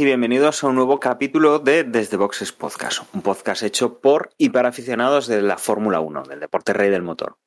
y 0.00 0.04
bienvenidos 0.04 0.62
a 0.62 0.68
un 0.68 0.76
nuevo 0.76 1.00
capítulo 1.00 1.58
de 1.58 1.82
Desde 1.82 2.16
Boxes 2.16 2.52
Podcast, 2.52 3.02
un 3.14 3.22
podcast 3.22 3.64
hecho 3.64 4.00
por 4.00 4.30
y 4.38 4.50
para 4.50 4.68
aficionados 4.68 5.26
de 5.26 5.42
la 5.42 5.58
Fórmula 5.58 5.98
1, 5.98 6.22
del 6.24 6.38
deporte 6.38 6.72
rey 6.72 6.88
del 6.88 7.02
motor. 7.02 7.38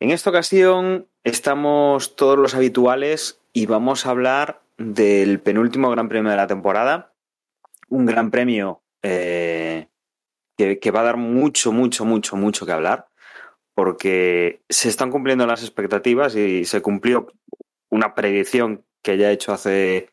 En 0.00 0.10
esta 0.10 0.30
ocasión 0.30 1.08
estamos 1.22 2.16
todos 2.16 2.36
los 2.36 2.56
habituales 2.56 3.40
y 3.52 3.66
vamos 3.66 4.06
a 4.06 4.10
hablar 4.10 4.62
del 4.76 5.40
penúltimo 5.40 5.90
Gran 5.90 6.08
Premio 6.08 6.30
de 6.30 6.36
la 6.36 6.48
temporada, 6.48 7.12
un 7.88 8.06
Gran 8.06 8.32
Premio 8.32 8.82
eh, 9.02 9.88
que, 10.56 10.80
que 10.80 10.90
va 10.90 11.00
a 11.00 11.04
dar 11.04 11.16
mucho, 11.16 11.70
mucho, 11.70 12.04
mucho, 12.04 12.34
mucho 12.34 12.66
que 12.66 12.72
hablar, 12.72 13.08
porque 13.74 14.62
se 14.68 14.88
están 14.88 15.12
cumpliendo 15.12 15.46
las 15.46 15.62
expectativas 15.62 16.34
y 16.34 16.64
se 16.64 16.82
cumplió 16.82 17.28
una 17.88 18.14
predicción 18.14 18.84
que 19.02 19.16
ya 19.16 19.30
he 19.30 19.34
hecho 19.34 19.52
hace 19.52 20.10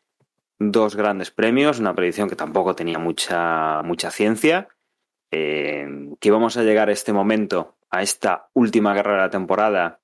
dos 0.58 0.96
grandes 0.96 1.30
premios, 1.30 1.78
una 1.78 1.94
predicción 1.94 2.28
que 2.28 2.36
tampoco 2.36 2.74
tenía 2.74 2.98
mucha, 2.98 3.82
mucha 3.82 4.10
ciencia, 4.10 4.68
eh, 5.30 5.86
que 6.20 6.28
íbamos 6.28 6.56
a 6.56 6.62
llegar 6.62 6.88
a 6.88 6.92
este 6.92 7.12
momento, 7.12 7.76
a 7.90 8.02
esta 8.02 8.48
última 8.54 8.94
carrera 8.94 9.16
de 9.16 9.22
la 9.22 9.30
temporada, 9.30 10.00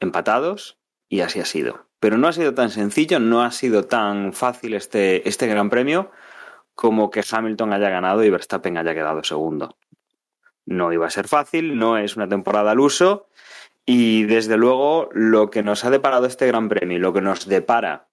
empatados, 0.00 0.78
y 1.08 1.20
así 1.20 1.40
ha 1.40 1.44
sido. 1.44 1.88
Pero 2.00 2.18
no 2.18 2.28
ha 2.28 2.32
sido 2.32 2.54
tan 2.54 2.70
sencillo, 2.70 3.18
no 3.18 3.42
ha 3.42 3.50
sido 3.50 3.84
tan 3.84 4.32
fácil 4.32 4.74
este, 4.74 5.28
este 5.28 5.46
gran 5.46 5.70
premio 5.70 6.10
como 6.74 7.10
que 7.10 7.24
Hamilton 7.28 7.72
haya 7.72 7.88
ganado 7.88 8.24
y 8.24 8.30
Verstappen 8.30 8.76
haya 8.76 8.94
quedado 8.94 9.22
segundo. 9.22 9.76
No 10.66 10.92
iba 10.92 11.06
a 11.06 11.10
ser 11.10 11.28
fácil, 11.28 11.78
no 11.78 11.98
es 11.98 12.16
una 12.16 12.28
temporada 12.28 12.72
al 12.72 12.80
uso, 12.80 13.28
y 13.86 14.24
desde 14.24 14.56
luego 14.56 15.08
lo 15.12 15.50
que 15.50 15.62
nos 15.62 15.84
ha 15.84 15.90
deparado 15.90 16.26
este 16.26 16.46
gran 16.46 16.68
premio 16.68 16.96
y 16.96 17.00
lo 17.00 17.12
que 17.12 17.20
nos 17.20 17.46
depara 17.46 18.08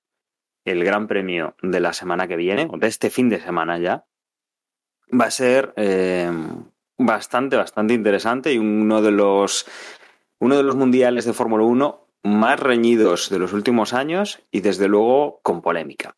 el 0.66 0.84
Gran 0.84 1.08
Premio 1.08 1.56
de 1.62 1.80
la 1.80 1.94
semana 1.94 2.28
que 2.28 2.36
viene, 2.36 2.68
o 2.72 2.78
de 2.78 2.88
este 2.88 3.10
fin 3.10 3.30
de 3.30 3.40
semana 3.40 3.78
ya, 3.78 4.06
va 5.20 5.26
a 5.26 5.32
ser 5.32 5.74
eh, 5.76 6.32
bastante, 6.98 7.58
bastante 7.58 7.94
interesante 7.94 8.54
y 8.54 8.58
uno 8.58 9.02
de 9.02 9.12
los, 9.12 9.66
uno 10.40 10.56
de 10.56 10.64
los 10.64 10.76
mundiales 10.76 11.26
de 11.26 11.34
Fórmula 11.34 11.64
1 11.64 12.08
más 12.24 12.60
reñidos 12.60 13.30
de 13.30 13.40
los 13.40 13.54
últimos 13.54 13.94
años 13.94 14.44
y 14.52 14.62
desde 14.62 14.88
luego 14.88 15.40
con 15.42 15.62
polémica. 15.62 16.16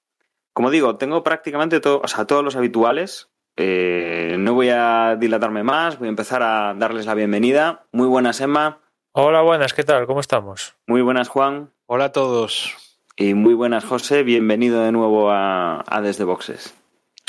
Como 0.54 0.70
digo, 0.70 0.98
tengo 0.98 1.24
prácticamente 1.24 1.80
todo, 1.80 2.02
o 2.04 2.08
sea, 2.08 2.26
todos 2.26 2.44
los 2.44 2.56
habituales. 2.56 3.30
Eh, 3.56 4.36
no 4.40 4.54
voy 4.54 4.70
a 4.70 5.16
dilatarme 5.20 5.64
más, 5.64 5.98
voy 5.98 6.08
a 6.08 6.10
empezar 6.10 6.44
a 6.44 6.74
darles 6.76 7.06
la 7.06 7.16
bienvenida. 7.16 7.86
Muy 7.92 8.08
buenas, 8.08 8.42
Emma. 8.42 8.80
Hola, 9.14 9.42
buenas, 9.42 9.74
¿qué 9.74 9.84
tal? 9.84 10.06
¿Cómo 10.06 10.20
estamos? 10.20 10.76
Muy 10.88 11.02
buenas, 11.02 11.30
Juan. 11.30 11.72
Hola 11.86 12.06
a 12.06 12.12
todos. 12.12 12.93
Y 13.16 13.36
muy 13.36 13.54
buenas, 13.54 13.86
José. 13.86 14.24
Bienvenido 14.24 14.82
de 14.82 14.92
nuevo 14.92 15.30
a, 15.30 15.84
a 15.86 16.02
Desde 16.02 16.24
Boxes. 16.24 16.74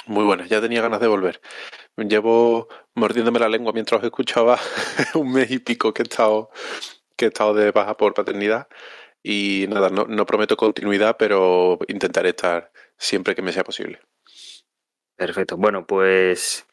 Muy 0.06 0.25
buenas, 0.25 0.49
ya 0.49 0.62
tenía 0.62 0.81
ganas 0.81 0.99
de 1.00 1.09
volver. 1.09 1.43
Llevo 1.99 2.69
mordiéndome 2.95 3.39
la 3.39 3.50
lengua 3.50 3.75
mientras 3.75 3.99
os 3.99 4.05
escuchaba 4.06 4.59
un 5.15 5.31
mes 5.31 5.50
y 5.50 5.59
pico 5.59 5.93
que 5.93 6.00
he 6.00 6.05
estado, 6.05 6.49
que 7.17 7.27
he 7.27 7.28
estado 7.28 7.53
de 7.53 7.71
baja 7.71 7.99
por 7.99 8.15
paternidad. 8.15 8.67
Y 9.22 9.67
nada, 9.69 9.91
no, 9.91 10.06
no 10.06 10.25
prometo 10.25 10.56
continuidad, 10.56 11.19
pero 11.19 11.78
intentaré 11.89 12.31
estar 12.31 12.72
siempre 12.97 13.34
que 13.34 13.43
me 13.43 13.53
sea 13.53 13.65
posible. 13.65 14.01
Perfecto. 15.16 15.59
Bueno, 15.59 15.87
pues, 15.87 16.66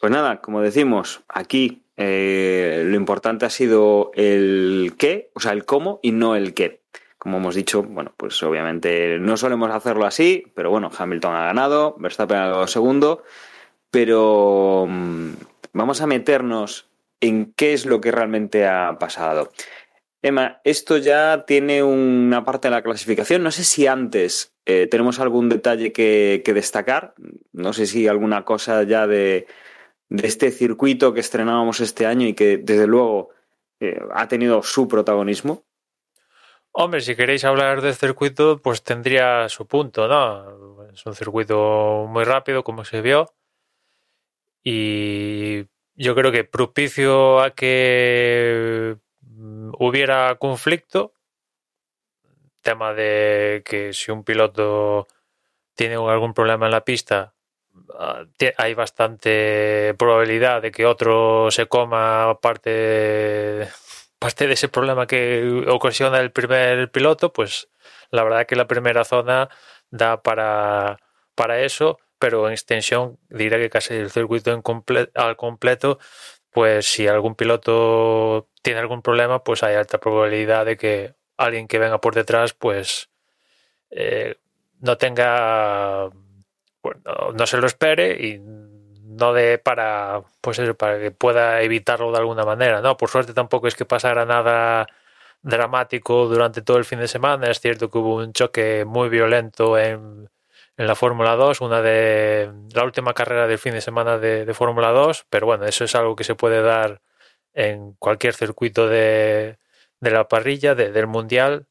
pues 0.00 0.12
nada, 0.12 0.40
como 0.40 0.60
decimos, 0.60 1.24
aquí 1.28 1.82
eh, 1.96 2.84
lo 2.86 2.94
importante 2.94 3.46
ha 3.46 3.50
sido 3.50 4.12
el 4.14 4.94
qué, 4.96 5.32
o 5.34 5.40
sea, 5.40 5.50
el 5.50 5.64
cómo 5.64 5.98
y 6.04 6.12
no 6.12 6.36
el 6.36 6.54
qué. 6.54 6.84
Como 7.24 7.38
hemos 7.38 7.54
dicho, 7.54 7.82
bueno, 7.82 8.12
pues 8.18 8.42
obviamente 8.42 9.18
no 9.18 9.38
solemos 9.38 9.70
hacerlo 9.70 10.04
así, 10.04 10.44
pero 10.54 10.68
bueno, 10.68 10.90
Hamilton 10.94 11.34
ha 11.34 11.44
ganado, 11.46 11.96
Verstappen 11.98 12.36
ha 12.36 12.46
ganado 12.48 12.66
segundo, 12.66 13.22
pero 13.90 14.84
mm, 14.86 15.30
vamos 15.72 16.02
a 16.02 16.06
meternos 16.06 16.90
en 17.22 17.54
qué 17.56 17.72
es 17.72 17.86
lo 17.86 18.02
que 18.02 18.12
realmente 18.12 18.66
ha 18.66 18.98
pasado. 18.98 19.50
Emma, 20.20 20.60
esto 20.64 20.98
ya 20.98 21.46
tiene 21.46 21.82
una 21.82 22.44
parte 22.44 22.68
de 22.68 22.72
la 22.72 22.82
clasificación. 22.82 23.42
No 23.42 23.50
sé 23.50 23.64
si 23.64 23.86
antes 23.86 24.54
eh, 24.66 24.86
tenemos 24.90 25.18
algún 25.18 25.48
detalle 25.48 25.92
que, 25.92 26.42
destacar. 26.44 27.14
No 27.52 27.72
sé 27.72 27.86
si 27.86 28.06
alguna 28.06 28.44
cosa 28.44 28.82
ya 28.82 29.06
de, 29.06 29.46
de, 30.10 30.26
este 30.26 30.50
circuito 30.50 31.14
que 31.14 31.20
estrenábamos 31.20 31.80
este 31.80 32.04
año 32.04 32.26
y 32.26 32.34
que 32.34 32.58
desde 32.58 32.86
luego 32.86 33.30
eh, 33.80 33.98
ha 34.12 34.28
tenido 34.28 34.62
su 34.62 34.88
protagonismo. 34.88 35.64
Hombre, 36.76 37.00
si 37.02 37.14
queréis 37.14 37.44
hablar 37.44 37.82
del 37.82 37.94
circuito, 37.94 38.60
pues 38.60 38.82
tendría 38.82 39.48
su 39.48 39.64
punto, 39.68 40.08
¿no? 40.08 40.88
Es 40.92 41.06
un 41.06 41.14
circuito 41.14 42.06
muy 42.08 42.24
rápido, 42.24 42.64
como 42.64 42.84
se 42.84 43.00
vio. 43.00 43.32
Y 44.64 45.66
yo 45.94 46.16
creo 46.16 46.32
que 46.32 46.42
propicio 46.42 47.40
a 47.40 47.50
que 47.52 48.96
hubiera 49.78 50.34
conflicto. 50.36 51.12
Tema 52.62 52.92
de 52.92 53.62
que 53.64 53.92
si 53.92 54.10
un 54.10 54.24
piloto 54.24 55.06
tiene 55.74 55.94
algún 55.94 56.34
problema 56.34 56.66
en 56.66 56.72
la 56.72 56.84
pista, 56.84 57.34
hay 58.58 58.74
bastante 58.74 59.94
probabilidad 59.96 60.60
de 60.60 60.72
que 60.72 60.86
otro 60.86 61.52
se 61.52 61.66
coma 61.66 62.36
parte 62.40 63.68
parte 64.24 64.46
de 64.46 64.54
ese 64.54 64.70
problema 64.70 65.06
que 65.06 65.66
ocasiona 65.68 66.18
el 66.18 66.32
primer 66.32 66.90
piloto, 66.90 67.30
pues 67.34 67.68
la 68.10 68.24
verdad 68.24 68.46
que 68.46 68.56
la 68.56 68.66
primera 68.66 69.04
zona 69.04 69.50
da 69.90 70.22
para, 70.22 70.98
para 71.34 71.60
eso, 71.60 71.98
pero 72.18 72.46
en 72.46 72.52
extensión 72.52 73.18
diré 73.28 73.58
que 73.58 73.68
casi 73.68 73.92
el 73.92 74.10
circuito 74.10 74.62
comple 74.62 75.10
al 75.14 75.36
completo, 75.36 75.98
pues 76.50 76.86
si 76.86 77.06
algún 77.06 77.34
piloto 77.34 78.48
tiene 78.62 78.80
algún 78.80 79.02
problema, 79.02 79.44
pues 79.44 79.62
hay 79.62 79.74
alta 79.74 80.00
probabilidad 80.00 80.64
de 80.64 80.78
que 80.78 81.14
alguien 81.36 81.68
que 81.68 81.78
venga 81.78 82.00
por 82.00 82.14
detrás, 82.14 82.54
pues 82.54 83.10
eh, 83.90 84.36
no 84.80 84.96
tenga, 84.96 86.08
bueno, 86.82 87.32
no 87.34 87.46
se 87.46 87.58
lo 87.58 87.66
espere 87.66 88.26
y 88.26 88.40
no 89.18 89.32
de 89.32 89.58
para 89.58 90.22
pues 90.40 90.60
para 90.78 90.98
que 90.98 91.10
pueda 91.10 91.62
evitarlo 91.62 92.12
de 92.12 92.18
alguna 92.18 92.44
manera, 92.44 92.80
¿no? 92.80 92.96
Por 92.96 93.10
suerte 93.10 93.34
tampoco 93.34 93.68
es 93.68 93.74
que 93.76 93.84
pasara 93.84 94.24
nada 94.26 94.86
dramático 95.42 96.26
durante 96.26 96.62
todo 96.62 96.78
el 96.78 96.84
fin 96.84 97.00
de 97.00 97.08
semana. 97.08 97.50
Es 97.50 97.60
cierto 97.60 97.90
que 97.90 97.98
hubo 97.98 98.16
un 98.16 98.32
choque 98.32 98.84
muy 98.86 99.08
violento 99.08 99.78
en, 99.78 100.30
en 100.76 100.86
la 100.86 100.94
Fórmula 100.96 101.36
2, 101.36 101.60
una 101.60 101.82
de 101.82 102.52
la 102.74 102.84
última 102.84 103.14
carrera 103.14 103.46
del 103.46 103.58
fin 103.58 103.74
de 103.74 103.80
semana 103.80 104.18
de, 104.18 104.44
de 104.46 104.54
Fórmula 104.54 104.90
2, 104.90 105.26
pero 105.30 105.46
bueno, 105.46 105.66
eso 105.66 105.84
es 105.84 105.94
algo 105.94 106.16
que 106.16 106.24
se 106.24 106.34
puede 106.34 106.62
dar 106.62 107.02
en 107.54 107.94
cualquier 107.94 108.34
circuito 108.34 108.88
de, 108.88 109.58
de 110.00 110.10
la 110.10 110.28
parrilla, 110.28 110.74
de, 110.74 110.92
del 110.92 111.06
mundial, 111.06 111.66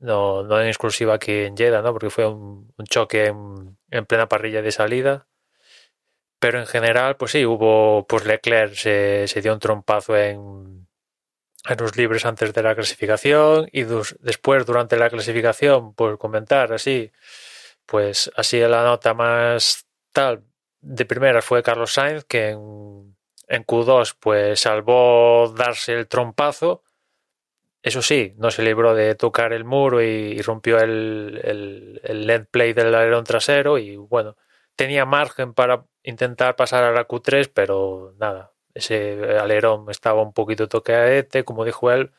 no, 0.00 0.44
no 0.44 0.60
en 0.60 0.68
exclusiva 0.68 1.14
aquí 1.14 1.32
en 1.32 1.56
Jeddah, 1.56 1.82
¿no? 1.82 1.92
Porque 1.92 2.10
fue 2.10 2.26
un, 2.26 2.72
choque 2.88 3.26
en 3.26 4.06
plena 4.06 4.28
parrilla 4.28 4.62
de 4.62 4.72
salida 4.72 5.28
pero 6.38 6.60
en 6.60 6.66
general, 6.66 7.16
pues 7.16 7.32
sí, 7.32 7.44
hubo, 7.44 8.06
pues 8.06 8.24
Leclerc 8.24 8.74
se, 8.74 9.40
dio 9.42 9.52
un 9.52 9.58
trompazo 9.58 10.16
en, 10.16 10.88
en 11.68 11.78
los 11.78 11.96
libres 11.96 12.24
antes 12.24 12.52
de 12.54 12.62
la 12.62 12.74
clasificación 12.74 13.68
y 13.72 13.84
después 14.20 14.66
durante 14.66 14.96
la 14.96 15.10
clasificación, 15.10 15.94
por 15.94 16.18
comentar 16.18 16.72
así, 16.72 17.12
pues 17.86 18.30
así 18.36 18.60
la 18.60 18.84
nota 18.84 19.14
más 19.14 19.86
tal 20.12 20.44
de 20.80 21.04
primera 21.04 21.42
fue 21.42 21.62
Carlos 21.62 21.92
Sainz, 21.92 22.24
que 22.24 22.50
en, 22.50 23.16
en 23.48 23.64
Q2 23.64 24.16
pues 24.20 24.60
salvó 24.60 25.52
darse 25.56 25.94
el 25.94 26.06
trompazo. 26.06 26.82
Eso 27.82 28.02
sí, 28.02 28.34
no 28.36 28.50
se 28.50 28.62
libró 28.62 28.94
de 28.94 29.14
tocar 29.14 29.52
el 29.52 29.64
muro 29.64 30.02
y, 30.02 30.40
rompió 30.42 30.78
el, 30.78 32.00
el, 32.02 32.46
play 32.46 32.72
del 32.72 32.94
alerón 32.94 33.24
trasero 33.24 33.78
y 33.78 33.96
bueno, 33.96 34.36
tenía 34.78 35.04
margen 35.04 35.54
para 35.54 35.86
intentar 36.04 36.54
pasar 36.54 36.84
a 36.84 36.92
la 36.92 37.08
Q3, 37.08 37.50
pero 37.52 38.14
nada, 38.18 38.52
ese 38.74 39.36
alerón 39.36 39.90
estaba 39.90 40.22
un 40.22 40.32
poquito 40.32 40.68
toqueadete, 40.68 41.44
como 41.44 41.64
dijo 41.64 41.90
él, 41.90 42.12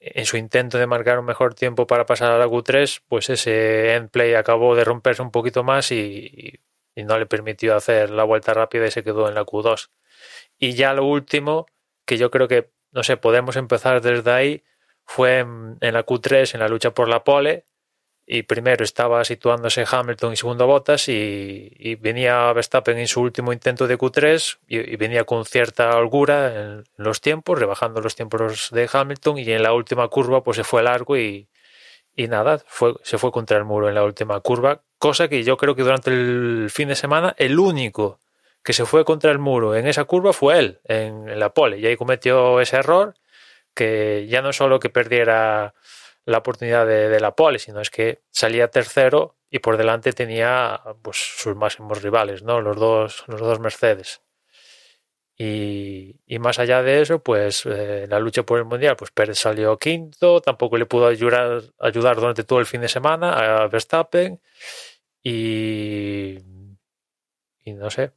en 0.00 0.24
su 0.24 0.38
intento 0.38 0.78
de 0.78 0.86
marcar 0.86 1.18
un 1.18 1.26
mejor 1.26 1.54
tiempo 1.54 1.86
para 1.86 2.06
pasar 2.06 2.32
a 2.32 2.38
la 2.38 2.46
Q3, 2.46 3.02
pues 3.06 3.28
ese 3.28 3.94
end 3.94 4.10
play 4.10 4.32
acabó 4.34 4.74
de 4.74 4.84
romperse 4.84 5.20
un 5.20 5.30
poquito 5.30 5.62
más 5.62 5.92
y, 5.92 6.58
y, 6.96 7.04
no 7.04 7.18
le 7.18 7.26
permitió 7.26 7.76
hacer 7.76 8.08
la 8.10 8.24
vuelta 8.24 8.54
rápida 8.54 8.86
y 8.86 8.90
se 8.90 9.04
quedó 9.04 9.28
en 9.28 9.34
la 9.34 9.44
Q2. 9.44 9.90
Y 10.58 10.72
ya 10.72 10.94
lo 10.94 11.04
último, 11.04 11.66
que 12.06 12.16
yo 12.16 12.30
creo 12.30 12.48
que, 12.48 12.70
no 12.92 13.02
sé, 13.02 13.18
podemos 13.18 13.56
empezar 13.56 14.00
desde 14.00 14.30
ahí, 14.30 14.64
fue 15.04 15.40
en, 15.40 15.76
en 15.82 15.94
la 15.94 16.06
Q3, 16.06 16.54
en 16.54 16.60
la 16.60 16.68
lucha 16.68 16.92
por 16.94 17.08
la 17.08 17.24
pole, 17.24 17.66
y 18.26 18.42
primero 18.42 18.84
estaba 18.84 19.24
situándose 19.24 19.84
Hamilton 19.90 20.32
y 20.32 20.36
segundo 20.36 20.66
Bottas 20.66 21.08
y, 21.08 21.96
venía 22.00 22.52
Verstappen 22.52 22.98
en 22.98 23.06
su 23.06 23.20
último 23.20 23.52
intento 23.52 23.86
de 23.86 23.98
Q3 23.98 24.58
y, 24.66 24.96
venía 24.96 25.24
con 25.24 25.44
cierta 25.44 25.96
holgura 25.96 26.54
en, 26.54 26.84
los 26.96 27.20
tiempos, 27.20 27.58
rebajando 27.58 28.00
los 28.00 28.16
tiempos 28.16 28.70
de 28.70 28.88
Hamilton 28.90 29.38
y 29.38 29.50
en 29.50 29.62
la 29.62 29.72
última 29.74 30.08
curva 30.08 30.42
pues 30.42 30.56
se 30.56 30.64
fue 30.64 30.82
largo 30.82 31.18
y, 31.18 31.48
nada, 32.16 32.62
fue, 32.66 32.94
se 33.02 33.18
fue 33.18 33.30
contra 33.30 33.58
el 33.58 33.64
muro 33.64 33.88
en 33.88 33.94
la 33.94 34.04
última 34.04 34.40
curva, 34.40 34.80
cosa 34.98 35.28
que 35.28 35.44
yo 35.44 35.56
creo 35.56 35.74
que 35.74 35.82
durante 35.82 36.10
el 36.10 36.68
fin 36.70 36.88
de 36.88 36.94
semana 36.94 37.34
el 37.38 37.58
único 37.58 38.20
que 38.62 38.72
se 38.72 38.86
fue 38.86 39.04
contra 39.04 39.30
el 39.30 39.38
muro 39.38 39.76
en 39.76 39.86
esa 39.86 40.04
curva 40.04 40.32
fue 40.32 40.58
él, 40.58 40.80
en 40.84 41.38
la 41.38 41.50
pole, 41.50 41.78
y 41.78 41.86
ahí 41.86 41.96
cometió 41.96 42.60
ese 42.60 42.76
error 42.76 43.14
que 43.74 44.26
ya 44.28 44.40
no 44.40 44.52
solo 44.52 44.80
que 44.80 44.88
perdiera 44.88 45.74
la 46.24 46.38
oportunidad 46.38 46.86
de, 46.86 47.08
de, 47.08 47.20
la 47.20 47.36
pole, 47.36 47.58
sino 47.58 47.80
es 47.80 47.90
que 47.90 48.22
salía 48.30 48.68
tercero 48.68 49.36
y 49.50 49.60
por 49.60 49.76
delante 49.76 50.12
tenía 50.12 50.80
pues 51.02 51.16
sus 51.18 51.54
máximos 51.56 52.02
rivales, 52.02 52.42
¿no? 52.42 52.60
Los 52.60 52.76
dos, 52.76 53.24
los 53.28 53.40
dos 53.40 53.60
Mercedes. 53.60 54.22
Y, 55.36 56.20
y 56.26 56.38
más 56.38 56.58
allá 56.60 56.82
de 56.82 57.02
eso, 57.02 57.22
pues 57.22 57.66
eh, 57.66 58.06
la 58.08 58.20
lucha 58.20 58.44
por 58.44 58.58
el 58.58 58.64
mundial, 58.66 58.96
pues 58.96 59.10
Pérez 59.10 59.38
salió 59.38 59.76
quinto, 59.78 60.40
tampoco 60.40 60.76
le 60.78 60.86
pudo 60.86 61.08
ayudar, 61.08 61.62
ayudar 61.80 62.16
durante 62.16 62.44
todo 62.44 62.60
el 62.60 62.66
fin 62.66 62.80
de 62.80 62.88
semana 62.88 63.62
a 63.62 63.68
Verstappen 63.68 64.40
y, 65.22 66.38
no 67.66 67.90
sé. 67.90 68.12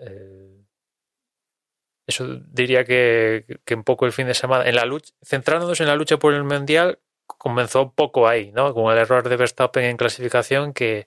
Eh, 0.00 0.39
eso 2.10 2.26
diría 2.48 2.84
que, 2.84 3.44
un 3.74 3.84
poco 3.84 4.06
el 4.06 4.12
fin 4.12 4.26
de 4.26 4.34
semana, 4.34 4.68
en 4.68 4.76
la 4.76 4.84
lucha, 4.84 5.12
centrándonos 5.24 5.80
en 5.80 5.86
la 5.86 5.96
lucha 5.96 6.18
por 6.18 6.34
el 6.34 6.44
mundial, 6.44 6.98
comenzó 7.26 7.92
poco 7.92 8.28
ahí, 8.28 8.52
¿no? 8.52 8.74
Con 8.74 8.92
el 8.92 8.98
error 8.98 9.28
de 9.28 9.36
Verstappen 9.36 9.84
en 9.84 9.96
clasificación 9.96 10.72
que, 10.72 11.06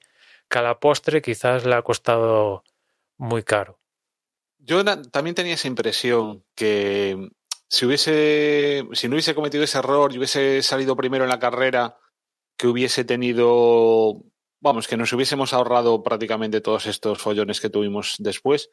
que 0.49 0.59
a 0.59 0.61
la 0.61 0.79
postre 0.79 1.21
quizás 1.21 1.65
le 1.65 1.75
ha 1.75 1.81
costado 1.81 2.63
muy 3.17 3.43
caro. 3.43 3.79
Yo 4.57 4.83
también 4.83 5.35
tenía 5.35 5.55
esa 5.55 5.67
impresión 5.67 6.43
que 6.55 7.29
si 7.67 7.85
hubiese, 7.85 8.87
si 8.93 9.07
no 9.07 9.15
hubiese 9.15 9.35
cometido 9.35 9.63
ese 9.63 9.79
error 9.79 10.13
y 10.13 10.17
hubiese 10.17 10.61
salido 10.61 10.95
primero 10.95 11.25
en 11.25 11.29
la 11.29 11.39
carrera, 11.39 11.97
que 12.55 12.67
hubiese 12.67 13.03
tenido, 13.03 14.23
vamos, 14.61 14.87
que 14.87 14.95
nos 14.95 15.11
hubiésemos 15.11 15.53
ahorrado 15.53 16.03
prácticamente 16.03 16.61
todos 16.61 16.85
estos 16.85 17.19
follones 17.19 17.59
que 17.59 17.69
tuvimos 17.69 18.15
después, 18.19 18.69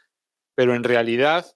pero 0.54 0.74
en 0.74 0.84
realidad 0.84 1.46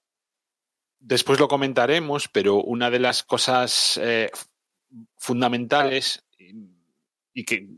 después 1.04 1.38
lo 1.38 1.48
comentaremos, 1.48 2.28
pero 2.28 2.56
una 2.56 2.90
de 2.90 2.98
las 2.98 3.22
cosas 3.22 4.00
eh, 4.02 4.30
fundamentales 5.16 6.24
y 7.32 7.44
que 7.44 7.68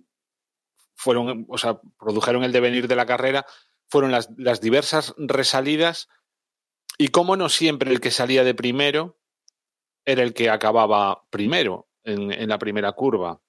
fueron, 0.94 1.46
o 1.48 1.58
sea, 1.58 1.80
produjeron 1.98 2.44
el 2.44 2.52
devenir 2.52 2.88
de 2.88 2.96
la 2.96 3.06
carrera 3.06 3.46
fueron 3.88 4.10
las, 4.10 4.60
diversas 4.60 5.14
resalidas 5.16 6.08
y 6.98 7.08
cómo 7.08 7.36
no 7.36 7.48
siempre 7.48 7.90
el 7.90 8.00
que 8.00 8.10
salía 8.10 8.42
de 8.42 8.54
primero 8.54 9.18
era 10.04 10.22
el 10.22 10.34
que 10.34 10.50
acababa 10.50 11.24
primero 11.30 11.88
en, 12.04 12.48
la 12.48 12.58
primera 12.58 12.92
curva. 12.92 13.40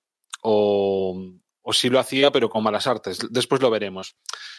O, 0.42 1.20
o 1.62 1.74
sí 1.74 1.90
lo 1.90 2.00
hacía, 2.00 2.32
pero 2.32 2.50
con 2.50 2.64
malas 2.64 2.88
artes. 2.88 3.20
Después 3.30 3.62
lo 3.62 3.70
veremos. 3.70 4.16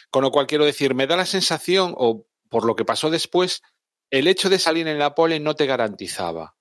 Con 0.09 0.23
lo 0.23 0.31
cual 0.31 0.47
quiero 0.47 0.65
decir, 0.65 0.95
me 0.95 1.07
da 1.07 1.17
la 1.17 1.25
sensación, 1.25 1.93
o 1.97 2.25
por 2.49 2.65
lo 2.65 2.75
que 2.75 2.85
pasó 2.85 3.09
después, 3.09 3.61
el 4.11 4.27
hecho 4.27 4.49
de 4.49 4.59
salir 4.59 4.87
en 4.87 4.99
la 4.99 5.13
pole 5.15 5.39
no 5.39 5.55
te 5.55 5.65
garantizaba 5.65 6.55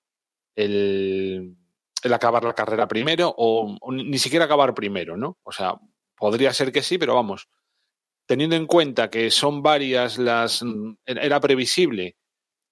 el, 0.55 1.57
acabar 2.11 2.45
la 2.45 2.55
carrera 2.55 2.89
primero 2.89 3.35
o, 3.37 3.77
o, 3.81 3.93
ni 3.93 4.19
siquiera 4.19 4.45
acabar 4.45 4.75
primero, 4.75 5.17
¿no? 5.17 5.39
O 5.43 5.53
sea, 5.53 5.75
podría 6.17 6.53
ser 6.53 6.73
que 6.73 6.83
sí, 6.83 6.99
pero 6.99 7.15
vamos, 7.15 7.49
teniendo 8.27 8.57
en 8.57 8.67
cuenta 8.67 9.11
que 9.11 9.31
son 9.31 9.63
varias 9.63 10.19
las... 10.19 10.65
Era 11.07 11.41
previsible 11.41 12.17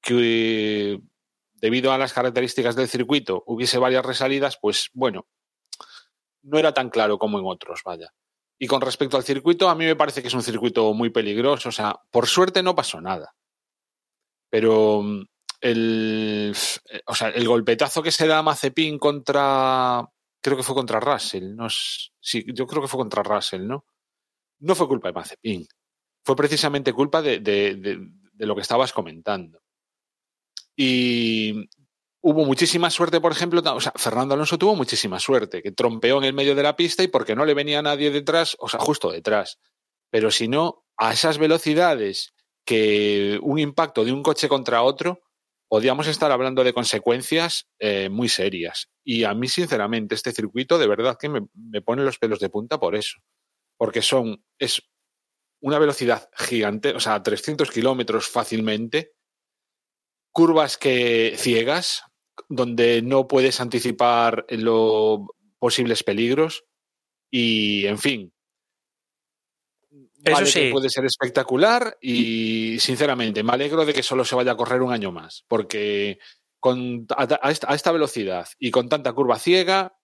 que 0.03 1.01
debido 1.55 1.93
a 1.93 1.99
las 1.99 2.13
características 2.13 2.77
del 2.77 2.89
circuito 2.89 3.43
hubiese 3.47 3.79
varias 3.79 4.05
resalidas, 4.05 4.59
pues 4.61 4.91
bueno, 4.93 5.27
no 6.43 6.59
era 6.59 6.75
tan 6.75 6.91
claro 6.91 7.19
como 7.19 7.39
en 7.39 7.47
otros, 7.47 7.81
vaya. 7.85 8.13
Y 8.59 8.67
con 8.67 8.81
respecto 8.81 9.17
al 9.17 9.25
circuito, 9.25 9.69
a 9.69 9.75
mí 9.75 9.85
me 9.85 9.97
parece 9.97 10.23
que 10.23 10.29
es 10.29 10.35
un 10.35 10.43
circuito 10.43 10.93
muy 10.93 11.11
peligroso, 11.11 11.71
o 11.71 11.73
sea, 11.73 11.99
por 12.11 12.27
suerte 12.27 12.63
no 12.63 12.75
pasó 12.75 13.01
nada 13.01 13.35
pero 14.57 15.03
mm, 15.03 15.23
el, 15.61 16.57
o 17.05 17.15
sea, 17.15 17.29
el 17.29 17.47
golpetazo 17.47 18.03
que 18.03 18.11
se 18.11 18.27
da 18.27 18.43
Mazepin 18.43 18.99
contra, 18.99 20.03
creo 20.41 20.57
que 20.57 20.63
fue 20.63 20.75
contra 20.75 20.99
Russell, 20.99 21.55
no 21.55 21.67
es, 21.67 22.11
sí, 22.19 22.43
yo 22.55 22.67
creo 22.67 22.81
que 22.81 22.89
fue 22.89 22.97
contra 22.97 23.23
Russell, 23.23 23.67
¿no? 23.67 23.85
No 24.61 24.75
fue 24.75 24.89
culpa 24.89 25.09
de 25.09 25.13
Mazepin, 25.13 25.67
fue 26.25 26.37
precisamente 26.37 26.95
culpa 26.95 27.21
de, 27.21 27.41
de, 27.41 27.75
de, 27.75 27.99
de 28.33 28.47
lo 28.47 28.55
que 28.55 28.63
estabas 28.63 28.95
comentando. 28.95 29.61
Y 30.75 31.69
hubo 32.23 32.47
muchísima 32.47 32.89
suerte, 32.89 33.21
por 33.21 33.33
ejemplo, 33.33 33.61
o 33.63 33.81
sea, 33.83 33.93
Fernando 33.95 34.33
Alonso 34.33 34.57
tuvo 34.57 34.75
muchísima 34.75 35.21
suerte, 35.21 35.63
que 35.63 35.73
trompeó 35.73 36.17
en 36.17 36.25
el 36.25 36.33
medio 36.33 36.55
de 36.55 36.63
la 36.63 36.77
pista 36.77 37.03
y 37.03 37.09
porque 37.09 37.37
no 37.37 37.45
le 37.45 37.53
venía 37.53 37.83
nadie 37.83 38.11
detrás, 38.11 38.57
o 38.59 38.71
sea, 38.71 38.81
justo 38.81 39.13
detrás. 39.13 39.59
Pero 40.09 40.31
si 40.31 40.49
no, 40.49 40.87
a 40.97 41.13
esas 41.13 41.37
velocidades 41.37 42.33
que 42.67 43.39
un 43.43 43.59
impacto 43.59 44.05
de 44.05 44.13
un 44.13 44.23
coche 44.23 44.49
contra 44.49 44.83
otro, 44.83 45.23
podríamos 45.69 46.07
estar 46.09 46.31
hablando 46.33 46.65
de 46.65 46.73
consecuencias 46.73 47.69
eh, 47.79 48.09
muy 48.11 48.29
serias. 48.29 48.91
Y 49.05 49.25
a 49.25 49.33
mí, 49.35 49.49
sinceramente, 49.49 50.15
este 50.15 50.33
circuito 50.33 50.79
de 50.79 50.89
verdad 50.89 51.17
que 51.19 51.29
me, 51.29 51.47
me 51.55 51.81
pone 51.81 52.03
los 52.03 52.19
pelos 52.19 52.41
de 52.41 52.51
punta 52.51 52.79
por 52.79 52.95
eso. 52.95 53.19
Porque 53.79 54.03
son, 54.03 54.45
es 54.59 54.83
una 55.61 55.79
velocidad 55.79 56.29
gigante, 56.37 56.91
o 56.91 57.01
sea, 57.01 57.23
300 57.23 57.71
kilómetros 57.71 58.29
fácilmente, 58.29 59.13
curvas 60.33 60.77
que 60.77 61.35
ciegas, 61.37 62.03
donde 62.49 63.03
no 63.03 63.27
puedes 63.29 63.61
anticipar 63.61 64.45
los 64.51 65.21
posibles 65.59 66.03
peligros 66.03 66.65
y, 67.31 67.87
en 67.87 67.99
fin, 67.99 68.33
eso 70.27 70.35
vale 70.35 70.47
sí. 70.47 70.61
que 70.61 70.71
puede 70.73 70.91
ser 70.91 71.05
espectacular 71.05 71.97
y 72.01 72.79
sinceramente 72.81 73.43
me 73.43 73.53
alegro 73.53 73.85
de 73.85 73.95
que 73.95 74.03
solo 74.03 74.25
se 74.25 74.35
vaya 74.35 74.53
a 74.53 74.57
correr 74.57 74.83
un 74.83 74.93
año 74.93 75.13
más, 75.13 75.45
porque 75.49 76.19
con, 76.61 77.07
a, 77.17 77.29
a, 77.43 77.51
esta, 77.51 77.71
a, 77.71 77.75
esta, 77.75 77.93
velocidad 77.93 78.49
y 78.59 78.71
con 78.71 78.89
tanta 78.89 79.13
curva 79.13 79.39
ciega 79.39 79.97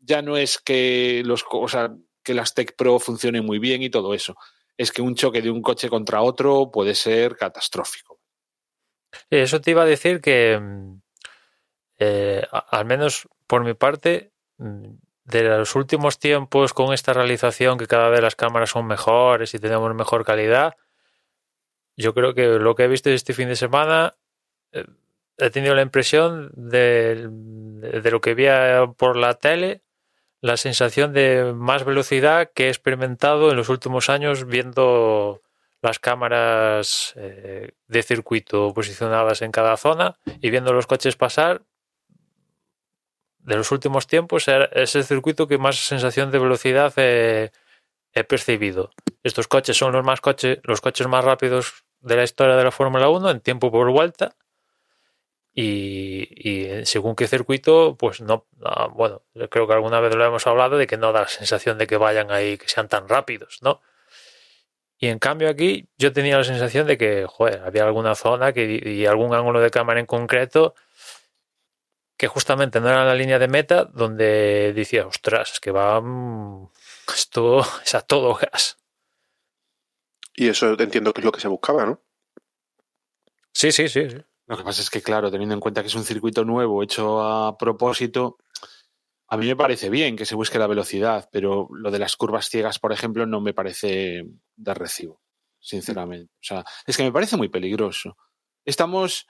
ya 0.00 0.22
no 0.22 0.36
es 0.36 0.58
que 0.58 1.22
los 1.24 1.44
o 1.50 1.68
sea, 1.68 1.94
que 2.22 2.34
las 2.34 2.54
Tech 2.54 2.74
Pro 2.76 2.98
funcionen 2.98 3.44
muy 3.44 3.58
bien 3.58 3.82
y 3.82 3.90
todo 3.90 4.14
eso, 4.14 4.36
es 4.76 4.90
que 4.90 5.02
un 5.02 5.14
choque 5.14 5.42
de 5.42 5.50
un 5.50 5.62
coche 5.62 5.88
contra 5.88 6.22
otro 6.22 6.70
puede 6.70 6.94
ser 6.94 7.36
catastrófico. 7.36 8.20
Eso 9.30 9.60
te 9.60 9.70
iba 9.70 9.82
a 9.82 9.86
decir 9.86 10.20
que 10.20 10.60
eh, 11.98 12.42
al 12.50 12.84
menos 12.84 13.28
por 13.46 13.64
mi 13.64 13.74
parte 13.74 14.32
de 15.24 15.42
los 15.42 15.74
últimos 15.74 16.18
tiempos 16.18 16.74
con 16.74 16.92
esta 16.92 17.12
realización 17.12 17.78
que 17.78 17.86
cada 17.86 18.08
vez 18.08 18.20
las 18.20 18.36
cámaras 18.36 18.70
son 18.70 18.86
mejores 18.86 19.54
y 19.54 19.58
tenemos 19.58 19.94
mejor 19.94 20.24
calidad, 20.24 20.76
yo 21.96 22.14
creo 22.14 22.34
que 22.34 22.58
lo 22.58 22.74
que 22.74 22.84
he 22.84 22.88
visto 22.88 23.10
este 23.10 23.32
fin 23.32 23.48
de 23.48 23.56
semana 23.56 24.16
eh, 24.72 24.84
he 25.38 25.50
tenido 25.50 25.74
la 25.74 25.82
impresión 25.82 26.50
de, 26.54 27.28
de, 27.30 28.10
lo 28.10 28.20
que 28.20 28.34
vi 28.34 28.46
por 28.96 29.16
la 29.16 29.34
tele, 29.34 29.82
la 30.40 30.56
sensación 30.56 31.12
de 31.12 31.52
más 31.54 31.84
velocidad 31.84 32.50
que 32.54 32.66
he 32.66 32.68
experimentado 32.68 33.50
en 33.50 33.56
los 33.56 33.68
últimos 33.68 34.10
años 34.10 34.46
viendo 34.46 35.42
las 35.80 35.98
cámaras 35.98 37.12
eh, 37.16 37.72
de 37.88 38.02
circuito 38.02 38.72
posicionadas 38.74 39.42
en 39.42 39.52
cada 39.52 39.76
zona 39.76 40.16
y 40.40 40.50
viendo 40.50 40.72
los 40.72 40.86
coches 40.86 41.16
pasar 41.16 41.62
de 43.44 43.56
los 43.56 43.70
últimos 43.72 44.06
tiempos 44.06 44.46
es 44.48 44.96
el 44.96 45.04
circuito 45.04 45.46
que 45.46 45.58
más 45.58 45.76
sensación 45.76 46.30
de 46.30 46.38
velocidad 46.38 46.92
he, 46.96 47.52
he, 48.12 48.24
percibido. 48.24 48.90
Estos 49.22 49.48
coches 49.48 49.76
son 49.76 49.92
los 49.92 50.04
más 50.04 50.20
coches, 50.20 50.58
los 50.64 50.80
coches 50.80 51.06
más 51.06 51.24
rápidos 51.24 51.84
de 52.00 52.16
la 52.16 52.24
historia 52.24 52.56
de 52.56 52.64
la 52.64 52.70
Fórmula 52.70 53.08
1 53.08 53.30
en 53.30 53.40
tiempo 53.40 53.70
por 53.70 53.90
vuelta. 53.90 54.34
Y, 55.56 56.66
según 56.84 57.14
qué 57.14 57.28
circuito, 57.28 57.96
pues 57.96 58.20
no, 58.20 58.46
no, 58.56 58.90
bueno, 58.90 59.22
creo 59.50 59.68
que 59.68 59.72
alguna 59.72 60.00
vez 60.00 60.14
lo 60.14 60.24
hemos 60.24 60.46
hablado 60.48 60.76
de 60.76 60.88
que 60.88 60.96
no 60.96 61.12
da 61.12 61.20
la 61.20 61.28
sensación 61.28 61.78
de 61.78 61.86
que 61.86 61.96
vayan 61.96 62.32
ahí, 62.32 62.58
que 62.58 62.68
sean 62.68 62.88
tan 62.88 63.08
rápidos, 63.08 63.60
¿no? 63.62 63.80
Y 64.98 65.08
en 65.08 65.18
cambio 65.20 65.48
aquí 65.48 65.88
yo 65.96 66.12
tenía 66.12 66.38
la 66.38 66.44
sensación 66.44 66.86
de 66.88 66.98
que, 66.98 67.26
joder, 67.28 67.62
había 67.64 67.84
alguna 67.84 68.16
zona 68.16 68.52
que, 68.52 68.80
y 68.84 69.06
algún 69.06 69.34
ángulo 69.34 69.60
de 69.60 69.70
cámara 69.70 70.00
en 70.00 70.06
concreto 70.06 70.74
que 72.16 72.28
justamente 72.28 72.80
no 72.80 72.88
era 72.88 73.04
la 73.04 73.14
línea 73.14 73.38
de 73.38 73.48
meta 73.48 73.84
donde 73.84 74.72
decía, 74.74 75.06
ostras, 75.06 75.52
es 75.54 75.60
que 75.60 75.70
va, 75.70 76.02
esto 77.14 77.60
es 77.84 77.94
a 77.94 78.02
todo 78.02 78.34
gas. 78.34 78.78
Y 80.36 80.48
eso 80.48 80.78
entiendo 80.78 81.12
que 81.12 81.20
es 81.20 81.24
lo 81.24 81.32
que 81.32 81.40
se 81.40 81.48
buscaba, 81.48 81.86
¿no? 81.86 82.00
Sí, 83.52 83.70
sí, 83.70 83.88
sí. 83.88 84.10
sí. 84.10 84.16
Lo 84.46 84.56
que 84.56 84.64
pasa 84.64 84.82
es 84.82 84.90
que, 84.90 85.00
claro, 85.00 85.30
teniendo 85.30 85.54
en 85.54 85.60
cuenta 85.60 85.80
que 85.80 85.88
es 85.88 85.94
un 85.94 86.04
circuito 86.04 86.44
nuevo 86.44 86.82
hecho 86.82 87.22
a 87.22 87.56
propósito, 87.56 88.36
a 89.28 89.36
mí 89.36 89.46
me 89.46 89.56
parece 89.56 89.88
bien 89.88 90.16
que 90.16 90.26
se 90.26 90.34
busque 90.34 90.58
la 90.58 90.66
velocidad, 90.66 91.28
pero 91.32 91.68
lo 91.72 91.90
de 91.90 91.98
las 91.98 92.16
curvas 92.16 92.48
ciegas, 92.48 92.78
por 92.78 92.92
ejemplo, 92.92 93.26
no 93.26 93.40
me 93.40 93.54
parece 93.54 94.26
de 94.56 94.74
recibo, 94.74 95.22
sinceramente. 95.60 96.32
O 96.34 96.44
sea, 96.44 96.64
es 96.86 96.96
que 96.96 97.04
me 97.04 97.12
parece 97.12 97.36
muy 97.36 97.48
peligroso. 97.48 98.16
Estamos. 98.64 99.26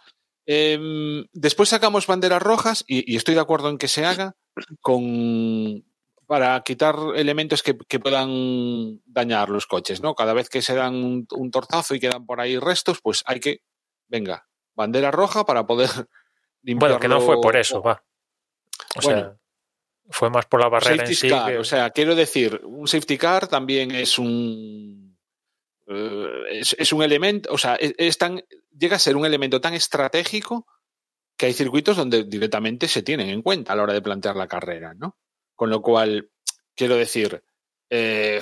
Em, 0.47 1.25
después 1.33 1.69
sacamos 1.69 2.07
banderas 2.07 2.43
rojas 2.43 2.85
y, 2.87 3.11
y 3.13 3.17
estoy 3.17 3.35
de 3.35 3.41
acuerdo 3.41 3.69
en 3.71 3.79
que 3.79 3.89
se 3.89 4.05
haga 4.05 4.37
con 4.81 5.85
para 6.27 6.63
quitar 6.63 6.97
elementos 7.17 7.63
que, 7.63 7.77
que 7.87 8.01
puedan 8.01 9.01
dañar 9.05 9.51
los 9.51 9.67
coches, 9.67 10.01
¿no? 10.01 10.15
Cada 10.15 10.33
vez 10.33 10.49
que 10.49 10.63
se 10.63 10.75
dan 10.75 10.95
un, 10.95 11.27
un 11.33 11.51
tortazo 11.51 11.95
y 11.95 12.01
quedan 12.01 12.25
por 12.25 12.41
ahí 12.41 12.59
restos, 12.59 13.01
pues 13.03 13.23
hay 13.27 13.41
que, 13.41 13.61
venga, 14.09 14.47
bandera 14.75 15.11
roja 15.11 15.45
para 15.45 15.67
poder 15.67 15.91
limpiarlo. 16.63 16.97
Bueno, 16.97 17.01
que 17.01 17.09
no 17.09 17.21
fue 17.21 17.41
por 17.43 17.57
eso, 17.57 17.83
va. 17.83 18.03
O 18.97 19.03
Bueno. 19.03 19.21
sea, 19.21 19.37
fue 20.11 20.31
más 20.31 20.47
por 20.47 20.61
la 20.61 20.69
barrera 20.71 20.97
safety 21.07 21.13
en 21.13 21.17
sí. 21.17 21.29
car, 21.29 21.53
que- 21.53 21.59
o 21.59 21.65
sea, 21.65 21.91
quiero 21.91 22.15
decir, 22.15 22.61
un 22.65 22.89
safety 22.89 23.19
car 23.19 23.47
también 23.47 23.91
es 23.91 24.19
un 24.19 25.19
eh, 25.87 26.29
es, 26.53 26.75
es 26.79 26.93
un 26.95 27.03
elemento, 27.03 27.53
o 27.53 27.59
sea, 27.59 27.75
es, 27.77 27.95
es 27.99 28.17
tan 28.17 28.43
llega 28.79 28.97
a 28.97 29.01
ser 29.01 29.17
un 29.17 29.27
elemento 29.27 29.61
tan 29.61 29.75
estratégico 29.75 30.67
que 31.37 31.47
hay 31.47 31.53
circuitos 31.53 31.97
donde 31.97 32.25
directamente 32.25 32.89
se 32.89 33.03
tienen 33.03 33.29
en 33.29 33.43
cuenta 33.43 33.73
a 33.73 33.77
la 33.77 33.83
hora 33.83 33.93
de 33.93 34.03
plantear 34.03 34.37
la 34.37 34.47
carrera, 34.47 34.95
¿no? 34.95 35.17
Con 35.55 35.71
lo 35.71 35.83
cual, 35.83 36.31
quiero 36.75 36.97
decir, 36.97 37.43
eh, 37.91 38.41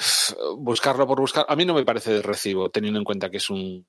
buscarlo 0.59 1.07
por 1.07 1.21
buscar, 1.21 1.47
a 1.49 1.57
mí 1.57 1.65
no 1.65 1.75
me 1.75 1.85
parece 1.85 2.13
de 2.13 2.23
recibo, 2.23 2.71
teniendo 2.71 2.99
en 2.99 3.05
cuenta 3.05 3.31
que 3.31 3.39
es 3.39 3.51
un, 3.51 3.87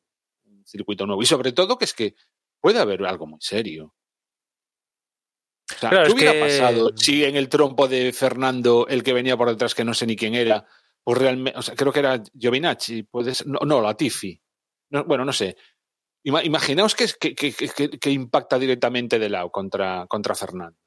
circuito 0.66 1.06
nuevo. 1.06 1.22
Y 1.22 1.26
sobre 1.26 1.52
todo 1.52 1.78
que 1.78 1.84
es 1.86 1.94
que 1.94 2.16
puede 2.62 2.80
haber 2.80 3.06
algo 3.06 3.28
muy 3.28 3.40
serio. 3.42 3.94
O 5.70 5.78
sea, 5.78 5.90
Claro, 5.90 6.08
¿qué 6.08 6.14
hubiera 6.14 6.32
que- 6.32 6.40
pasado 6.40 6.92
si 6.96 7.26
en 7.26 7.36
el 7.36 7.50
trompo 7.50 7.88
de 7.88 8.14
Fernando, 8.14 8.88
el 8.88 9.04
que 9.04 9.12
venía 9.12 9.36
por 9.36 9.50
detrás, 9.50 9.76
que 9.76 9.84
no 9.84 9.94
sé 9.94 10.06
ni 10.06 10.16
quién 10.16 10.36
era, 10.36 10.66
pues 11.04 11.18
realmente, 11.18 11.60
o 11.60 11.62
sea, 11.62 11.76
creo 11.76 11.92
que 11.92 12.00
era 12.00 12.24
Giovinacci, 12.38 13.04
puede 13.04 13.36
ser, 13.36 13.48
no, 13.48 13.60
no 13.66 13.82
Latifi. 13.82 14.42
No, 14.90 15.04
bueno, 15.04 15.26
no 15.26 15.34
sé. 15.34 15.58
Ima- 16.24 16.44
imaginaos 16.44 16.96
que, 16.96 17.08
que, 17.20 17.36
que- 17.36 18.10
impacta 18.12 18.58
directamente 18.58 19.20
de 19.20 19.30
lado 19.30 19.50
contra, 19.51 20.06
contra 20.08 20.36
Fernando. 20.36 20.77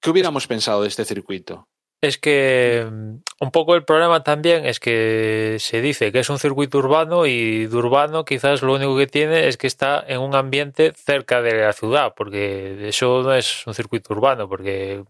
¿Qué 0.00 0.10
hubiéramos 0.10 0.46
pensado 0.46 0.82
de 0.82 0.88
este 0.88 1.04
circuito? 1.04 1.68
Es 2.00 2.16
que 2.16 2.86
mm, 2.90 3.14
un 3.40 3.50
poco 3.50 3.74
el 3.74 3.84
problema 3.84 4.22
también 4.22 4.64
es 4.64 4.78
que 4.78 5.56
se 5.58 5.80
dice 5.82 6.12
que 6.12 6.20
es 6.20 6.30
un 6.30 6.38
circuito 6.38 6.78
urbano 6.78 7.26
y 7.26 7.66
de 7.66 7.76
urbano 7.76 8.24
quizás 8.24 8.62
lo 8.62 8.74
único 8.74 8.96
que 8.96 9.08
tiene 9.08 9.48
es 9.48 9.56
que 9.56 9.66
está 9.66 10.04
en 10.06 10.20
un 10.20 10.34
ambiente 10.36 10.92
cerca 10.94 11.42
de 11.42 11.54
la 11.60 11.72
ciudad, 11.72 12.14
porque 12.16 12.88
eso 12.88 13.22
no 13.22 13.34
es 13.34 13.66
un 13.66 13.74
circuito 13.74 14.14
urbano, 14.14 14.48
porque 14.48 15.02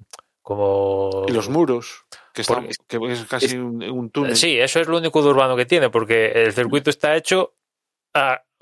como... 0.43 1.27
Y 1.29 1.33
los 1.33 1.51
muros, 1.51 2.07
que, 2.33 2.41
están- 2.41 2.67
Porque- 2.89 3.07
que 3.07 3.13
es 3.13 3.25
casi 3.27 3.57
un, 3.59 3.83
un 3.83 4.11
túnel. 4.11 4.35
Sí, 4.35 4.59
eso 4.59 4.81
es 4.81 4.89
lo 4.89 4.97
único 4.97 5.23
de 5.23 5.29
urbano 5.29 5.57
que 5.57 5.67
tiene, 5.67 5.91
porque 5.91 6.33
el 6.35 6.53
circuito 6.55 6.89
está 6.89 7.15
hecho 7.17 7.53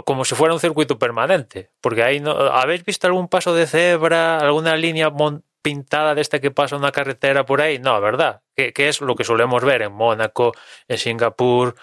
como 0.05 0.25
si 0.25 0.35
fuera 0.35 0.55
un 0.55 0.61
circuito 0.61 0.99
permanente. 0.99 1.71
Porque 1.81 2.03
ahí 2.03 2.21
no. 2.21 2.33
¿Habéis 2.33 2.85
visto 2.85 3.07
algún 3.07 3.29
paso 3.29 3.55
de 3.55 3.67
cebra, 3.67 4.39
alguna 4.39 4.77
línea 4.77 5.13
pintada 5.63 6.15
de 6.15 6.21
esta 6.21 6.41
que 6.41 6.51
pasa 6.51 6.77
una 6.77 6.93
carretera 6.93 7.45
por 7.47 7.61
ahí? 7.61 7.79
No, 7.79 8.01
¿verdad? 8.01 8.43
Que, 8.55 8.73
es 8.77 9.01
lo 9.01 9.15
que 9.17 9.25
solemos 9.25 9.65
ver 9.65 9.83
en 9.83 9.93
Mónaco, 9.93 10.53
en 10.89 10.99
Singapur, 10.99 11.75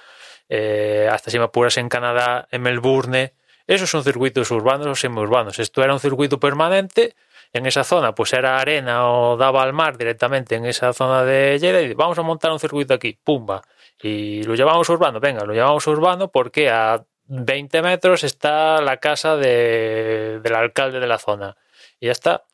eh, 0.50 1.10
hasta 1.12 1.32
si 1.32 1.38
me 1.38 1.46
apuras 1.46 1.78
en 1.78 1.90
Canadá, 1.90 2.48
en 2.52 2.62
Melbourne. 2.62 3.34
Esos 3.66 3.90
son 3.90 4.04
circuitos 4.04 4.52
urbanos 4.52 4.88
o 4.88 4.96
semiurbanos. 4.96 5.60
Esto 5.60 5.84
era 5.84 5.94
un 5.94 6.00
circuito 6.00 6.40
permanente. 6.40 7.16
En 7.56 7.68
esa 7.68 7.84
zona, 7.84 8.16
pues 8.16 8.34
era 8.34 8.58
arena 8.58 9.08
o 9.08 9.38
daba 9.38 9.62
al 9.62 9.74
mar 9.74 9.96
directamente 9.96 10.56
en 10.56 10.66
esa 10.66 10.92
zona 10.92 11.24
de 11.24 11.88
y 11.88 11.94
vamos 11.94 12.18
a 12.18 12.24
montar 12.24 12.52
un 12.52 12.60
circuito 12.60 12.96
aquí, 12.96 13.20
pumba. 13.24 13.62
Y 14.02 14.42
lo 14.44 14.56
llevamos 14.56 14.90
urbano, 14.90 15.20
venga, 15.20 15.46
lo 15.46 15.54
llevamos 15.54 15.86
urbano 15.86 16.32
porque 16.32 16.72
a 16.72 17.06
20 17.36 17.82
metros 17.82 18.24
está 18.24 18.80
la 18.82 18.98
casa 18.98 19.36
de, 19.36 20.40
del 20.44 20.56
alcalde 20.56 21.00
de 21.00 21.08
la 21.08 21.18
zona. 21.18 21.58
Y 22.00 22.06
ya 22.06 22.12
está. 22.12 22.46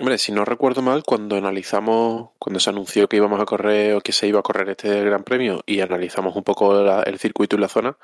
Hombre, 0.00 0.18
si 0.18 0.32
no 0.32 0.44
recuerdo 0.44 0.82
mal, 0.82 1.04
cuando 1.04 1.36
analizamos, 1.36 2.30
cuando 2.40 2.58
se 2.58 2.70
anunció 2.70 3.08
que 3.08 3.16
íbamos 3.16 3.40
a 3.40 3.44
correr 3.44 3.94
o 3.94 4.00
que 4.00 4.10
se 4.10 4.26
iba 4.26 4.40
a 4.40 4.42
correr 4.42 4.68
este 4.70 5.04
Gran 5.04 5.22
Premio 5.22 5.62
y 5.66 5.80
analizamos 5.80 6.34
un 6.34 6.42
poco 6.42 6.80
el 7.04 7.18
circuito 7.20 7.54
y 7.54 7.60
la 7.60 7.68
zona, 7.68 7.96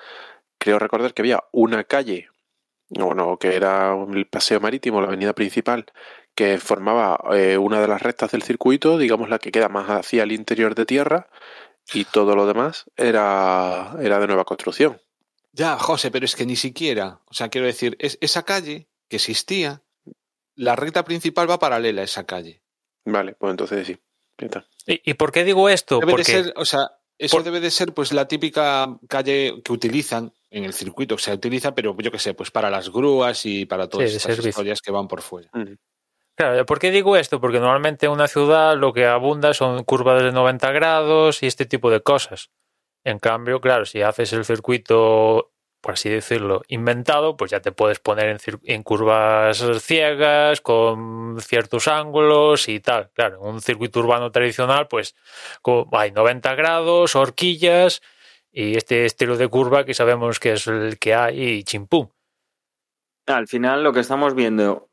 creo 0.59 0.78
recordar 0.78 1.14
que 1.14 1.23
había 1.23 1.42
una 1.50 1.83
calle, 1.83 2.28
bueno, 2.90 3.37
que 3.38 3.57
era 3.57 3.97
el 4.09 4.26
paseo 4.28 4.61
marítimo, 4.61 5.00
la 5.00 5.09
avenida 5.09 5.33
principal, 5.33 5.87
que 6.37 6.59
formaba 6.59 7.19
eh, 7.33 7.59
una 7.59 7.80
de 7.80 7.88
las 7.88 8.02
rectas 8.02 8.30
del 8.30 8.42
circuito, 8.42 8.99
digamos 8.99 9.28
la 9.28 9.40
que 9.40 9.50
queda 9.50 9.69
más 9.69 9.88
hacia 9.90 10.23
el 10.23 10.30
interior 10.30 10.76
de 10.76 10.87
tierra, 10.87 11.28
y 11.92 12.04
todo 12.04 12.37
lo 12.37 12.47
demás 12.47 12.85
era, 12.97 13.97
era 14.00 14.21
de 14.21 14.28
nueva 14.28 14.45
construcción. 14.45 15.00
Ya, 15.52 15.78
José, 15.78 16.11
pero 16.11 16.25
es 16.25 16.37
que 16.37 16.47
ni 16.47 16.57
siquiera, 16.57 17.21
o 17.26 17.35
sea, 17.35 17.49
quiero 17.49 17.66
decir, 17.66 17.97
es, 17.99 18.19
esa 18.21 18.45
calle 18.45 18.88
que 19.09 19.16
existía, 19.16 19.83
la 20.54 20.76
recta 20.76 21.04
principal 21.04 21.50
va 21.50 21.59
paralela 21.59 22.02
a 22.02 22.04
esa 22.04 22.25
calle. 22.25 22.62
Vale, 23.04 23.35
pues 23.35 23.50
entonces 23.50 23.87
sí. 23.87 23.99
¿Y, 24.87 25.11
y 25.11 25.14
por 25.14 25.33
qué 25.33 25.45
digo 25.45 25.69
esto? 25.69 25.99
Debe 26.00 26.12
Porque 26.12 26.33
de 26.33 26.45
ser, 26.45 26.52
o 26.57 26.64
sea, 26.64 26.92
eso 27.19 27.37
por- 27.37 27.45
debe 27.45 27.61
de 27.61 27.71
ser 27.71 27.92
pues 27.92 28.12
la 28.12 28.26
típica 28.28 28.87
calle 29.09 29.61
que 29.64 29.73
utilizan 29.73 30.33
en 30.50 30.64
el 30.64 30.73
circuito, 30.73 31.19
se 31.19 31.33
utiliza, 31.33 31.75
pero 31.75 31.97
yo 31.99 32.11
qué 32.11 32.19
sé, 32.19 32.35
pues 32.35 32.50
para 32.50 32.71
las 32.71 32.88
grúas 32.90 33.45
y 33.45 33.66
para 33.66 33.88
todas 33.88 34.11
Sí, 34.11 34.19
servicio. 34.19 34.49
historias 34.50 34.80
que 34.80 34.90
van 34.90 35.09
por 35.09 35.21
fuera. 35.23 35.50
Claro, 36.35 36.64
¿por 36.64 36.78
qué 36.78 36.90
digo 36.90 37.16
esto? 37.16 37.40
Porque 37.40 37.61
normalmente 37.61 38.07
en 38.07 38.12
una 38.12 38.26
ciudad 38.28 38.76
lo 38.76 38.92
que 38.95 39.04
abunda 39.07 39.52
son 39.52 39.85
curvas 39.85 40.23
de 40.23 40.33
90 40.33 40.71
grados 40.73 41.42
y 41.42 41.47
este 41.47 41.66
tipo 41.66 41.90
de 41.90 42.00
cosas. 42.00 42.50
En 43.04 43.19
cambio, 43.19 43.61
claro, 43.61 43.87
si 43.87 44.02
haces 44.02 44.33
el 44.33 44.45
circuito, 44.45 45.52
por 45.80 45.95
así 45.95 46.11
decirlo, 46.11 46.62
inventado, 46.69 47.37
pues 47.37 47.50
ya 47.50 47.61
te 47.61 47.73
puedes 47.73 47.99
poner 47.99 48.38
en, 48.64 48.83
curvas 48.83 49.64
ciegas, 49.80 50.61
con 50.61 51.38
ciertos 51.40 51.88
ángulos 51.88 52.69
y 52.69 52.80
tal. 52.80 53.11
Claro, 53.14 53.40
en 53.42 53.54
un 53.54 53.61
circuito 53.62 54.00
urbano 54.00 54.30
tradicional, 54.30 54.88
pues 54.88 55.14
hay 55.92 56.12
90 56.12 56.54
grados, 56.54 57.16
horquillas 57.16 58.02
y 58.52 58.76
este 58.76 59.07
estilo 59.07 59.37
de 59.37 59.49
curva 59.49 59.85
que 59.85 59.95
sabemos 59.95 60.38
que 60.38 60.52
es 60.52 60.66
el 60.66 60.99
que 60.99 61.14
hay 61.14 61.42
y 61.42 61.64
chimpum. 61.64 62.09
Al 63.26 63.47
final, 63.47 63.85
lo 63.85 63.92
que 63.92 64.00
estamos 64.00 64.35
viendo, 64.35 64.90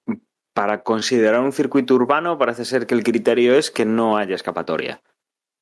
para 0.53 0.83
considerar 0.83 1.41
un 1.41 1.51
circuito 1.51 1.95
urbano, 1.95 2.37
parece 2.37 2.65
ser 2.65 2.87
que 2.87 2.93
el 2.95 3.03
criterio 3.03 3.55
es 3.55 3.71
que 3.71 3.85
no 3.85 4.17
haya 4.17 4.35
escapatoria. 4.35 5.01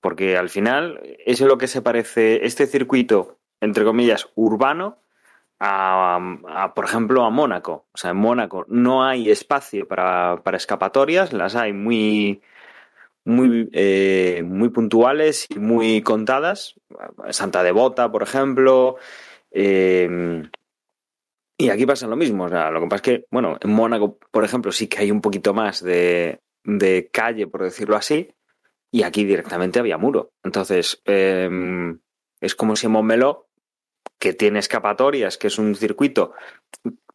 Porque 0.06 0.38
al 0.38 0.50
final, 0.50 1.02
eso 1.26 1.46
es 1.46 1.50
lo 1.50 1.58
que 1.58 1.66
se 1.66 1.82
parece 1.82 2.46
este 2.46 2.68
circuito, 2.68 3.40
entre 3.60 3.84
comillas, 3.84 4.30
urbano, 4.36 5.00
a, 5.60 6.20
por 6.76 6.86
ejemplo, 6.86 7.24
a 7.24 7.32
Mónaco. 7.32 7.88
O 7.92 7.98
sea, 7.98 8.12
en 8.12 8.18
Mónaco 8.18 8.68
no 8.68 9.04
hay 9.04 9.32
espacio 9.32 9.88
para, 9.88 10.44
para 10.44 10.58
escapatorias, 10.58 11.34
las 11.34 11.56
hay 11.56 11.74
muy, 11.74 12.44
muy, 13.24 13.68
eh, 13.74 14.44
muy 14.46 14.70
puntuales 14.70 15.48
y 15.50 15.58
muy 15.58 16.04
contadas. 16.04 16.76
Santa 17.32 17.64
Devota, 17.64 18.12
por 18.12 18.22
ejemplo. 18.22 18.98
eh, 19.50 20.44
y 21.58 21.70
aquí 21.70 21.88
pasa 21.88 22.06
lo 22.06 22.16
mismo. 22.16 22.44
O 22.44 22.50
sea, 22.50 22.70
lo 22.70 22.80
que 22.80 22.88
pasa 22.90 22.96
es 22.98 23.02
que, 23.02 23.26
bueno, 23.32 23.58
en 23.60 23.72
Mónaco, 23.72 24.20
por 24.30 24.44
ejemplo, 24.44 24.72
sí 24.72 24.88
que 24.88 25.00
hay 25.00 25.10
un 25.10 25.22
poquito 25.22 25.56
más 25.56 25.82
de, 25.84 26.42
de 26.64 27.10
calle, 27.12 27.48
por 27.48 27.64
decirlo 27.64 27.96
así, 27.96 28.30
y 28.96 29.04
aquí 29.04 29.26
directamente 29.26 29.78
había 29.78 29.98
muro. 29.98 30.32
Entonces, 30.42 31.02
eh, 31.04 31.50
es 32.40 32.56
como 32.56 32.78
si 32.78 32.88
Montmeló, 32.88 33.50
que 34.20 34.32
tiene 34.32 34.60
escapatorias, 34.60 35.38
que 35.38 35.48
es 35.48 35.60
un 35.60 35.76
circuito 35.76 36.32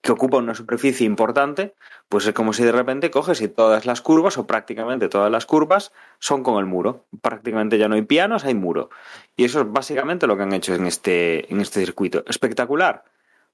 que 0.02 0.12
ocupa 0.12 0.37
una 0.37 0.54
superficie 0.54 1.06
importante, 1.06 1.75
pues 2.10 2.26
es 2.26 2.34
como 2.34 2.52
si 2.52 2.64
de 2.64 2.72
repente 2.72 3.10
coges 3.10 3.40
y 3.40 3.49
todas 3.49 3.87
las 3.87 4.02
curvas, 4.02 4.37
o 4.37 4.46
prácticamente 4.46 5.08
todas 5.08 5.32
las 5.32 5.46
curvas, 5.46 5.90
son 6.18 6.42
con 6.42 6.58
el 6.58 6.66
muro. 6.66 7.06
Prácticamente 7.22 7.78
ya 7.78 7.88
no 7.88 7.94
hay 7.94 8.02
pianos, 8.02 8.44
hay 8.44 8.54
muro. 8.54 8.90
Y 9.34 9.44
eso 9.44 9.62
es 9.62 9.72
básicamente 9.72 10.26
lo 10.26 10.37
que 10.37 10.42
han 10.42 10.52
hecho 10.52 10.75
en 10.75 10.84
este, 10.84 11.50
en 11.50 11.62
este 11.62 11.80
circuito. 11.80 12.25
Espectacular, 12.26 13.04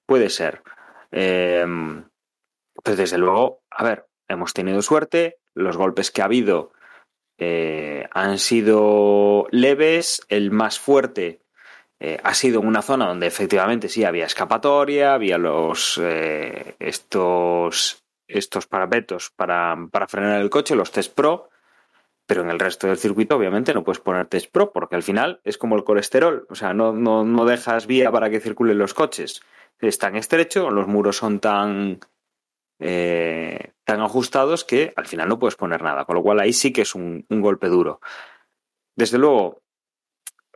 puede 0.05 0.31
ser. 0.31 0.65
Eh, 1.13 1.65
pues 2.83 2.97
desde 2.97 3.19
luego, 3.19 3.63
a 3.71 3.85
ver, 3.85 4.09
hemos 4.27 4.53
tenido 4.53 4.83
suerte, 4.83 5.39
los 5.55 5.77
golpes 5.77 6.11
que 6.11 6.23
ha 6.23 6.25
habido 6.25 6.73
eh, 7.39 8.09
han 8.13 8.39
sido 8.39 9.47
leves, 9.51 10.23
el 10.29 10.51
más 10.51 10.79
fuerte 10.79 11.41
eh, 11.99 12.19
ha 12.23 12.35
sido 12.35 12.61
en 12.61 12.67
una 12.67 12.83
zona 12.83 13.07
donde 13.07 13.27
efectivamente 13.27 13.89
sí 13.89 14.05
había 14.05 14.27
escapatoria, 14.27 15.15
había 15.15 15.39
los 15.39 15.99
eh, 16.03 16.77
estos 16.79 18.03
estos 18.29 18.67
parapetos 18.67 19.31
para, 19.31 19.77
para 19.91 20.09
frenar 20.09 20.41
el 20.41 20.51
coche, 20.51 20.75
los 20.75 20.91
test 20.91 21.15
pro, 21.15 21.49
pero 22.27 22.43
en 22.43 22.51
el 22.51 22.59
resto 22.59 22.89
del 22.89 22.99
circuito 22.99 23.37
obviamente 23.37 23.73
no 23.73 23.85
puedes 23.85 24.01
poner 24.01 24.27
test 24.27 24.51
pro 24.51 24.73
porque 24.73 24.97
al 24.97 25.05
final 25.05 25.41
es 25.45 25.59
como 25.59 25.77
el 25.77 25.85
colesterol, 25.85 26.47
o 26.51 26.55
sea, 26.55 26.75
no, 26.75 26.93
no, 26.93 27.25
no 27.25 27.45
dejas 27.45 27.87
vía 27.87 28.11
para 28.11 28.29
que 28.31 28.41
circulen 28.41 28.79
los 28.79 28.95
coches. 28.95 29.43
Es 29.79 29.99
tan 29.99 30.17
estrecho, 30.17 30.71
los 30.71 30.89
muros 30.89 31.17
son 31.17 31.39
tan 31.39 32.01
eh, 32.79 33.73
tan 33.87 34.01
ajustados 34.01 34.65
que 34.65 34.93
al 34.97 35.07
final 35.07 35.29
no 35.29 35.39
puedes 35.39 35.55
poner 35.55 35.81
nada. 35.81 36.05
Con 36.05 36.17
lo 36.17 36.23
cual 36.23 36.41
ahí 36.41 36.53
sí 36.53 36.73
que 36.73 36.83
es 36.83 36.95
un, 36.95 37.25
golpe 37.31 37.69
duro. 37.69 38.01
Desde 38.97 39.17
luego, 39.17 39.63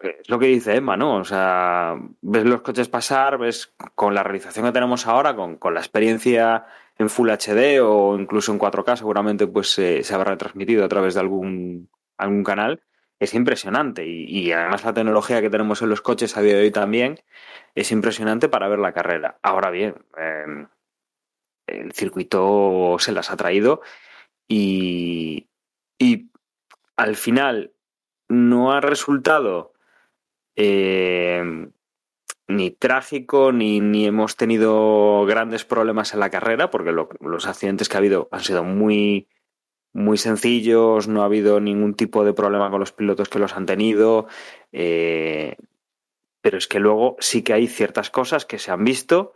es 0.03 0.29
lo 0.29 0.39
que 0.39 0.47
dice 0.47 0.75
Emma, 0.75 0.97
¿no? 0.97 1.17
O 1.17 1.25
sea, 1.25 1.95
ves 2.21 2.45
los 2.45 2.63
coches 2.63 2.89
pasar, 2.89 3.39
ves 3.39 3.73
con 3.95 4.15
la 4.15 4.25
realización 4.25 4.67
que 4.67 4.73
tenemos 4.73 5.07
ahora, 5.07 5.37
con, 5.37 5.57
con 5.57 5.75
la 5.75 5.81
experiencia 5.81 6.67
en 6.99 7.09
Full 7.09 7.31
HD 7.31 7.81
o 7.81 8.19
incluso 8.19 8.53
en 8.53 8.59
4K, 8.59 8.97
seguramente 8.97 9.47
pues 9.47 9.79
eh, 9.79 10.03
se 10.03 10.15
habrá 10.15 10.33
retransmitido 10.33 10.85
a 10.85 10.89
través 10.89 11.15
de 11.15 11.21
algún, 11.21 11.89
algún 12.19 12.43
canal, 12.43 12.83
es 13.21 13.33
impresionante. 13.35 14.07
Y, 14.07 14.51
además 14.53 14.85
la 14.85 14.93
tecnología 14.93 15.41
que 15.41 15.51
tenemos 15.51 15.81
en 15.83 15.89
los 15.89 16.03
coches 16.03 16.37
a 16.37 16.43
día 16.43 16.57
de 16.57 16.63
hoy 16.63 16.71
también 16.73 17.21
es 17.77 17.93
impresionante 17.93 18.49
para 18.49 18.69
ver 18.69 18.81
la 18.81 18.93
carrera. 18.93 19.39
Ahora 19.43 19.71
bien, 19.71 19.95
eh, 20.19 20.67
el 21.71 21.93
circuito 21.93 22.97
se 22.99 23.12
las 23.12 23.31
ha 23.31 23.37
traído 23.37 23.81
y, 24.49 25.49
y 25.99 26.31
al 26.97 27.17
final 27.17 27.73
no 28.29 28.73
ha 28.73 28.81
resultado 28.81 29.73
eh, 30.57 31.43
ni 32.49 32.71
trágico, 32.71 33.53
ni, 33.53 33.81
ni, 33.81 34.07
hemos 34.07 34.37
tenido 34.37 35.25
grandes 35.25 35.65
problemas 35.65 36.12
en 36.15 36.21
la 36.21 36.31
carrera, 36.31 36.71
porque 36.71 36.93
lo, 36.93 37.09
los 37.21 37.47
accidentes 37.47 37.89
que 37.89 37.97
ha 37.97 37.99
habido 37.99 38.29
han 38.33 38.41
sido 38.41 38.65
muy, 38.65 39.29
muy 39.93 40.19
sencillos, 40.19 41.09
no 41.09 41.23
ha 41.23 41.27
habido 41.27 41.61
ningún 41.61 41.95
tipo 41.95 42.25
de 42.25 42.35
problema 42.35 42.71
con 42.71 42.81
los 42.81 42.93
pilotos 42.93 43.29
que 43.29 43.39
los 43.39 43.55
han 43.55 43.67
tenido. 43.67 44.27
Eh, 44.73 45.57
pero 46.43 46.59
es 46.59 46.67
que 46.67 46.81
luego 46.81 47.17
sí 47.21 47.43
que 47.43 47.53
hay 47.53 47.67
ciertas 47.67 48.11
cosas 48.11 48.47
que 48.47 48.59
se 48.59 48.71
han 48.71 48.85
visto 48.85 49.33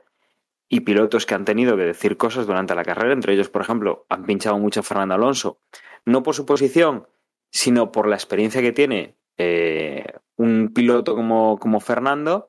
y 0.74 0.80
pilotos 0.80 1.24
que 1.24 1.36
han 1.36 1.44
tenido 1.44 1.76
que 1.76 1.84
decir 1.84 2.16
cosas 2.16 2.48
durante 2.48 2.74
la 2.74 2.82
carrera. 2.82 3.12
Entre 3.12 3.32
ellos, 3.32 3.48
por 3.48 3.62
ejemplo, 3.62 4.06
han 4.08 4.24
pinchado 4.24 4.58
mucho 4.58 4.80
a 4.80 4.82
Fernando 4.82 5.14
Alonso, 5.14 5.60
no 6.04 6.24
por 6.24 6.34
su 6.34 6.46
posición, 6.46 7.06
sino 7.50 7.92
por 7.92 8.08
la 8.08 8.16
experiencia 8.16 8.60
que 8.60 8.72
tiene 8.72 9.14
eh, 9.38 10.04
un 10.34 10.72
piloto 10.74 11.14
como, 11.14 11.60
como 11.60 11.78
Fernando, 11.78 12.48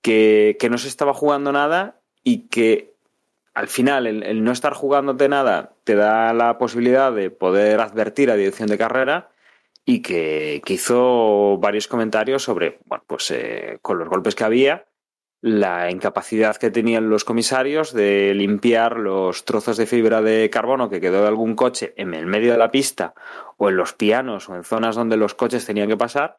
que, 0.00 0.56
que, 0.60 0.70
no 0.70 0.78
se 0.78 0.86
estaba 0.86 1.12
jugando 1.12 1.50
nada 1.50 2.00
y 2.22 2.46
que 2.46 2.94
al 3.52 3.66
final 3.66 4.06
el, 4.06 4.44
no 4.44 4.52
estar 4.52 4.72
jugándote 4.72 5.28
nada 5.28 5.74
te 5.82 5.96
da 5.96 6.32
la 6.32 6.56
posibilidad 6.56 7.12
de 7.12 7.30
poder 7.30 7.80
advertir 7.80 8.30
a 8.30 8.36
dirección 8.36 8.68
de 8.68 8.78
carrera 8.78 9.32
y 9.84 10.02
que, 10.02 10.62
que 10.64 10.74
hizo 10.74 11.58
varios 11.58 11.88
comentarios 11.88 12.44
sobre, 12.44 12.78
bueno, 12.86 13.02
pues 13.08 13.32
eh, 13.32 13.80
con 13.82 13.98
los 13.98 14.08
golpes 14.08 14.36
que 14.36 14.44
había, 14.44 14.86
la 15.42 15.90
incapacidad 15.90 16.56
que 16.56 16.70
tenían 16.70 17.08
los 17.08 17.24
comisarios 17.24 17.94
de 17.94 18.34
limpiar 18.34 18.98
los 18.98 19.44
trozos 19.44 19.78
de 19.78 19.86
fibra 19.86 20.20
de 20.20 20.50
carbono 20.50 20.90
que 20.90 21.00
quedó 21.00 21.22
de 21.22 21.28
algún 21.28 21.54
coche 21.54 21.94
en 21.96 22.12
el 22.12 22.26
medio 22.26 22.52
de 22.52 22.58
la 22.58 22.70
pista 22.70 23.14
o 23.56 23.70
en 23.70 23.76
los 23.76 23.94
pianos 23.94 24.48
o 24.48 24.56
en 24.56 24.64
zonas 24.64 24.96
donde 24.96 25.16
los 25.16 25.34
coches 25.34 25.64
tenían 25.64 25.88
que 25.88 25.96
pasar 25.96 26.38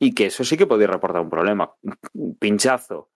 y 0.00 0.14
que 0.14 0.26
eso 0.26 0.42
sí 0.44 0.56
que 0.56 0.66
podía 0.66 0.88
reportar 0.88 1.22
un 1.22 1.30
problema. 1.30 1.74
Un 2.14 2.36
pinchazo 2.36 3.10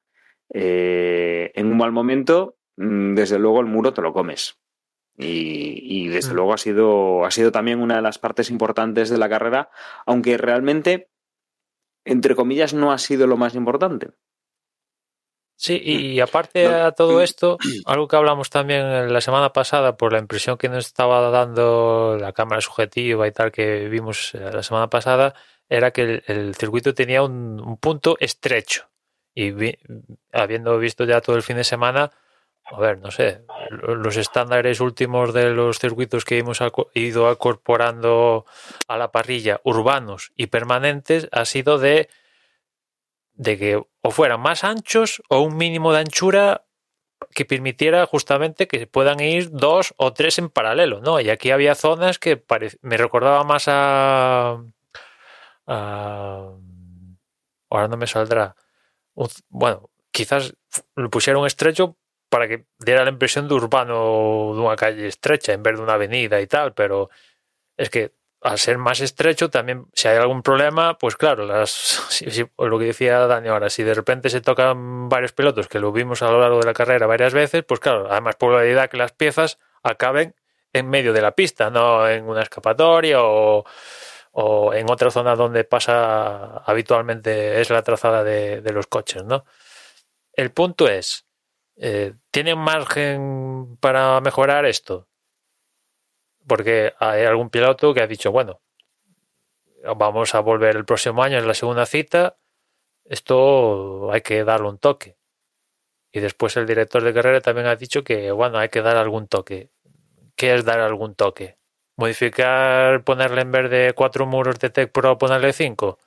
eh, 0.53 1.51
en 1.55 1.67
un 1.67 1.79
mal 1.79 1.91
momento, 1.91 2.57
mm, 2.77 3.15
desde 3.15 3.39
luego 3.39 3.61
el 3.61 3.67
muro 3.67 3.93
te 3.93 4.03
lo 4.03 4.13
comes. 4.13 4.61
Y, 5.17 5.79
y 5.83 6.09
desde 6.09 6.33
mm. 6.33 6.37
luego 6.37 6.53
ha 6.53 6.59
sido, 6.59 7.25
ha 7.25 7.31
sido 7.33 7.51
también 7.51 7.81
una 7.81 7.97
de 7.97 8.03
las 8.03 8.19
partes 8.19 8.51
importantes 8.51 9.11
de 9.11 9.19
la 9.19 9.29
carrera, 9.29 9.71
aunque 10.07 10.37
realmente, 10.37 11.09
entre 12.05 12.37
comillas, 12.37 12.73
no 12.75 12.93
ha 12.93 12.99
sido 12.99 13.27
lo 13.27 13.37
más 13.37 13.57
importante. 13.57 14.11
Sí, 15.65 15.81
y 15.83 16.21
aparte 16.21 16.67
a 16.67 16.93
todo 16.93 17.23
esto, 17.23 17.57
algo 17.87 18.07
que 18.07 18.17
hablamos 18.17 18.51
también 18.51 19.11
la 19.11 19.23
semana 19.23 19.55
pasada 19.55 19.97
por 19.97 20.13
la 20.13 20.19
impresión 20.19 20.59
que 20.59 20.69
nos 20.69 20.85
estaba 20.85 21.31
dando 21.31 22.19
la 22.21 22.35
cámara 22.35 22.61
subjetiva 22.61 23.27
y 23.27 23.33
tal 23.33 23.51
que 23.51 23.89
vimos 23.89 24.35
la 24.35 24.63
semana 24.63 24.91
pasada, 24.91 25.33
era 25.71 25.91
que 25.91 26.03
el, 26.03 26.25
el 26.27 26.55
circuito 26.55 26.93
tenía 26.93 27.23
un, 27.23 27.63
un, 27.65 27.79
punto 27.79 28.19
estrecho. 28.21 28.91
Y 29.35 29.53
vi, 29.53 29.79
habiendo 30.35 30.79
visto 30.79 31.05
ya 31.05 31.23
todo 31.23 31.37
el 31.37 31.43
fin 31.43 31.57
de 31.57 31.65
semana, 31.65 32.11
a 32.67 32.79
ver, 32.79 32.99
no 32.99 33.11
sé, 33.11 33.41
los 33.71 34.19
estándares 34.19 34.81
últimos 34.81 35.33
de 35.33 35.49
los 35.49 35.79
circuitos 35.79 36.27
que 36.27 36.37
hemos 36.37 36.61
ido 36.93 37.33
incorporando 37.33 38.45
a 38.87 38.99
la 38.99 39.11
parrilla, 39.11 39.63
urbanos 39.65 40.31
y 40.37 40.49
permanentes, 40.49 41.27
ha 41.33 41.47
sido 41.47 41.79
de 41.79 42.11
de 43.35 43.59
que 43.59 43.83
o 44.01 44.11
fueran 44.11 44.41
más 44.41 44.65
anchos 44.65 45.23
o 45.29 45.41
un 45.41 45.57
mínimo 45.57 45.93
de 45.93 46.01
anchura 46.01 46.65
que 47.35 47.45
permitiera 47.45 48.07
justamente 48.07 48.69
que 48.69 48.87
puedan 48.87 49.21
ir 49.21 49.51
dos 49.51 49.95
o 49.97 50.13
tres 50.13 50.39
en 50.39 50.51
paralelo, 50.51 51.01
¿no? 51.01 51.21
Y 51.21 51.31
aquí 51.31 51.51
había 51.51 51.75
zonas 51.75 52.19
que 52.19 52.43
me 52.83 52.97
recordaba 52.97 53.45
más 53.45 53.65
a, 53.67 54.63
a, 55.67 56.51
ahora 57.71 57.89
no 57.89 57.97
me 57.97 58.07
saldrá. 58.07 58.55
Bueno, 59.49 59.91
quizás 60.11 60.55
lo 60.97 61.11
pusieron 61.11 61.47
estrecho 61.47 61.97
para 62.29 62.49
que 62.49 62.67
diera 62.79 63.05
la 63.05 63.11
impresión 63.11 63.49
de 63.49 63.55
urbano 63.55 64.53
de 64.55 64.61
una 64.61 64.77
calle 64.77 65.07
estrecha 65.07 65.53
en 65.53 65.63
vez 65.63 65.77
de 65.77 65.83
una 65.83 65.95
avenida 65.95 66.41
y 66.41 66.47
tal, 66.47 66.75
pero 66.75 67.11
es 67.77 67.91
que 67.91 68.13
al 68.45 68.59
ser 68.59 68.77
más 68.77 69.01
estrecho, 69.01 69.49
también 69.49 69.87
si 69.95 70.07
hay 70.07 70.19
algún 70.19 70.43
problema, 70.43 70.99
pues 70.99 71.17
claro, 71.17 71.47
las, 71.47 71.71
si, 72.11 72.45
lo 72.59 72.79
que 72.79 72.85
decía 72.85 73.27
Dani 73.27 73.49
ahora, 73.49 73.71
si 73.71 73.83
de 73.83 73.95
repente 73.95 74.29
se 74.29 74.43
tocan 74.43 75.09
varios 75.09 75.33
pilotos, 75.33 75.67
que 75.67 75.81
lo 75.81 75.93
vimos 75.93 76.23
a 76.23 76.31
lo 76.31 76.41
largo 76.41 76.61
de 76.61 76.67
la 76.67 76.75
carrera 76.75 77.07
varias 77.07 77.33
veces, 77.33 77.65
pues 77.65 77.81
claro, 77.81 78.13
hay 78.13 78.21
más 78.21 78.37
probabilidad 78.37 78.91
que 78.91 78.99
las 78.99 79.13
piezas 79.13 79.59
acaben 79.83 80.35
en 80.75 80.91
medio 80.91 81.15
de 81.15 81.23
la 81.23 81.33
pista, 81.33 81.71
no 81.71 82.07
en 82.07 82.29
una 82.29 82.43
escapatoria 82.43 83.23
o, 83.23 83.65
o 84.33 84.75
en 84.75 84.91
otra 84.91 85.11
zona 85.11 85.35
donde 85.37 85.65
pasa 85.65 86.59
habitualmente 86.59 87.63
es 87.63 87.71
la 87.71 87.83
trazada 87.83 88.23
de, 88.23 88.61
de 88.61 88.73
los 88.73 88.87
coches, 88.89 89.25
¿no? 89.25 89.47
El 90.35 90.53
punto 90.53 90.87
es, 90.87 91.27
eh, 91.77 92.13
¿tienen 92.31 92.59
margen 92.59 93.79
para 93.81 94.21
mejorar 94.21 94.67
esto? 94.67 95.09
Porque 96.47 96.95
hay 96.99 97.25
algún 97.25 97.51
piloto 97.51 97.95
que 97.95 98.03
ha 98.03 98.07
dicho, 98.07 98.33
bueno, 98.33 98.61
vamos 99.97 100.35
a 100.35 100.41
volver 100.41 100.77
el 100.77 100.85
próximo 100.85 101.23
año 101.23 101.39
en 101.39 101.47
la 101.47 101.55
segunda 101.55 101.87
cita, 101.87 102.37
esto 103.05 104.11
hay 104.13 104.23
que 104.23 104.45
darle 104.45 104.69
un 104.69 104.79
toque. 104.79 105.17
Y 106.11 106.21
después 106.21 106.57
el 106.57 106.67
director 106.67 107.03
de 107.03 107.13
carrera 107.13 107.41
también 107.41 107.67
ha 107.67 107.77
dicho 107.77 108.05
que, 108.05 108.31
bueno, 108.31 108.59
hay 108.59 108.69
que 108.69 108.83
dar 108.83 108.97
algún 108.97 109.27
toque. 109.27 109.71
¿Qué 110.37 110.55
es 110.55 110.65
dar 110.65 110.81
algún 110.81 111.15
toque? 111.15 111.59
¿Modificar, 111.97 113.05
ponerle 113.05 113.43
en 113.43 113.53
vez 113.53 113.71
de 113.71 113.93
cuatro 113.95 114.27
muros 114.27 114.59
de 114.59 114.71
Tech 114.71 114.91
Pro, 114.91 115.19
ponerle 115.19 115.53
cinco? 115.53 115.99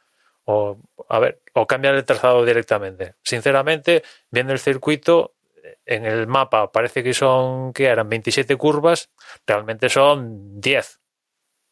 O, 0.45 0.77
a 1.09 1.19
ver, 1.19 1.41
o 1.53 1.67
cambiar 1.67 1.95
el 1.95 2.05
trazado 2.05 2.45
directamente. 2.45 3.15
Sinceramente, 3.21 4.03
viendo 4.31 4.53
el 4.53 4.59
circuito, 4.59 5.35
en 5.87 6.05
el 6.05 6.27
mapa 6.27 6.71
parece 6.71 7.01
que 7.01 7.13
son, 7.13 7.73
que 7.73 7.85
eran 7.85 8.09
27 8.09 8.57
curvas, 8.57 9.09
realmente 9.47 9.89
son 9.89 10.59
10. 10.59 10.97
O 10.97 10.99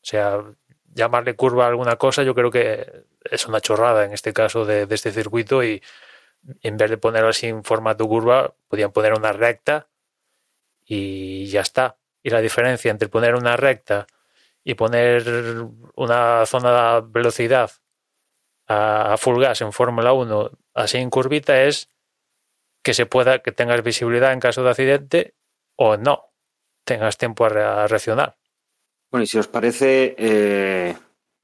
sea, 0.01 0.41
llamarle 0.93 1.35
curva 1.35 1.65
a 1.65 1.67
alguna 1.67 1.97
cosa 1.97 2.23
yo 2.23 2.33
creo 2.33 2.49
que 2.49 3.05
es 3.23 3.45
una 3.47 3.59
chorrada 3.59 4.05
en 4.05 4.13
este 4.13 4.33
caso 4.33 4.65
de, 4.65 4.87
este 4.89 5.11
circuito 5.11 5.63
y 5.63 5.83
en 6.61 6.77
vez 6.77 6.89
de 6.89 6.97
ponerlo 6.97 7.29
así 7.29 7.47
en 7.47 7.63
formato 7.63 8.07
curva, 8.07 8.55
podían 8.67 8.91
poner 8.91 9.13
una 9.13 9.33
recta 9.33 9.89
y 10.85 11.47
ya 11.47 11.61
está. 11.61 11.97
Y 12.23 12.29
la 12.29 12.41
diferencia 12.41 12.91
entre 12.91 13.09
poner 13.09 13.35
una 13.35 13.57
recta 13.57 14.07
y 14.63 14.75
poner 14.75 15.23
una 15.95 16.45
zona 16.45 17.01
de 17.01 17.07
velocidad 17.09 17.71
a 18.67 19.15
full 19.17 19.41
gas 19.41 19.61
en 19.61 19.71
Fórmula 19.71 20.13
1 20.13 20.51
así 20.73 20.97
en 20.97 21.09
curvita 21.09 21.63
es 21.63 21.89
que 22.85 22.93
se 22.93 23.07
pueda, 23.07 23.39
que 23.39 23.51
tengas 23.51 23.83
visibilidad 23.83 24.31
en 24.31 24.39
caso 24.39 24.63
de 24.63 24.69
accidente 24.69 25.33
o 25.75 25.97
no, 25.97 26.25
tengas 26.83 27.17
tiempo 27.17 27.45
a, 27.45 27.87
reaccionar. 27.87 28.37
Bueno, 29.09 29.23
y 29.23 29.27
si 29.27 29.39
os 29.39 29.47
parece, 29.47 30.15
eh, 30.19 30.95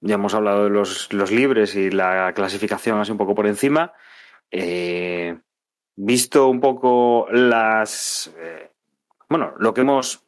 ya 0.02 0.16
hemos 0.16 0.36
hablado 0.36 0.66
de 0.66 0.70
los, 0.70 1.12
los, 1.12 1.32
libres 1.32 1.76
y 1.76 1.90
la 1.90 2.32
clasificación 2.36 3.00
así 3.00 3.12
un 3.12 3.18
poco 3.18 3.34
por 3.34 3.48
encima. 3.48 3.94
Eh, 4.52 5.36
visto 5.96 6.48
un 6.48 6.62
poco 6.62 7.26
las. 7.32 8.32
Eh, 8.38 8.70
bueno, 9.28 9.56
lo 9.58 9.74
que 9.74 9.82
hemos 9.82 10.24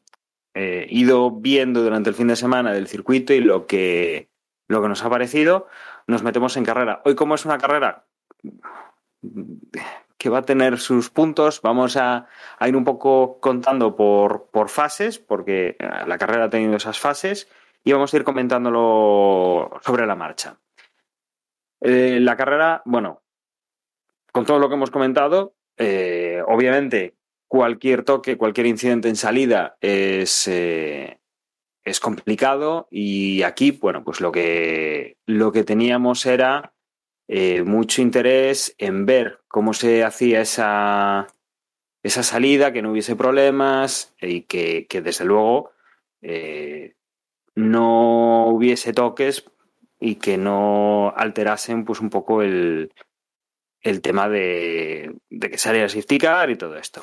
ido 0.56 1.32
viendo 1.32 1.82
durante 1.82 2.10
el 2.10 2.16
fin 2.16 2.28
de 2.28 2.36
semana 2.36 2.74
del 2.74 2.88
circuito 2.88 3.34
y 3.34 3.40
lo 3.40 3.66
que, 3.66 4.30
lo 4.68 4.84
que 4.84 4.88
nos 4.88 5.04
ha 5.04 5.10
parecido, 5.10 5.68
nos 6.06 6.22
metemos 6.22 6.58
en 6.58 6.66
carrera. 6.66 7.02
Hoy, 7.06 7.16
como 7.16 7.34
es 7.34 7.46
una 7.46 7.58
carrera 7.58 8.06
que 10.24 10.30
va 10.30 10.38
a 10.38 10.44
tener 10.44 10.80
sus 10.80 11.10
puntos. 11.10 11.60
Vamos 11.62 11.98
a, 11.98 12.30
ir 12.66 12.78
un 12.78 12.86
poco 12.86 13.42
contando 13.42 13.94
por, 13.94 14.48
por, 14.52 14.70
fases, 14.70 15.20
porque 15.20 15.76
eh, 15.78 15.90
la 16.08 16.18
carrera 16.18 16.46
ha 16.46 16.50
tenido 16.50 16.78
esas 16.78 16.98
fases, 16.98 17.50
y 17.84 17.92
vamos 17.92 18.14
a 18.14 18.18
ir 18.18 18.24
comentándolo 18.24 19.82
sobre 19.82 20.08
la 20.08 20.16
marcha. 20.16 20.62
Eh, 21.82 22.20
la 22.22 22.38
carrera, 22.38 22.82
bueno, 22.86 23.22
con 24.32 24.46
todo 24.46 24.60
lo 24.60 24.70
que 24.70 24.76
hemos 24.76 24.92
comentado, 24.92 25.56
eh, 25.78 26.42
obviamente 26.48 27.18
cualquier 27.50 28.06
toque, 28.06 28.38
cualquier 28.38 28.68
incidente 28.68 29.10
en 29.10 29.18
salida 29.18 29.76
es, 29.82 30.48
es 30.48 32.00
complicado 32.00 32.88
y 32.90 33.44
aquí, 33.44 33.72
bueno, 33.72 34.06
pues 34.06 34.22
lo 34.22 34.32
que, 34.32 35.18
lo 35.26 35.52
que 35.52 35.66
teníamos 35.66 36.26
era 36.26 36.73
eh, 37.36 37.64
mucho 37.64 38.04
interés 38.04 38.76
en 38.78 39.08
ver 39.08 39.40
cómo 39.48 39.74
se 39.74 40.04
hacía 40.04 40.42
esa, 40.42 41.26
esa 42.04 42.22
salida, 42.22 42.72
que 42.72 42.84
no 42.84 42.92
hubiese 42.92 43.16
problemas 43.16 44.14
y 44.22 44.42
que, 44.42 44.86
desde 45.04 45.26
luego 45.26 45.72
eh, 46.22 46.94
no 47.56 48.46
hubiese 48.50 48.94
toques 48.94 49.50
y 50.00 50.18
que 50.18 50.38
no 50.38 51.12
alterasen 51.18 51.86
pues 51.86 52.02
un 52.02 52.12
poco 52.12 52.44
el, 52.44 52.94
el 53.82 54.02
tema 54.02 54.30
de, 54.30 55.16
de 55.32 55.50
que 55.50 55.58
saliera 55.58 55.90
safety 55.90 56.20
car 56.20 56.52
y 56.52 56.56
todo 56.56 56.78
esto. 56.78 57.02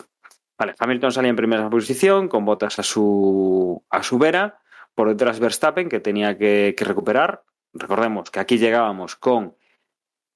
Vale, 0.57 0.77
Hamilton 0.79 1.11
salía 1.11 1.31
en 1.31 1.37
primera 1.37 1.69
posición 1.69 2.29
con 2.29 2.45
botas 2.45 2.79
a 2.79 2.85
su, 2.85 3.83
a 3.91 4.05
su 4.05 4.17
vera, 4.17 4.61
por 4.95 5.09
detrás 5.09 5.41
Verstappen 5.41 5.89
que 5.89 5.99
tenía 5.99 6.39
que 6.39 6.77
recuperar. 6.79 7.43
Recordemos 7.73 8.31
que 8.31 8.39
aquí 8.39 8.59
llegábamos 8.59 9.17
con 9.17 9.57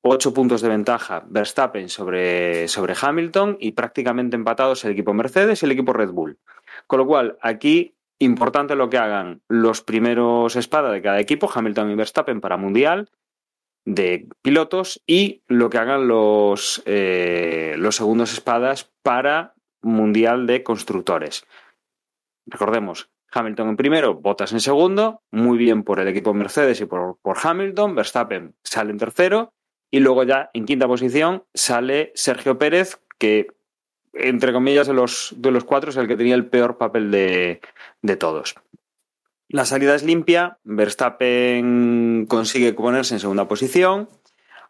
ocho 0.07 0.35
puntos 0.35 0.61
de 0.61 0.69
ventaja 0.69 1.25
Verstappen 1.27 1.89
sobre, 1.89 2.69
sobre 2.69 2.95
Hamilton 3.01 3.57
y 3.59 3.73
prácticamente 3.73 4.37
empatados 4.37 4.85
el 4.85 4.93
equipo 4.93 5.15
Mercedes 5.15 5.63
y 5.63 5.67
el 5.67 5.73
equipo 5.73 5.95
Red 5.95 6.11
Bull. 6.11 6.39
Con 6.87 6.99
lo 6.99 7.07
cual, 7.07 7.39
aquí 7.41 7.97
importante 8.19 8.77
lo 8.77 8.91
que 8.91 8.99
hagan 8.99 9.41
los 9.49 9.81
primeros 9.81 10.57
espada 10.57 10.93
de 10.93 11.01
cada 11.01 11.21
equipo, 11.21 11.51
Hamilton 11.53 11.91
y 11.91 11.95
Verstappen 11.95 12.43
para 12.43 12.59
Mundial 12.59 13.11
de 13.87 14.29
pilotos 14.43 15.03
y 15.07 15.43
lo 15.47 15.71
que 15.71 15.79
hagan 15.79 16.07
los, 16.07 16.83
eh, 16.85 17.75
los 17.79 17.97
segundos 17.97 18.33
espadas 18.35 18.93
para 19.03 19.55
Mundial 19.83 20.47
de 20.47 20.63
Constructores. 20.63 21.47
Recordemos, 22.47 23.11
Hamilton 23.33 23.71
en 23.71 23.77
primero, 23.77 24.15
Bottas 24.15 24.53
en 24.53 24.61
segundo, 24.61 25.23
muy 25.31 25.57
bien 25.57 25.83
por 25.83 25.99
el 25.99 26.09
equipo 26.09 26.35
Mercedes 26.35 26.83
y 26.83 26.85
por, 26.85 27.17
por 27.23 27.39
Hamilton, 27.43 27.95
Verstappen 27.95 28.55
sale 28.63 28.91
en 28.91 28.99
tercero 28.99 29.55
y 29.95 30.01
luego 30.01 30.25
ya 30.25 30.51
en 30.55 30.67
quinta 30.67 30.89
posición 30.89 31.45
sale 31.55 32.11
Sergio 32.17 32.59
Pérez, 32.59 32.99
que 33.17 33.47
entre 34.13 34.53
comillas 34.53 34.89
de 34.89 34.93
los, 34.93 35.33
de 35.37 35.53
los 35.53 35.63
cuatro 35.63 35.91
es 35.91 35.97
el 35.97 36.09
que 36.09 36.17
tenía 36.17 36.35
el 36.35 36.47
peor 36.47 36.79
papel 36.79 37.13
de, 37.13 37.61
de 38.03 38.17
todos. 38.17 38.57
La 39.49 39.65
salida 39.65 39.95
es 39.95 40.03
limpia, 40.03 40.59
Verstappen 40.65 42.27
consigue 42.29 42.73
ponerse 42.73 43.15
en 43.15 43.21
segunda 43.21 43.47
posición. 43.47 44.09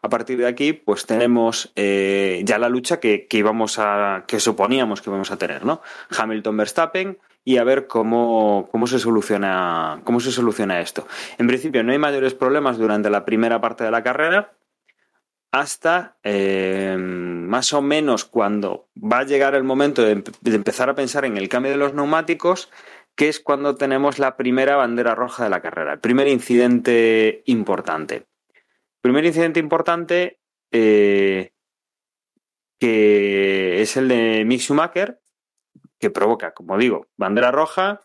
A 0.03 0.09
partir 0.09 0.37
de 0.37 0.45
aquí, 0.45 0.73
pues 0.73 1.07
tenemos 1.07 1.73
eh, 1.75 2.43
ya 2.45 2.59
la 2.59 2.69
lucha 2.69 2.99
que, 2.99 3.25
que, 3.25 3.37
íbamos 3.39 3.79
a, 3.79 4.25
que 4.27 4.39
suponíamos 4.39 5.01
que 5.01 5.09
íbamos 5.09 5.31
a 5.31 5.39
tener, 5.39 5.65
¿no? 5.65 5.81
Hamilton 6.15 6.55
Verstappen 6.55 7.17
y 7.43 7.57
a 7.57 7.63
ver 7.63 7.87
cómo, 7.87 8.69
cómo 8.71 8.85
se 8.85 8.99
soluciona 8.99 10.01
cómo 10.03 10.19
se 10.19 10.31
soluciona 10.31 10.81
esto. 10.81 11.07
En 11.39 11.47
principio 11.47 11.83
no 11.83 11.93
hay 11.93 11.97
mayores 11.97 12.35
problemas 12.35 12.77
durante 12.77 13.09
la 13.09 13.25
primera 13.25 13.59
parte 13.59 13.83
de 13.83 13.89
la 13.89 14.03
carrera 14.03 14.51
hasta 15.55 16.17
eh, 16.21 16.97
más 16.99 17.71
o 17.71 17.81
menos 17.81 18.25
cuando 18.25 18.89
va 19.01 19.19
a 19.19 19.23
llegar 19.23 19.55
el 19.55 19.63
momento 19.63 20.01
de, 20.01 20.21
de 20.41 20.55
empezar 20.55 20.89
a 20.89 20.95
pensar 20.95 21.23
en 21.23 21.37
el 21.37 21.47
cambio 21.47 21.71
de 21.71 21.77
los 21.77 21.93
neumáticos 21.93 22.69
que 23.15 23.29
es 23.29 23.39
cuando 23.39 23.77
tenemos 23.77 24.19
la 24.19 24.35
primera 24.35 24.75
bandera 24.75 25.15
roja 25.15 25.45
de 25.45 25.49
la 25.49 25.61
carrera, 25.61 25.93
el 25.93 25.99
primer 26.01 26.27
incidente 26.27 27.41
importante. 27.45 28.15
El 28.15 29.01
primer 29.01 29.23
incidente 29.23 29.61
importante 29.61 30.41
eh, 30.71 31.53
que 32.77 33.81
es 33.81 33.95
el 33.95 34.09
de 34.09 34.43
Mick 34.45 34.59
Schumacher, 34.59 35.21
que 35.99 36.09
provoca, 36.09 36.53
como 36.53 36.77
digo, 36.77 37.07
bandera 37.15 37.51
roja, 37.51 38.01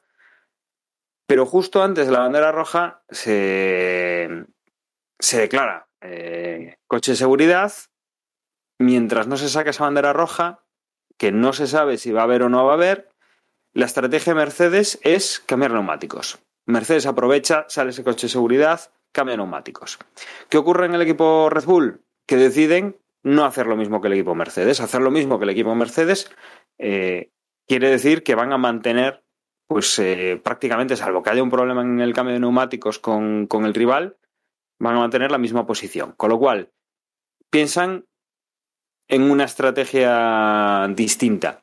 pero 1.26 1.46
justo 1.46 1.82
antes 1.82 2.06
de 2.06 2.12
la 2.12 2.20
bandera 2.20 2.52
roja 2.52 3.02
se, 3.10 4.46
se 5.18 5.40
declara 5.40 5.89
eh, 6.00 6.76
coche 6.86 7.12
de 7.12 7.16
seguridad, 7.16 7.72
mientras 8.78 9.26
no 9.26 9.36
se 9.36 9.48
saque 9.48 9.70
esa 9.70 9.84
bandera 9.84 10.12
roja, 10.12 10.64
que 11.16 11.32
no 11.32 11.52
se 11.52 11.66
sabe 11.66 11.98
si 11.98 12.12
va 12.12 12.22
a 12.22 12.24
haber 12.24 12.42
o 12.42 12.48
no 12.48 12.64
va 12.64 12.72
a 12.72 12.74
haber, 12.74 13.10
la 13.72 13.86
estrategia 13.86 14.32
de 14.34 14.40
Mercedes 14.40 14.98
es 15.02 15.40
cambiar 15.40 15.72
neumáticos. 15.72 16.38
Mercedes 16.66 17.06
aprovecha, 17.06 17.66
sale 17.68 17.90
ese 17.90 18.02
coche 18.02 18.26
de 18.26 18.32
seguridad, 18.32 18.90
cambia 19.12 19.36
neumáticos. 19.36 19.98
¿Qué 20.48 20.58
ocurre 20.58 20.86
en 20.86 20.94
el 20.94 21.02
equipo 21.02 21.48
Red 21.50 21.64
Bull? 21.64 22.00
Que 22.26 22.36
deciden 22.36 22.96
no 23.22 23.44
hacer 23.44 23.66
lo 23.66 23.76
mismo 23.76 24.00
que 24.00 24.08
el 24.08 24.14
equipo 24.14 24.34
Mercedes. 24.34 24.80
Hacer 24.80 25.02
lo 25.02 25.10
mismo 25.10 25.38
que 25.38 25.44
el 25.44 25.50
equipo 25.50 25.74
Mercedes 25.74 26.30
eh, 26.78 27.30
quiere 27.66 27.90
decir 27.90 28.22
que 28.22 28.34
van 28.34 28.52
a 28.52 28.58
mantener, 28.58 29.22
pues 29.66 29.98
eh, 29.98 30.40
prácticamente, 30.42 30.96
salvo 30.96 31.22
que 31.22 31.30
haya 31.30 31.42
un 31.42 31.50
problema 31.50 31.82
en 31.82 32.00
el 32.00 32.14
cambio 32.14 32.34
de 32.34 32.40
neumáticos 32.40 32.98
con, 32.98 33.46
con 33.46 33.66
el 33.66 33.74
rival, 33.74 34.16
van 34.80 34.96
a 34.96 35.00
mantener 35.00 35.30
la 35.30 35.38
misma 35.38 35.66
posición. 35.66 36.14
Con 36.16 36.30
lo 36.30 36.38
cual, 36.38 36.72
piensan 37.50 38.06
en 39.08 39.30
una 39.30 39.44
estrategia 39.44 40.88
distinta. 40.88 41.62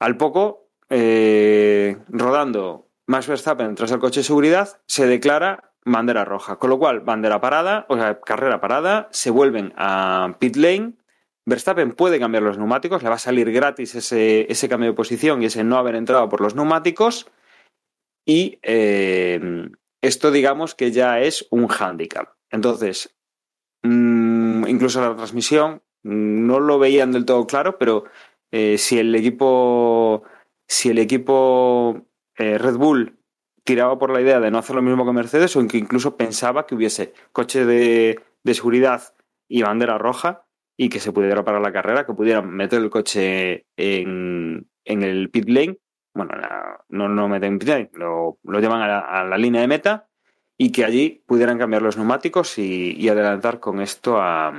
Al 0.00 0.16
poco, 0.16 0.70
eh, 0.88 1.98
rodando 2.08 2.88
Max 3.06 3.28
Verstappen 3.28 3.74
tras 3.74 3.92
el 3.92 4.00
coche 4.00 4.20
de 4.20 4.24
seguridad, 4.24 4.80
se 4.86 5.06
declara 5.06 5.72
bandera 5.84 6.24
roja. 6.24 6.56
Con 6.56 6.70
lo 6.70 6.78
cual, 6.78 7.00
bandera 7.00 7.40
parada, 7.40 7.86
o 7.88 7.96
sea, 7.96 8.20
carrera 8.20 8.60
parada, 8.60 9.08
se 9.12 9.30
vuelven 9.30 9.72
a 9.76 10.36
pit 10.38 10.56
lane. 10.56 10.94
Verstappen 11.44 11.92
puede 11.92 12.18
cambiar 12.18 12.42
los 12.42 12.58
neumáticos, 12.58 13.02
le 13.02 13.08
va 13.08 13.14
a 13.16 13.18
salir 13.18 13.52
gratis 13.52 13.94
ese, 13.94 14.68
cambio 14.68 14.90
de 14.90 14.96
posición 14.96 15.42
y 15.42 15.46
ese 15.46 15.62
no 15.62 15.78
haber 15.78 15.94
entrado 15.94 16.28
por 16.28 16.40
los 16.40 16.56
neumáticos. 16.56 17.30
Y 18.24 18.58
eh, 18.62 19.68
esto, 20.02 20.30
digamos 20.30 20.74
que 20.74 20.92
ya 20.92 21.20
es 21.20 21.46
un 21.50 21.68
handicap. 21.68 22.28
Entonces, 22.50 23.16
mmm, 23.82 24.66
incluso 24.66 25.00
la 25.00 25.16
transmisión 25.16 25.82
mm, 26.02 26.46
no 26.46 26.60
lo 26.60 26.78
veían 26.78 27.12
del 27.12 27.24
todo 27.24 27.46
claro, 27.46 27.78
pero 27.78 28.04
eh, 28.50 28.78
si 28.78 28.98
el 28.98 29.14
equipo 29.14 30.22
si 30.68 30.90
el 30.90 30.98
equipo 30.98 32.06
eh, 32.36 32.58
Red 32.58 32.76
Bull 32.76 33.18
tiraba 33.64 33.98
por 33.98 34.10
la 34.10 34.20
idea 34.20 34.40
de 34.40 34.50
no 34.50 34.58
hacer 34.58 34.76
lo 34.76 34.82
mismo 34.82 35.04
que 35.04 35.12
Mercedes 35.12 35.56
o 35.56 35.66
que 35.66 35.78
incluso 35.78 36.16
pensaba 36.16 36.66
que 36.66 36.74
hubiese 36.74 37.12
coche 37.32 37.64
de, 37.64 38.20
de 38.44 38.54
seguridad 38.54 39.14
y 39.48 39.62
bandera 39.62 39.98
roja 39.98 40.46
y 40.76 40.88
que 40.88 41.00
se 41.00 41.12
pudiera 41.12 41.44
parar 41.44 41.62
la 41.62 41.72
carrera, 41.72 42.06
que 42.06 42.14
pudieran 42.14 42.50
meter 42.50 42.82
el 42.82 42.90
coche 42.90 43.66
en, 43.76 44.68
en 44.84 45.02
el 45.02 45.30
pit 45.30 45.48
lane, 45.48 45.78
bueno, 46.16 46.34
la, 46.34 46.84
no 46.88 47.40
pit 47.58 47.68
lane, 47.68 47.90
lo, 47.92 48.38
lo 48.42 48.60
llevan 48.60 48.82
a 48.82 48.88
la, 48.88 48.98
a 49.00 49.24
la, 49.24 49.38
línea 49.38 49.60
de 49.60 49.68
meta 49.68 50.08
y 50.56 50.72
que 50.72 50.84
allí 50.84 51.22
pudieran 51.26 51.58
cambiar 51.58 51.82
los 51.82 51.96
neumáticos 51.96 52.58
y, 52.58 52.92
y 52.96 53.08
adelantar 53.08 53.60
con 53.60 53.80
esto 53.80 54.20
a, 54.20 54.52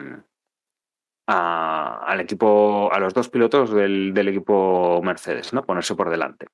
a, 1.28 2.04
al 2.06 2.20
equipo, 2.22 2.91
a 2.93 3.00
los 3.00 3.13
dos 3.13 3.30
pilotos 3.30 3.74
del, 3.74 4.13
del, 4.13 4.28
equipo 4.30 5.02
Mercedes, 5.04 5.54
¿no? 5.54 5.63
Ponerse 5.63 5.96
por 5.96 6.10
delante. 6.10 6.48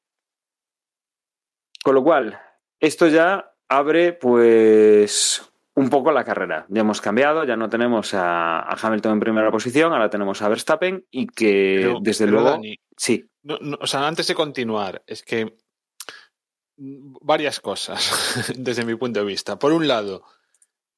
Con 1.84 1.96
lo 1.96 2.04
cual, 2.04 2.40
esto 2.80 3.08
ya 3.08 3.54
abre, 3.68 4.14
pues, 4.14 5.52
un 5.76 5.90
poco 5.90 6.12
la 6.12 6.24
carrera. 6.24 6.66
Ya 6.70 6.82
hemos 6.82 7.02
cambiado, 7.02 7.44
ya 7.44 7.58
no 7.58 7.70
tenemos 7.70 8.14
a, 8.14 8.60
a 8.60 8.78
Hamilton 8.82 9.14
en 9.14 9.20
primera 9.20 9.52
posición, 9.52 9.92
ahora 9.92 10.10
tenemos 10.10 10.42
a 10.42 10.50
Verstappen 10.50 11.06
y 11.12 11.28
que, 11.28 11.80
pero, 11.82 12.00
desde 12.02 12.26
pero 12.26 12.38
luego, 12.38 12.50
Dani, 12.52 12.80
sí. 12.96 13.30
No, 13.44 13.60
o 13.80 13.88
sea, 13.88 14.08
antes 14.08 14.28
de 14.28 14.36
continuar, 14.36 15.04
es 15.06 15.22
que 15.22 15.58
varias 16.78 17.60
cosas 17.60 18.54
desde 18.58 18.86
mi 18.86 18.96
punto 18.96 19.20
de 19.20 19.26
vista. 19.26 19.60
Por 19.60 19.74
un 19.74 19.88
lado, 19.88 20.24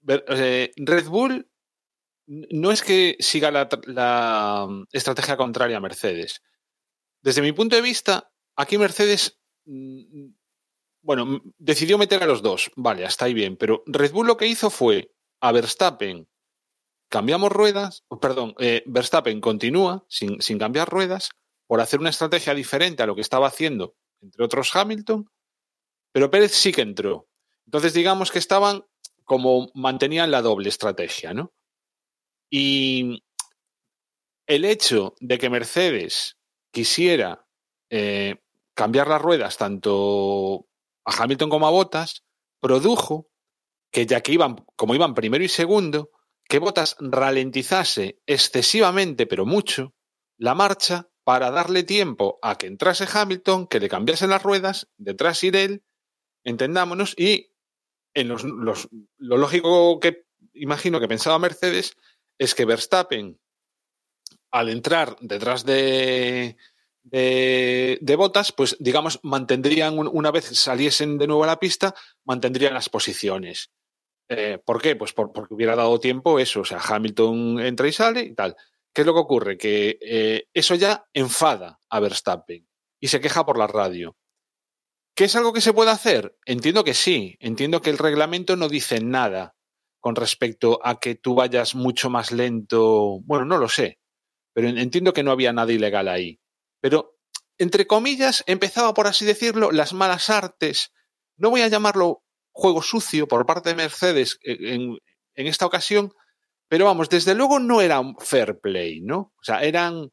Red 0.04 1.08
Bull 1.08 1.50
no 2.28 2.72
es 2.72 2.82
que 2.82 3.18
siga 3.20 3.52
la, 3.52 3.68
la, 3.86 4.68
estrategia 4.92 5.38
contraria 5.38 5.78
a 5.78 5.82
Mercedes. 5.82 6.44
Desde 7.22 7.42
mi 7.42 7.52
punto 7.52 7.76
de 7.76 7.82
vista, 7.82 8.32
aquí 8.56 8.78
Mercedes, 8.78 9.40
mm, 9.66 10.28
bueno, 11.02 11.42
decidió 11.58 11.98
meter 11.98 12.24
a 12.24 12.28
los 12.28 12.42
dos, 12.42 12.72
vale, 12.76 13.06
hasta 13.06 13.26
ahí 13.26 13.34
bien, 13.34 13.58
pero 13.58 13.84
Red 13.86 14.12
Bull 14.12 14.28
lo 14.28 14.38
que 14.38 14.48
hizo 14.48 14.70
fue 14.70 15.12
a 15.40 15.52
Verstappen, 15.52 16.28
cambiamos 17.10 17.52
ruedas, 17.52 18.06
perdón, 18.20 18.56
eh, 18.60 18.84
Verstappen 18.88 19.40
continúa 19.40 20.06
sin, 20.08 20.42
sin 20.42 20.58
cambiar 20.58 20.90
ruedas 20.90 21.30
por 21.68 21.82
hacer 21.82 22.00
una 22.00 22.10
estrategia 22.10 22.54
diferente 22.54 23.04
a 23.04 23.06
lo 23.06 23.16
que 23.16 23.22
estaba 23.22 23.48
haciendo, 23.48 23.96
entre 24.22 24.44
otros 24.44 24.76
Hamilton, 24.76 25.30
pero 26.12 26.30
Pérez 26.30 26.54
sí 26.54 26.72
que 26.72 26.82
entró. 26.82 27.28
Entonces, 27.66 27.94
digamos 27.94 28.32
que 28.32 28.40
estaban 28.40 28.86
como 29.24 29.70
mantenían 29.74 30.32
la 30.32 30.42
doble 30.42 30.70
estrategia, 30.70 31.34
¿no? 31.34 31.54
Y 32.50 33.24
el 34.46 34.66
hecho 34.66 35.16
de 35.20 35.38
que 35.38 35.50
Mercedes 35.50 36.38
quisiera 36.72 37.48
eh, 37.90 38.36
cambiar 38.76 39.08
las 39.08 39.22
ruedas 39.22 39.58
tanto 39.58 40.68
a 41.06 41.24
Hamilton 41.24 41.50
como 41.50 41.68
a 41.68 41.72
Bottas 41.72 42.24
produjo 42.60 43.30
que 43.92 44.06
ya 44.06 44.22
que 44.22 44.34
iban, 44.34 44.66
como 44.76 44.94
iban 44.94 45.14
primero 45.14 45.44
y 45.44 45.50
segundo, 45.50 46.12
que 46.48 46.60
Bottas 46.60 46.96
ralentizase 47.00 48.22
excesivamente, 48.26 49.26
pero 49.26 49.46
mucho, 49.46 49.96
la 50.38 50.54
marcha 50.54 51.10
para 51.26 51.52
darle 51.52 51.84
tiempo 51.84 52.40
a 52.42 52.58
que 52.58 52.68
entrase 52.68 53.06
Hamilton, 53.12 53.68
que 53.68 53.82
le 53.82 53.90
cambiasen 53.90 54.30
las 54.30 54.44
ruedas, 54.44 54.88
detrás 54.96 55.44
ir 55.44 55.58
él, 55.58 55.84
entendámonos, 56.46 57.16
y 57.18 57.52
en 58.14 58.30
lo 58.30 59.38
lógico 59.38 60.00
que 60.00 60.26
imagino 60.54 61.00
que 61.02 61.08
pensaba 61.08 61.40
Mercedes 61.40 61.98
es 62.38 62.56
que 62.56 62.66
Verstappen, 62.66 63.40
al 64.52 64.70
entrar 64.70 65.18
detrás 65.20 65.66
de, 65.66 66.56
de, 67.04 68.16
botas, 68.18 68.52
pues 68.52 68.78
digamos, 68.80 69.20
mantendrían, 69.24 69.98
una 69.98 70.32
vez 70.32 70.46
saliesen 70.46 71.18
de 71.18 71.28
nuevo 71.28 71.44
a 71.44 71.48
la 71.48 71.60
pista, 71.60 71.96
mantendrían 72.24 72.74
las 72.74 72.90
posiciones. 72.90 73.72
Eh, 74.30 74.60
¿Por 74.64 74.82
qué? 74.82 74.96
Pues 74.96 75.14
por, 75.14 75.34
porque 75.34 75.56
hubiera 75.56 75.76
dado 75.76 76.00
tiempo 76.00 76.40
eso, 76.40 76.62
o 76.62 76.66
sea, 76.66 76.80
Hamilton 76.80 77.60
entra 77.60 77.88
y 77.88 77.92
sale 77.92 78.22
y 78.22 78.34
tal. 78.34 78.56
¿Qué 78.96 79.02
es 79.02 79.06
lo 79.06 79.14
que 79.14 79.20
ocurre? 79.20 79.58
Que 79.58 80.00
eh, 80.00 80.48
eso 80.54 80.74
ya 80.74 81.06
enfada 81.14 81.82
a 81.90 82.00
Verstappen 82.00 82.66
y 83.02 83.10
se 83.10 83.20
queja 83.20 83.46
por 83.46 83.58
la 83.58 83.68
radio. 83.68 84.16
¿Qué 85.14 85.26
es 85.26 85.36
algo 85.36 85.52
que 85.52 85.60
se 85.60 85.74
puede 85.74 85.92
hacer? 85.92 86.38
Entiendo 86.46 86.86
que 86.86 86.94
sí. 86.94 87.36
Entiendo 87.42 87.82
que 87.82 87.90
el 87.90 87.98
reglamento 87.98 88.56
no 88.56 88.70
dice 88.70 89.02
nada 89.02 89.54
con 90.00 90.16
respecto 90.16 90.80
a 90.82 91.02
que 91.02 91.16
tú 91.16 91.36
vayas 91.36 91.76
mucho 91.76 92.10
más 92.10 92.32
lento. 92.32 93.20
Bueno, 93.26 93.44
no 93.44 93.58
lo 93.58 93.68
sé. 93.68 94.00
Pero 94.54 94.70
entiendo 94.70 95.12
que 95.12 95.24
no 95.24 95.32
había 95.32 95.52
nada 95.52 95.74
ilegal 95.74 96.08
ahí. 96.08 96.40
Pero, 96.80 97.18
entre 97.58 97.88
comillas, 97.88 98.46
empezaba, 98.48 98.94
por 98.94 99.08
así 99.08 99.26
decirlo, 99.26 99.74
las 99.74 99.92
malas 99.92 100.30
artes. 100.30 100.94
No 101.36 101.50
voy 101.50 101.62
a 101.62 101.68
llamarlo 101.68 102.24
juego 102.54 102.82
sucio 102.82 103.28
por 103.28 103.46
parte 103.46 103.70
de 103.70 103.76
Mercedes 103.76 104.40
en, 104.42 104.98
en 105.34 105.48
esta 105.48 105.66
ocasión, 105.66 106.14
pero 106.68 106.86
vamos, 106.86 107.10
desde 107.10 107.36
luego 107.36 107.60
no 107.60 107.82
era 107.82 108.00
un 108.00 108.16
fair 108.18 108.60
play, 108.60 109.02
¿no? 109.02 109.34
O 109.40 109.44
sea, 109.44 109.64
eran 109.64 110.12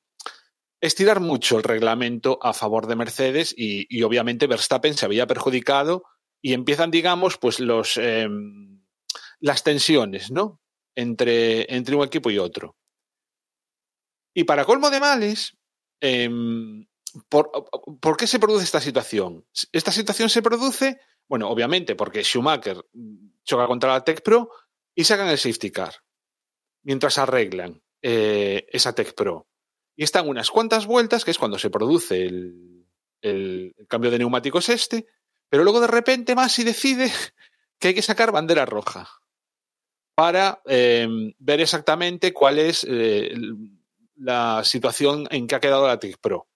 estirar 0.81 1.21
mucho 1.21 1.57
el 1.57 1.62
reglamento 1.62 2.38
a 2.43 2.53
favor 2.53 2.87
de 2.87 2.97
Mercedes 2.97 3.55
y, 3.57 4.03
obviamente 4.03 4.47
Verstappen 4.47 4.95
se 4.95 5.07
había 5.07 5.27
perjudicado 5.27 6.05
y 6.43 6.53
empiezan, 6.55 6.91
digamos, 6.91 7.38
pues 7.38 7.61
los 7.61 7.97
eh, 7.97 8.29
las 9.41 9.62
tensiones, 9.62 10.31
¿no? 10.31 10.61
Entre, 10.95 11.73
entre 11.75 11.97
un 11.97 12.05
equipo 12.05 12.31
y 12.31 12.38
otro. 12.38 12.77
Y 14.35 14.45
para 14.45 14.65
colmo 14.65 14.91
de 14.91 15.01
males, 15.01 15.57
eh, 16.01 16.29
¿por, 17.29 17.51
¿por 18.01 18.17
qué 18.17 18.27
se 18.27 18.38
produce 18.38 18.65
esta 18.65 18.81
situación? 18.81 19.47
Esta 19.73 19.93
situación 19.93 20.29
se 20.29 20.43
produce, 20.43 21.01
bueno, 21.29 21.49
obviamente 21.49 21.95
porque 21.95 22.25
Schumacher 22.25 22.85
choca 23.45 23.67
contra 23.67 23.93
la 23.93 24.05
Tech 24.05 24.23
Pro 24.23 24.51
y 24.95 25.05
sacan 25.05 25.29
el 25.29 25.38
safety 25.38 25.71
car 25.71 26.02
mientras 26.83 27.18
arreglan 27.18 27.83
eh, 28.03 28.66
esa 28.71 28.95
Tech 28.95 29.14
Pro. 29.14 29.47
Y 29.97 30.05
están 30.05 30.29
unas 30.29 30.51
cuantas 30.51 30.87
vueltas, 30.87 31.25
que 31.25 31.31
es 31.31 31.38
cuando 31.38 31.59
se 31.59 31.71
produce 31.71 32.27
el, 32.27 33.75
cambio 33.88 34.11
de 34.11 34.18
neumáticos 34.18 34.68
este, 34.68 35.07
pero 35.49 35.62
luego 35.62 35.81
de 35.81 35.87
repente 35.87 36.35
Masi 36.35 36.64
decide 36.64 37.12
que 37.79 37.88
hay 37.88 37.95
que 37.95 38.03
sacar 38.03 38.33
bandera 38.33 38.66
roja 38.66 39.09
para 40.14 40.61
eh, 40.66 41.07
ver 41.38 41.61
exactamente 41.61 42.33
cuál 42.33 42.59
es 42.59 42.85
eh, 42.88 43.33
la 44.16 44.62
situación 44.64 45.29
en 45.31 45.47
que 45.47 45.55
ha 45.55 45.61
quedado 45.61 45.87
la 45.87 45.99
Tech 45.99 46.18
Pro. 46.21 46.49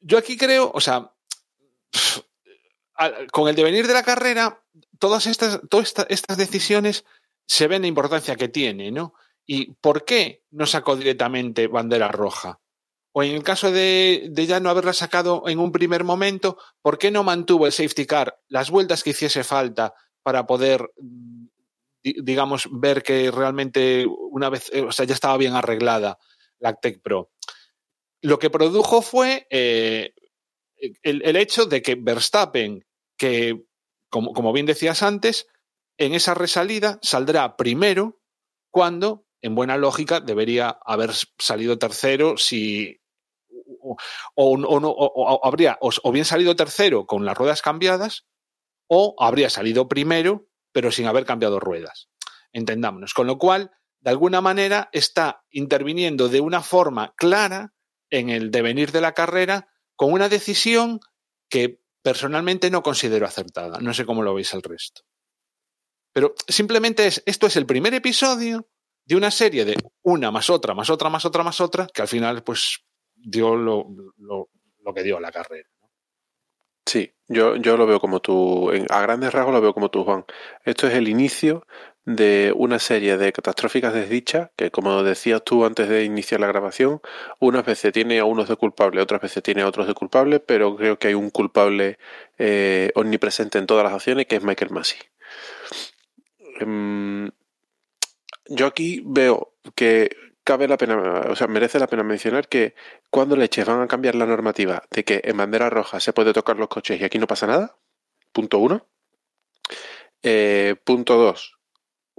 Yo 0.00 0.18
aquí 0.18 0.36
creo, 0.36 0.70
o 0.74 0.80
sea, 0.80 1.12
con 3.32 3.48
el 3.48 3.56
devenir 3.56 3.86
de 3.86 3.94
la 3.94 4.02
carrera, 4.02 4.62
todas 4.98 5.26
estas, 5.26 5.60
todas 5.68 5.94
estas 6.08 6.36
decisiones 6.36 7.04
se 7.46 7.66
ven 7.68 7.82
la 7.82 7.88
importancia 7.88 8.36
que 8.36 8.48
tiene, 8.48 8.90
¿no? 8.90 9.14
¿Y 9.50 9.72
por 9.80 10.04
qué 10.04 10.44
no 10.50 10.66
sacó 10.66 10.94
directamente 10.94 11.68
bandera 11.68 12.08
roja? 12.08 12.60
O 13.12 13.22
en 13.22 13.34
el 13.34 13.42
caso 13.42 13.72
de, 13.72 14.30
ya 14.34 14.60
no 14.60 14.68
haberla 14.68 14.92
sacado 14.92 15.44
en 15.46 15.58
un 15.58 15.72
primer 15.72 16.04
momento, 16.04 16.58
¿por 16.82 16.98
qué 16.98 17.10
no 17.10 17.24
mantuvo 17.24 17.64
el 17.64 17.72
safety 17.72 18.04
car 18.04 18.38
las 18.48 18.70
vueltas 18.70 19.02
que 19.02 19.10
hiciese 19.10 19.44
falta 19.44 19.94
para 20.22 20.46
poder, 20.46 20.90
digamos, 22.02 22.68
ver 22.70 23.02
que 23.02 23.30
realmente 23.30 24.06
una 24.06 24.50
vez, 24.50 24.70
eh, 24.70 24.82
o 24.82 24.92
sea, 24.92 25.06
ya 25.06 25.14
estaba 25.14 25.38
bien 25.38 25.54
arreglada 25.54 26.18
la 26.58 26.74
Tech 26.74 27.00
Pro? 27.00 27.30
Lo 28.20 28.38
que 28.38 28.50
produjo 28.50 29.00
fue 29.00 29.46
eh, 29.48 30.12
el, 31.02 31.22
el, 31.24 31.36
hecho 31.36 31.64
de 31.64 31.80
que 31.80 31.94
Verstappen, 31.94 32.84
que, 33.16 33.64
como, 34.10 34.34
como 34.34 34.52
bien 34.52 34.66
decías 34.66 35.02
antes, 35.02 35.46
en 35.96 36.12
esa 36.12 36.34
resalida 36.34 36.98
saldrá 37.00 37.56
primero 37.56 38.20
cuando 38.70 39.24
en 39.42 39.54
buena 39.54 39.76
lógica, 39.76 40.20
debería 40.20 40.78
haber 40.84 41.10
salido 41.38 41.78
tercero 41.78 42.36
si. 42.36 43.00
O, 44.34 44.56
no, 44.56 44.68
o, 44.68 45.46
habría 45.46 45.78
o 45.80 46.12
bien 46.12 46.24
salido 46.24 46.56
tercero 46.56 47.06
con 47.06 47.24
las 47.24 47.36
ruedas 47.36 47.62
cambiadas, 47.62 48.26
o 48.88 49.14
habría 49.18 49.50
salido 49.50 49.88
primero, 49.88 50.48
pero 50.72 50.90
sin 50.90 51.06
haber 51.06 51.24
cambiado 51.24 51.60
ruedas. 51.60 52.08
Entendámonos. 52.52 53.14
Con 53.14 53.26
lo 53.26 53.38
cual, 53.38 53.70
de 54.00 54.10
alguna 54.10 54.40
manera, 54.40 54.88
está 54.92 55.44
interviniendo 55.50 56.28
de 56.28 56.40
una 56.40 56.62
forma 56.62 57.14
clara 57.16 57.74
en 58.10 58.30
el 58.30 58.50
devenir 58.50 58.92
de 58.92 59.00
la 59.00 59.12
carrera 59.12 59.68
con 59.96 60.12
una 60.12 60.28
decisión 60.28 61.00
que 61.48 61.80
personalmente 62.02 62.70
no 62.70 62.82
considero 62.82 63.26
acertada. 63.26 63.80
No 63.80 63.92
sé 63.94 64.06
cómo 64.06 64.22
lo 64.22 64.34
veis 64.34 64.54
al 64.54 64.62
resto. 64.62 65.02
Pero 66.12 66.34
simplemente 66.46 67.06
es, 67.06 67.22
esto 67.26 67.46
es 67.46 67.56
el 67.56 67.66
primer 67.66 67.94
episodio 67.94 68.68
de 69.08 69.16
una 69.16 69.30
serie 69.30 69.64
de 69.64 69.74
una 70.02 70.30
más 70.30 70.50
otra, 70.50 70.74
más 70.74 70.90
otra, 70.90 71.08
más 71.08 71.24
otra, 71.24 71.42
más 71.42 71.60
otra, 71.62 71.86
que 71.86 72.02
al 72.02 72.08
final 72.08 72.42
pues 72.42 72.84
dio 73.16 73.56
lo, 73.56 73.86
lo, 74.18 74.50
lo 74.84 74.94
que 74.94 75.02
dio 75.02 75.18
la 75.18 75.32
carrera. 75.32 75.66
Sí, 76.84 77.10
yo, 77.26 77.56
yo 77.56 77.78
lo 77.78 77.86
veo 77.86 78.00
como 78.00 78.20
tú, 78.20 78.70
en, 78.70 78.86
a 78.90 79.00
grandes 79.00 79.32
rasgos 79.32 79.54
lo 79.54 79.62
veo 79.62 79.72
como 79.72 79.90
tú, 79.90 80.04
Juan. 80.04 80.26
Esto 80.62 80.86
es 80.88 80.94
el 80.94 81.08
inicio 81.08 81.66
de 82.04 82.52
una 82.54 82.78
serie 82.78 83.16
de 83.16 83.32
catastróficas 83.32 83.94
desdichas 83.94 84.50
que, 84.56 84.70
como 84.70 85.02
decías 85.02 85.42
tú 85.42 85.64
antes 85.64 85.88
de 85.88 86.04
iniciar 86.04 86.40
la 86.40 86.46
grabación, 86.46 87.00
unas 87.40 87.64
veces 87.64 87.94
tiene 87.94 88.18
a 88.18 88.26
unos 88.26 88.48
de 88.48 88.56
culpables, 88.56 89.02
otras 89.02 89.22
veces 89.22 89.42
tiene 89.42 89.62
a 89.62 89.68
otros 89.68 89.86
de 89.86 89.94
culpables, 89.94 90.42
pero 90.46 90.76
creo 90.76 90.98
que 90.98 91.08
hay 91.08 91.14
un 91.14 91.30
culpable 91.30 91.98
eh, 92.36 92.90
omnipresente 92.94 93.58
en 93.58 93.66
todas 93.66 93.84
las 93.84 93.94
acciones 93.94 94.26
que 94.26 94.36
es 94.36 94.44
Michael 94.44 94.70
Massey. 94.70 94.98
Um, 96.60 97.30
yo 98.48 98.66
aquí 98.66 99.02
veo 99.04 99.54
que 99.74 100.10
cabe 100.44 100.66
la 100.66 100.78
pena, 100.78 100.96
o 101.28 101.36
sea, 101.36 101.46
merece 101.46 101.78
la 101.78 101.86
pena 101.86 102.02
mencionar 102.02 102.48
que 102.48 102.74
cuando 103.10 103.36
leches 103.36 103.66
van 103.66 103.82
a 103.82 103.88
cambiar 103.88 104.14
la 104.14 104.26
normativa 104.26 104.82
de 104.90 105.04
que 105.04 105.20
en 105.24 105.36
bandera 105.36 105.68
roja 105.68 106.00
se 106.00 106.12
puede 106.12 106.32
tocar 106.32 106.56
los 106.56 106.68
coches 106.68 107.00
y 107.00 107.04
aquí 107.04 107.18
no 107.18 107.26
pasa 107.26 107.46
nada, 107.46 107.76
punto 108.32 108.58
uno. 108.58 108.86
Eh, 110.22 110.76
punto 110.84 111.16
dos, 111.16 111.58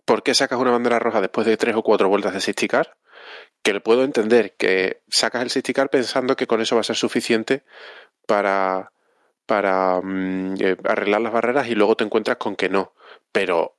¿por 0.05 0.23
qué 0.23 0.33
sacas 0.35 0.59
una 0.59 0.71
bandera 0.71 0.99
roja 0.99 1.21
después 1.21 1.47
de 1.47 1.57
tres 1.57 1.75
o 1.75 1.81
cuatro 1.81 2.07
vueltas 2.07 2.33
de 2.33 2.39
safety 2.39 2.67
car? 2.67 2.97
Que 3.63 3.73
le 3.73 3.81
puedo 3.81 4.03
entender 4.03 4.55
que 4.55 5.01
sacas 5.09 5.41
el 5.41 5.49
safety 5.49 5.73
car 5.73 5.89
pensando 5.89 6.35
que 6.35 6.47
con 6.47 6.61
eso 6.61 6.75
va 6.75 6.81
a 6.81 6.83
ser 6.83 6.95
suficiente 6.95 7.63
para, 8.27 8.93
para 9.47 10.01
mm, 10.01 10.53
eh, 10.59 10.77
arreglar 10.85 11.21
las 11.21 11.33
barreras 11.33 11.67
y 11.67 11.75
luego 11.75 11.95
te 11.95 12.03
encuentras 12.03 12.37
con 12.37 12.55
que 12.55 12.69
no. 12.69 12.93
Pero 13.31 13.77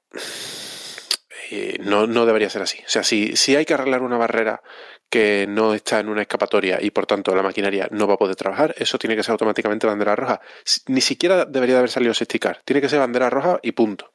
eh, 1.51 1.79
no, 1.81 2.07
no, 2.07 2.27
debería 2.27 2.49
ser 2.49 2.63
así. 2.63 2.79
O 2.87 2.89
sea, 2.89 3.03
si, 3.03 3.37
si 3.37 3.57
hay 3.57 3.65
que 3.65 3.75
arreglar 3.75 4.03
una 4.03 4.17
barrera 4.17 4.63
que 5.09 5.47
no 5.49 5.75
está 5.75 5.99
en 5.99 6.09
una 6.09 6.23
escapatoria 6.23 6.79
y 6.81 6.91
por 6.93 7.07
tanto 7.07 7.35
la 7.35 7.43
maquinaria 7.43 7.89
no 7.91 8.07
va 8.07 8.15
a 8.15 8.19
poder 8.19 8.37
trabajar, 8.37 8.75
eso 8.79 8.99
tiene 8.99 9.17
que 9.17 9.25
ser 9.25 9.33
automáticamente 9.33 9.87
bandera 9.87 10.15
roja. 10.15 10.41
Ni 10.87 11.01
siquiera 11.01 11.45
debería 11.45 11.75
de 11.75 11.81
haber 11.81 11.91
salido 11.91 12.13
esticar. 12.13 12.61
Tiene 12.65 12.81
que 12.81 12.89
ser 12.89 13.01
bandera 13.01 13.29
roja 13.29 13.59
y 13.63 13.73
punto. 13.73 14.13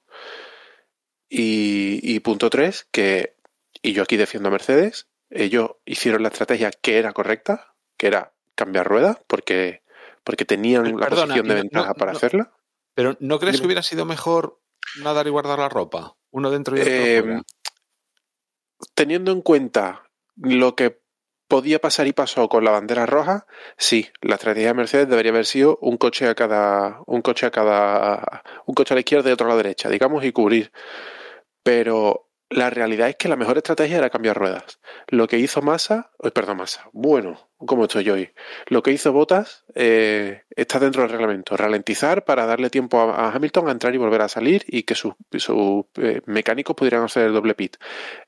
Y, 1.28 2.00
y 2.02 2.20
punto 2.22 2.50
tres, 2.50 2.88
que, 2.92 3.36
y 3.82 3.92
yo 3.92 4.04
aquí 4.04 4.16
defiendo 4.16 4.48
a 4.48 4.52
Mercedes, 4.54 5.08
ellos 5.30 5.72
hicieron 5.84 6.24
la 6.24 6.30
estrategia 6.30 6.72
que 6.72 6.98
era 6.98 7.12
correcta, 7.12 7.74
que 7.98 8.08
era 8.08 8.34
cambiar 8.56 8.88
ruedas, 8.88 9.18
porque, 9.28 9.84
porque 10.24 10.46
tenían 10.46 10.84
Perdona, 10.84 11.02
la 11.02 11.10
posición 11.10 11.48
de 11.48 11.56
ventaja 11.56 11.90
no, 11.90 11.96
para 11.96 12.12
hacerla. 12.14 12.54
Pero 12.94 13.18
¿no 13.20 13.40
crees 13.40 13.60
que 13.60 13.66
hubiera 13.66 13.84
sido 13.84 14.06
mejor 14.06 14.62
nadar 15.02 15.28
y 15.28 15.32
guardar 15.32 15.60
la 15.60 15.68
ropa? 15.68 16.16
Uno 16.36 16.52
dentro 16.52 16.76
y 16.76 16.82
otro 16.82 16.92
eh, 16.94 17.22
fuera. 17.22 17.42
Teniendo 18.94 19.32
en 19.32 19.42
cuenta 19.42 20.04
lo 20.36 20.76
que 20.76 21.00
podía 21.48 21.80
pasar 21.80 22.08
y 22.08 22.12
pasó 22.12 22.50
con 22.50 22.66
la 22.66 22.72
bandera 22.72 23.06
roja, 23.06 23.48
sí, 23.78 24.10
la 24.20 24.36
estrategia 24.36 24.68
de 24.68 24.74
Mercedes 24.74 25.08
debería 25.08 25.32
haber 25.32 25.46
sido 25.46 25.78
un 25.80 25.96
coche 25.96 26.28
a 26.28 26.36
cada, 26.36 27.00
un 27.06 27.22
coche 27.22 27.46
a 27.46 27.52
cada, 27.52 28.44
un 28.66 28.76
coche 28.76 28.94
a 28.94 28.96
la 28.96 29.00
izquierda 29.00 29.30
y 29.30 29.32
otro 29.32 29.48
a 29.48 29.52
la 29.52 29.56
derecha, 29.56 29.88
digamos, 29.88 30.26
y 30.26 30.34
cubrir. 30.34 30.74
Pero 31.64 32.28
la 32.56 32.70
realidad 32.70 33.10
es 33.10 33.18
que 33.18 33.28
la 33.28 33.36
mejor 33.36 33.58
estrategia 33.58 33.98
era 33.98 34.10
cambiar 34.10 34.38
ruedas. 34.38 34.80
Lo 35.08 35.28
que 35.28 35.38
hizo 35.38 35.62
Massa, 35.62 36.12
oh, 36.18 36.30
perdón, 36.32 36.58
Massa, 36.58 36.90
bueno, 36.94 37.50
como 37.58 37.84
estoy 37.84 38.10
hoy, 38.10 38.32
lo 38.68 38.82
que 38.82 38.92
hizo 38.92 39.12
Bottas 39.12 39.66
eh, 39.76 40.44
está 40.56 40.80
dentro 40.80 41.02
del 41.02 41.12
reglamento, 41.12 41.58
ralentizar 41.58 42.24
para 42.24 42.46
darle 42.46 42.70
tiempo 42.70 43.00
a, 43.02 43.28
a, 43.28 43.34
Hamilton 43.34 43.68
a 43.68 43.72
entrar 43.72 43.94
y 43.94 43.98
volver 43.98 44.22
a 44.22 44.30
salir 44.30 44.64
y 44.68 44.84
que 44.84 44.96
sus 44.96 45.16
su, 45.38 45.86
eh, 45.96 46.22
mecánicos 46.26 46.78
pudieran 46.78 47.04
hacer 47.04 47.26
el 47.26 47.34
doble 47.34 47.56
pit. 47.56 47.76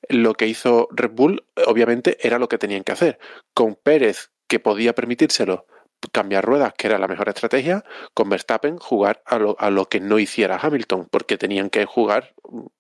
Lo 0.10 0.34
que 0.34 0.48
hizo 0.48 0.90
Red 0.92 1.12
Bull, 1.12 1.46
obviamente, 1.66 2.18
era 2.22 2.38
lo 2.38 2.50
que 2.50 2.58
tenían 2.58 2.84
que 2.84 2.92
hacer. 2.92 3.20
Con 3.54 3.76
Pérez 3.76 4.32
que 4.48 4.60
podía 4.60 4.94
permitírselo 4.94 5.68
cambiar 6.12 6.46
ruedas, 6.46 6.74
que 6.78 6.88
era 6.88 6.98
la 6.98 7.08
mejor 7.08 7.30
estrategia, 7.30 7.84
con 8.14 8.30
Verstappen 8.30 8.78
jugar 8.78 9.22
a 9.26 9.38
lo, 9.38 9.56
a 9.60 9.70
lo, 9.70 9.88
que 9.88 10.00
no 10.00 10.20
hiciera 10.20 10.60
Hamilton, 10.62 11.08
porque 11.10 11.38
tenían 11.38 11.70
que 11.70 11.86
jugar 11.86 12.34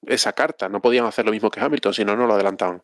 esa 0.05 0.33
carta, 0.33 0.69
no 0.69 0.81
podían 0.81 1.05
hacer 1.05 1.25
lo 1.25 1.31
mismo 1.31 1.49
que 1.49 1.59
Hamilton, 1.59 1.93
si 1.93 2.05
no, 2.05 2.15
no 2.15 2.27
lo 2.27 2.35
adelantaban. 2.35 2.81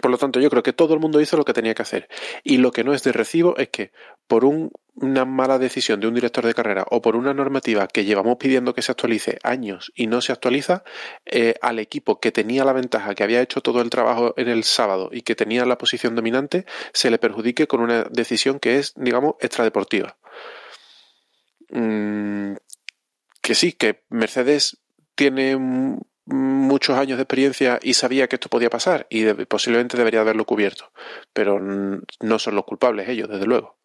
Por 0.00 0.10
lo 0.10 0.18
tanto, 0.18 0.40
yo 0.40 0.50
creo 0.50 0.62
que 0.62 0.72
todo 0.72 0.94
el 0.94 1.00
mundo 1.00 1.20
hizo 1.20 1.36
lo 1.36 1.44
que 1.44 1.52
tenía 1.52 1.74
que 1.74 1.82
hacer. 1.82 2.08
Y 2.44 2.58
lo 2.58 2.72
que 2.72 2.84
no 2.84 2.92
es 2.92 3.02
de 3.02 3.12
recibo 3.12 3.56
es 3.56 3.68
que 3.68 3.92
por 4.26 4.44
un, 4.44 4.70
una 4.94 5.24
mala 5.24 5.58
decisión 5.58 6.00
de 6.00 6.06
un 6.06 6.14
director 6.14 6.44
de 6.44 6.54
carrera 6.54 6.84
o 6.90 7.00
por 7.00 7.16
una 7.16 7.34
normativa 7.34 7.86
que 7.88 8.04
llevamos 8.04 8.36
pidiendo 8.36 8.74
que 8.74 8.82
se 8.82 8.92
actualice 8.92 9.38
años 9.42 9.92
y 9.94 10.06
no 10.06 10.20
se 10.20 10.32
actualiza, 10.32 10.84
eh, 11.26 11.54
al 11.62 11.78
equipo 11.78 12.20
que 12.20 12.32
tenía 12.32 12.64
la 12.64 12.72
ventaja, 12.72 13.14
que 13.14 13.24
había 13.24 13.40
hecho 13.40 13.60
todo 13.60 13.80
el 13.80 13.90
trabajo 13.90 14.34
en 14.36 14.48
el 14.48 14.64
sábado 14.64 15.10
y 15.12 15.22
que 15.22 15.34
tenía 15.34 15.64
la 15.64 15.78
posición 15.78 16.14
dominante, 16.14 16.66
se 16.92 17.10
le 17.10 17.18
perjudique 17.18 17.66
con 17.66 17.80
una 17.80 18.04
decisión 18.04 18.58
que 18.58 18.78
es, 18.78 18.92
digamos, 18.96 19.34
extradeportiva. 19.40 20.16
Mm, 21.70 22.54
que 23.42 23.54
sí, 23.54 23.72
que 23.72 24.02
Mercedes 24.08 24.78
tiene 25.14 25.56
muchos 26.28 26.96
años 26.96 27.16
de 27.16 27.22
experiencia 27.22 27.78
y 27.82 27.94
sabía 27.94 28.28
que 28.28 28.36
esto 28.36 28.48
podía 28.48 28.70
pasar 28.70 29.06
y 29.10 29.32
posiblemente 29.44 29.96
debería 29.96 30.20
haberlo 30.20 30.44
cubierto, 30.44 30.92
pero 31.32 31.58
no 31.58 32.38
son 32.38 32.54
los 32.54 32.64
culpables 32.64 33.08
ellos, 33.08 33.28
desde 33.28 33.46
luego. 33.46 33.76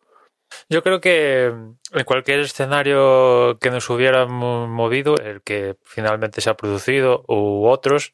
Yo 0.69 0.83
creo 0.83 1.01
que 1.01 1.45
en 1.45 2.03
cualquier 2.05 2.41
escenario 2.41 3.57
que 3.59 3.71
nos 3.71 3.89
hubiera 3.89 4.25
movido, 4.25 5.15
el 5.17 5.41
que 5.41 5.77
finalmente 5.83 6.41
se 6.41 6.49
ha 6.49 6.57
producido 6.57 7.23
u 7.27 7.65
otros, 7.65 8.13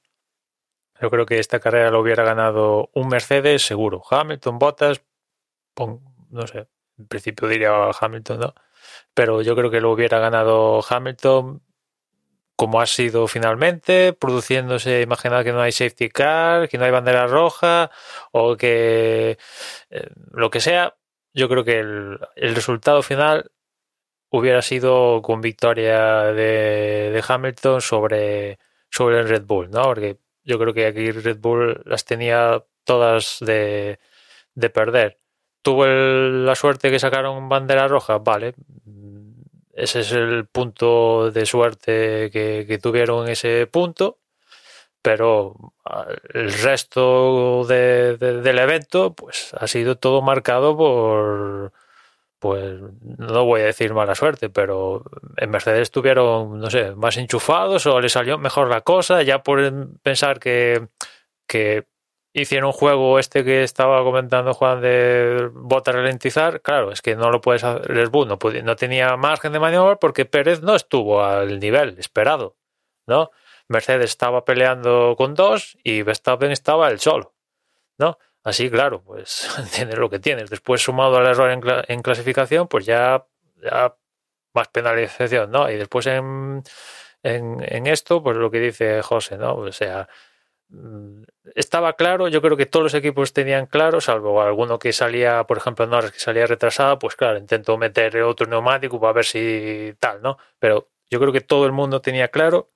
yo 1.01 1.09
creo 1.09 1.25
que 1.25 1.39
esta 1.39 1.59
carrera 1.59 1.91
lo 1.91 2.01
hubiera 2.01 2.23
ganado 2.23 2.89
un 2.93 3.07
Mercedes 3.07 3.63
seguro. 3.63 4.03
Hamilton, 4.09 4.59
Bottas, 4.59 5.01
no 6.29 6.47
sé, 6.47 6.67
en 6.97 7.07
principio 7.07 7.47
diría 7.47 7.89
Hamilton, 7.99 8.39
¿no? 8.39 8.53
Pero 9.13 9.41
yo 9.41 9.55
creo 9.55 9.71
que 9.71 9.81
lo 9.81 9.91
hubiera 9.91 10.19
ganado 10.19 10.81
Hamilton 10.87 11.61
como 12.59 12.81
ha 12.81 12.87
sido 12.87 13.25
finalmente, 13.27 14.11
produciéndose, 14.11 15.01
imaginad 15.01 15.45
que 15.45 15.53
no 15.53 15.61
hay 15.61 15.71
safety 15.71 16.09
car, 16.09 16.67
que 16.67 16.77
no 16.77 16.83
hay 16.83 16.91
bandera 16.91 17.25
roja 17.25 17.89
o 18.33 18.57
que 18.57 19.37
eh, 19.89 20.09
lo 20.33 20.49
que 20.49 20.59
sea, 20.59 20.97
yo 21.33 21.47
creo 21.47 21.63
que 21.63 21.79
el, 21.79 22.19
resultado 22.35 23.01
final 23.01 23.49
hubiera 24.29 24.61
sido 24.61 25.21
con 25.21 25.39
victoria 25.39 26.33
de, 26.33 27.23
Hamilton 27.25 27.79
sobre, 27.79 28.59
sobre 28.89 29.19
el 29.21 29.29
Red 29.29 29.45
Bull, 29.45 29.71
¿no? 29.71 29.83
Porque 29.83 30.17
yo 30.43 30.59
creo 30.59 30.73
que 30.73 30.87
aquí 30.87 31.11
Red 31.11 31.37
Bull 31.39 31.81
las 31.85 32.03
tenía 32.03 32.65
todas 32.83 33.37
de, 33.39 33.99
de 34.55 34.69
perder. 34.69 35.17
Tuvo 35.61 35.85
la 35.85 36.55
suerte 36.55 36.91
que 36.91 36.99
sacaron 36.99 37.47
bandera 37.47 37.87
roja, 37.87 38.17
vale, 38.17 38.53
ese 39.79 40.01
es 40.01 40.11
el 40.11 40.45
punto 40.47 41.31
de 41.31 41.45
suerte 41.45 42.29
que, 42.31 42.79
tuvieron 42.81 43.25
en 43.25 43.31
ese 43.33 43.67
punto. 43.67 44.17
Pero 45.01 45.55
ah, 45.85 46.07
el 46.33 46.51
resto 46.51 47.65
del 47.65 48.59
evento, 48.59 49.13
pues 49.13 49.53
ha 49.57 49.67
sido 49.67 49.95
todo 49.97 50.21
marcado 50.21 50.75
por, 50.77 51.71
pues 52.39 52.79
no 53.01 53.45
voy 53.45 53.61
a 53.61 53.65
decir 53.65 53.93
mala 53.93 54.15
suerte, 54.15 54.49
pero 54.49 55.03
en 55.37 55.49
Mercedes 55.51 55.83
estuvieron, 55.83 56.59
no 56.59 56.69
sé, 56.69 56.95
más 56.95 57.17
enchufados 57.17 57.85
o 57.85 57.99
le 58.01 58.09
salió 58.09 58.37
mejor 58.37 58.69
la 58.69 58.81
cosa, 58.81 59.23
ya 59.23 59.43
por 59.43 59.61
pensar 60.01 60.39
que, 60.39 60.87
que 61.47 61.85
hicieron 62.41 62.67
un 62.67 62.73
juego 62.73 63.19
este 63.19 63.43
que 63.43 63.63
estaba 63.63 64.03
comentando 64.03 64.53
Juan 64.53 64.81
de 64.81 65.49
bota 65.53 65.91
ralentizar, 65.91 66.61
claro, 66.61 66.91
es 66.91 67.01
que 67.01 67.15
no 67.15 67.31
lo 67.31 67.41
puedes 67.41 67.63
hacer, 67.63 67.87
Red 67.87 68.09
Bull 68.09 68.27
no, 68.27 68.75
tenía 68.75 69.15
margen 69.17 69.53
de 69.53 69.59
maniobra 69.59 69.97
porque 69.97 70.25
Pérez 70.25 70.61
no 70.61 70.75
estuvo 70.75 71.23
al 71.23 71.59
nivel 71.59 71.97
esperado, 71.99 72.57
¿no? 73.07 73.31
Mercedes 73.67 74.09
estaba 74.09 74.45
peleando 74.45 75.15
con 75.17 75.35
dos 75.35 75.77
y 75.83 76.01
Verstappen 76.01 76.51
estaba 76.51 76.89
el 76.89 76.99
solo, 76.99 77.33
¿no? 77.97 78.17
Así, 78.43 78.69
claro, 78.69 79.03
pues 79.03 79.49
tienes 79.75 79.97
lo 79.97 80.09
que 80.09 80.19
tienes. 80.19 80.49
Después, 80.49 80.81
sumado 80.81 81.17
al 81.17 81.27
error 81.27 81.85
en, 81.87 82.01
clasificación, 82.01 82.67
pues 82.67 82.85
ya, 82.85 83.25
ya 83.61 83.95
más 84.53 84.67
penalización, 84.69 85.51
¿no? 85.51 85.69
Y 85.69 85.75
después 85.75 86.07
en, 86.07 86.63
en, 87.23 87.57
en, 87.61 87.87
esto, 87.87 88.23
pues 88.23 88.37
lo 88.37 88.49
que 88.49 88.59
dice 88.59 89.01
José, 89.01 89.37
¿no? 89.37 89.55
O 89.55 89.71
sea, 89.71 90.07
estaba 91.55 91.93
claro, 91.93 92.27
yo 92.27 92.41
creo 92.41 92.55
que 92.55 92.67
todos 92.67 92.83
los 92.83 92.93
equipos 92.93 93.33
tenían 93.33 93.65
claro, 93.65 94.01
salvo 94.01 94.41
alguno 94.41 94.77
que 94.77 94.93
salía, 94.93 95.43
por 95.45 95.57
ejemplo, 95.57 95.87
Norris 95.87 96.11
que 96.11 96.19
salía 96.19 96.45
retrasado, 96.45 96.99
pues 96.99 97.15
claro, 97.15 97.39
intentó 97.39 97.77
meter 97.77 98.21
otro 98.21 98.45
neumático 98.45 98.99
para 98.99 99.13
ver 99.13 99.25
si 99.25 99.95
tal, 99.99 100.21
¿no? 100.21 100.37
Pero 100.59 100.89
yo 101.09 101.19
creo 101.19 101.33
que 101.33 101.41
todo 101.41 101.65
el 101.65 101.71
mundo 101.71 102.01
tenía 102.01 102.27
claro 102.27 102.69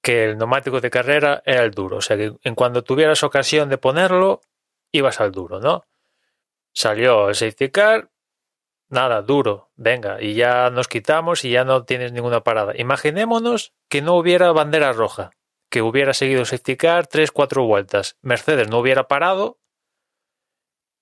que 0.00 0.24
el 0.24 0.38
neumático 0.38 0.80
de 0.80 0.90
carrera 0.90 1.42
era 1.44 1.64
el 1.64 1.72
duro, 1.72 1.98
o 1.98 2.02
sea 2.02 2.16
que 2.16 2.34
en 2.42 2.54
cuando 2.54 2.82
tuvieras 2.82 3.22
ocasión 3.22 3.68
de 3.68 3.76
ponerlo, 3.76 4.40
ibas 4.90 5.20
al 5.20 5.32
duro, 5.32 5.60
¿no? 5.60 5.84
Salió 6.72 7.28
el 7.28 7.34
safety 7.34 7.70
car, 7.70 8.10
nada, 8.88 9.20
duro, 9.20 9.70
venga, 9.76 10.22
y 10.22 10.32
ya 10.34 10.70
nos 10.70 10.88
quitamos 10.88 11.44
y 11.44 11.50
ya 11.50 11.64
no 11.64 11.84
tienes 11.84 12.12
ninguna 12.12 12.42
parada. 12.42 12.72
Imaginémonos 12.76 13.74
que 13.90 14.00
no 14.00 14.14
hubiera 14.14 14.50
bandera 14.52 14.92
roja 14.92 15.32
que 15.68 15.82
hubiera 15.82 16.14
seguido 16.14 16.44
safety 16.44 16.76
car 16.76 17.06
tres, 17.06 17.30
cuatro 17.30 17.64
vueltas. 17.64 18.16
Mercedes 18.22 18.68
no 18.68 18.78
hubiera 18.78 19.08
parado 19.08 19.58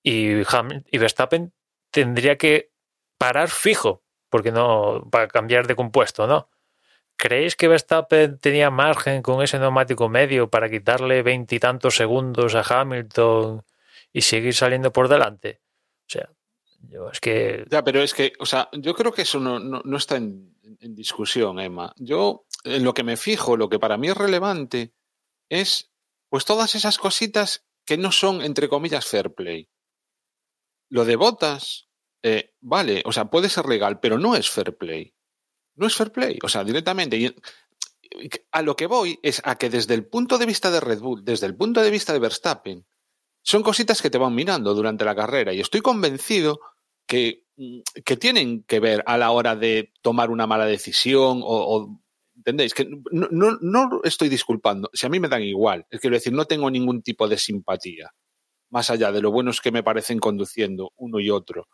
y, 0.02 0.40
y 0.40 0.98
Verstappen 0.98 1.52
tendría 1.90 2.36
que 2.36 2.72
parar 3.18 3.48
fijo, 3.48 4.02
porque 4.28 4.52
no, 4.52 5.08
para 5.10 5.28
cambiar 5.28 5.66
de 5.66 5.76
compuesto, 5.76 6.26
¿no? 6.26 6.48
¿Creéis 7.16 7.56
que 7.56 7.68
Verstappen 7.68 8.38
tenía 8.38 8.70
margen 8.70 9.22
con 9.22 9.42
ese 9.42 9.58
neumático 9.58 10.08
medio 10.08 10.50
para 10.50 10.68
quitarle 10.68 11.22
veintitantos 11.22 11.96
segundos 11.96 12.54
a 12.54 12.62
Hamilton 12.62 13.64
y 14.12 14.20
seguir 14.20 14.54
saliendo 14.54 14.92
por 14.92 15.08
delante? 15.08 15.62
O 16.02 16.10
sea, 16.10 16.28
yo 16.82 17.10
es 17.10 17.20
que. 17.20 17.64
Ya, 17.70 17.82
pero 17.82 18.02
es 18.02 18.12
que, 18.12 18.34
o 18.38 18.44
sea, 18.44 18.68
yo 18.72 18.94
creo 18.94 19.12
que 19.12 19.22
eso 19.22 19.40
no, 19.40 19.58
no 19.58 19.96
está 19.96 20.16
en, 20.16 20.56
en, 20.80 20.94
discusión, 20.94 21.58
Emma. 21.58 21.92
Yo, 21.96 22.44
lo 22.66 22.94
que 22.94 23.04
me 23.04 23.16
fijo, 23.16 23.56
lo 23.56 23.68
que 23.68 23.78
para 23.78 23.96
mí 23.96 24.08
es 24.08 24.16
relevante, 24.16 24.94
es 25.48 25.92
pues 26.28 26.44
todas 26.44 26.74
esas 26.74 26.98
cositas 26.98 27.66
que 27.84 27.96
no 27.96 28.12
son, 28.12 28.42
entre 28.42 28.68
comillas, 28.68 29.06
fair 29.06 29.32
play. 29.32 29.68
Lo 30.88 31.04
de 31.04 31.16
botas, 31.16 31.88
eh, 32.22 32.54
vale, 32.60 33.02
o 33.04 33.12
sea, 33.12 33.30
puede 33.30 33.48
ser 33.48 33.66
legal, 33.66 34.00
pero 34.00 34.18
no 34.18 34.34
es 34.34 34.50
fair 34.50 34.76
play. 34.76 35.14
No 35.76 35.86
es 35.86 35.94
fair 35.94 36.10
play, 36.10 36.38
o 36.42 36.48
sea, 36.48 36.64
directamente. 36.64 37.34
a 38.50 38.62
lo 38.62 38.76
que 38.76 38.86
voy 38.86 39.18
es 39.22 39.40
a 39.44 39.56
que 39.56 39.70
desde 39.70 39.94
el 39.94 40.06
punto 40.06 40.38
de 40.38 40.46
vista 40.46 40.70
de 40.70 40.80
Red 40.80 41.00
Bull, 41.00 41.24
desde 41.24 41.46
el 41.46 41.56
punto 41.56 41.82
de 41.82 41.90
vista 41.90 42.12
de 42.12 42.18
Verstappen, 42.18 42.86
son 43.42 43.62
cositas 43.62 44.02
que 44.02 44.10
te 44.10 44.18
van 44.18 44.34
mirando 44.34 44.74
durante 44.74 45.04
la 45.04 45.14
carrera 45.14 45.52
y 45.52 45.60
estoy 45.60 45.80
convencido 45.80 46.60
que 47.06 47.46
Mm, 47.56 47.80
que 48.04 48.16
tienen 48.18 48.64
que 48.64 48.80
ver 48.80 49.02
a 49.06 49.16
la 49.16 49.30
hora 49.30 49.56
de 49.56 49.92
tomar 50.02 50.30
una 50.30 50.46
mala 50.46 50.66
decisión 50.66 51.40
o, 51.42 51.98
¿entendéis? 52.46 52.74
Que 52.74 52.84
no, 53.10 53.28
no, 53.30 53.58
no, 53.60 54.00
estoy 54.04 54.28
disculpando, 54.28 54.88
si 54.92 55.04
a 55.04 55.08
mí 55.08 55.18
me 55.18 55.28
dan 55.28 55.42
igual, 55.42 55.84
es 55.90 56.00
quiero 56.00 56.14
decir, 56.14 56.32
no 56.32 56.44
tengo 56.44 56.70
ningún 56.70 57.02
tipo 57.02 57.26
de 57.26 57.36
simpatía, 57.38 58.14
más 58.70 58.88
allá 58.88 59.10
de 59.10 59.20
lo 59.20 59.32
buenos 59.32 59.60
que 59.60 59.72
me 59.72 59.82
parecen 59.82 60.20
conduciendo 60.20 60.92
uno 60.96 61.18
y 61.18 61.30
otro. 61.30 61.66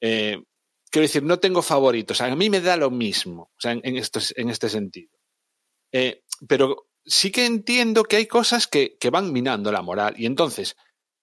Eh, 0.00 0.42
quiero 0.90 1.04
decir, 1.04 1.22
no 1.22 1.38
tengo 1.38 1.62
favoritos, 1.62 2.20
a 2.20 2.34
mí 2.34 2.50
me 2.50 2.60
da 2.60 2.76
lo 2.76 2.90
mismo, 2.90 3.42
o 3.42 3.60
sea, 3.60 3.70
en, 3.70 3.80
en 3.84 4.50
este 4.50 4.68
sentido. 4.68 5.16
Eh, 5.92 6.24
pero 6.48 6.88
sí 7.04 7.30
que 7.30 7.46
entiendo 7.46 8.02
que 8.02 8.16
hay 8.16 8.26
cosas 8.26 8.66
que, 8.66 8.96
que 8.98 9.10
van 9.10 9.32
minando 9.32 9.70
la 9.70 9.82
moral 9.82 10.14
y 10.18 10.26
entonces 10.26 10.76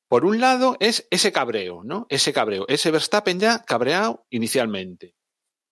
por 0.08 0.26
un 0.26 0.40
lado 0.40 0.78
es 0.80 1.08
ese 1.10 1.32
cabreo, 1.32 1.84
¿no? 1.84 2.06
Ese 2.08 2.32
cabreo, 2.34 2.66
ese 2.68 2.92
Verstappen 2.92 3.40
ya 3.40 3.64
cabreado 3.64 4.26
inicialmente. 4.30 5.16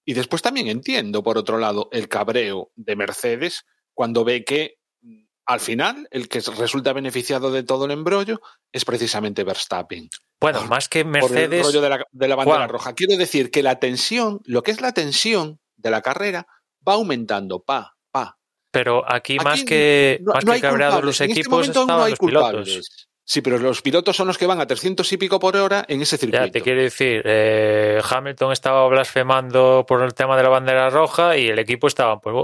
Y 0.06 0.14
después 0.14 0.42
también 0.42 0.68
entiendo, 0.68 1.24
por 1.24 1.38
otro 1.38 1.58
lado, 1.58 1.90
el 1.92 2.08
cabreo 2.08 2.72
de 2.76 2.96
Mercedes 2.96 3.66
cuando 3.94 4.24
ve 4.24 4.44
que 4.44 4.78
mm, 5.02 5.24
al 5.46 5.60
final 5.60 6.08
el 6.12 6.28
que 6.28 6.40
resulta 6.40 6.94
beneficiado 6.94 7.52
de 7.52 7.64
todo 7.64 7.86
el 7.86 7.92
embrollo 7.92 8.42
es 8.72 8.86
precisamente 8.86 9.44
Verstappen. 9.44 10.10
Bueno, 10.40 10.66
más 10.66 10.90
que 10.90 11.04
Mercedes. 11.04 11.60
el 11.60 11.66
rollo 11.66 11.82
de 11.82 11.90
la, 11.90 12.06
de 12.12 12.28
la 12.28 12.36
bandera 12.36 12.68
roja. 12.68 12.94
Quiero 12.94 13.16
decir 13.18 13.52
que 13.52 13.62
la 13.62 13.80
tensión, 13.80 14.42
lo 14.46 14.64
que 14.64 14.72
es 14.72 14.82
la 14.82 14.94
tensión 14.94 15.60
de 15.76 15.92
la 15.92 16.02
carrera, 16.02 16.48
va 16.88 16.94
aumentando, 16.94 17.64
pa, 17.64 17.96
pa. 18.12 18.40
Pero 18.72 19.04
aquí, 19.08 19.38
más 19.38 19.64
que, 19.64 20.20
más 20.24 20.46
que 20.46 20.62
cabreados 20.62 21.04
los 21.04 21.20
este 21.20 21.34
equipos, 21.34 21.68
estaban 21.68 22.10
los 22.10 22.18
pilotos. 22.18 23.10
Sí, 23.32 23.40
pero 23.42 23.58
los 23.60 23.82
pilotos 23.82 24.18
son 24.18 24.28
los 24.28 24.38
que 24.38 24.46
van 24.46 24.60
a 24.60 24.68
300 24.68 25.10
y 25.10 25.16
pico 25.16 25.40
por 25.40 25.56
hora 25.56 25.86
en 25.88 26.02
ese 26.02 26.18
circuito. 26.18 26.48
Ya 26.48 26.52
te 26.52 26.60
quiero 26.60 26.82
decir, 26.82 27.22
eh, 27.24 28.02
Hamilton 28.04 28.52
estaba 28.52 28.86
blasfemando 28.90 29.86
por 29.88 30.04
el 30.04 30.14
tema 30.14 30.36
de 30.36 30.44
la 30.44 30.50
bandera 30.50 30.90
roja 30.90 31.38
y 31.38 31.48
el 31.48 31.58
equipo 31.58 31.88
estaba, 31.88 32.20
pues 32.20 32.36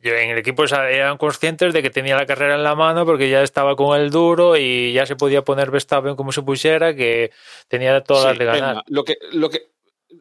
en 0.00 0.30
el 0.30 0.38
equipo 0.38 0.62
eran 0.62 1.18
conscientes 1.18 1.74
de 1.74 1.82
que 1.82 1.90
tenía 1.90 2.14
la 2.14 2.24
carrera 2.24 2.54
en 2.54 2.62
la 2.62 2.76
mano 2.76 3.04
porque 3.04 3.28
ya 3.28 3.42
estaba 3.42 3.74
con 3.74 3.98
el 4.00 4.10
duro 4.12 4.56
y 4.56 4.92
ya 4.92 5.06
se 5.06 5.16
podía 5.16 5.42
poner 5.42 5.72
Verstappen 5.72 6.14
como 6.14 6.30
se 6.30 6.42
pusiera, 6.42 6.94
que 6.94 7.32
tenía 7.66 8.00
todas 8.04 8.22
Sí, 8.22 8.28
las 8.28 8.38
de 8.38 8.44
ganar. 8.44 8.84
lo 8.86 9.02
que, 9.02 9.16
lo 9.32 9.50
que, 9.50 9.72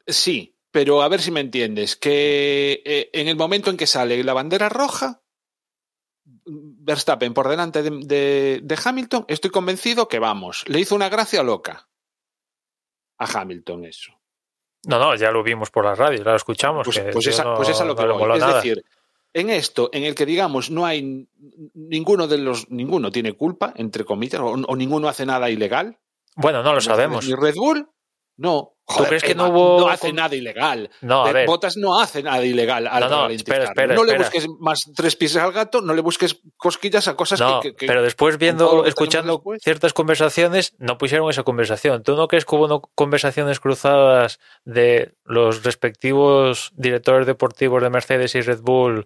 sí, 0.07 0.55
pero 0.71 1.03
a 1.03 1.09
ver 1.09 1.21
si 1.21 1.29
me 1.29 1.41
entiendes, 1.41 1.95
que 1.95 2.81
eh, 2.83 3.11
en 3.13 3.27
el 3.27 3.35
momento 3.35 3.69
en 3.69 3.77
que 3.77 3.85
sale 3.85 4.23
la 4.23 4.33
bandera 4.33 4.67
roja, 4.67 5.21
Verstappen 6.87 7.33
por 7.33 7.49
delante 7.49 7.83
de, 7.83 7.89
de- 7.91 8.59
de 8.63 8.79
Hamilton, 8.83 9.25
estoy 9.27 9.51
convencido 9.51 10.07
que 10.07 10.19
vamos, 10.19 10.63
le 10.67 10.79
hizo 10.79 10.95
una 10.95 11.09
gracia 11.09 11.43
loca 11.43 11.87
a 13.19 13.25
Hamilton 13.41 13.83
eso. 13.85 14.13
No, 14.85 14.97
no, 14.97 15.13
ya 15.15 15.29
lo 15.31 15.43
vimos 15.43 15.69
por 15.69 15.83
la 15.83 15.95
radio, 15.95 16.19
ya 16.23 16.31
lo 16.31 16.35
escuchamos. 16.37 16.85
Pues, 16.85 16.97
que 16.99 17.11
pues 17.11 17.27
esa, 17.27 17.43
no- 17.43 17.55
pues 17.55 17.67
esa 17.69 17.83
es 17.83 17.87
lo 17.87 17.95
que 17.95 18.05
no 18.05 18.17
voy. 18.17 18.31
Es 18.33 18.39
nada. 18.39 18.55
decir, 18.55 18.85
en 19.33 19.49
esto, 19.49 19.89
en 19.91 20.03
el 20.05 20.15
que 20.15 20.25
digamos 20.25 20.71
no 20.71 20.85
hay 20.85 21.27
ninguno 21.73 22.25
de 22.27 22.37
los, 22.37 22.69
ninguno 22.71 23.11
tiene 23.11 23.33
culpa, 23.33 23.73
entre 23.75 24.05
comillas, 24.05 24.39
o, 24.39 24.45
o 24.53 24.75
ninguno 24.77 25.09
hace 25.09 25.25
nada 25.25 25.49
ilegal. 25.49 25.99
bueno, 26.37 26.63
no 26.63 26.73
lo 26.73 26.79
sabemos. 26.79 27.27
Ni 27.27 27.35
Red 27.35 27.55
Bull, 27.55 27.89
no. 28.37 28.76
¿Tú 28.87 29.03
crees 29.03 29.21
que 29.23 29.35
no 29.35 29.47
hubo- 29.49 29.79
No 29.81 29.89
hace 29.89 30.13
nada 30.13 30.33
ilegal. 30.35 30.89
No, 31.01 31.25
a 31.25 31.31
ver. 31.33 31.45
Bottas 31.45 31.75
no 31.75 31.99
hace 31.99 32.23
nada 32.23 32.43
ilegal 32.45 32.87
al 32.87 33.01
No, 33.01 33.09
no, 33.09 33.29
espera, 33.29 33.65
espera, 33.65 33.93
No 33.95 34.03
le 34.05 34.13
espera. 34.13 34.29
busques 34.29 34.47
más 34.59 34.79
tres 34.95 35.15
pies 35.17 35.35
al 35.35 35.51
gato, 35.51 35.81
no 35.81 35.93
le 35.93 36.01
busques 36.01 36.37
cosquillas 36.55 37.07
a 37.09 37.15
cosas 37.15 37.39
No, 37.41 37.59
que, 37.59 37.75
que- 37.75 37.85
pero 37.85 38.01
después 38.01 38.37
viendo, 38.37 38.85
escuchando 38.85 39.43
ciertas 39.61 39.91
conversaciones, 39.93 40.73
no 40.77 40.97
pusieron 40.97 41.29
esa 41.29 41.43
conversación. 41.43 42.03
¿Tú 42.03 42.15
no 42.15 42.27
crees 42.29 42.45
que 42.45 42.55
hubo 42.55 42.81
conversaciones 42.95 43.59
cruzadas 43.59 44.39
de 44.63 45.13
los 45.25 45.63
respectivos 45.63 46.71
directores 46.75 47.27
deportivos 47.27 47.83
de 47.83 47.89
Mercedes 47.89 48.35
y 48.35 48.41
Red 48.41 48.61
Bull 48.61 49.05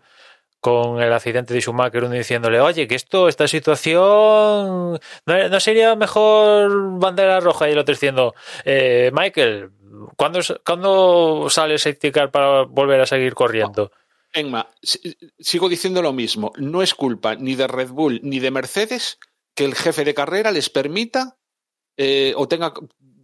con 0.62 1.02
el 1.02 1.12
accidente 1.12 1.54
de 1.54 1.60
Schumacher, 1.62 2.04
uno 2.06 2.14
diciéndole, 2.14 2.62
oye, 2.62 2.88
que 2.88 2.96
esto, 2.96 3.28
esta 3.28 3.48
situación, 3.48 5.00
¿no, 5.26 5.50
no 5.50 5.60
sería 5.60 5.96
mejor 5.96 7.00
bandera 7.00 7.40
roja? 7.40 7.68
Y 7.68 7.74
el 7.74 7.80
otro 7.80 7.94
diciendo, 7.94 8.34
eh, 8.64 9.12
Michael, 9.14 9.72
¿cuándo, 10.16 10.40
¿cuándo 10.66 11.48
sale 11.50 11.78
safety 11.78 12.12
car 12.12 12.32
para 12.32 12.62
volver 12.64 13.02
a 13.02 13.06
seguir 13.06 13.34
corriendo? 13.34 13.92
Emma, 14.34 14.68
si- 14.82 15.18
sigo 15.40 15.68
diciendo 15.68 16.02
lo 16.02 16.14
mismo. 16.14 16.54
No 16.58 16.82
es 16.82 16.94
culpa 16.94 17.36
ni 17.36 17.56
de 17.56 17.68
Red 17.68 17.90
Bull 17.90 18.22
ni 18.24 18.40
de 18.40 18.52
Mercedes 18.52 19.20
que 19.56 19.66
el 19.66 19.76
jefe 19.76 20.06
de 20.06 20.14
carrera 20.14 20.52
les 20.52 20.70
permita 20.70 21.38
eh, 21.98 22.34
o 22.38 22.48
tenga 22.48 22.72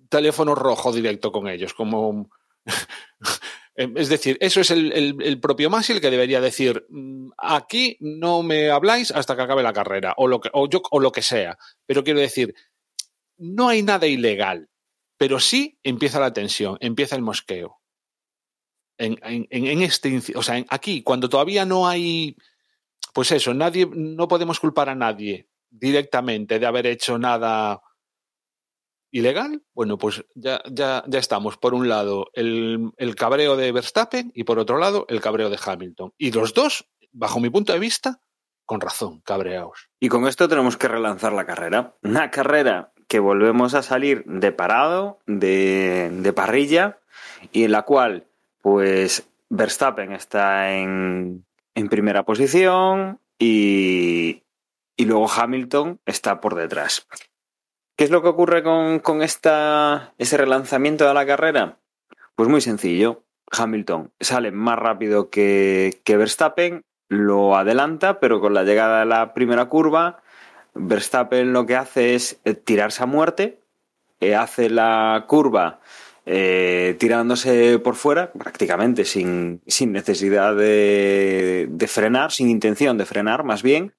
teléfono 0.10 0.56
rojo 0.56 0.92
directo 0.92 1.32
con 1.32 1.48
ellos, 1.48 1.74
como 1.74 2.30
es 3.76 4.10
decir, 4.10 4.38
eso 4.42 4.62
es 4.62 4.72
el, 4.72 5.40
propio 5.42 5.70
Masi 5.70 5.94
el 5.94 6.02
que 6.02 6.10
debería 6.12 6.42
decir 6.42 6.86
"Mm, 6.90 7.30
aquí 7.38 7.98
no 8.00 8.44
me 8.44 8.70
habláis 8.70 9.12
hasta 9.12 9.36
que 9.36 9.44
acabe 9.44 9.64
la 9.64 9.74
carrera 9.74 10.14
o 10.18 10.28
lo 10.28 10.40
que 10.42 10.50
o 10.54 10.68
yo 10.70 10.82
o 10.92 11.00
lo 11.00 11.12
que 11.12 11.22
sea. 11.22 11.58
Pero 11.86 12.04
quiero 12.04 12.20
decir, 12.20 12.54
no 13.38 13.70
hay 13.70 13.84
nada 13.84 14.08
ilegal, 14.08 14.70
pero 15.18 15.40
sí 15.40 15.80
empieza 15.84 16.20
la 16.20 16.34
tensión, 16.34 16.78
empieza 16.82 17.16
el 17.16 17.22
mosqueo 17.24 17.80
en, 18.98 19.18
en- 19.24 19.82
este, 19.82 20.20
o 20.36 20.42
sea, 20.42 20.64
aquí, 20.70 21.04
cuando 21.04 21.30
todavía 21.30 21.66
no 21.66 21.88
hay, 21.88 22.36
pues 23.14 23.32
eso, 23.32 23.54
nadie, 23.54 23.88
no 23.94 24.28
podemos 24.28 24.60
culpar 24.60 24.90
a 24.90 24.96
nadie 24.96 25.48
directamente 25.70 26.60
de 26.60 26.66
haber 26.66 26.88
hecho 26.88 27.18
nada 27.18 27.82
ilegal, 29.12 29.64
bueno, 29.74 29.98
pues 29.98 30.26
ya, 30.36 30.62
ya, 30.70 31.04
ya 31.08 31.20
estamos. 31.20 31.58
Por 31.58 31.74
un 31.74 31.90
lado, 31.90 32.28
el, 32.34 32.92
el 32.98 33.16
cabreo 33.16 33.56
de 33.56 33.72
Verstappen 33.72 34.32
y 34.36 34.44
por 34.44 34.60
otro 34.60 34.78
lado, 34.78 35.06
el 35.10 35.22
cabreo 35.22 35.50
de 35.50 35.60
Hamilton. 35.64 36.14
Y 36.18 36.32
los 36.32 36.54
dos, 36.54 36.90
bajo 37.12 37.40
mi 37.40 37.50
punto 37.50 37.74
de 37.74 37.80
vista, 37.80 38.22
con 38.66 38.82
razón, 38.82 39.22
cabreados. 39.22 39.90
Y 40.00 40.10
con 40.10 40.28
esto 40.28 40.50
tenemos 40.50 40.78
que 40.78 40.88
relanzar 40.90 41.34
la 41.34 41.46
carrera. 41.46 41.96
Una 42.04 42.32
carrera 42.32 42.92
que 43.08 43.20
volvemos 43.20 43.74
a 43.74 43.82
salir 43.82 44.24
de 44.26 44.52
parado, 44.52 45.20
de, 45.26 46.10
de 46.12 46.34
parrilla, 46.34 47.00
y 47.54 47.64
en 47.64 47.72
la 47.72 47.84
cual, 47.84 48.28
pues, 48.62 49.30
Verstappen 49.50 50.12
está 50.12 50.74
en, 50.74 51.46
en 51.76 51.88
primera 51.88 52.24
posición 52.24 53.22
y, 53.40 54.44
y 54.98 55.06
luego 55.06 55.32
Hamilton 55.32 56.02
está 56.06 56.42
por 56.42 56.56
detrás. 56.56 57.08
¿Qué 57.98 58.04
es 58.04 58.12
lo 58.12 58.22
que 58.22 58.28
ocurre 58.28 58.62
con, 58.62 59.00
con 59.00 59.24
esta, 59.24 60.14
ese 60.20 60.38
relanzamiento 60.38 61.08
de 61.08 61.16
la 61.16 61.26
carrera? 61.26 61.80
Pues 62.36 62.48
muy 62.48 62.62
sencillo. 62.62 63.24
Hamilton 63.52 64.12
sale 64.20 64.52
más 64.52 64.78
rápido 64.78 65.32
que, 65.32 66.00
que 66.04 66.16
Verstappen, 66.16 66.84
lo 67.10 67.56
adelanta, 67.56 68.20
pero 68.20 68.40
con 68.40 68.54
la 68.54 68.64
llegada 68.64 69.00
de 69.00 69.08
la 69.08 69.34
primera 69.34 69.66
curva, 69.66 70.22
Verstappen 70.76 71.54
lo 71.54 71.66
que 71.66 71.76
hace 71.76 72.14
es 72.14 72.40
eh, 72.46 72.54
tirarse 72.54 73.02
a 73.02 73.08
muerte, 73.08 73.62
eh, 74.20 74.36
hace 74.36 74.70
la 74.70 75.26
curva 75.28 75.80
eh, 76.28 76.98
tirándose 77.00 77.80
por 77.80 77.96
fuera, 77.96 78.32
prácticamente 78.32 79.06
sin, 79.06 79.62
sin 79.66 79.92
necesidad 79.92 80.56
de, 80.56 81.68
frenar, 81.88 82.32
sin 82.32 82.50
intención 82.50 82.98
de 83.00 83.06
frenar, 83.06 83.44
más 83.44 83.64
bien, 83.64 83.96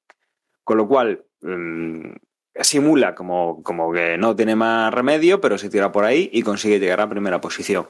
con 0.62 0.76
lo 0.76 0.86
cual 0.86 1.24
mm, 1.40 2.12
simula 2.60 3.14
como, 3.14 3.62
como 3.62 3.92
que 3.92 4.18
no 4.18 4.34
tiene 4.36 4.56
más 4.56 4.92
remedio, 4.92 5.40
pero 5.40 5.58
se 5.58 5.70
tira 5.70 5.92
por 5.92 6.04
ahí 6.04 6.28
y 6.32 6.42
consigue 6.42 6.78
llegar 6.78 7.00
a 7.00 7.08
primera 7.08 7.40
posición. 7.40 7.86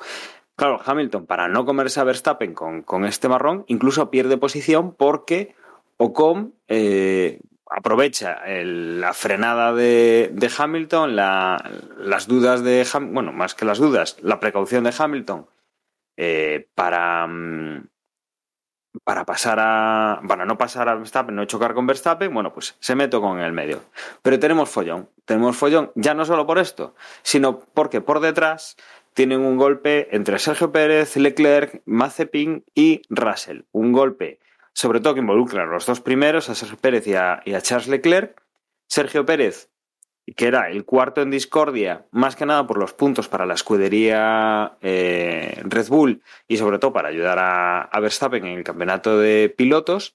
Claro, 0.56 0.80
Hamilton, 0.84 1.26
para 1.26 1.48
no 1.48 1.64
comerse 1.64 2.00
a 2.00 2.04
Verstappen 2.04 2.52
con, 2.54 2.82
con 2.82 3.04
este 3.04 3.28
marrón, 3.28 3.64
incluso 3.68 4.10
pierde 4.10 4.36
posición 4.38 4.92
porque 4.94 5.54
Ocon 5.98 6.54
eh, 6.66 7.40
aprovecha 7.70 8.40
la 8.64 9.14
frenada 9.14 9.72
de, 9.72 10.32
Hamilton, 10.58 11.14
la- 11.16 11.70
las 11.98 12.26
dudas 12.26 12.64
de 12.64 12.82
Ham- 12.84 13.12
bueno, 13.12 13.32
más 13.32 13.54
que 13.54 13.64
las 13.64 13.78
dudas, 13.78 14.16
la 14.22 14.40
precaución 14.40 14.84
de 14.84 14.94
Hamilton 14.98 15.46
eh, 16.16 16.66
para, 16.74 17.26
mm, 17.28 17.88
para 19.04 19.24
pasar 19.24 19.58
a. 19.60 20.20
para 20.26 20.44
no 20.44 20.58
pasar 20.58 20.88
a 20.88 20.94
Verstappen, 20.94 21.34
no 21.34 21.44
chocar 21.44 21.74
con 21.74 21.86
Verstappen, 21.86 22.32
bueno, 22.32 22.52
pues 22.52 22.76
se 22.80 22.94
meto 22.94 23.20
con 23.20 23.40
el 23.40 23.52
medio. 23.52 23.82
Pero 24.22 24.38
tenemos 24.38 24.68
follón. 24.68 25.08
Tenemos 25.24 25.56
follón 25.56 25.92
ya 25.94 26.14
no 26.14 26.24
solo 26.24 26.46
por 26.46 26.58
esto, 26.58 26.94
sino 27.22 27.60
porque 27.60 28.00
por 28.00 28.20
detrás 28.20 28.76
tienen 29.14 29.40
un 29.40 29.56
golpe 29.56 30.08
entre 30.14 30.38
Sergio 30.38 30.72
Pérez, 30.72 31.16
Leclerc, 31.16 31.82
Mazepin 31.84 32.64
y 32.74 33.02
Russell. 33.10 33.62
Un 33.72 33.92
golpe, 33.92 34.38
sobre 34.72 35.00
todo 35.00 35.14
que 35.14 35.20
involucra 35.20 35.64
a 35.64 35.66
los 35.66 35.86
dos 35.86 36.00
primeros, 36.00 36.48
a 36.48 36.54
Sergio 36.54 36.78
Pérez 36.78 37.06
y 37.06 37.12
y 37.12 37.14
a 37.54 37.60
Charles 37.60 37.88
Leclerc. 37.88 38.40
Sergio 38.86 39.26
Pérez, 39.26 39.68
que 40.34 40.46
era 40.46 40.70
el 40.70 40.84
cuarto 40.84 41.22
en 41.22 41.30
discordia, 41.30 42.06
más 42.10 42.36
que 42.36 42.46
nada 42.46 42.66
por 42.66 42.78
los 42.78 42.92
puntos 42.92 43.28
para 43.28 43.46
la 43.46 43.54
escudería 43.54 44.76
eh, 44.80 45.60
Red 45.64 45.88
Bull 45.88 46.22
y 46.46 46.56
sobre 46.56 46.78
todo 46.78 46.92
para 46.92 47.08
ayudar 47.08 47.38
a, 47.40 48.00
Verstappen 48.00 48.44
en 48.44 48.58
el 48.58 48.64
campeonato 48.64 49.18
de 49.18 49.52
pilotos, 49.56 50.14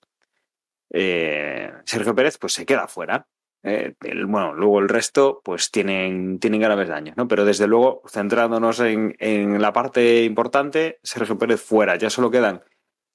eh, 0.91 1.72
Sergio 1.86 2.16
Pérez 2.16 2.38
pues 2.38 2.53
se 2.53 2.66
queda 2.66 2.88
fuera. 2.88 3.28
Eh, 3.66 3.95
bueno, 4.28 4.53
luego 4.53 4.80
el 4.80 4.89
resto 4.89 5.41
pues 5.43 5.72
tienen, 5.72 6.39
tienen 6.39 6.59
graves 6.59 6.89
daños, 6.89 7.16
¿no? 7.16 7.28
Pero 7.30 7.45
desde 7.45 7.66
luego, 7.66 8.01
centrándonos 8.07 8.82
en, 8.82 9.16
en 9.20 9.61
la 9.61 9.72
parte 9.72 10.24
importante, 10.26 10.99
Sergio 11.01 11.38
Pérez 11.38 11.61
fuera. 11.61 11.95
Ya 11.95 12.09
solo 12.09 12.30
quedan 12.30 12.61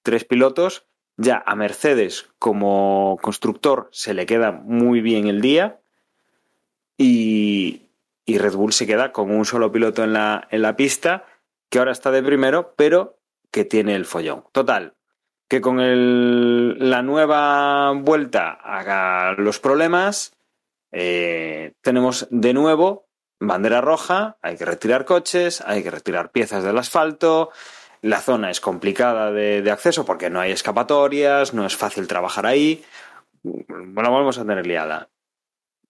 tres 0.03 0.25
pilotos. 0.25 0.87
Ya 1.21 1.43
a 1.45 1.57
Mercedes 1.57 2.31
como 2.39 3.19
constructor 3.21 3.89
se 3.91 4.15
le 4.15 4.25
queda 4.25 4.53
muy 4.53 5.01
bien 5.01 5.27
el 5.27 5.41
día. 5.41 5.81
Y, 6.99 7.89
y 8.27 8.39
Red 8.39 8.55
Bull 8.55 8.73
se 8.73 8.87
queda 8.87 9.13
con 9.13 9.31
un 9.31 9.45
solo 9.47 9.73
piloto 9.73 10.05
en 10.05 10.13
la, 10.13 10.47
en 10.51 10.61
la 10.63 10.77
pista, 10.77 11.25
que 11.71 11.79
ahora 11.79 11.93
está 11.93 12.11
de 12.11 12.23
primero, 12.23 12.75
pero 12.77 13.19
que 13.51 13.65
tiene 13.65 13.95
el 13.95 14.05
follón. 14.05 14.45
Total, 14.53 14.95
que 15.49 15.61
con 15.61 15.79
la 15.79 17.03
nueva 17.03 17.93
vuelta 17.93 18.59
a 18.63 19.35
los 19.39 19.61
problemas, 19.61 20.37
eh, 20.93 21.73
tenemos 21.81 22.27
de 22.31 22.53
nuevo 22.53 23.07
bandera 23.41 23.81
roja, 23.81 24.37
hay 24.43 24.57
que 24.57 24.65
retirar 24.65 25.05
coches, 25.05 25.61
hay 25.61 25.83
que 25.83 25.91
retirar 25.91 26.33
piezas 26.33 26.65
del 26.65 26.77
asfalto, 26.77 27.51
la 28.03 28.21
zona 28.21 28.51
es 28.51 28.61
complicada 28.61 29.31
de, 29.31 29.63
de 29.63 29.71
acceso 29.71 30.05
porque 30.05 30.29
no 30.29 30.41
hay 30.41 30.51
escapatorias, 30.51 31.55
no 31.55 31.65
es 31.65 31.77
fácil 31.77 32.09
trabajar 32.09 32.47
ahí, 32.47 32.85
bueno, 33.43 34.13
vamos 34.13 34.39
a 34.39 34.45
tener 34.45 34.67
liada. 34.67 35.09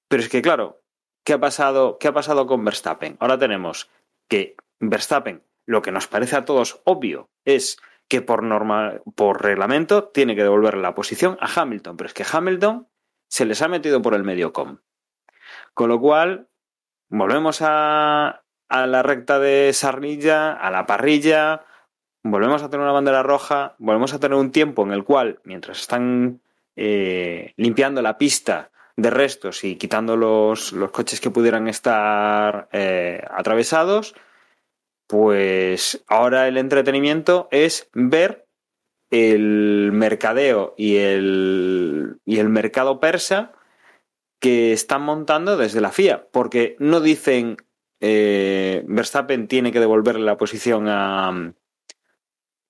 Pero 0.09 0.23
es 0.23 0.29
que, 0.29 0.43
claro, 0.43 0.81
¿qué 1.29 1.35
ha 1.35 1.41
pasado, 1.41 1.99
qué 1.99 2.09
ha 2.09 2.15
pasado 2.15 2.47
con 2.47 2.65
Verstappen? 2.65 3.19
Ahora 3.21 3.39
tenemos 3.39 3.91
que 4.31 4.57
Verstappen, 4.81 5.43
lo 5.67 5.83
que 5.83 5.93
nos 5.93 6.07
parece 6.07 6.37
a 6.37 6.47
todos 6.47 6.81
obvio, 6.85 7.29
es 7.45 7.79
que 8.09 8.23
por 8.23 8.43
norma, 8.43 8.95
por 9.15 9.43
reglamento, 9.43 10.05
tiene 10.05 10.35
que 10.35 10.43
devolver 10.43 10.79
la 10.79 10.95
posición 10.95 11.37
a 11.43 11.51
Hamilton. 11.55 11.99
Pero 11.99 12.09
es 12.09 12.15
que 12.15 12.25
Hamilton 12.33 12.89
se 13.29 13.45
les 13.45 13.61
ha 13.61 13.69
metido 13.69 14.01
por 14.01 14.15
el 14.15 14.25
medio 14.25 14.55
com. 14.55 14.79
Con 15.75 15.91
lo 15.91 16.01
cual, 16.01 16.49
volvemos 17.11 17.59
a, 17.61 18.43
la 18.71 19.03
recta 19.03 19.39
de 19.39 19.75
Sarnilla, 19.75 20.55
a 20.55 20.71
la 20.71 20.87
parrilla, 20.87 21.67
volvemos 22.23 22.63
a 22.63 22.71
tener 22.71 22.85
una 22.85 22.93
bandera 22.93 23.23
roja, 23.23 23.75
volvemos 23.77 24.15
a 24.15 24.19
tener 24.19 24.39
un 24.39 24.51
tiempo 24.51 24.83
en 24.83 24.93
el 24.93 25.05
cual, 25.05 25.41
mientras 25.45 25.79
están 25.79 26.41
eh, 26.75 27.53
limpiando 27.59 28.01
la 28.01 28.17
pista 28.17 28.71
de 28.99 29.11
restos 29.11 29.63
y 29.63 29.77
quitando 29.77 30.17
los, 30.17 30.75
coches 30.91 31.21
que 31.21 31.31
pudieran 31.31 31.69
estar 31.69 32.69
eh, 32.73 33.23
atravesados, 33.31 34.17
pues 35.07 36.05
ahora 36.09 36.49
el 36.49 36.59
entretenimiento 36.59 37.47
es 37.53 37.89
ver 37.95 38.49
el 39.11 39.93
mercadeo 39.93 40.75
y 40.77 40.97
el, 40.97 42.19
y 42.25 42.41
el 42.41 42.49
mercado 42.49 42.99
persa 42.99 43.53
que 44.41 44.73
están 44.73 45.03
montando 45.03 45.57
desde 45.57 45.81
la 45.81 45.93
FIA, 45.93 46.27
porque 46.33 46.75
no 46.81 47.01
dicen 47.01 47.57
eh, 48.01 48.85
Verstappen 48.89 49.47
tiene 49.47 49.71
que 49.71 49.81
devolverle 49.81 50.25
la 50.25 50.37
posición 50.37 50.89
a, 50.89 51.53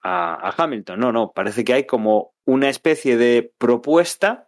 a, 0.02 0.54
Hamilton, 0.58 1.00
no, 1.00 1.10
no, 1.10 1.32
parece 1.32 1.64
que 1.64 1.72
hay 1.72 1.86
como 1.86 2.34
una 2.44 2.68
especie 2.68 3.16
de 3.16 3.50
propuesta 3.56 4.47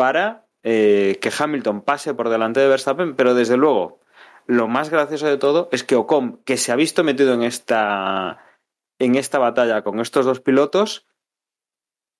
para 0.00 0.46
eh, 0.62 1.18
que 1.20 1.30
Hamilton 1.38 1.82
pase 1.82 2.14
por 2.14 2.30
delante 2.30 2.58
de 2.58 2.68
Verstappen, 2.68 3.14
pero 3.16 3.34
desde 3.34 3.58
luego 3.58 4.00
lo 4.46 4.66
más 4.66 4.88
gracioso 4.88 5.26
de 5.26 5.36
todo 5.36 5.68
es 5.72 5.84
que 5.84 5.94
Ocon, 5.94 6.40
que 6.46 6.56
se 6.56 6.72
ha 6.72 6.74
visto 6.76 7.04
metido 7.04 7.34
en 7.34 7.42
esta 7.42 8.38
en 8.98 9.16
esta 9.16 9.38
batalla 9.38 9.82
con 9.82 10.00
estos 10.00 10.24
dos 10.24 10.40
pilotos 10.40 11.06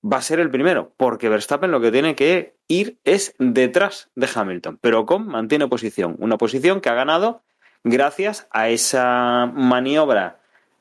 va 0.05 0.19
a 0.19 0.21
ser 0.21 0.41
el 0.41 0.51
primero, 0.51 0.93
porque 0.99 1.31
Verstappen 1.31 1.71
lo 1.71 1.81
que 1.81 1.91
tiene 1.91 2.15
que 2.15 2.55
ir 2.69 2.99
es 3.05 3.35
detrás 3.39 4.11
de 4.15 4.29
Hamilton, 4.35 4.77
pero 4.83 5.01
Ocon 5.01 5.27
mantiene 5.27 5.67
posición, 5.67 6.17
una 6.19 6.37
posición 6.37 6.83
que 6.83 6.91
ha 6.91 6.95
ganado 6.95 7.45
gracias 7.83 8.47
a 8.51 8.69
esa 8.69 9.51
maniobra 9.55 10.39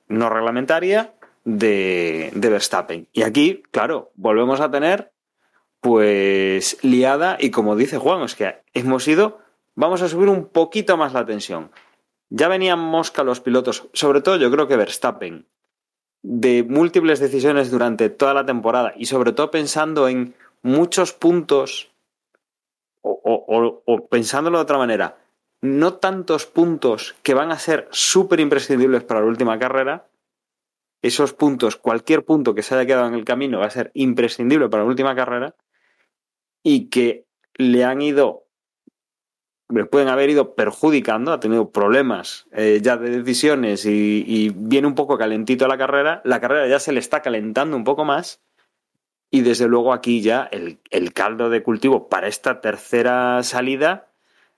no 0.10 0.30
reglamentaria 0.30 1.14
de, 1.45 2.32
de 2.34 2.50
Verstappen. 2.50 3.08
Y 3.14 3.22
aquí, 3.22 3.64
claro, 3.72 4.12
volvemos 4.16 4.60
a 4.60 4.70
tener 4.70 5.14
pues 5.82 6.84
liada 6.84 7.38
y 7.40 7.52
como 7.52 7.76
dice 7.76 7.98
Juan, 7.98 8.22
es 8.24 8.36
que 8.36 8.62
hemos 8.74 9.08
ido, 9.08 9.40
vamos 9.76 10.02
a 10.02 10.10
subir 10.10 10.30
un 10.30 10.46
poquito 10.46 10.98
más 10.98 11.14
la 11.14 11.26
tensión. 11.26 11.72
Ya 12.30 12.48
venían 12.48 12.80
mosca 12.80 13.24
los 13.24 13.40
pilotos, 13.40 13.88
sobre 13.94 14.22
todo 14.22 14.38
yo 14.38 14.52
creo 14.52 14.68
que 14.68 14.78
Verstappen, 14.78 15.48
de 16.22 16.64
múltiples 16.64 17.20
decisiones 17.20 17.72
durante 17.72 18.10
toda 18.10 18.34
la 18.34 18.46
temporada 18.46 18.94
y 18.96 19.06
sobre 19.06 19.32
todo 19.32 19.52
pensando 19.52 20.08
en 20.08 20.36
muchos 20.62 21.14
puntos 21.14 21.92
o, 23.02 23.82
o, 23.86 24.08
pensándolo 24.08 24.58
de 24.58 24.64
otra 24.64 24.78
manera, 24.78 25.18
no 25.62 25.94
tantos 25.96 26.46
puntos 26.46 27.16
que 27.24 27.34
van 27.34 27.52
a 27.52 27.60
ser 27.60 27.88
súper 27.92 28.42
imprescindibles 28.42 29.04
para 29.04 29.22
la 29.22 29.28
última 29.28 29.58
carrera, 29.58 30.08
esos 31.02 31.34
puntos, 31.34 31.78
cualquier 31.78 32.26
punto 32.26 32.54
que 32.54 32.62
se 32.62 32.76
haya 32.76 32.86
quedado 32.86 33.08
en 33.08 33.14
el 33.14 33.24
camino 33.24 33.60
va 33.60 33.68
a 33.68 33.72
ser 33.72 33.92
imprescindible 33.94 34.68
para 34.68 34.84
la 34.84 34.90
última 34.90 35.16
carrera 35.16 35.56
y 36.64 36.89
que 36.89 37.26
le 37.55 37.84
han 37.84 38.01
ido 38.01 38.49
le 39.70 39.86
pueden 39.86 40.07
haber 40.07 40.30
ido 40.30 40.55
perjudicando, 40.55 41.32
ha 41.32 41.39
tenido 41.39 41.72
problemas 41.72 42.47
eh, 42.51 42.80
ya 42.82 42.97
de 42.97 43.12
decisiones 43.12 43.86
y, 43.86 44.51
viene 44.55 44.88
un 44.88 44.95
poco 44.95 45.18
calentito 45.18 45.68
la 45.68 45.78
carrera, 45.78 46.22
la 46.26 46.41
carrera 46.41 46.68
ya 46.68 46.80
se 46.80 46.91
le 46.91 46.99
está 46.99 47.22
calentando 47.22 47.78
un 47.78 47.84
poco 47.84 48.03
más 48.03 48.41
y 49.32 49.41
desde 49.41 49.68
luego 49.68 49.93
aquí 49.93 50.22
ya 50.22 50.49
el, 50.51 50.80
el 50.89 51.14
caldo 51.14 51.51
de 51.51 51.62
cultivo 51.62 52.10
para 52.10 52.28
esta 52.28 52.62
tercera 52.62 53.43
salida, 53.43 54.07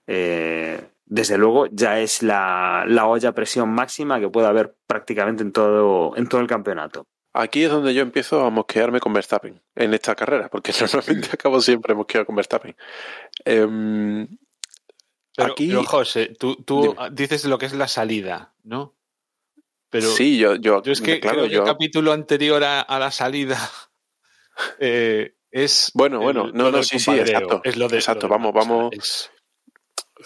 eh, 0.06 0.80
desde 1.04 1.36
luego 1.36 1.66
ya 1.66 2.00
es 2.00 2.22
la, 2.22 2.84
la, 2.86 3.06
olla 3.06 3.30
a 3.30 3.34
presión 3.34 3.68
máxima 3.68 4.18
que 4.18 4.30
puede 4.30 4.46
haber 4.46 4.74
prácticamente 4.86 5.42
en 5.42 5.52
todo, 5.52 6.16
en 6.16 6.26
todo 6.26 6.40
el 6.40 6.46
campeonato. 6.46 7.06
Aquí 7.34 7.64
es 7.64 7.70
donde 7.70 7.94
yo 7.94 8.02
empiezo 8.02 8.44
a 8.44 8.50
mosquearme 8.50 9.00
con 9.00 9.12
Verstappen 9.12 9.60
en 9.74 9.94
esta 9.94 10.14
carrera, 10.14 10.48
porque 10.48 10.72
normalmente 10.78 11.30
acabo 11.32 11.60
siempre 11.60 11.94
mosqueado 11.94 12.26
con 12.26 12.36
Verstappen. 12.36 12.76
Eh, 13.44 14.26
pero, 15.34 15.52
Aquí, 15.52 15.68
pero 15.68 15.84
José, 15.84 16.34
tú, 16.38 16.56
tú 16.56 16.94
dices 17.10 17.44
lo 17.46 17.56
que 17.56 17.66
es 17.66 17.72
la 17.72 17.88
salida, 17.88 18.52
¿no? 18.64 18.94
Pero 19.88 20.08
sí, 20.08 20.38
yo, 20.38 20.56
yo, 20.56 20.82
yo 20.82 20.92
es 20.92 21.00
que 21.00 21.20
claro, 21.20 21.38
creo 21.38 21.48
que 21.48 21.54
yo... 21.54 21.60
el 21.62 21.66
capítulo 21.66 22.12
anterior 22.12 22.62
a, 22.64 22.80
a 22.80 22.98
la 22.98 23.10
salida 23.10 23.58
eh, 24.78 25.34
es 25.50 25.90
bueno, 25.94 26.20
bueno, 26.20 26.46
el, 26.46 26.54
no, 26.54 26.70
no, 26.70 26.82
sí, 26.82 26.98
sí, 26.98 27.10
exacto, 27.12 27.60
es 27.64 27.76
lo 27.76 27.88
de, 27.88 27.96
exacto, 27.96 28.26
lo 28.26 28.34
de, 28.34 28.38
vamos, 28.38 28.52
vamos, 28.54 28.92
es, 28.92 29.30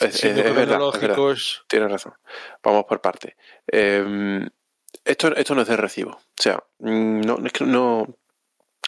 es, 0.00 0.14
es, 0.16 0.24
es 0.24 0.34
verdad, 0.54 0.78
verdad, 1.00 1.36
tienes 1.68 1.90
razón, 1.90 2.14
vamos 2.62 2.84
por 2.84 3.00
parte. 3.00 3.36
Eh, 3.66 4.48
esto, 5.06 5.34
esto 5.34 5.54
no 5.54 5.62
es 5.62 5.68
de 5.68 5.76
recibo, 5.76 6.10
o 6.10 6.42
sea, 6.42 6.62
no, 6.78 7.38
es 7.44 7.52
que 7.52 7.64
no, 7.64 8.06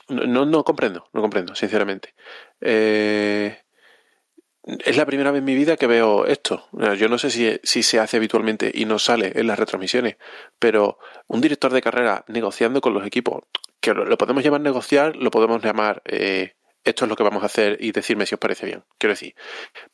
no, 0.09 0.45
no 0.45 0.65
comprendo, 0.65 1.09
no 1.13 1.21
comprendo, 1.21 1.55
sinceramente. 1.55 2.15
Eh, 2.61 3.59
es 4.85 4.97
la 4.97 5.07
primera 5.07 5.31
vez 5.31 5.39
en 5.39 5.47
mi 5.47 5.55
vida 5.55 5.77
que 5.77 5.87
veo 5.87 6.27
esto. 6.27 6.69
Yo 6.99 7.09
no 7.09 7.17
sé 7.19 7.31
si, 7.31 7.59
si, 7.63 7.83
se 7.83 7.99
hace 7.99 8.19
habitualmente 8.19 8.71
y 8.75 8.85
no 8.85 8.99
sale 8.99 9.33
en 9.35 9.47
las 9.47 9.59
retransmisiones, 9.59 10.17
pero 10.59 10.99
un 11.27 11.41
director 11.41 11.73
de 11.73 11.81
carrera 11.81 12.25
negociando 12.29 12.83
con 12.83 12.93
los 12.93 13.07
equipos, 13.07 13.45
que 13.81 13.95
lo, 13.95 14.19
podemos 14.19 14.45
llamar 14.45 14.61
negociar, 14.61 15.17
lo 15.17 15.31
podemos 15.31 15.63
llamar 15.63 16.03
eh, 16.05 16.55
esto 16.85 17.05
es 17.05 17.09
lo 17.09 17.17
que 17.17 17.23
vamos 17.23 17.43
a 17.43 17.47
hacer 17.47 17.77
y 17.81 17.93
decirme 17.93 18.27
si 18.27 18.35
os 18.35 18.41
parece 18.41 18.67
bien. 18.67 18.85
Quiero 18.99 19.13
decir, 19.13 19.35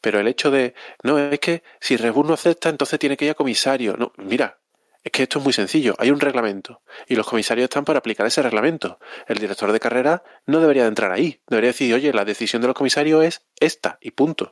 pero 0.00 0.20
el 0.20 0.28
hecho 0.28 0.50
de, 0.50 0.74
no, 1.02 1.18
es 1.18 1.38
que 1.40 1.62
si 1.80 1.96
Red 1.96 2.14
no 2.14 2.34
acepta, 2.34 2.68
entonces 2.68 2.98
tiene 2.98 3.16
que 3.16 3.26
ir 3.26 3.32
a 3.32 3.34
comisario. 3.34 3.96
No, 3.96 4.12
mira, 4.16 4.60
es 5.04 5.12
que 5.12 5.24
esto 5.24 5.38
es 5.38 5.44
muy 5.44 5.52
sencillo, 5.52 5.94
hay 5.98 6.10
un 6.10 6.18
reglamento 6.18 6.80
y 7.06 7.14
los 7.14 7.26
comisarios 7.26 7.64
están 7.64 7.84
para 7.84 7.98
aplicar 7.98 8.26
ese 8.26 8.42
reglamento. 8.42 8.98
El 9.28 9.38
director 9.38 9.70
de 9.70 9.78
carrera 9.78 10.24
no 10.46 10.60
debería 10.60 10.84
de 10.84 10.88
entrar 10.88 11.12
ahí, 11.12 11.42
debería 11.46 11.70
decir, 11.70 11.94
oye, 11.94 12.12
la 12.14 12.24
decisión 12.24 12.62
de 12.62 12.68
los 12.68 12.76
comisarios 12.76 13.22
es 13.22 13.46
esta 13.60 13.98
y 14.00 14.12
punto. 14.12 14.50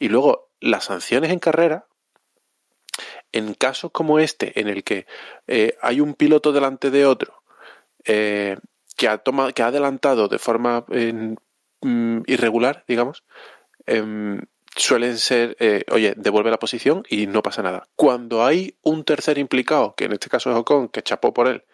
Y 0.00 0.08
luego 0.08 0.50
las 0.60 0.84
sanciones 0.84 1.30
en 1.30 1.38
carrera, 1.38 1.86
en 3.30 3.54
casos 3.54 3.92
como 3.92 4.18
este, 4.18 4.60
en 4.60 4.68
el 4.68 4.82
que 4.82 5.06
eh, 5.46 5.78
hay 5.80 6.00
un 6.00 6.14
piloto 6.14 6.52
delante 6.52 6.90
de 6.90 7.06
otro 7.06 7.44
eh, 8.04 8.56
que, 8.96 9.06
ha 9.06 9.20
adelantado 9.66 10.26
de 10.26 10.38
forma 10.40 10.84
eh, 10.90 11.36
irregular, 12.26 12.84
digamos, 12.88 13.24
em, 13.86 14.40
suelen 14.76 15.18
ser, 15.18 15.56
eh, 15.60 15.84
oye, 15.90 16.14
devuelve 16.16 16.50
la 16.50 16.58
posición 16.58 17.04
y 17.08 17.26
no 17.26 17.42
pasa 17.42 17.62
nada. 17.62 17.88
Cuando 17.96 18.44
hay 18.44 18.78
un 18.82 19.04
tercer 19.04 19.38
implicado, 19.38 19.94
que 19.94 20.04
en 20.04 20.12
este 20.12 20.28
caso 20.28 20.50
es 20.50 20.56
Ocon, 20.56 20.88
que 20.88 21.02
chapó 21.02 21.34
por 21.34 21.48
él, 21.48 21.64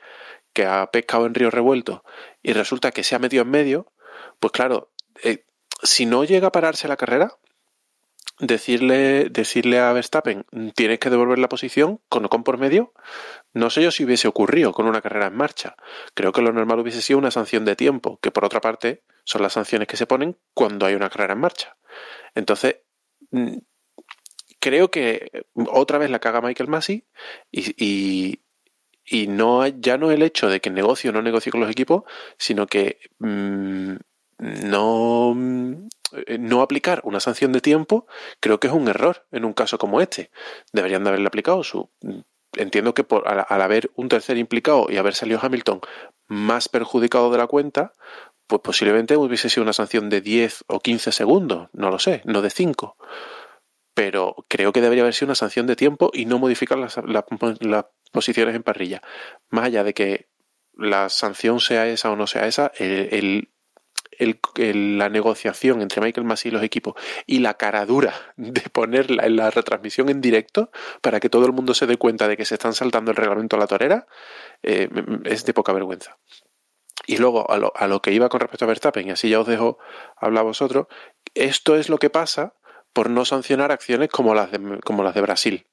que 0.53 0.67
ha 0.67 0.91
pescado 0.91 1.27
en 1.27 1.35
río 1.35 1.51
revuelto 1.51 2.05
y 2.43 2.53
resulta 2.53 2.91
que 2.91 3.05
se 3.05 3.15
ha 3.15 3.19
metido 3.19 3.43
en 3.43 3.51
medio, 3.51 3.93
pues 4.41 4.53
claro, 4.53 4.91
eh, 5.23 5.45
si 5.83 6.07
no 6.07 6.25
llega 6.25 6.49
a 6.49 6.53
pararse 6.53 6.89
la 6.89 6.97
carrera, 6.97 7.33
decirle, 8.41 9.29
decirle 9.31 9.79
a 9.79 9.93
Verstappen, 9.93 10.45
tienes 10.75 10.99
que 10.99 11.11
devolver 11.11 11.39
la 11.39 11.49
posición 11.49 12.01
con 12.09 12.25
Ocon 12.25 12.45
por 12.45 12.59
medio, 12.59 12.93
no 13.53 13.71
sé 13.71 13.83
yo 13.83 13.91
si 13.91 14.05
hubiese 14.05 14.29
ocurrido 14.29 14.73
con 14.73 14.87
una 14.87 15.01
carrera 15.03 15.27
en 15.27 15.37
marcha. 15.37 15.77
Creo 16.15 16.33
que 16.33 16.43
lo 16.43 16.53
normal 16.53 16.81
hubiese 16.81 17.03
sido 17.03 17.19
una 17.19 17.31
sanción 17.31 17.65
de 17.65 17.77
tiempo, 17.77 18.19
que 18.21 18.31
por 18.31 18.45
otra 18.45 18.61
parte 18.61 19.03
son 19.25 19.43
las 19.43 19.53
sanciones 19.53 19.89
que 19.89 19.97
se 19.97 20.07
ponen 20.07 20.39
cuando 20.55 20.87
hay 20.87 20.95
una 20.95 21.11
carrera 21.11 21.35
en 21.35 21.41
marcha. 21.41 21.77
Entonces, 22.35 22.77
creo 24.61 24.91
que 24.91 25.45
otra 25.55 25.99
vez 25.99 26.11
la 26.11 26.19
caga 26.19 26.41
Michael 26.41 26.69
Massey 26.69 27.05
y, 27.51 27.75
y, 27.77 28.41
y, 29.05 29.27
no 29.29 29.67
ya 29.67 29.99
no 29.99 30.11
el 30.11 30.23
hecho 30.23 30.49
de 30.49 30.61
que 30.61 30.71
negocio 30.71 31.11
o 31.11 31.13
no 31.13 31.23
negocie 31.23 31.53
con 31.53 31.61
los 31.61 31.71
equipos, 31.71 32.05
sino 32.39 32.67
que 32.67 32.99
mmm, 33.19 33.97
no, 34.39 35.35
no 36.39 36.63
aplicar 36.63 37.01
una 37.05 37.21
sanción 37.21 37.53
de 37.53 37.61
tiempo 37.61 38.07
creo 38.41 38.61
que 38.61 38.69
es 38.69 38.73
un 38.73 38.89
error 38.89 39.27
en 39.33 39.45
un 39.45 39.53
caso 39.53 39.79
como 39.79 40.01
este. 40.01 40.31
Deberían 40.73 41.05
de 41.05 41.11
haberle 41.11 41.29
aplicado 41.29 41.65
su... 41.65 41.91
Entiendo 42.55 42.95
que 42.95 43.05
por, 43.05 43.29
al 43.29 43.63
haber 43.63 43.91
un 43.95 44.09
tercer 44.09 44.39
implicado 44.39 44.87
y 44.89 44.97
haber 44.97 45.15
salido 45.15 45.39
Hamilton 45.43 45.81
más 46.29 46.69
perjudicado 46.69 47.31
de 47.31 47.39
la 47.39 47.47
cuenta, 47.47 47.93
pues 48.49 48.63
posiblemente 48.63 49.17
hubiese 49.17 49.51
sido 49.51 49.63
una 49.63 49.75
sanción 49.75 50.09
de 50.09 50.23
10 50.23 50.65
o 50.69 50.81
15 50.81 51.13
segundos, 51.13 51.69
no 51.73 51.91
lo 51.91 51.99
sé, 51.99 52.23
no 52.25 52.41
de 52.43 52.51
5. 52.51 52.97
Pero 53.95 54.37
creo 54.49 54.73
que 54.73 54.81
debería 54.81 55.03
haber 55.03 55.15
sido 55.15 55.27
una 55.27 55.35
sanción 55.35 55.67
de 55.67 55.77
tiempo 55.77 56.11
y 56.15 56.25
no 56.25 56.39
modificar 56.39 56.79
las, 56.79 56.99
las, 57.07 57.85
posiciones 58.11 58.57
en 58.57 58.63
parrilla. 58.63 59.03
Más 59.51 59.67
allá 59.67 59.85
de 59.85 59.93
que 59.93 60.29
la 60.73 61.11
sanción 61.11 61.61
sea 61.61 61.87
esa 61.87 62.11
o 62.11 62.17
no 62.17 62.27
sea 62.27 62.47
esa, 62.47 62.73
el, 62.79 63.51
el, 64.19 64.41
la 64.99 65.11
negociación 65.11 65.83
entre 65.83 66.01
Michael 66.01 66.27
Massey 66.27 66.51
y 66.51 66.53
los 66.53 66.63
equipos 66.63 66.95
y 67.27 67.41
la 67.41 67.55
caradura 67.55 68.15
de 68.37 68.63
ponerla 68.73 69.27
en 69.27 69.37
la 69.37 69.51
retransmisión 69.51 70.09
en 70.09 70.23
directo 70.23 70.71
para 71.03 71.21
que 71.21 71.29
todo 71.29 71.45
el 71.45 71.53
mundo 71.53 71.75
se 71.75 71.87
dé 71.87 71.99
cuenta 71.99 72.29
de 72.29 72.39
que 72.39 72.47
se 72.47 72.55
están 72.55 72.73
saltando 72.73 73.11
el 73.11 73.17
reglamento 73.17 73.57
a 73.57 73.59
la 73.59 73.67
torera 73.67 74.07
eh, 74.63 74.89
es 75.25 75.45
de 75.45 75.53
poca 75.53 75.73
vergüenza. 75.75 76.17
Y 77.11 77.17
luego 77.17 77.51
a 77.51 77.57
lo, 77.57 77.73
a 77.75 77.87
lo, 77.89 78.03
que 78.03 78.13
iba 78.13 78.29
con 78.29 78.41
respecto 78.41 78.67
a 78.67 78.69
Verstappen, 78.69 79.09
y 79.09 79.11
así 79.11 79.31
ya 79.31 79.41
os 79.41 79.47
dejo 79.47 79.79
hablar 80.15 80.45
vosotros, 80.45 80.89
esto 81.35 81.75
es 81.75 81.89
lo 81.89 81.97
que 81.97 82.11
pasa 82.11 82.53
por 82.93 83.09
no 83.09 83.25
sancionar 83.25 83.73
acciones 83.73 84.11
como 84.11 84.35
las 84.35 84.53
de, 84.53 84.79
como 84.85 85.03
las 85.03 85.15
de 85.15 85.23
Brasil. 85.23 85.67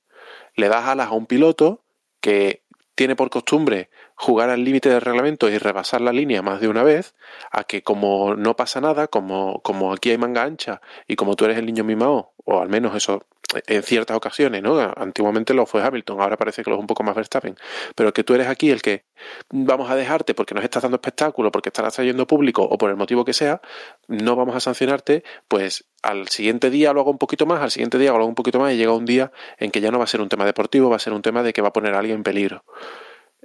Le 0.55 0.69
das 0.69 0.85
alas 0.85 1.09
a 1.09 1.11
un 1.11 1.25
piloto 1.25 1.83
que 2.21 2.63
tiene 2.95 3.17
por 3.17 3.29
costumbre 3.29 3.89
jugar 4.15 4.49
al 4.49 4.63
límite 4.63 4.87
del 4.87 5.01
reglamento 5.01 5.49
y 5.49 5.57
rebasar 5.57 5.99
la 5.99 6.13
línea 6.13 6.41
más 6.41 6.61
de 6.61 6.69
una 6.69 6.83
vez, 6.83 7.15
a 7.51 7.65
que 7.65 7.83
como 7.83 8.35
no 8.35 8.55
pasa 8.55 8.79
nada, 8.79 9.09
como, 9.09 9.61
como 9.61 9.91
aquí 9.91 10.11
hay 10.11 10.17
manga 10.17 10.43
ancha 10.43 10.79
y 11.05 11.17
como 11.17 11.35
tú 11.35 11.43
eres 11.43 11.57
el 11.57 11.65
niño 11.65 11.83
mimado, 11.83 12.31
o 12.45 12.61
al 12.61 12.69
menos 12.69 12.95
eso 12.95 13.25
en 13.67 13.83
ciertas 13.83 14.17
ocasiones, 14.17 14.61
¿no? 14.61 14.79
Antiguamente 14.95 15.53
lo 15.53 15.65
fue 15.65 15.83
Hamilton, 15.83 16.19
ahora 16.19 16.37
parece 16.37 16.63
que 16.63 16.69
lo 16.69 16.75
es 16.75 16.79
un 16.79 16.87
poco 16.87 17.03
más 17.03 17.15
Verstappen, 17.15 17.55
pero 17.95 18.13
que 18.13 18.23
tú 18.23 18.33
eres 18.33 18.47
aquí 18.47 18.71
el 18.71 18.81
que 18.81 19.05
vamos 19.49 19.89
a 19.89 19.95
dejarte 19.95 20.33
porque 20.33 20.55
nos 20.55 20.63
estás 20.63 20.83
dando 20.83 20.95
espectáculo, 20.95 21.51
porque 21.51 21.69
estás 21.69 21.93
trayendo 21.93 22.27
público 22.27 22.63
o 22.63 22.77
por 22.77 22.89
el 22.89 22.95
motivo 22.95 23.23
que 23.23 23.33
sea, 23.33 23.61
no 24.07 24.35
vamos 24.35 24.55
a 24.55 24.59
sancionarte, 24.59 25.23
pues 25.47 25.85
al 26.01 26.27
siguiente 26.29 26.69
día 26.69 26.93
lo 26.93 27.01
hago 27.01 27.11
un 27.11 27.17
poquito 27.17 27.45
más, 27.45 27.61
al 27.61 27.71
siguiente 27.71 27.97
día 27.97 28.11
lo 28.11 28.17
hago 28.17 28.27
un 28.27 28.35
poquito 28.35 28.59
más 28.59 28.73
y 28.73 28.77
llega 28.77 28.93
un 28.93 29.05
día 29.05 29.31
en 29.57 29.71
que 29.71 29.81
ya 29.81 29.91
no 29.91 29.97
va 29.97 30.05
a 30.05 30.07
ser 30.07 30.21
un 30.21 30.29
tema 30.29 30.45
deportivo, 30.45 30.89
va 30.89 30.97
a 30.97 30.99
ser 30.99 31.13
un 31.13 31.21
tema 31.21 31.43
de 31.43 31.53
que 31.53 31.61
va 31.61 31.69
a 31.69 31.73
poner 31.73 31.93
a 31.93 31.99
alguien 31.99 32.17
en 32.17 32.23
peligro. 32.23 32.63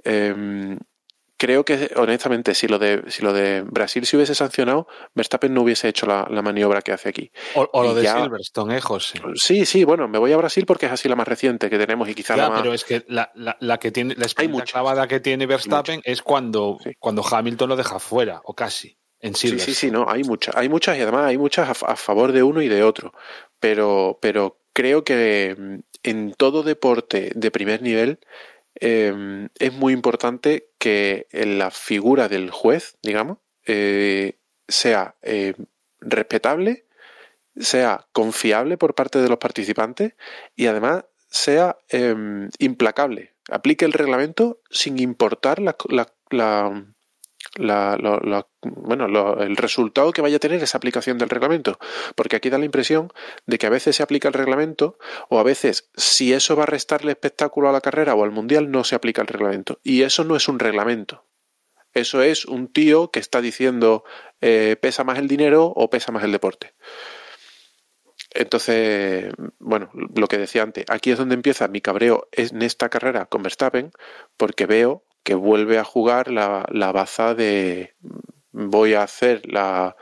Eh, 0.03 0.77
creo 1.41 1.65
que 1.65 1.89
honestamente 1.95 2.53
si 2.53 2.67
lo 2.67 2.77
de 2.77 3.01
si 3.07 3.23
lo 3.23 3.33
de 3.33 3.63
Brasil 3.63 4.05
se 4.05 4.15
hubiese 4.15 4.35
sancionado, 4.35 4.87
Verstappen 5.15 5.51
no 5.51 5.63
hubiese 5.63 5.87
hecho 5.89 6.05
la, 6.05 6.27
la 6.29 6.43
maniobra 6.43 6.83
que 6.83 6.91
hace 6.91 7.09
aquí. 7.09 7.31
O, 7.55 7.67
o 7.73 7.81
lo 7.83 7.95
de 7.95 8.03
ya, 8.03 8.21
Silverstone, 8.21 8.77
¿eh, 8.77 8.81
José? 8.81 9.19
Sí, 9.33 9.65
sí, 9.65 9.83
bueno, 9.83 10.07
me 10.07 10.19
voy 10.19 10.31
a 10.33 10.37
Brasil 10.37 10.67
porque 10.67 10.85
es 10.85 10.91
así 10.91 11.09
la 11.09 11.15
más 11.15 11.27
reciente 11.27 11.67
que 11.67 11.79
tenemos 11.79 12.07
y 12.07 12.13
quizá 12.13 12.35
ya, 12.35 12.43
la 12.43 12.49
más... 12.51 12.61
pero 12.61 12.75
es 12.75 12.83
que 12.83 13.03
la, 13.07 13.31
la, 13.33 13.57
la 13.59 13.79
que 13.79 13.89
tiene 13.89 14.13
la 14.15 14.27
clavada 14.65 15.07
que 15.07 15.19
tiene 15.19 15.47
Verstappen 15.47 16.01
es 16.03 16.21
cuando, 16.21 16.77
sí. 16.83 16.91
cuando 16.99 17.25
Hamilton 17.27 17.69
lo 17.69 17.75
deja 17.75 17.97
fuera, 17.97 18.41
o 18.43 18.53
casi. 18.53 18.95
En 19.19 19.33
sí, 19.33 19.57
sí, 19.57 19.73
sí, 19.73 19.89
no, 19.89 20.05
hay 20.07 20.23
muchas, 20.23 20.55
hay 20.55 20.69
muchas 20.69 20.95
y 20.99 21.01
además 21.01 21.25
hay 21.25 21.39
muchas 21.39 21.69
a, 21.69 21.91
a 21.91 21.95
favor 21.95 22.33
de 22.33 22.43
uno 22.43 22.61
y 22.61 22.67
de 22.67 22.83
otro. 22.83 23.13
Pero, 23.59 24.19
pero 24.21 24.59
creo 24.73 25.03
que 25.03 25.55
mm, 25.57 25.79
en 26.03 26.33
todo 26.33 26.61
deporte 26.61 27.31
de 27.33 27.49
primer 27.49 27.81
nivel 27.81 28.19
eh, 28.75 29.49
es 29.59 29.73
muy 29.73 29.93
importante 29.93 30.69
que 30.77 31.27
la 31.31 31.71
figura 31.71 32.27
del 32.27 32.49
juez, 32.51 32.97
digamos, 33.01 33.37
eh, 33.65 34.37
sea 34.67 35.15
eh, 35.21 35.53
respetable, 35.99 36.85
sea 37.57 38.07
confiable 38.13 38.77
por 38.77 38.95
parte 38.95 39.19
de 39.19 39.29
los 39.29 39.37
participantes 39.37 40.13
y 40.55 40.67
además 40.67 41.05
sea 41.29 41.77
em, 41.89 42.49
implacable. 42.59 43.33
Aplique 43.49 43.85
el 43.85 43.93
reglamento 43.93 44.61
sin 44.69 44.99
importar 44.99 45.59
la 45.59 45.75
la, 47.55 47.97
bueno, 48.61 49.35
el 49.39 49.57
resultado 49.57 50.11
que 50.11 50.21
vaya 50.21 50.37
a 50.37 50.39
tener 50.39 50.61
esa 50.63 50.77
aplicación 50.77 51.17
del 51.17 51.29
reglamento. 51.29 51.79
Porque 52.15 52.35
aquí 52.35 52.49
da 52.49 52.57
la 52.57 52.65
impresión 52.65 53.11
de 53.45 53.57
que 53.57 53.67
a 53.67 53.69
veces 53.69 53.95
se 53.95 54.03
aplica 54.03 54.27
el 54.27 54.33
reglamento 54.33 54.97
o 55.29 55.39
a 55.39 55.43
veces 55.43 55.89
si 55.95 56.33
eso 56.33 56.55
va 56.55 56.63
a 56.63 56.67
restarle 56.67 57.11
espectáculo 57.11 57.69
a 57.69 57.73
la 57.73 57.81
carrera 57.81 58.15
o 58.15 58.23
al 58.23 58.31
mundial 58.31 58.71
no 58.71 58.83
se 58.83 58.95
aplica 58.95 59.21
el 59.21 59.27
reglamento. 59.27 59.79
Y 59.83 60.03
eso 60.03 60.23
no 60.23 60.35
es 60.35 60.47
un 60.47 60.59
reglamento. 60.59 61.25
Eso 61.93 62.21
es 62.21 62.45
un 62.45 62.71
tío 62.71 63.11
que 63.11 63.19
está 63.19 63.41
diciendo 63.41 64.05
eh, 64.39 64.77
pesa 64.81 65.03
más 65.03 65.19
el 65.19 65.27
dinero 65.27 65.65
o 65.75 65.89
pesa 65.89 66.11
más 66.11 66.23
el 66.23 66.31
deporte. 66.31 66.73
Entonces, 68.33 69.33
bueno, 69.59 69.89
lo 69.93 70.27
que 70.27 70.37
decía 70.37 70.63
antes, 70.63 70.85
aquí 70.87 71.11
es 71.11 71.17
donde 71.17 71.35
empieza 71.35 71.67
mi 71.67 71.81
cabreo 71.81 72.29
en 72.31 72.61
esta 72.61 72.87
carrera 72.87 73.25
con 73.25 73.43
Verstappen, 73.43 73.91
porque 74.37 74.65
veo 74.65 75.03
que 75.23 75.35
vuelve 75.35 75.77
a 75.77 75.83
jugar 75.83 76.31
la, 76.31 76.65
la 76.71 76.91
baza 76.91 77.35
de 77.35 77.95
voy 78.51 78.93
a 78.93 79.03
hacer 79.03 79.41
la 79.45 79.95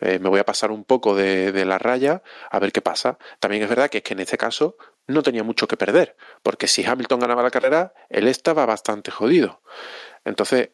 eh, 0.00 0.18
me 0.18 0.28
voy 0.28 0.40
a 0.40 0.44
pasar 0.44 0.70
un 0.70 0.84
poco 0.84 1.14
de, 1.14 1.52
de, 1.52 1.64
la 1.64 1.78
raya 1.78 2.22
a 2.50 2.58
ver 2.58 2.70
qué 2.70 2.82
pasa. 2.82 3.18
También 3.40 3.62
es 3.62 3.68
verdad 3.68 3.88
que 3.88 3.98
es 3.98 4.04
que 4.04 4.12
en 4.12 4.20
este 4.20 4.36
caso 4.36 4.76
no 5.06 5.22
tenía 5.22 5.42
mucho 5.42 5.66
que 5.66 5.76
perder, 5.76 6.16
porque 6.42 6.66
si 6.66 6.84
Hamilton 6.84 7.20
ganaba 7.20 7.42
la 7.42 7.50
carrera, 7.50 7.94
él 8.10 8.28
estaba 8.28 8.66
bastante 8.66 9.10
jodido. 9.10 9.62
Entonces, 10.24 10.70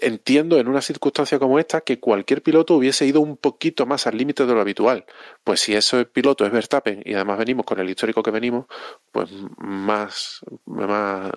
entiendo 0.00 0.58
en 0.58 0.68
una 0.68 0.80
circunstancia 0.80 1.38
como 1.38 1.58
esta 1.58 1.80
que 1.80 1.98
cualquier 1.98 2.42
piloto 2.42 2.76
hubiese 2.76 3.06
ido 3.06 3.20
un 3.20 3.36
poquito 3.36 3.86
más 3.86 4.06
al 4.06 4.16
límite 4.16 4.46
de 4.46 4.54
lo 4.54 4.60
habitual. 4.60 5.04
Pues 5.42 5.60
si 5.60 5.74
ese 5.74 6.04
piloto 6.04 6.46
es 6.46 6.52
Verstappen 6.52 7.02
y 7.04 7.14
además 7.14 7.38
venimos 7.38 7.66
con 7.66 7.80
el 7.80 7.90
histórico 7.90 8.22
que 8.22 8.30
venimos, 8.30 8.66
pues 9.12 9.30
más, 9.58 10.40
más, 10.64 11.32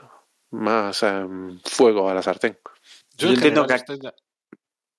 más 0.52 1.04
um, 1.04 1.60
fuego 1.64 2.10
a 2.10 2.14
la 2.14 2.22
sartén. 2.22 2.58
Yo, 3.18 3.28
Yo 3.28 3.34
entiendo 3.34 3.68
que 3.68 3.74
estoy... 3.74 4.00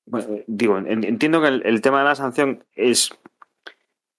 bueno, 0.07 0.43
digo, 0.47 0.79
entiendo 0.79 1.41
que 1.41 1.49
el, 1.49 1.63
el, 1.65 1.81
tema 1.81 2.01
de 2.01 2.05
la 2.05 2.15
sanción 2.15 2.65
es, 2.75 3.11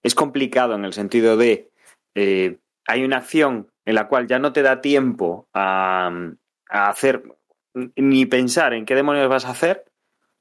es 0.03 0.15
complicado 0.15 0.75
en 0.75 0.85
el 0.85 0.93
sentido 0.93 1.37
de 1.37 1.69
eh, 2.15 2.57
hay 2.87 3.03
una 3.03 3.17
acción 3.17 3.71
en 3.85 3.95
la 3.95 4.07
cual 4.07 4.27
ya 4.27 4.39
no 4.39 4.53
te 4.53 4.61
da 4.61 4.81
tiempo 4.81 5.47
a, 5.53 6.11
a 6.69 6.89
hacer 6.89 7.23
ni 7.95 8.25
pensar 8.25 8.73
en 8.73 8.85
qué 8.85 8.95
demonios 8.95 9.29
vas 9.29 9.45
a 9.45 9.51
hacer, 9.51 9.85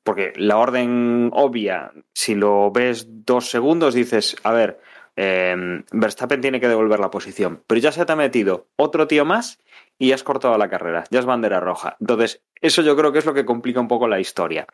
porque 0.02 0.32
la 0.36 0.56
orden 0.56 1.30
obvia, 1.34 1.92
si 2.14 2.34
lo 2.34 2.70
ves 2.70 3.06
dos 3.08 3.50
segundos, 3.50 3.94
dices, 3.94 4.36
a 4.42 4.52
ver, 4.52 4.80
eh, 5.16 5.82
Verstappen 5.92 6.40
tiene 6.40 6.60
que 6.60 6.68
devolver 6.68 7.00
la 7.00 7.10
posición, 7.10 7.62
pero 7.66 7.80
ya 7.80 7.92
se 7.92 8.06
te 8.06 8.12
ha 8.12 8.16
metido 8.16 8.68
otro 8.76 9.06
tío 9.06 9.24
más 9.24 9.58
y 9.98 10.12
has 10.12 10.22
cortado 10.22 10.56
la 10.56 10.70
carrera, 10.70 11.04
ya 11.10 11.18
es 11.18 11.26
bandera 11.26 11.60
roja. 11.60 11.96
Entonces, 12.00 12.42
eso 12.60 12.82
yo 12.82 12.96
creo 12.96 13.12
que 13.12 13.18
es 13.18 13.26
lo 13.26 13.34
que 13.34 13.44
complica 13.44 13.80
un 13.80 13.88
poco 13.88 14.08
la 14.08 14.20
historia. 14.20 14.66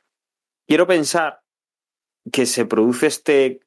Quiero 0.67 0.87
pensar 0.87 1.41
que 2.31 2.47
se 2.47 2.67
produce 2.67 3.07
este, 3.07 3.61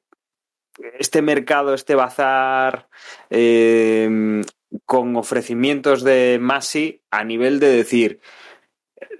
este 0.98 1.22
mercado, 1.22 1.74
este 1.74 1.94
bazar 1.94 2.88
eh, 3.30 4.42
con 4.84 5.16
ofrecimientos 5.16 6.02
de 6.02 6.38
Masi 6.40 7.02
a 7.10 7.24
nivel 7.24 7.60
de 7.60 7.68
decir, 7.68 8.20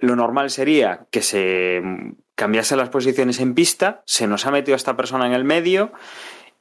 lo 0.01 0.15
normal 0.15 0.49
sería 0.49 1.07
que 1.11 1.21
se 1.21 1.81
cambiase 2.35 2.75
las 2.75 2.89
posiciones 2.89 3.39
en 3.39 3.53
pista, 3.53 4.01
se 4.05 4.27
nos 4.27 4.45
ha 4.45 4.51
metido 4.51 4.75
esta 4.75 4.95
persona 4.95 5.25
en 5.27 5.33
el 5.33 5.43
medio 5.43 5.91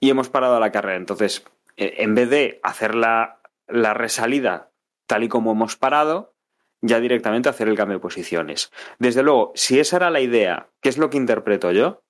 y 0.00 0.10
hemos 0.10 0.28
parado 0.28 0.58
la 0.58 0.72
carrera. 0.72 0.96
Entonces, 0.96 1.44
e, 1.76 2.02
en 2.02 2.14
vez 2.14 2.30
de 2.30 2.60
hacer 2.62 2.94
la, 2.94 3.40
la 3.68 3.94
resalida 3.94 4.67
tal 5.08 5.24
y 5.24 5.28
como 5.28 5.50
hemos 5.50 5.76
parado, 5.76 6.36
ya 6.80 7.00
directamente 7.00 7.48
hacer 7.48 7.66
el 7.66 7.76
cambio 7.76 7.96
de 7.96 8.02
posiciones. 8.02 8.70
Desde 9.00 9.24
luego, 9.24 9.50
si 9.56 9.80
esa 9.80 9.96
era 9.96 10.10
la 10.10 10.20
idea, 10.20 10.68
¿qué 10.80 10.88
es 10.88 10.98
lo 10.98 11.10
que 11.10 11.16
interpreto 11.16 11.72
yo? 11.72 12.04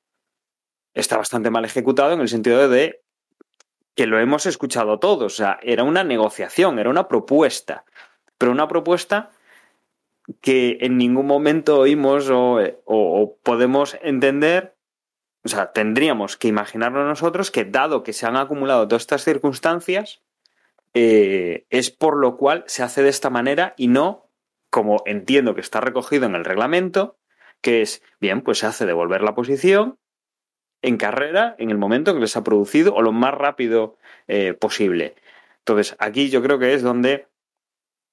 Está 0.93 1.17
bastante 1.17 1.51
mal 1.51 1.65
ejecutado 1.65 2.13
en 2.13 2.21
el 2.21 2.29
sentido 2.29 2.69
de 2.69 3.03
que 3.95 4.07
lo 4.07 4.19
hemos 4.19 4.47
escuchado 4.47 4.99
todos. 4.99 5.33
O 5.33 5.37
sea, 5.37 5.59
era 5.63 5.85
una 5.85 6.05
negociación, 6.05 6.79
era 6.79 6.91
una 6.91 7.09
propuesta. 7.09 7.85
Pero 8.37 8.53
una 8.53 8.69
propuesta 8.69 9.31
que 10.41 10.79
en 10.81 10.99
ningún 10.99 11.27
momento 11.27 11.79
oímos 11.79 12.29
o, 12.29 12.59
o, 12.59 12.83
o, 12.85 13.37
podemos 13.43 13.97
entender, 14.03 14.77
o 15.45 15.49
sea, 15.49 15.73
tendríamos 15.73 16.37
que 16.37 16.49
imaginarnos 16.49 17.07
nosotros 17.07 17.51
que 17.51 17.65
dado 17.65 18.03
que 18.03 18.13
se 18.13 18.27
han 18.27 18.37
acumulado 18.37 18.87
todas 18.87 19.03
estas 19.03 19.25
circunstancias, 19.25 20.21
eh, 20.95 21.67
es 21.71 21.91
por 21.91 22.17
lo 22.17 22.37
cual 22.37 22.65
se 22.67 22.83
hace 22.83 23.03
de 23.03 23.09
esta 23.09 23.31
manera 23.31 23.75
y 23.77 23.89
no 23.89 24.29
como 24.71 25.03
entiendo 25.07 25.55
que 25.55 25.61
está 25.61 25.81
recogido 25.81 26.27
en 26.27 26.35
el 26.35 26.45
reglamento, 26.45 27.17
que 27.61 27.83
es, 27.83 28.03
bien, 28.21 28.43
pues 28.43 28.59
se 28.59 28.67
hace 28.67 28.87
devolver 28.87 29.23
la 29.23 29.35
posición 29.35 29.99
en 30.83 30.97
carrera 30.97 31.57
en 31.59 31.71
el 31.71 31.79
momento 31.79 32.15
que 32.15 32.21
les 32.21 32.37
ha 32.37 32.45
producido 32.45 32.95
o 32.95 33.03
lo 33.03 33.13
más 33.13 33.35
rápido 33.35 33.97
eh, 34.29 34.55
posible. 34.55 35.17
Entonces, 35.61 35.97
aquí 35.99 36.31
yo 36.31 36.43
creo 36.43 36.59
que 36.59 36.75
es 36.75 36.83
donde 36.83 37.27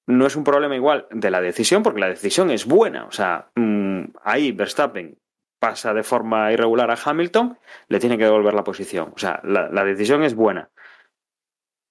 no 0.07 0.25
es 0.25 0.35
un 0.35 0.43
problema 0.43 0.75
igual 0.75 1.07
de 1.11 1.31
la 1.31 1.41
decisión, 1.41 1.83
porque 1.83 1.99
la 1.99 2.09
decisión 2.09 2.51
es 2.51 2.65
buena. 2.65 3.05
O 3.05 3.11
sea, 3.11 3.49
mmm, 3.55 4.05
ahí 4.23 4.51
Verstappen 4.51 5.17
pasa 5.59 5.93
de 5.93 6.03
forma 6.03 6.51
irregular 6.51 6.91
a 6.91 6.97
Hamilton, 7.03 7.57
le 7.87 7.99
tiene 7.99 8.17
que 8.17 8.25
devolver 8.25 8.53
la 8.53 8.63
posición. 8.63 9.13
O 9.15 9.17
sea, 9.17 9.41
la 9.43 9.83
decisión 9.83 10.23
es 10.23 10.35
buena. 10.35 10.69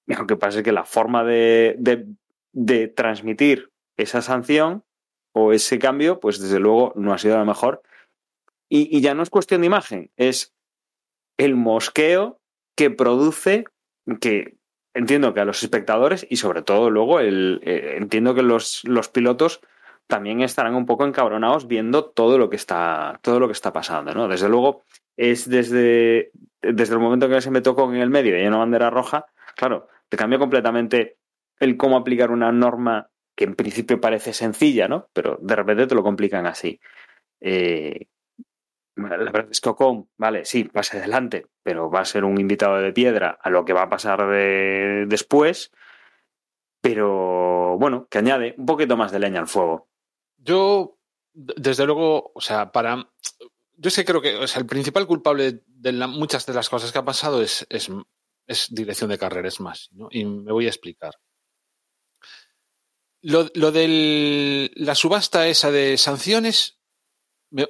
Lo 0.07 0.27
que 0.27 0.37
pasa 0.37 0.59
es 0.59 0.63
que 0.63 0.71
la 0.71 0.85
forma 0.85 1.23
de, 1.23 1.75
de, 1.79 2.05
de, 2.53 2.87
transmitir 2.87 3.71
esa 3.97 4.21
sanción 4.21 4.83
o 5.33 5.51
ese 5.51 5.79
cambio, 5.79 6.19
pues 6.19 6.39
desde 6.39 6.59
luego 6.59 6.93
no 6.95 7.13
ha 7.13 7.17
sido 7.17 7.37
la 7.37 7.45
mejor. 7.45 7.81
Y, 8.69 8.95
y 8.95 9.01
ya 9.01 9.13
no 9.13 9.23
es 9.23 9.29
cuestión 9.29 9.61
de 9.61 9.67
imagen, 9.67 10.11
es 10.15 10.53
el 11.37 11.55
mosqueo 11.55 12.39
que 12.75 12.91
produce 12.91 13.65
que 14.19 14.57
entiendo 14.93 15.33
que 15.33 15.41
a 15.41 15.45
los 15.45 15.61
espectadores 15.61 16.25
y 16.29 16.37
sobre 16.37 16.61
todo 16.61 16.89
luego 16.89 17.19
el, 17.19 17.59
eh, 17.63 17.95
entiendo 17.97 18.33
que 18.33 18.43
los, 18.43 18.83
los, 18.85 19.09
pilotos 19.09 19.61
también 20.07 20.41
estarán 20.41 20.75
un 20.75 20.85
poco 20.85 21.05
encabronados 21.05 21.67
viendo 21.67 22.05
todo 22.05 22.37
lo 22.37 22.49
que 22.49 22.55
está 22.55 23.19
todo 23.21 23.39
lo 23.39 23.47
que 23.47 23.53
está 23.53 23.73
pasando 23.73 24.13
no 24.13 24.27
desde 24.27 24.47
luego 24.47 24.83
es 25.17 25.49
desde 25.49 26.31
desde 26.61 26.93
el 26.93 26.99
momento 26.99 27.27
que 27.27 27.41
se 27.41 27.51
me 27.51 27.61
tocó 27.61 27.91
en 27.91 27.99
el 27.99 28.09
medio 28.09 28.37
y 28.37 28.41
hay 28.41 28.47
una 28.47 28.57
bandera 28.57 28.89
roja 28.89 29.25
claro 29.55 29.87
te 30.09 30.17
cambia 30.17 30.39
completamente 30.39 31.17
el 31.59 31.77
cómo 31.77 31.97
aplicar 31.97 32.31
una 32.31 32.51
norma 32.51 33.09
que 33.35 33.45
en 33.45 33.55
principio 33.55 33.99
parece 33.99 34.33
sencilla 34.33 34.87
no 34.87 35.09
pero 35.13 35.37
de 35.41 35.55
repente 35.55 35.87
te 35.87 35.95
lo 35.95 36.03
complican 36.03 36.45
así 36.45 36.79
eh, 37.41 38.07
la 38.95 39.09
verdad 39.09 39.47
es 39.51 39.59
que 39.59 39.69
Ocon, 39.69 40.09
vale, 40.17 40.45
sí, 40.45 40.63
pase 40.63 40.97
adelante, 40.97 41.47
pero 41.63 41.89
va 41.89 42.01
a 42.01 42.05
ser 42.05 42.23
un 42.23 42.39
invitado 42.39 42.77
de 42.77 42.93
piedra 42.93 43.37
a 43.41 43.49
lo 43.49 43.65
que 43.65 43.73
va 43.73 43.83
a 43.83 43.89
pasar 43.89 44.25
de, 44.27 45.05
después. 45.07 45.71
Pero 46.81 47.77
bueno, 47.77 48.07
que 48.09 48.19
añade 48.19 48.55
un 48.57 48.65
poquito 48.65 48.95
más 48.95 49.11
de 49.11 49.19
leña 49.19 49.39
al 49.39 49.47
fuego. 49.47 49.89
Yo, 50.37 50.97
desde 51.33 51.85
luego, 51.85 52.31
o 52.33 52.41
sea, 52.41 52.71
para. 52.71 53.09
Yo 53.77 53.89
sé, 53.89 54.05
creo 54.05 54.21
que 54.21 54.37
o 54.37 54.47
sea, 54.47 54.61
el 54.61 54.67
principal 54.67 55.05
culpable 55.05 55.63
de 55.67 55.91
muchas 56.07 56.45
de 56.45 56.53
las 56.53 56.69
cosas 56.69 56.93
que 56.93 56.99
ha 56.99 57.05
pasado 57.05 57.41
es, 57.41 57.67
es 58.47 58.67
dirección 58.69 59.09
de 59.09 59.17
carrera, 59.17 59.47
es 59.47 59.59
más, 59.59 59.89
¿no? 59.91 60.07
Y 60.11 60.25
me 60.25 60.51
voy 60.51 60.65
a 60.65 60.69
explicar. 60.69 61.13
Lo, 63.21 63.49
lo 63.55 63.71
de 63.71 64.71
la 64.75 64.93
subasta 64.93 65.47
esa 65.47 65.71
de 65.71 65.97
sanciones, 65.97 66.79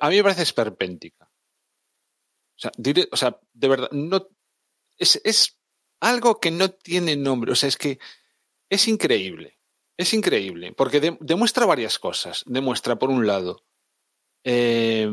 a 0.01 0.09
mí 0.09 0.17
me 0.17 0.23
parece 0.23 0.43
esperpéntica. 0.43 1.32
O 2.57 2.59
sea, 2.59 2.71
o 3.11 3.17
sea 3.17 3.39
de 3.53 3.67
verdad, 3.67 3.89
no, 3.91 4.28
es, 4.97 5.21
es 5.23 5.57
algo 5.99 6.39
que 6.39 6.51
no 6.51 6.71
tiene 6.71 7.15
nombre. 7.15 7.51
O 7.51 7.55
sea, 7.55 7.69
es 7.69 7.78
que 7.78 7.99
es 8.69 8.88
increíble. 8.88 9.59
Es 9.97 10.13
increíble, 10.13 10.73
porque 10.73 10.99
de, 10.99 11.17
demuestra 11.21 11.65
varias 11.65 11.99
cosas. 11.99 12.43
Demuestra, 12.45 12.97
por 12.97 13.09
un 13.09 13.26
lado, 13.26 13.63
eh, 14.43 15.09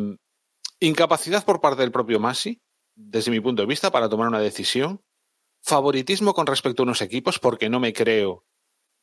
incapacidad 0.81 1.45
por 1.45 1.61
parte 1.61 1.83
del 1.83 1.93
propio 1.93 2.19
Masi, 2.19 2.61
desde 2.97 3.31
mi 3.31 3.39
punto 3.39 3.63
de 3.63 3.69
vista, 3.69 3.93
para 3.93 4.09
tomar 4.09 4.27
una 4.27 4.41
decisión. 4.41 5.01
Favoritismo 5.63 6.35
con 6.35 6.47
respecto 6.47 6.83
a 6.83 6.85
unos 6.85 7.03
equipos, 7.03 7.39
porque 7.39 7.71
no 7.71 7.81
me 7.81 7.93
creo 7.93 8.45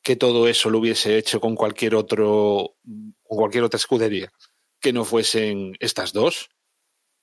que 0.02 0.16
todo 0.16 0.48
eso 0.48 0.70
lo 0.70 0.78
hubiese 0.78 1.18
hecho 1.18 1.40
con 1.40 1.54
cualquier 1.54 1.94
otro, 1.94 2.76
con 2.84 3.38
cualquier 3.38 3.64
otra 3.64 3.78
escudería 3.78 4.32
que 4.80 4.92
no 4.92 5.04
fuesen 5.04 5.76
estas 5.78 6.12
dos. 6.12 6.48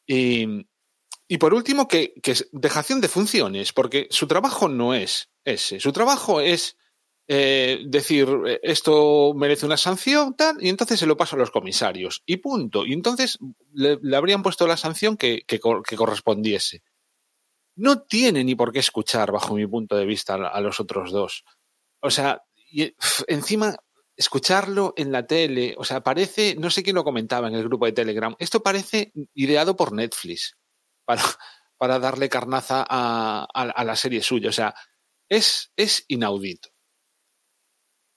Y, 0.06 0.68
y 1.28 1.38
por 1.38 1.54
último, 1.54 1.88
que, 1.88 2.14
que 2.22 2.36
dejación 2.52 3.02
de 3.02 3.08
funciones, 3.08 3.74
porque 3.74 4.08
su 4.12 4.28
trabajo 4.28 4.70
no 4.70 4.94
es 4.94 5.30
ese. 5.44 5.80
Su 5.80 5.92
trabajo 5.92 6.40
es 6.40 6.78
eh, 7.28 7.84
decir 7.86 8.28
esto 8.62 9.34
merece 9.36 9.66
una 9.66 9.76
sanción, 9.76 10.36
tal, 10.36 10.64
y 10.64 10.70
entonces 10.70 11.00
se 11.00 11.06
lo 11.06 11.18
paso 11.18 11.36
a 11.36 11.40
los 11.40 11.52
comisarios. 11.52 12.24
Y 12.26 12.38
punto. 12.38 12.86
Y 12.86 12.94
entonces 12.94 13.38
le, 13.74 13.98
le 14.02 14.16
habrían 14.16 14.44
puesto 14.44 14.68
la 14.68 14.78
sanción 14.78 15.18
que, 15.18 15.44
que, 15.46 15.60
que, 15.60 15.96
correspondiese. 15.98 16.84
No 17.78 18.02
tiene 18.02 18.44
ni 18.44 18.56
por 18.56 18.74
qué 18.74 18.80
escuchar, 18.80 19.32
bajo 19.32 19.54
mi 19.54 19.68
punto 19.68 19.96
de 19.96 20.06
vista, 20.06 20.34
a, 20.34 20.62
los 20.62 20.80
otros 20.80 21.12
dos. 21.12 21.46
O 22.02 22.10
sea, 22.10 22.44
encima 23.28 23.78
escucharlo 24.16 24.96
en 24.98 25.12
la 25.12 25.28
tele, 25.28 25.76
o 25.78 25.86
sea, 25.86 26.02
parece, 26.02 26.56
no 26.58 26.72
sé 26.72 26.82
quién 26.82 26.96
lo 26.96 27.04
comentaba 27.04 27.48
en 27.48 27.54
el 27.54 27.64
grupo 27.64 27.86
de 27.86 27.92
Telegram, 27.92 28.36
esto 28.40 28.64
parece 28.64 29.14
ideado 29.36 29.76
por 29.76 29.94
Netflix 29.94 30.58
para, 31.06 31.22
darle 32.00 32.28
carnaza 32.28 32.84
a, 32.90 33.84
la 33.86 33.96
serie 33.96 34.24
suya, 34.24 34.50
o 34.50 34.54
sea, 34.54 34.74
es, 35.30 35.72
es 35.76 36.04
inaudito. 36.08 36.70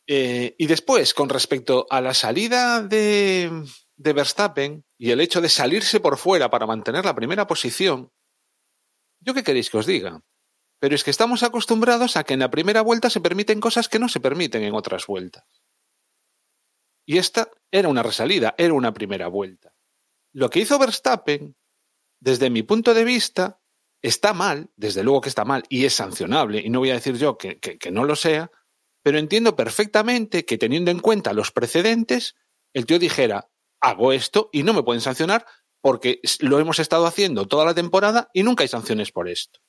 Eh, 0.06 0.56
y 0.58 0.66
después, 0.66 1.12
con 1.12 1.28
respecto 1.28 1.86
a 1.90 2.00
la 2.00 2.14
salida 2.14 2.82
de, 2.82 3.64
de 3.96 4.12
Verstappen 4.14 4.84
y 4.96 5.10
el 5.10 5.20
hecho 5.20 5.42
de 5.42 5.50
salirse 5.50 6.00
por 6.00 6.16
fuera 6.16 6.48
para 6.48 6.66
mantener 6.66 7.04
la 7.04 7.14
primera 7.14 7.46
posición, 7.46 8.10
¿yo 9.20 9.34
qué 9.34 9.42
queréis 9.42 9.70
que 9.70 9.78
os 9.78 9.86
diga? 9.86 10.22
Pero 10.80 10.94
es 10.94 11.04
que 11.04 11.10
estamos 11.10 11.42
acostumbrados 11.42 12.16
a 12.16 12.24
que 12.24 12.34
en 12.34 12.40
la 12.40 12.50
primera 12.50 12.82
vuelta 12.82 13.10
se 13.10 13.20
permiten 13.20 13.60
cosas 13.60 13.88
que 13.88 13.98
no 13.98 14.08
se 14.08 14.20
permiten 14.20 14.62
en 14.62 14.74
otras 14.74 15.06
vueltas. 15.06 15.44
Y 17.06 17.18
esta 17.18 17.50
era 17.70 17.88
una 17.88 18.02
resalida, 18.02 18.54
era 18.56 18.72
una 18.74 18.92
primera 18.94 19.28
vuelta. 19.28 19.74
Lo 20.32 20.48
que 20.48 20.60
hizo 20.60 20.78
Verstappen, 20.78 21.56
desde 22.20 22.50
mi 22.50 22.62
punto 22.62 22.94
de 22.94 23.04
vista, 23.04 23.60
está 24.02 24.32
mal, 24.32 24.70
desde 24.76 25.02
luego 25.02 25.20
que 25.20 25.28
está 25.28 25.44
mal 25.44 25.64
y 25.68 25.84
es 25.84 25.94
sancionable, 25.94 26.60
y 26.60 26.70
no 26.70 26.78
voy 26.78 26.90
a 26.90 26.94
decir 26.94 27.16
yo 27.16 27.36
que, 27.36 27.58
que, 27.58 27.90
no 27.90 28.04
lo 28.04 28.16
sea, 28.16 28.50
pero 29.02 29.18
entiendo 29.18 29.56
perfectamente 29.56 30.44
que 30.44 30.58
teniendo 30.58 30.90
en 30.90 31.00
cuenta 31.00 31.32
los 31.32 31.52
precedentes, 31.52 32.36
el 32.72 32.86
tío 32.86 32.98
dijera, 32.98 33.50
hago 33.80 34.12
esto 34.12 34.48
y 34.52 34.62
no 34.62 34.72
me 34.72 34.82
pueden 34.82 35.00
sancionar 35.00 35.46
porque 35.80 36.20
lo 36.40 36.58
hemos 36.58 36.78
estado 36.78 37.06
haciendo 37.06 37.46
toda 37.46 37.64
la 37.64 37.74
temporada 37.74 38.30
y 38.32 38.42
nunca 38.42 38.62
hay 38.62 38.68
sanciones 38.68 39.12
por 39.12 39.28
esto. 39.28 39.60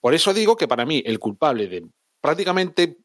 Por 0.00 0.14
eso 0.14 0.34
digo 0.34 0.56
que 0.56 0.68
para 0.68 0.86
mí 0.86 1.02
el 1.04 1.18
culpable 1.18 1.68
de 1.68 1.86
prácticamente 2.20 2.98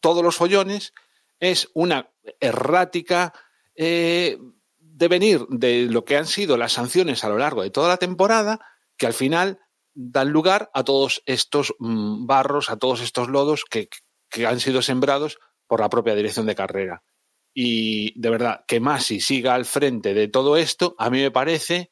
todos 0.00 0.22
los 0.22 0.36
follones 0.36 0.92
es 1.40 1.68
una 1.74 2.10
errática 2.40 3.32
eh, 3.74 4.38
devenir 4.78 5.46
de 5.48 5.86
lo 5.86 6.04
que 6.04 6.16
han 6.16 6.26
sido 6.26 6.56
las 6.56 6.72
sanciones 6.72 7.24
a 7.24 7.28
lo 7.28 7.38
largo 7.38 7.62
de 7.62 7.70
toda 7.70 7.88
la 7.88 7.98
temporada, 7.98 8.60
que 8.96 9.06
al 9.06 9.12
final 9.12 9.60
dan 9.94 10.30
lugar 10.30 10.70
a 10.74 10.84
todos 10.84 11.22
estos 11.26 11.74
mmm, 11.78 12.26
barros, 12.26 12.70
a 12.70 12.76
todos 12.76 13.00
estos 13.00 13.28
lodos 13.28 13.64
que, 13.64 13.88
que, 14.30 14.46
han 14.46 14.60
sido 14.60 14.82
sembrados 14.82 15.38
por 15.66 15.80
la 15.80 15.88
propia 15.88 16.14
dirección 16.14 16.46
de 16.46 16.54
carrera. 16.54 17.02
Y 17.58 18.12
de 18.20 18.28
verdad, 18.28 18.64
que 18.68 18.80
Masi 18.80 19.18
siga 19.18 19.54
al 19.54 19.64
frente 19.64 20.12
de 20.12 20.28
todo 20.28 20.58
esto, 20.58 20.94
a 20.98 21.08
mí 21.08 21.22
me 21.22 21.30
parece, 21.30 21.90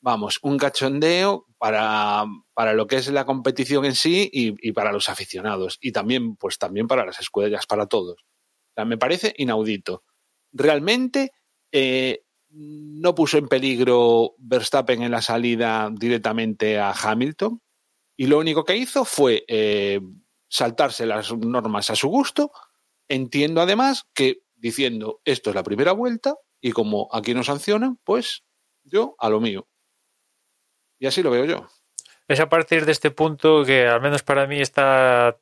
vamos, 0.00 0.38
un 0.40 0.56
cachondeo 0.56 1.44
para, 1.58 2.24
para 2.54 2.72
lo 2.72 2.86
que 2.86 2.96
es 2.96 3.08
la 3.08 3.26
competición 3.26 3.84
en 3.84 3.94
sí 3.94 4.30
y, 4.32 4.54
y, 4.66 4.72
para 4.72 4.90
los 4.90 5.10
aficionados. 5.10 5.76
Y 5.82 5.92
también, 5.92 6.36
pues 6.36 6.56
también 6.56 6.86
para 6.86 7.04
las 7.04 7.20
escuelas, 7.20 7.66
para 7.66 7.88
todos. 7.88 8.24
Me 8.86 8.96
parece 8.96 9.34
inaudito. 9.36 10.02
Realmente 10.50 11.32
eh, 11.70 12.24
no 12.48 13.14
puso 13.14 13.36
en 13.36 13.48
peligro 13.48 14.34
Verstappen 14.38 15.02
en 15.02 15.10
la 15.10 15.20
salida 15.20 15.90
directamente 15.92 16.78
a 16.78 16.92
Hamilton 16.92 17.60
y 18.16 18.28
lo 18.28 18.38
único 18.38 18.64
que 18.64 18.78
hizo 18.78 19.04
fue 19.04 19.44
eh, 19.46 20.00
saltarse 20.48 21.04
las 21.04 21.36
normas 21.36 21.90
a 21.90 21.96
su 21.96 22.08
gusto. 22.08 22.50
Entiendo 23.08 23.60
además 23.60 24.06
que 24.14 24.42
diciendo 24.62 25.20
esto 25.24 25.50
es 25.50 25.56
la 25.56 25.64
primera 25.64 25.92
vuelta 25.92 26.36
y 26.60 26.70
como 26.70 27.08
aquí 27.12 27.34
no 27.34 27.42
sancionan, 27.42 27.98
pues 28.04 28.44
yo 28.84 29.16
a 29.18 29.28
lo 29.28 29.40
mío. 29.40 29.66
Y 30.98 31.06
así 31.06 31.22
lo 31.22 31.32
veo 31.32 31.44
yo. 31.44 31.66
Es 32.28 32.38
a 32.38 32.48
partir 32.48 32.86
de 32.86 32.92
este 32.92 33.10
punto 33.10 33.64
que 33.64 33.88
al 33.88 34.00
menos 34.00 34.22
para 34.22 34.46
mí 34.46 34.60
está 34.60 35.36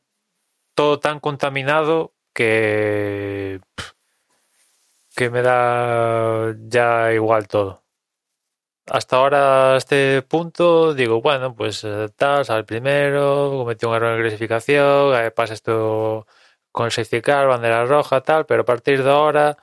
todo 0.74 0.98
tan 0.98 1.20
contaminado 1.20 2.14
que 2.32 3.60
que 5.14 5.28
me 5.28 5.42
da 5.42 6.54
ya 6.68 7.12
igual 7.12 7.46
todo. 7.46 7.84
Hasta 8.86 9.16
ahora, 9.16 9.74
a 9.74 9.76
este 9.76 10.22
punto, 10.22 10.94
digo, 10.94 11.20
bueno, 11.20 11.54
pues 11.54 11.84
eh, 11.84 12.08
tal, 12.16 12.44
sale 12.44 12.64
primero, 12.64 13.50
cometió 13.58 13.88
un 13.88 13.94
error 13.96 14.16
en 14.16 14.22
clasificación, 14.22 15.14
eh, 15.14 15.30
pasa 15.30 15.54
esto 15.54 16.26
con 16.72 16.90
safety 16.90 17.20
bandera 17.20 17.86
roja, 17.86 18.20
tal, 18.20 18.46
pero 18.46 18.62
a 18.62 18.64
partir 18.64 19.02
de 19.02 19.10
ahora, 19.10 19.56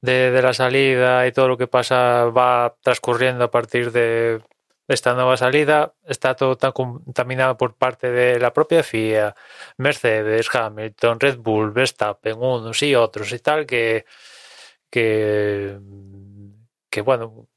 de, 0.00 0.30
de 0.30 0.42
la 0.42 0.52
salida 0.54 1.26
y 1.26 1.32
todo 1.32 1.48
lo 1.48 1.56
que 1.56 1.66
pasa 1.66 2.26
va 2.26 2.76
transcurriendo 2.82 3.44
a 3.44 3.50
partir 3.50 3.92
de 3.92 4.40
esta 4.88 5.14
nueva 5.14 5.36
salida 5.36 5.94
está 6.04 6.34
todo 6.36 6.56
tan 6.56 6.72
contaminado 6.72 7.56
por 7.56 7.74
parte 7.74 8.10
de 8.10 8.38
la 8.38 8.52
propia 8.52 8.82
FIA, 8.82 9.34
Mercedes, 9.78 10.48
Hamilton, 10.54 11.18
Red 11.18 11.38
Bull, 11.38 11.72
Verstappen, 11.72 12.36
unos 12.38 12.82
y 12.82 12.94
otros 12.94 13.32
y 13.32 13.38
tal, 13.40 13.66
que, 13.66 14.04
que, 14.90 15.78
que 16.88 17.00
bueno, 17.00 17.48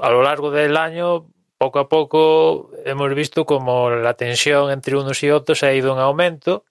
a 0.00 0.10
lo 0.10 0.22
largo 0.22 0.50
del 0.50 0.76
año, 0.76 1.28
poco 1.56 1.78
a 1.78 1.88
poco 1.88 2.70
hemos 2.84 3.14
visto 3.14 3.46
como 3.46 3.90
la 3.90 4.14
tensión 4.14 4.70
entre 4.70 4.96
unos 4.96 5.22
y 5.22 5.30
otros 5.30 5.62
ha 5.62 5.72
ido 5.72 5.92
en 5.92 6.00
aumento, 6.00 6.64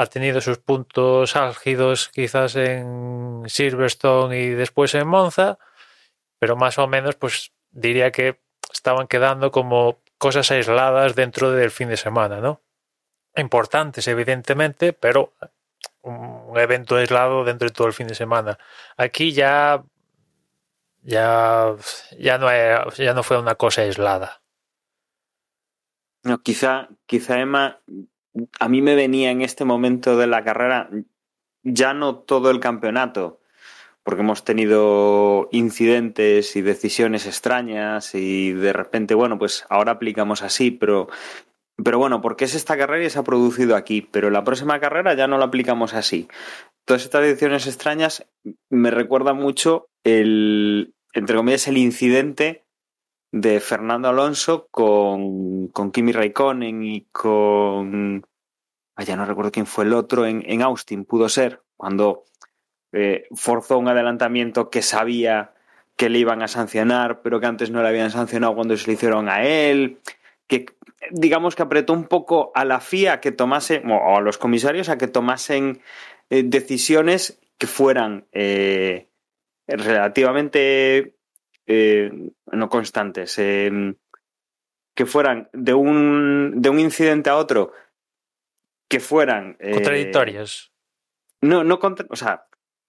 ha 0.00 0.06
tenido 0.06 0.40
sus 0.40 0.58
puntos 0.58 1.36
álgidos 1.36 2.08
quizás 2.08 2.56
en 2.56 3.44
Silverstone 3.46 4.38
y 4.38 4.48
después 4.50 4.94
en 4.94 5.06
Monza, 5.06 5.58
pero 6.38 6.56
más 6.56 6.78
o 6.78 6.86
menos 6.86 7.16
pues 7.16 7.52
diría 7.70 8.10
que 8.10 8.40
estaban 8.72 9.06
quedando 9.06 9.50
como 9.50 10.00
cosas 10.18 10.50
aisladas 10.50 11.14
dentro 11.14 11.52
del 11.52 11.70
fin 11.70 11.88
de 11.88 11.96
semana, 11.96 12.40
¿no? 12.40 12.62
Importantes, 13.36 14.08
evidentemente, 14.08 14.92
pero 14.92 15.32
un 16.02 16.58
evento 16.58 16.96
aislado 16.96 17.44
dentro 17.44 17.68
de 17.68 17.74
todo 17.74 17.86
el 17.86 17.92
fin 17.92 18.06
de 18.06 18.14
semana. 18.14 18.58
Aquí 18.96 19.32
ya 19.32 19.84
ya 21.02 21.74
ya 22.18 22.38
no 22.38 22.48
ya 22.96 23.14
no 23.14 23.22
fue 23.22 23.38
una 23.38 23.54
cosa 23.54 23.82
aislada. 23.82 24.42
No, 26.22 26.42
quizá 26.42 26.88
quizá 27.06 27.40
Emma 27.40 27.80
a 28.58 28.68
mí 28.68 28.82
me 28.82 28.94
venía 28.94 29.30
en 29.30 29.42
este 29.42 29.64
momento 29.64 30.16
de 30.16 30.26
la 30.26 30.44
carrera 30.44 30.90
ya 31.62 31.94
no 31.94 32.16
todo 32.16 32.50
el 32.50 32.60
campeonato, 32.60 33.40
porque 34.02 34.22
hemos 34.22 34.44
tenido 34.44 35.48
incidentes 35.52 36.56
y 36.56 36.62
decisiones 36.62 37.26
extrañas 37.26 38.14
y 38.14 38.52
de 38.52 38.72
repente, 38.72 39.14
bueno, 39.14 39.38
pues 39.38 39.66
ahora 39.68 39.92
aplicamos 39.92 40.42
así, 40.42 40.70
pero, 40.70 41.08
pero 41.82 41.98
bueno, 41.98 42.20
porque 42.22 42.46
es 42.46 42.54
esta 42.54 42.78
carrera 42.78 43.04
y 43.04 43.10
se 43.10 43.18
ha 43.18 43.24
producido 43.24 43.76
aquí, 43.76 44.00
pero 44.02 44.30
la 44.30 44.44
próxima 44.44 44.80
carrera 44.80 45.14
ya 45.14 45.26
no 45.26 45.38
la 45.38 45.46
aplicamos 45.46 45.94
así. 45.94 46.28
Todas 46.86 47.04
estas 47.04 47.22
decisiones 47.22 47.66
extrañas 47.66 48.26
me 48.70 48.90
recuerdan 48.90 49.36
mucho 49.36 49.88
el, 50.02 50.94
entre 51.12 51.36
comillas, 51.36 51.68
el 51.68 51.76
incidente 51.76 52.64
de 53.32 53.60
Fernando 53.60 54.08
Alonso 54.08 54.68
con, 54.70 55.68
con 55.68 55.92
Kimi 55.92 56.12
Raikkonen 56.12 56.82
y 56.82 57.06
con... 57.12 58.26
Ya 58.98 59.16
no 59.16 59.24
recuerdo 59.24 59.50
quién 59.50 59.66
fue 59.66 59.84
el 59.84 59.94
otro 59.94 60.26
en, 60.26 60.42
en 60.46 60.60
Austin, 60.60 61.06
pudo 61.06 61.30
ser, 61.30 61.62
cuando 61.76 62.24
eh, 62.92 63.28
forzó 63.34 63.78
un 63.78 63.88
adelantamiento 63.88 64.68
que 64.68 64.82
sabía 64.82 65.54
que 65.96 66.10
le 66.10 66.18
iban 66.18 66.42
a 66.42 66.48
sancionar, 66.48 67.22
pero 67.22 67.40
que 67.40 67.46
antes 67.46 67.70
no 67.70 67.82
le 67.82 67.88
habían 67.88 68.10
sancionado 68.10 68.54
cuando 68.54 68.76
se 68.76 68.86
lo 68.86 68.92
hicieron 68.92 69.28
a 69.28 69.44
él, 69.44 70.00
que 70.46 70.66
digamos 71.10 71.54
que 71.54 71.62
apretó 71.62 71.92
un 71.92 72.04
poco 72.04 72.52
a 72.54 72.64
la 72.64 72.80
FIA 72.80 73.14
a 73.14 73.20
que 73.20 73.32
tomase, 73.32 73.82
o 73.86 74.16
a 74.16 74.20
los 74.20 74.38
comisarios 74.38 74.88
a 74.88 74.98
que 74.98 75.08
tomasen 75.08 75.80
eh, 76.30 76.42
decisiones 76.44 77.40
que 77.58 77.66
fueran 77.66 78.26
eh, 78.32 79.08
relativamente 79.66 81.14
eh, 81.72 82.10
no 82.50 82.68
constantes, 82.68 83.38
eh, 83.38 83.94
que 84.96 85.06
fueran 85.06 85.48
de 85.52 85.72
un, 85.72 86.60
de 86.60 86.68
un 86.68 86.80
incidente 86.80 87.30
a 87.30 87.36
otro, 87.36 87.72
que 88.88 88.98
fueran... 88.98 89.56
eh, 89.60 89.72
Contradictorias. 89.74 90.72
no, 91.42 91.62
no 91.62 91.78
contra- 91.78 92.06
o 92.10 92.16
sea, 92.16 92.46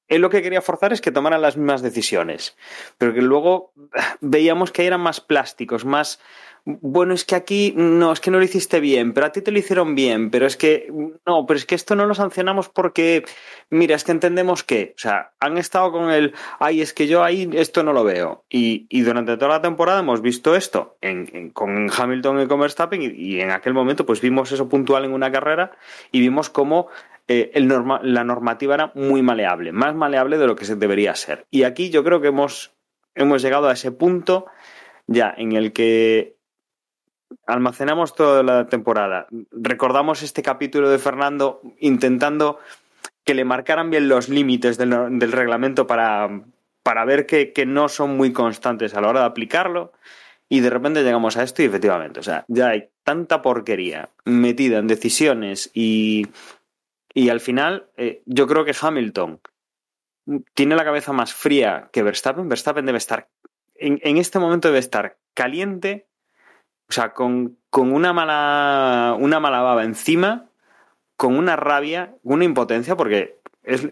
él 0.07 0.21
lo 0.21 0.29
que 0.31 0.41
quería 0.41 0.61
forzar 0.61 0.91
es 0.93 0.99
que 0.99 1.11
tomaran 1.11 1.41
las 1.43 1.57
mismas 1.57 1.81
decisiones, 1.83 2.57
pero 2.97 3.13
que 3.13 3.21
luego 3.21 3.71
veíamos 4.19 4.71
que 4.71 4.87
eran 4.87 5.01
más 5.01 5.21
plásticos, 5.21 5.85
más 5.85 6.19
bueno, 6.65 7.13
es 7.13 7.25
que 7.25 7.35
aquí 7.35 7.73
no, 7.75 8.11
es 8.11 8.19
que 8.19 8.29
no 8.29 8.37
lo 8.37 8.43
hiciste 8.43 8.79
bien, 8.79 9.13
pero 9.13 9.25
a 9.25 9.31
ti 9.31 9.41
te 9.41 9.51
lo 9.51 9.57
hicieron 9.57 9.95
bien, 9.95 10.29
pero 10.29 10.45
es 10.45 10.57
que 10.57 10.87
no, 11.25 11.45
pero 11.47 11.57
es 11.57 11.65
que 11.65 11.75
esto 11.75 11.95
no 11.95 12.05
lo 12.05 12.13
sancionamos 12.13 12.69
porque 12.69 13.23
mira, 13.69 13.95
es 13.95 14.03
que 14.03 14.11
entendemos 14.11 14.63
que, 14.63 14.93
o 14.95 14.99
sea, 14.99 15.31
han 15.39 15.57
estado 15.57 15.91
con 15.91 16.11
el 16.11 16.33
ay, 16.59 16.81
es 16.81 16.93
que 16.93 17.07
yo 17.07 17.23
ahí 17.23 17.49
esto 17.53 17.83
no 17.83 17.93
lo 17.93 18.03
veo. 18.03 18.45
Y, 18.49 18.85
y 18.89 19.01
durante 19.01 19.37
toda 19.37 19.49
la 19.55 19.61
temporada 19.61 20.01
hemos 20.01 20.21
visto 20.21 20.55
esto 20.55 20.97
con 21.53 21.89
Hamilton 21.91 22.41
y 22.41 22.47
con 22.47 22.59
Verstappen, 22.59 23.01
y, 23.01 23.07
y 23.07 23.41
en 23.41 23.51
aquel 23.51 23.73
momento, 23.73 24.05
pues 24.05 24.21
vimos 24.21 24.51
eso 24.51 24.69
puntual 24.69 25.05
en 25.05 25.13
una 25.13 25.31
carrera 25.31 25.71
y 26.11 26.19
vimos 26.19 26.49
cómo 26.49 26.89
eh, 27.27 27.51
el 27.55 27.67
norma- 27.67 28.01
la 28.03 28.23
normativa 28.23 28.75
era 28.75 28.91
muy 28.93 29.21
maleable, 29.23 29.71
más 29.71 29.95
maleable 29.95 30.37
de 30.37 30.47
lo 30.47 30.55
que 30.55 30.65
se 30.65 30.75
debería 30.75 31.15
ser. 31.15 31.45
Y 31.49 31.63
aquí 31.63 31.89
yo 31.89 32.03
creo 32.03 32.21
que 32.21 32.27
hemos, 32.27 32.73
hemos 33.15 33.41
llegado 33.41 33.67
a 33.67 33.73
ese 33.73 33.91
punto 33.91 34.45
ya 35.07 35.33
en 35.35 35.53
el 35.53 35.73
que 35.73 36.35
almacenamos 37.45 38.15
toda 38.15 38.43
la 38.43 38.67
temporada. 38.67 39.27
Recordamos 39.51 40.23
este 40.23 40.41
capítulo 40.41 40.89
de 40.89 40.99
Fernando 40.99 41.61
intentando 41.79 42.59
que 43.23 43.33
le 43.33 43.45
marcaran 43.45 43.89
bien 43.89 44.07
los 44.07 44.29
límites 44.29 44.77
del, 44.77 45.31
reglamento 45.31 45.87
para, 45.87 46.43
para 46.83 47.05
ver 47.05 47.25
que, 47.25 47.53
que 47.53 47.65
no 47.65 47.89
son 47.89 48.17
muy 48.17 48.33
constantes 48.33 48.93
a 48.93 49.01
la 49.01 49.09
hora 49.09 49.19
de 49.21 49.27
aplicarlo. 49.27 49.93
Y 50.49 50.59
de 50.59 50.69
repente 50.69 51.03
llegamos 51.03 51.37
a 51.37 51.43
esto 51.43 51.61
y 51.61 51.65
efectivamente, 51.65 52.19
o 52.19 52.23
sea, 52.23 52.43
ya 52.49 52.69
hay 52.69 52.89
tanta 53.03 53.41
porquería 53.41 54.09
metida 54.25 54.79
en 54.79 54.87
decisiones 54.87 55.71
y, 55.73 56.27
y 57.13 57.29
al 57.29 57.39
final 57.39 57.87
eh, 57.95 58.21
yo 58.25 58.47
creo 58.47 58.65
que 58.65 58.75
Hamilton 58.79 59.39
tiene 60.53 60.75
la 60.75 60.83
cabeza 60.83 61.13
más 61.13 61.33
fría 61.33 61.89
que 61.93 62.03
Verstappen. 62.03 62.49
Verstappen 62.49 62.85
debe 62.85 62.97
estar, 62.97 63.29
en, 63.75 63.99
en 64.03 64.17
este 64.17 64.39
momento 64.39 64.67
debe 64.67 64.79
estar 64.79 65.17
caliente, 65.33 66.07
o 66.91 66.93
sea, 66.93 67.13
con, 67.13 67.57
con 67.69 67.93
una, 67.93 68.11
mala, 68.11 69.15
una 69.17 69.39
mala 69.39 69.61
baba 69.61 69.85
encima, 69.85 70.49
con 71.15 71.37
una 71.37 71.55
rabia, 71.55 72.17
una 72.21 72.43
impotencia, 72.43 72.97
porque 72.97 73.39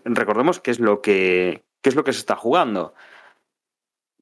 recordemos 0.04 0.60
que 0.60 0.72
es 0.72 0.82
lo 0.82 1.02
que, 1.02 1.64
que 1.82 1.88
es 1.88 1.95
lo 1.95 2.04
que 2.04 2.12
se 2.12 2.20
está 2.20 2.36
jugando. 2.36 2.93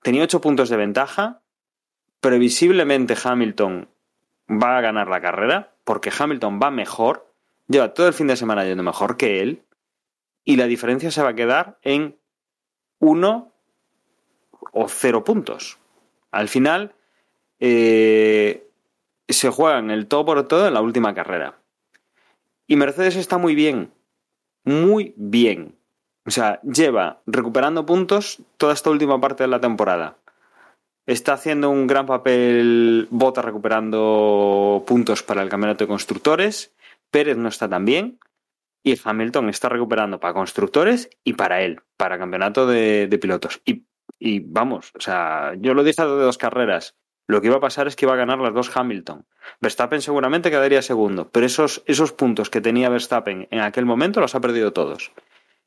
Tenía 0.03 0.23
ocho 0.23 0.41
puntos 0.41 0.69
de 0.69 0.77
ventaja. 0.77 1.41
Previsiblemente 2.19 3.15
Hamilton 3.21 3.89
va 4.47 4.77
a 4.77 4.81
ganar 4.81 5.07
la 5.07 5.21
carrera, 5.21 5.73
porque 5.83 6.11
Hamilton 6.15 6.59
va 6.61 6.69
mejor, 6.69 7.33
lleva 7.67 7.95
todo 7.95 8.07
el 8.07 8.13
fin 8.13 8.27
de 8.27 8.37
semana 8.37 8.63
yendo 8.63 8.83
mejor 8.83 9.17
que 9.17 9.41
él, 9.41 9.63
y 10.43 10.55
la 10.57 10.67
diferencia 10.67 11.09
se 11.09 11.23
va 11.23 11.29
a 11.29 11.35
quedar 11.35 11.79
en 11.81 12.19
uno 12.99 13.53
o 14.71 14.87
cero 14.87 15.23
puntos. 15.23 15.79
Al 16.29 16.47
final, 16.47 16.93
eh, 17.59 18.66
se 19.33 19.49
juegan 19.49 19.91
el 19.91 20.07
todo 20.07 20.25
por 20.25 20.47
todo 20.47 20.67
en 20.67 20.73
la 20.73 20.81
última 20.81 21.13
carrera. 21.13 21.59
Y 22.67 22.75
Mercedes 22.75 23.15
está 23.15 23.37
muy 23.37 23.55
bien, 23.55 23.91
muy 24.63 25.13
bien. 25.15 25.75
O 26.25 26.31
sea, 26.31 26.59
lleva 26.61 27.21
recuperando 27.25 27.85
puntos 27.85 28.39
toda 28.57 28.73
esta 28.73 28.89
última 28.89 29.19
parte 29.21 29.43
de 29.43 29.47
la 29.47 29.61
temporada. 29.61 30.17
Está 31.05 31.33
haciendo 31.33 31.69
un 31.69 31.87
gran 31.87 32.05
papel 32.05 33.07
Bota 33.09 33.41
recuperando 33.41 34.83
puntos 34.85 35.23
para 35.23 35.41
el 35.41 35.47
campeonato 35.47 35.85
de 35.85 35.87
constructores. 35.87 36.73
Pérez 37.11 37.37
no 37.37 37.47
está 37.47 37.69
tan 37.69 37.85
bien. 37.85 38.19
Y 38.83 38.99
Hamilton 39.01 39.49
está 39.49 39.69
recuperando 39.69 40.19
para 40.19 40.33
constructores 40.33 41.09
y 41.23 41.33
para 41.33 41.61
él, 41.61 41.81
para 41.95 42.19
campeonato 42.19 42.67
de, 42.67 43.07
de 43.07 43.17
pilotos. 43.17 43.61
Y, 43.65 43.85
y, 44.19 44.41
vamos, 44.41 44.91
o 44.95 45.01
sea, 45.01 45.53
yo 45.57 45.73
lo 45.73 45.83
dije 45.83 46.01
de 46.01 46.07
dos 46.07 46.37
carreras. 46.37 46.95
Lo 47.27 47.41
que 47.41 47.47
iba 47.47 47.57
a 47.57 47.61
pasar 47.61 47.87
es 47.87 47.95
que 47.95 48.05
iba 48.05 48.13
a 48.13 48.17
ganar 48.17 48.39
las 48.39 48.53
dos 48.53 48.75
Hamilton. 48.75 49.27
Verstappen 49.59 50.01
seguramente 50.01 50.49
quedaría 50.49 50.81
segundo, 50.81 51.29
pero 51.29 51.45
esos, 51.45 51.83
esos 51.85 52.13
puntos 52.13 52.49
que 52.49 52.61
tenía 52.61 52.89
Verstappen 52.89 53.49
en 53.51 53.59
aquel 53.59 53.85
momento 53.85 54.21
los 54.21 54.33
ha 54.33 54.39
perdido 54.39 54.71
todos. 54.71 55.11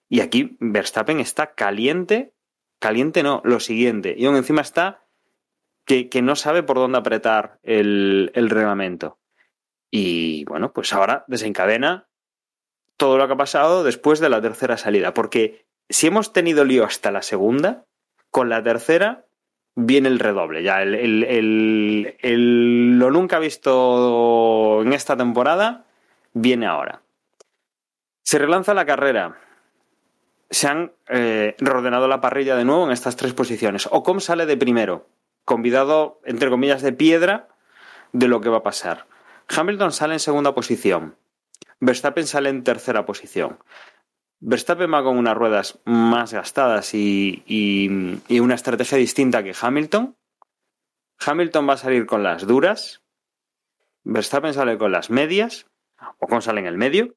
Y 0.09 0.21
aquí 0.21 0.57
Verstappen 0.59 1.21
está 1.21 1.55
caliente, 1.55 2.33
caliente 2.79 3.23
no, 3.23 3.43
lo 3.45 3.61
siguiente. 3.61 4.15
Y 4.17 4.25
aún 4.25 4.37
encima 4.37 4.63
está 4.63 5.05
que, 5.85 6.09
que 6.09 6.23
no 6.23 6.35
sabe 6.35 6.63
por 6.63 6.77
dónde 6.77 6.99
apretar 6.99 7.61
el, 7.63 8.33
el 8.35 8.49
reglamento. 8.49 9.19
Y 9.91 10.45
bueno, 10.47 10.73
pues 10.73 10.93
ahora 10.95 11.25
desencadena 11.29 12.09
todo 12.97 13.19
lo 13.19 13.27
que 13.27 13.35
ha 13.35 13.39
pasado 13.39 13.85
después 13.85 14.19
de 14.19 14.31
la 14.31 14.41
tercera 14.41 14.79
salida. 14.79 15.13
Porque 15.13 15.67
si 15.91 16.07
hemos 16.07 16.33
tenido 16.33 16.65
lío 16.65 16.85
hasta 16.85 17.11
la 17.11 17.23
segunda, 17.23 17.87
con 18.31 18.49
la 18.49 18.63
tercera 18.63 19.27
viene 19.75 20.09
el 20.09 20.19
redoble. 20.19 20.63
Ya 20.63 20.83
el, 20.83 20.95
el, 20.95 22.17
el, 22.21 22.99
lo 22.99 23.11
nunca 23.11 23.39
visto 23.39 24.83
en 24.83 24.93
esta 24.93 25.17
temporada 25.17 25.85
viene 26.33 26.67
ahora. 26.67 27.03
Se 28.23 28.39
relanza 28.39 28.75
la 28.75 28.87
carrera. 28.87 29.39
Se 30.51 30.69
han 30.69 30.93
eh, 31.09 31.55
reordenado 31.59 32.09
la 32.09 32.21
parrilla 32.21 32.57
de 32.57 32.65
nuevo 32.65 32.85
en 32.85 32.93
estas 32.93 33.17
tres 33.17 33.33
posiciones. 33.35 33.89
Ocon 33.91 34.21
sale 34.21 34.47
de 34.47 34.57
primero, 34.57 35.07
convidado, 35.45 36.21
entre 36.25 36.51
comillas, 36.51 36.83
de 36.83 36.93
piedra 36.93 37.49
de 38.13 38.29
lo 38.29 38.41
que 38.41 38.49
va 38.49 38.59
a 38.59 38.63
pasar. 38.63 39.07
Hamilton 39.49 39.93
sale 39.93 40.15
en 40.15 40.21
segunda 40.21 40.55
posición. 40.55 41.17
Verstappen 41.81 42.27
sale 42.27 42.51
en 42.51 42.63
tercera 42.63 43.07
posición. 43.07 43.59
Verstappen 44.41 44.93
va 44.93 45.03
con 45.03 45.19
unas 45.19 45.37
ruedas 45.37 45.79
más 45.85 46.33
gastadas 46.33 46.95
y, 46.95 47.43
y, 47.47 47.91
y, 48.29 48.41
una 48.41 48.55
estrategia 48.55 48.97
distinta 48.97 49.43
que 49.43 49.55
Hamilton. 49.59 50.17
Hamilton 51.19 51.69
va 51.69 51.75
a 51.75 51.79
salir 51.79 52.07
con 52.07 52.23
las 52.23 52.47
duras. 52.47 53.03
Verstappen 54.03 54.55
sale 54.55 54.79
con 54.79 54.93
las 54.93 55.11
medias. 55.11 55.67
O 56.19 56.27
con 56.27 56.41
sale 56.41 56.61
en 56.61 56.67
el 56.67 56.79
medio. 56.79 57.15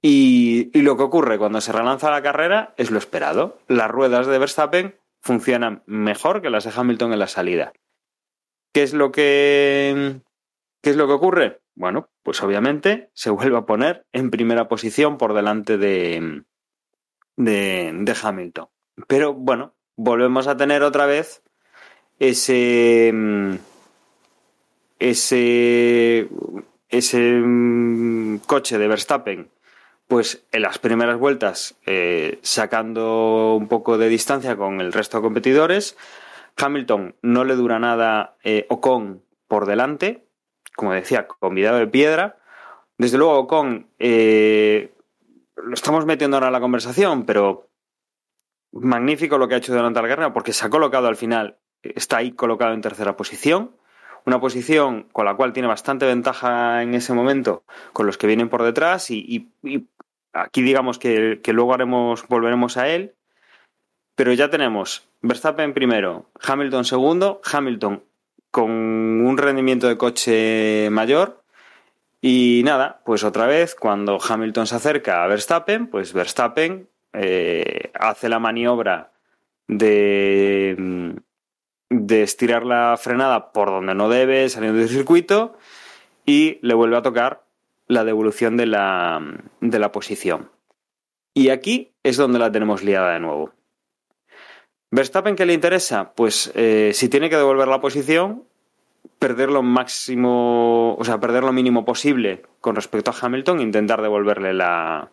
Y, 0.00 0.70
y, 0.72 0.80
lo 0.80 0.96
que 0.96 1.02
ocurre 1.02 1.36
cuando 1.36 1.60
se 1.60 1.72
relanza 1.72 2.10
la 2.10 2.22
carrera 2.22 2.72
es 2.78 2.90
lo 2.90 2.98
esperado. 2.98 3.58
Las 3.68 3.90
ruedas 3.90 4.26
de 4.26 4.38
Verstappen 4.38 4.98
funcionan 5.20 5.82
mejor 5.86 6.40
que 6.40 6.48
las 6.50 6.64
de 6.64 6.72
Hamilton 6.74 7.12
en 7.12 7.18
la 7.18 7.26
salida. 7.26 7.74
¿Qué 8.72 8.82
es 8.82 8.94
lo 8.94 9.12
que, 9.12 10.20
qué 10.82 10.90
es 10.90 10.96
lo 10.96 11.06
que 11.06 11.12
ocurre? 11.12 11.60
Bueno, 11.78 12.08
pues 12.24 12.42
obviamente 12.42 13.08
se 13.14 13.30
vuelve 13.30 13.56
a 13.56 13.64
poner 13.64 14.04
en 14.12 14.30
primera 14.30 14.66
posición 14.66 15.16
por 15.16 15.32
delante 15.32 15.78
de, 15.78 16.42
de, 17.36 18.16
Hamilton. 18.20 18.66
Pero 19.06 19.32
bueno, 19.32 19.76
volvemos 19.94 20.48
a 20.48 20.56
tener 20.56 20.82
otra 20.82 21.06
vez 21.06 21.40
ese 22.18 23.14
ese 24.98 26.28
ese 26.88 27.42
coche 28.46 28.76
de 28.76 28.88
Verstappen 28.88 29.48
pues 30.08 30.42
en 30.50 30.62
las 30.62 30.78
primeras 30.80 31.16
vueltas 31.16 31.76
eh, 31.86 32.40
sacando 32.42 33.54
un 33.54 33.68
poco 33.68 33.98
de 33.98 34.08
distancia 34.08 34.56
con 34.56 34.80
el 34.80 34.92
resto 34.92 35.18
de 35.18 35.22
competidores 35.22 35.96
Hamilton 36.56 37.14
no 37.22 37.44
le 37.44 37.54
dura 37.54 37.78
nada 37.78 38.36
eh, 38.42 38.66
Ocon 38.68 39.22
por 39.46 39.66
delante 39.66 40.27
como 40.78 40.92
decía, 40.92 41.26
convidado 41.26 41.78
de 41.78 41.88
piedra. 41.88 42.36
Desde 42.98 43.18
luego, 43.18 43.36
Ocon, 43.36 43.88
eh, 43.98 44.94
lo 45.56 45.74
estamos 45.74 46.06
metiendo 46.06 46.36
ahora 46.36 46.46
en 46.46 46.52
la 46.52 46.60
conversación, 46.60 47.26
pero 47.26 47.68
magnífico 48.70 49.38
lo 49.38 49.48
que 49.48 49.56
ha 49.56 49.58
hecho 49.58 49.74
durante 49.74 50.00
la 50.00 50.06
carrera, 50.06 50.32
porque 50.32 50.52
se 50.52 50.64
ha 50.64 50.70
colocado 50.70 51.08
al 51.08 51.16
final, 51.16 51.56
está 51.82 52.18
ahí 52.18 52.30
colocado 52.30 52.74
en 52.74 52.80
tercera 52.80 53.16
posición, 53.16 53.72
una 54.24 54.40
posición 54.40 55.08
con 55.10 55.24
la 55.24 55.34
cual 55.34 55.52
tiene 55.52 55.66
bastante 55.66 56.06
ventaja 56.06 56.80
en 56.84 56.94
ese 56.94 57.12
momento 57.12 57.64
con 57.92 58.06
los 58.06 58.16
que 58.16 58.28
vienen 58.28 58.48
por 58.48 58.62
detrás, 58.62 59.10
y 59.10 59.50
aquí 60.32 60.62
digamos 60.62 61.00
que, 61.00 61.40
que 61.42 61.52
luego 61.52 61.74
haremos, 61.74 62.28
volveremos 62.28 62.76
a 62.76 62.88
él, 62.88 63.16
pero 64.14 64.32
ya 64.32 64.48
tenemos 64.48 65.08
Verstappen 65.22 65.74
primero, 65.74 66.26
Hamilton 66.40 66.84
segundo, 66.84 67.40
Hamilton 67.52 68.04
con 68.50 68.70
un 68.70 69.38
rendimiento 69.38 69.88
de 69.88 69.96
coche 69.96 70.88
mayor. 70.90 71.42
Y 72.20 72.62
nada, 72.64 73.00
pues 73.04 73.22
otra 73.22 73.46
vez, 73.46 73.74
cuando 73.74 74.18
Hamilton 74.20 74.66
se 74.66 74.76
acerca 74.76 75.22
a 75.22 75.28
Verstappen, 75.28 75.86
pues 75.86 76.12
Verstappen 76.12 76.88
eh, 77.12 77.90
hace 77.94 78.28
la 78.28 78.40
maniobra 78.40 79.12
de, 79.68 81.14
de 81.90 82.22
estirar 82.22 82.64
la 82.64 82.96
frenada 82.96 83.52
por 83.52 83.68
donde 83.68 83.94
no 83.94 84.08
debe, 84.08 84.48
saliendo 84.48 84.80
del 84.80 84.88
circuito, 84.88 85.56
y 86.26 86.58
le 86.62 86.74
vuelve 86.74 86.96
a 86.96 87.02
tocar 87.02 87.44
la 87.86 88.04
devolución 88.04 88.56
de 88.56 88.66
la, 88.66 89.20
de 89.60 89.78
la 89.78 89.92
posición. 89.92 90.50
Y 91.34 91.50
aquí 91.50 91.94
es 92.02 92.16
donde 92.16 92.38
la 92.38 92.50
tenemos 92.50 92.82
liada 92.82 93.12
de 93.12 93.20
nuevo. 93.20 93.52
Verstappen, 94.90 95.36
¿qué 95.36 95.46
le 95.46 95.52
interesa? 95.52 96.12
Pues 96.14 96.50
eh, 96.54 96.92
si 96.94 97.08
tiene 97.08 97.28
que 97.28 97.36
devolver 97.36 97.68
la 97.68 97.80
posición, 97.80 98.44
perder 99.18 99.50
lo 99.50 99.62
máximo, 99.62 100.94
o 100.96 101.04
sea, 101.04 101.20
perder 101.20 101.44
lo 101.44 101.52
mínimo 101.52 101.84
posible 101.84 102.42
con 102.60 102.74
respecto 102.74 103.10
a 103.10 103.14
Hamilton, 103.20 103.60
intentar 103.60 104.02
devolverle 104.02 104.54
la 104.54 105.12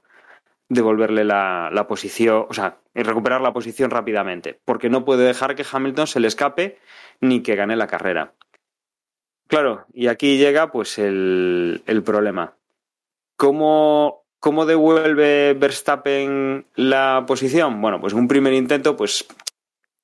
devolverle 0.67 1.23
la, 1.23 1.69
la 1.71 1.87
posición, 1.87 2.47
o 2.49 2.53
sea, 2.53 2.77
recuperar 2.95 3.41
la 3.41 3.53
posición 3.53 3.91
rápidamente, 3.91 4.59
porque 4.65 4.89
no 4.89 5.05
puede 5.05 5.23
dejar 5.23 5.55
que 5.55 5.65
Hamilton 5.69 6.07
se 6.07 6.19
le 6.19 6.27
escape 6.27 6.79
ni 7.21 7.41
que 7.41 7.55
gane 7.55 7.75
la 7.75 7.85
carrera. 7.85 8.33
Claro, 9.47 9.85
y 9.93 10.07
aquí 10.07 10.37
llega 10.37 10.71
pues 10.71 10.97
el, 10.97 11.83
el 11.85 12.01
problema. 12.01 12.55
¿Cómo, 13.37 14.23
¿Cómo 14.39 14.65
devuelve 14.65 15.53
Verstappen 15.53 16.65
la 16.75 17.25
posición? 17.27 17.79
Bueno, 17.79 17.99
pues 18.01 18.13
un 18.13 18.27
primer 18.27 18.53
intento, 18.53 18.97
pues 18.97 19.27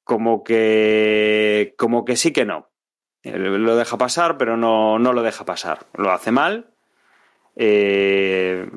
como 0.03 0.43
que, 0.43 1.73
como 1.77 2.05
que 2.05 2.15
sí 2.15 2.31
que 2.31 2.45
no. 2.45 2.69
Lo 3.23 3.75
deja 3.75 3.97
pasar, 3.97 4.37
pero 4.37 4.57
no, 4.57 4.97
no 4.97 5.13
lo 5.13 5.21
deja 5.21 5.45
pasar. 5.45 5.85
Lo 5.93 6.11
hace 6.11 6.31
mal. 6.31 6.73
Eh, 7.55 8.67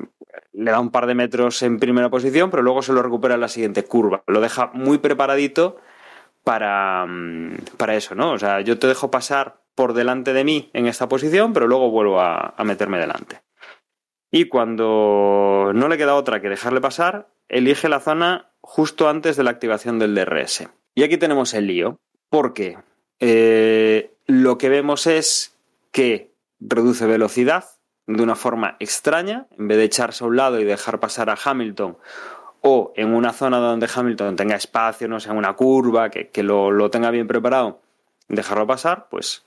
le 0.53 0.71
da 0.71 0.79
un 0.79 0.91
par 0.91 1.07
de 1.07 1.15
metros 1.15 1.61
en 1.63 1.79
primera 1.79 2.09
posición, 2.09 2.51
pero 2.51 2.61
luego 2.61 2.81
se 2.81 2.93
lo 2.93 3.01
recupera 3.01 3.35
en 3.35 3.41
la 3.41 3.47
siguiente 3.47 3.83
curva. 3.83 4.23
Lo 4.27 4.41
deja 4.41 4.69
muy 4.73 4.99
preparadito 4.99 5.77
para, 6.43 7.05
mm, 7.07 7.57
para 7.77 7.95
eso, 7.95 8.13
¿no? 8.15 8.33
O 8.33 8.39
sea, 8.39 8.61
yo 8.61 8.77
te 8.77 8.87
dejo 8.87 9.09
pasar 9.09 9.63
por 9.73 9.93
delante 9.93 10.33
de 10.33 10.43
mí 10.43 10.69
en 10.73 10.87
esta 10.87 11.09
posición, 11.09 11.53
pero 11.53 11.67
luego 11.67 11.89
vuelvo 11.89 12.21
a 12.21 12.53
meterme 12.63 12.99
delante. 12.99 13.41
Y 14.31 14.49
cuando 14.49 15.71
no 15.73 15.87
le 15.87 15.97
queda 15.97 16.15
otra 16.15 16.41
que 16.41 16.49
dejarle 16.49 16.81
pasar, 16.81 17.29
elige 17.47 17.89
la 17.89 17.99
zona 17.99 18.51
justo 18.59 19.07
antes 19.07 19.37
de 19.37 19.43
la 19.43 19.51
activación 19.51 19.97
del 19.97 20.13
DRS. 20.13 20.67
Y 20.95 21.03
aquí 21.03 21.17
tenemos 21.17 21.53
el 21.53 21.67
lío, 21.67 21.99
porque 22.29 22.77
eh, 23.19 24.13
lo 24.25 24.57
que 24.57 24.69
vemos 24.69 25.07
es 25.07 25.57
que 25.91 26.31
reduce 26.59 27.05
velocidad 27.05 27.65
de 28.07 28.23
una 28.23 28.35
forma 28.35 28.77
extraña, 28.79 29.47
en 29.57 29.67
vez 29.67 29.77
de 29.77 29.83
echarse 29.83 30.23
a 30.23 30.27
un 30.27 30.37
lado 30.37 30.59
y 30.59 30.63
dejar 30.63 30.99
pasar 30.99 31.29
a 31.29 31.37
Hamilton, 31.43 31.97
o 32.61 32.93
en 32.95 33.13
una 33.13 33.33
zona 33.33 33.57
donde 33.57 33.89
Hamilton 33.93 34.35
tenga 34.35 34.55
espacio, 34.55 35.07
no 35.07 35.19
sea 35.19 35.33
una 35.33 35.53
curva, 35.53 36.09
que, 36.09 36.29
que 36.29 36.43
lo, 36.43 36.71
lo, 36.71 36.89
tenga 36.89 37.11
bien 37.11 37.27
preparado, 37.27 37.81
dejarlo 38.27 38.65
pasar, 38.65 39.07
pues 39.09 39.43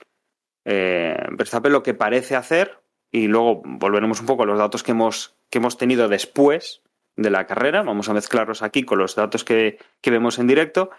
eh, 0.65 1.17
Verstappen 1.31 1.71
lo 1.71 1.83
que 1.83 1.93
parece 1.93 2.35
hacer, 2.35 2.79
y 3.11 3.27
luego 3.27 3.61
volveremos 3.65 4.19
un 4.19 4.27
poco 4.27 4.43
a 4.43 4.45
los 4.45 4.59
datos 4.59 4.83
que 4.83 4.91
hemos, 4.91 5.35
que 5.49 5.57
hemos 5.57 5.77
tenido 5.77 6.07
después 6.07 6.81
de 7.15 7.29
la 7.29 7.47
carrera, 7.47 7.81
vamos 7.81 8.07
a 8.07 8.13
mezclarlos 8.13 8.61
aquí 8.61 8.83
con 8.83 8.99
los 8.99 9.15
datos 9.15 9.43
que, 9.43 9.79
que 10.01 10.11
vemos 10.11 10.37
en 10.39 10.47
directo, 10.47 10.91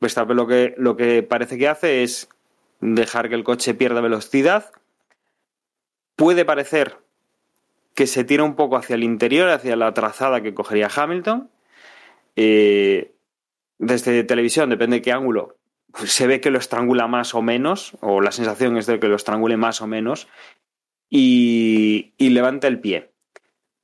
Verstappen 0.00 0.36
lo 0.36 0.46
que, 0.46 0.74
lo 0.76 0.96
que 0.96 1.22
parece 1.22 1.58
que 1.58 1.68
hace 1.68 2.02
es 2.02 2.28
dejar 2.80 3.28
que 3.28 3.34
el 3.34 3.44
coche 3.44 3.74
pierda 3.74 4.00
velocidad, 4.00 4.70
puede 6.16 6.44
parecer 6.44 6.98
que 7.94 8.06
se 8.06 8.24
tira 8.24 8.44
un 8.44 8.54
poco 8.54 8.76
hacia 8.76 8.94
el 8.94 9.02
interior, 9.02 9.48
hacia 9.48 9.74
la 9.74 9.92
trazada 9.92 10.40
que 10.40 10.54
cogería 10.54 10.88
Hamilton. 10.94 11.50
Eh, 12.36 13.12
desde 13.78 14.22
televisión, 14.24 14.70
depende 14.70 14.96
de 14.96 15.02
qué 15.02 15.12
ángulo, 15.12 15.56
pues 15.92 16.12
se 16.12 16.26
ve 16.26 16.40
que 16.40 16.50
lo 16.50 16.58
estrangula 16.58 17.08
más 17.08 17.34
o 17.34 17.42
menos, 17.42 17.96
o 18.00 18.20
la 18.20 18.32
sensación 18.32 18.76
es 18.76 18.86
de 18.86 19.00
que 19.00 19.08
lo 19.08 19.16
estrangule 19.16 19.56
más 19.56 19.80
o 19.80 19.86
menos, 19.86 20.28
y, 21.10 22.12
y 22.18 22.30
levanta 22.30 22.68
el 22.68 22.80
pie. 22.80 23.10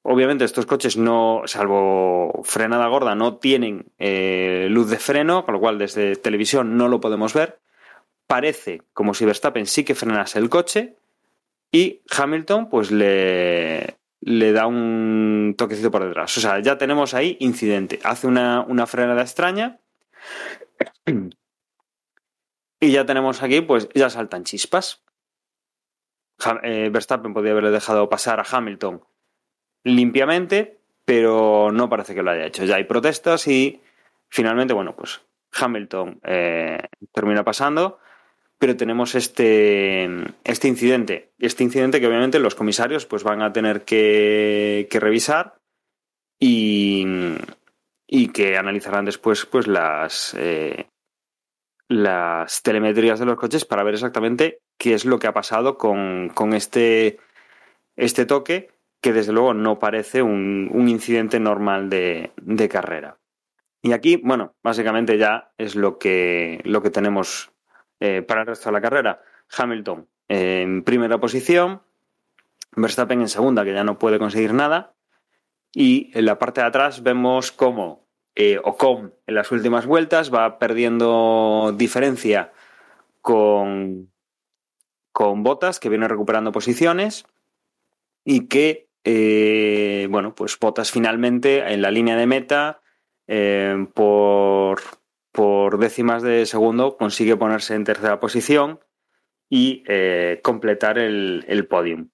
Obviamente 0.07 0.45
estos 0.45 0.67
coches 0.67 0.99
no, 0.99 1.45
salvo 1.47 2.43
frenada 2.45 2.87
gorda, 2.89 3.15
no 3.15 3.39
tienen 3.39 3.91
eh, 3.99 4.67
luz 4.69 4.91
de 4.91 4.99
freno, 4.99 5.47
con 5.47 5.55
lo 5.55 5.61
cual 5.61 5.79
desde 5.79 6.15
televisión 6.17 6.77
no 6.77 6.89
lo 6.89 7.01
podemos 7.01 7.33
ver. 7.33 7.59
Parece 8.27 8.83
como 8.93 9.15
si 9.15 9.25
Verstappen 9.25 9.65
sí 9.65 9.83
que 9.83 9.95
frenase 9.95 10.39
el 10.39 10.51
coche 10.51 10.97
y 11.73 12.03
Hamilton 12.15 12.69
pues 12.69 12.91
le, 12.91 13.97
le 14.21 14.53
da 14.53 14.67
un 14.67 15.55
toquecito 15.57 15.91
por 15.91 16.05
detrás. 16.05 16.37
O 16.37 16.41
sea, 16.43 16.61
ya 16.61 16.77
tenemos 16.77 17.15
ahí 17.15 17.39
incidente. 17.41 17.99
Hace 18.05 18.27
una, 18.27 18.61
una 18.61 18.87
frenada 18.87 19.23
extraña. 19.23 19.81
Y 22.79 22.93
ya 22.93 23.07
tenemos 23.07 23.43
aquí, 23.43 23.63
pues 23.63 23.89
ya 23.95 24.11
saltan 24.11 24.45
chispas. 24.45 25.03
Eh, 26.63 26.91
Verstappen 26.93 27.33
podría 27.33 27.53
haberle 27.53 27.71
dejado 27.71 28.11
pasar 28.11 28.39
a 28.39 28.45
Hamilton 28.47 29.03
limpiamente, 29.85 30.78
pero 31.05 31.70
no 31.72 31.89
parece 31.89 32.14
que 32.14 32.22
lo 32.22 32.30
haya 32.30 32.47
hecho. 32.47 32.64
Ya 32.64 32.76
hay 32.76 32.85
protestas 32.85 33.47
y 33.47 33.80
finalmente, 34.28 34.74
bueno, 34.74 34.97
pues 34.97 35.20
Hamilton 35.53 36.18
eh, 36.24 36.78
termina 37.12 37.45
pasando 37.45 37.99
pero 38.64 38.76
tenemos 38.76 39.14
este, 39.14 40.09
este 40.43 40.68
incidente. 40.68 41.32
Este 41.39 41.64
incidente 41.64 42.01
que 42.01 42.07
obviamente 42.07 42.39
los 42.39 42.55
comisarios 42.55 43.05
pues 43.05 43.22
van 43.22 43.43
a 43.43 43.53
tener 43.53 43.85
que, 43.85 44.89
que 44.91 45.01
revisar 45.01 45.57
y, 46.41 47.05
y, 48.07 48.28
que 48.28 48.57
analizarán 48.57 49.05
después 49.05 49.45
pues 49.45 49.66
las, 49.66 50.35
eh, 50.39 50.87
las 51.89 52.62
telemetrías 52.62 53.18
de 53.18 53.26
los 53.26 53.37
coches 53.37 53.64
para 53.64 53.82
ver 53.82 53.95
exactamente 53.95 54.61
qué 54.78 54.95
es 54.95 55.05
lo 55.05 55.18
que 55.18 55.26
ha 55.26 55.35
pasado 55.35 55.76
con, 55.76 56.30
con 56.30 56.55
este, 56.55 57.18
este 57.97 58.24
toque 58.24 58.70
que 59.05 59.13
desde 59.13 59.35
luego 59.35 59.53
no 59.53 59.79
parece 59.79 60.23
un, 60.23 60.71
un 60.73 60.89
incidente 60.89 61.39
normal 61.39 61.91
de, 61.91 62.33
de, 62.41 62.71
carrera. 62.71 63.19
Y 63.83 63.93
aquí, 63.93 64.17
bueno, 64.17 64.55
básicamente 64.63 65.19
ya 65.19 65.53
es 65.59 65.77
lo 65.77 65.99
que, 65.99 66.63
lo 66.65 66.81
que 66.81 66.89
tenemos 66.89 67.53
eh, 68.01 68.23
para 68.23 68.41
el 68.41 68.47
resto 68.47 68.71
de 68.71 68.73
la 68.73 68.81
carrera. 68.81 69.21
Hamilton 69.55 70.09
en 70.29 70.85
primera 70.85 71.19
posición, 71.19 71.83
Verstappen 72.77 73.21
en 73.21 73.29
segunda, 73.29 73.63
que 73.63 73.75
ya 73.75 73.85
no 73.85 73.99
puede 73.99 74.19
conseguir 74.19 74.55
nada. 74.55 74.95
Y 75.71 76.11
en 76.19 76.25
la 76.25 76.39
parte 76.39 76.63
de 76.63 76.69
atrás 76.69 77.03
vemos 77.03 77.53
cómo 77.53 78.09
eh, 78.35 78.59
Ocon 78.65 79.13
en 79.27 79.35
las 79.35 79.53
últimas 79.53 79.85
vueltas 79.85 80.33
va 80.33 80.59
perdiendo 80.59 81.75
diferencia 81.77 82.55
con, 83.21 84.11
con 85.13 85.43
Botas, 85.43 85.79
que 85.79 85.91
viene 85.91 86.09
recuperando 86.09 86.53
posiciones 86.53 87.27
y 88.25 88.49
que, 88.49 88.89
eh, 89.05 90.09
bueno, 90.11 90.35
pues 90.35 90.59
Botas 90.59 90.91
finalmente 90.91 91.73
en 91.73 91.83
la 91.83 91.91
línea 91.91 92.17
de 92.17 92.27
meta 92.27 92.81
eh, 93.27 93.87
por, 93.95 94.81
por 95.31 95.79
décimas 95.79 96.23
de 96.23 96.47
segundo 96.47 96.97
consigue 96.97 97.37
ponerse 97.37 97.75
en 97.75 97.85
tercera 97.85 98.19
posición 98.19 98.81
y 99.51 99.85
eh, 99.87 100.41
completar 100.43 100.99
el, 100.99 101.45
el, 101.49 101.67
podium. 101.67 102.09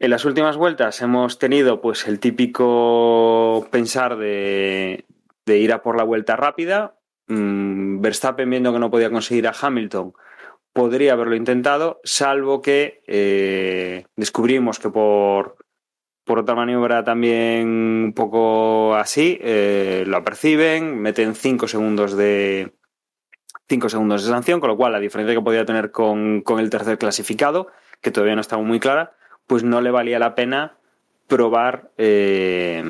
En 0.00 0.10
las 0.10 0.24
últimas 0.24 0.56
vueltas 0.56 1.00
hemos 1.02 1.38
tenido 1.38 1.80
pues 1.80 2.08
el 2.08 2.18
típico 2.18 3.68
pensar 3.70 4.16
de, 4.16 5.04
de 5.46 5.58
ir 5.58 5.72
a 5.72 5.82
por 5.82 5.96
la 5.96 6.02
vuelta 6.02 6.34
rápida. 6.34 6.98
Mm, 7.28 8.00
Verstappen 8.00 8.50
viendo 8.50 8.72
que 8.72 8.80
no 8.80 8.90
podía 8.90 9.10
conseguir 9.10 9.46
a 9.46 9.54
Hamilton 9.58 10.14
podría 10.72 11.12
haberlo 11.12 11.36
intentado, 11.36 12.00
salvo 12.02 12.62
que 12.62 14.06
descubrimos 14.16 14.78
que 14.78 14.88
por 14.88 15.61
por 16.24 16.38
otra 16.38 16.54
maniobra 16.54 17.04
también 17.04 17.68
un 17.68 18.12
poco 18.14 18.94
así, 18.94 19.38
eh, 19.40 20.04
lo 20.06 20.18
aperciben, 20.18 21.00
meten 21.00 21.34
5 21.34 21.66
segundos 21.68 22.16
de 22.16 22.72
5 23.68 23.88
segundos 23.88 24.24
de 24.24 24.30
sanción, 24.30 24.60
con 24.60 24.68
lo 24.68 24.76
cual 24.76 24.92
la 24.92 25.00
diferencia 25.00 25.34
que 25.34 25.42
podía 25.42 25.64
tener 25.64 25.90
con, 25.90 26.42
con, 26.42 26.60
el 26.60 26.70
tercer 26.70 26.98
clasificado, 26.98 27.68
que 28.00 28.10
todavía 28.10 28.34
no 28.34 28.40
estaba 28.40 28.62
muy 28.62 28.80
clara, 28.80 29.14
pues 29.46 29.64
no 29.64 29.80
le 29.80 29.90
valía 29.90 30.18
la 30.18 30.34
pena 30.34 30.76
probar, 31.26 31.90
eh, 31.98 32.84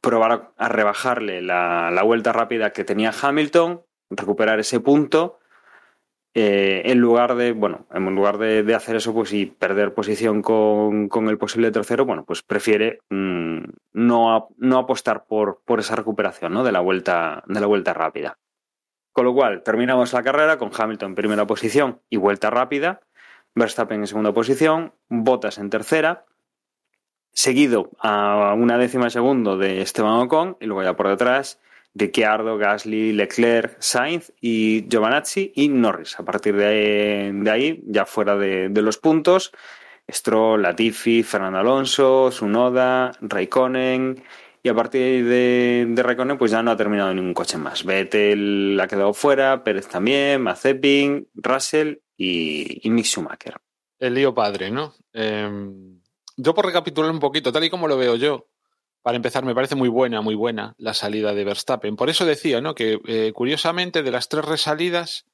probar 0.00 0.52
a 0.56 0.68
rebajarle 0.68 1.42
la, 1.42 1.90
la 1.90 2.02
vuelta 2.02 2.32
rápida 2.32 2.72
que 2.72 2.84
tenía 2.84 3.12
Hamilton, 3.20 3.82
recuperar 4.10 4.60
ese 4.60 4.80
punto 4.80 5.38
eh, 6.38 6.82
en 6.92 6.98
lugar 6.98 7.34
de, 7.34 7.52
bueno, 7.52 7.86
en 7.90 8.14
lugar 8.14 8.36
de, 8.36 8.62
de, 8.62 8.74
hacer 8.74 8.94
eso, 8.96 9.14
pues 9.14 9.32
y 9.32 9.46
perder 9.46 9.94
posición 9.94 10.42
con, 10.42 11.08
con 11.08 11.30
el 11.30 11.38
posible 11.38 11.70
tercero, 11.70 12.04
bueno, 12.04 12.26
pues 12.26 12.42
prefiere 12.42 12.98
mmm, 13.08 13.60
no, 13.94 14.48
no, 14.58 14.78
apostar 14.78 15.24
por, 15.24 15.62
por 15.64 15.80
esa 15.80 15.96
recuperación, 15.96 16.52
¿no? 16.52 16.62
De 16.62 16.72
la 16.72 16.80
vuelta, 16.80 17.42
de 17.46 17.58
la 17.58 17.66
vuelta 17.66 17.94
rápida. 17.94 18.36
Con 19.12 19.24
lo 19.24 19.32
cual, 19.32 19.62
terminamos 19.62 20.12
la 20.12 20.22
carrera 20.22 20.58
con 20.58 20.70
Hamilton 20.78 21.12
en 21.12 21.14
primera 21.14 21.46
posición 21.46 22.02
y 22.10 22.18
vuelta 22.18 22.50
rápida, 22.50 23.00
Verstappen 23.54 24.00
en 24.00 24.06
segunda 24.06 24.34
posición, 24.34 24.92
Bottas 25.08 25.56
en 25.56 25.70
tercera, 25.70 26.26
seguido 27.32 27.92
a 27.98 28.52
una 28.54 28.76
décima 28.76 29.08
segundo 29.08 29.56
de 29.56 29.80
Esteban 29.80 30.20
Ocon 30.20 30.58
y 30.60 30.66
luego 30.66 30.82
ya 30.82 30.96
por 30.96 31.08
detrás 31.08 31.58
Ricciardo, 31.96 32.58
Gasly, 32.58 33.12
Leclerc, 33.12 33.76
Sainz 33.80 34.32
y 34.40 34.86
Giovanazzi 34.88 35.52
y 35.54 35.68
Norris. 35.68 36.18
A 36.20 36.24
partir 36.24 36.54
de 36.56 37.50
ahí, 37.50 37.82
ya 37.86 38.04
fuera 38.04 38.36
de, 38.36 38.68
los 38.82 38.98
puntos, 38.98 39.52
Stroll, 40.10 40.62
Latifi, 40.62 41.22
Fernando 41.22 41.58
Alonso, 41.58 42.30
Sunoda, 42.30 43.12
Raikkonen 43.20 44.22
y 44.62 44.68
a 44.68 44.74
partir 44.74 45.24
de, 45.24 45.94
Raikkonen 45.96 46.36
pues 46.36 46.50
ya 46.50 46.62
no 46.62 46.70
ha 46.70 46.76
terminado 46.76 47.14
ningún 47.14 47.34
coche 47.34 47.56
más. 47.56 47.84
Vettel 47.84 48.78
ha 48.80 48.86
quedado 48.86 49.14
fuera, 49.14 49.64
Pérez 49.64 49.88
también, 49.88 50.42
Mazepin, 50.42 51.28
Russell 51.34 51.98
y, 52.16 52.86
y 52.86 52.90
Mick 52.90 53.06
Schumacher. 53.06 53.56
El 53.98 54.14
lío 54.14 54.34
padre, 54.34 54.70
¿no? 54.70 54.94
Em, 55.14 56.00
yo 56.36 56.54
por 56.54 56.66
recapitular 56.66 57.10
un 57.10 57.20
poquito, 57.20 57.50
tal 57.50 57.64
y 57.64 57.70
como 57.70 57.88
lo 57.88 57.96
veo 57.96 58.16
yo, 58.16 58.48
para 59.06 59.14
empezar, 59.14 59.44
me 59.44 59.54
parece 59.54 59.76
muy 59.76 59.88
buena, 59.88 60.20
muy 60.20 60.34
buena 60.34 60.74
la 60.78 60.92
salida 60.92 61.32
de 61.32 61.44
Verstappen. 61.44 61.94
Por 61.94 62.10
eso 62.10 62.26
decía, 62.26 62.60
¿no? 62.60 62.74
Que 62.74 62.98
eh, 63.06 63.32
curiosamente, 63.32 64.02
de 64.02 64.10
las 64.10 64.28
tres 64.28 64.44
resalidas, 64.44 65.26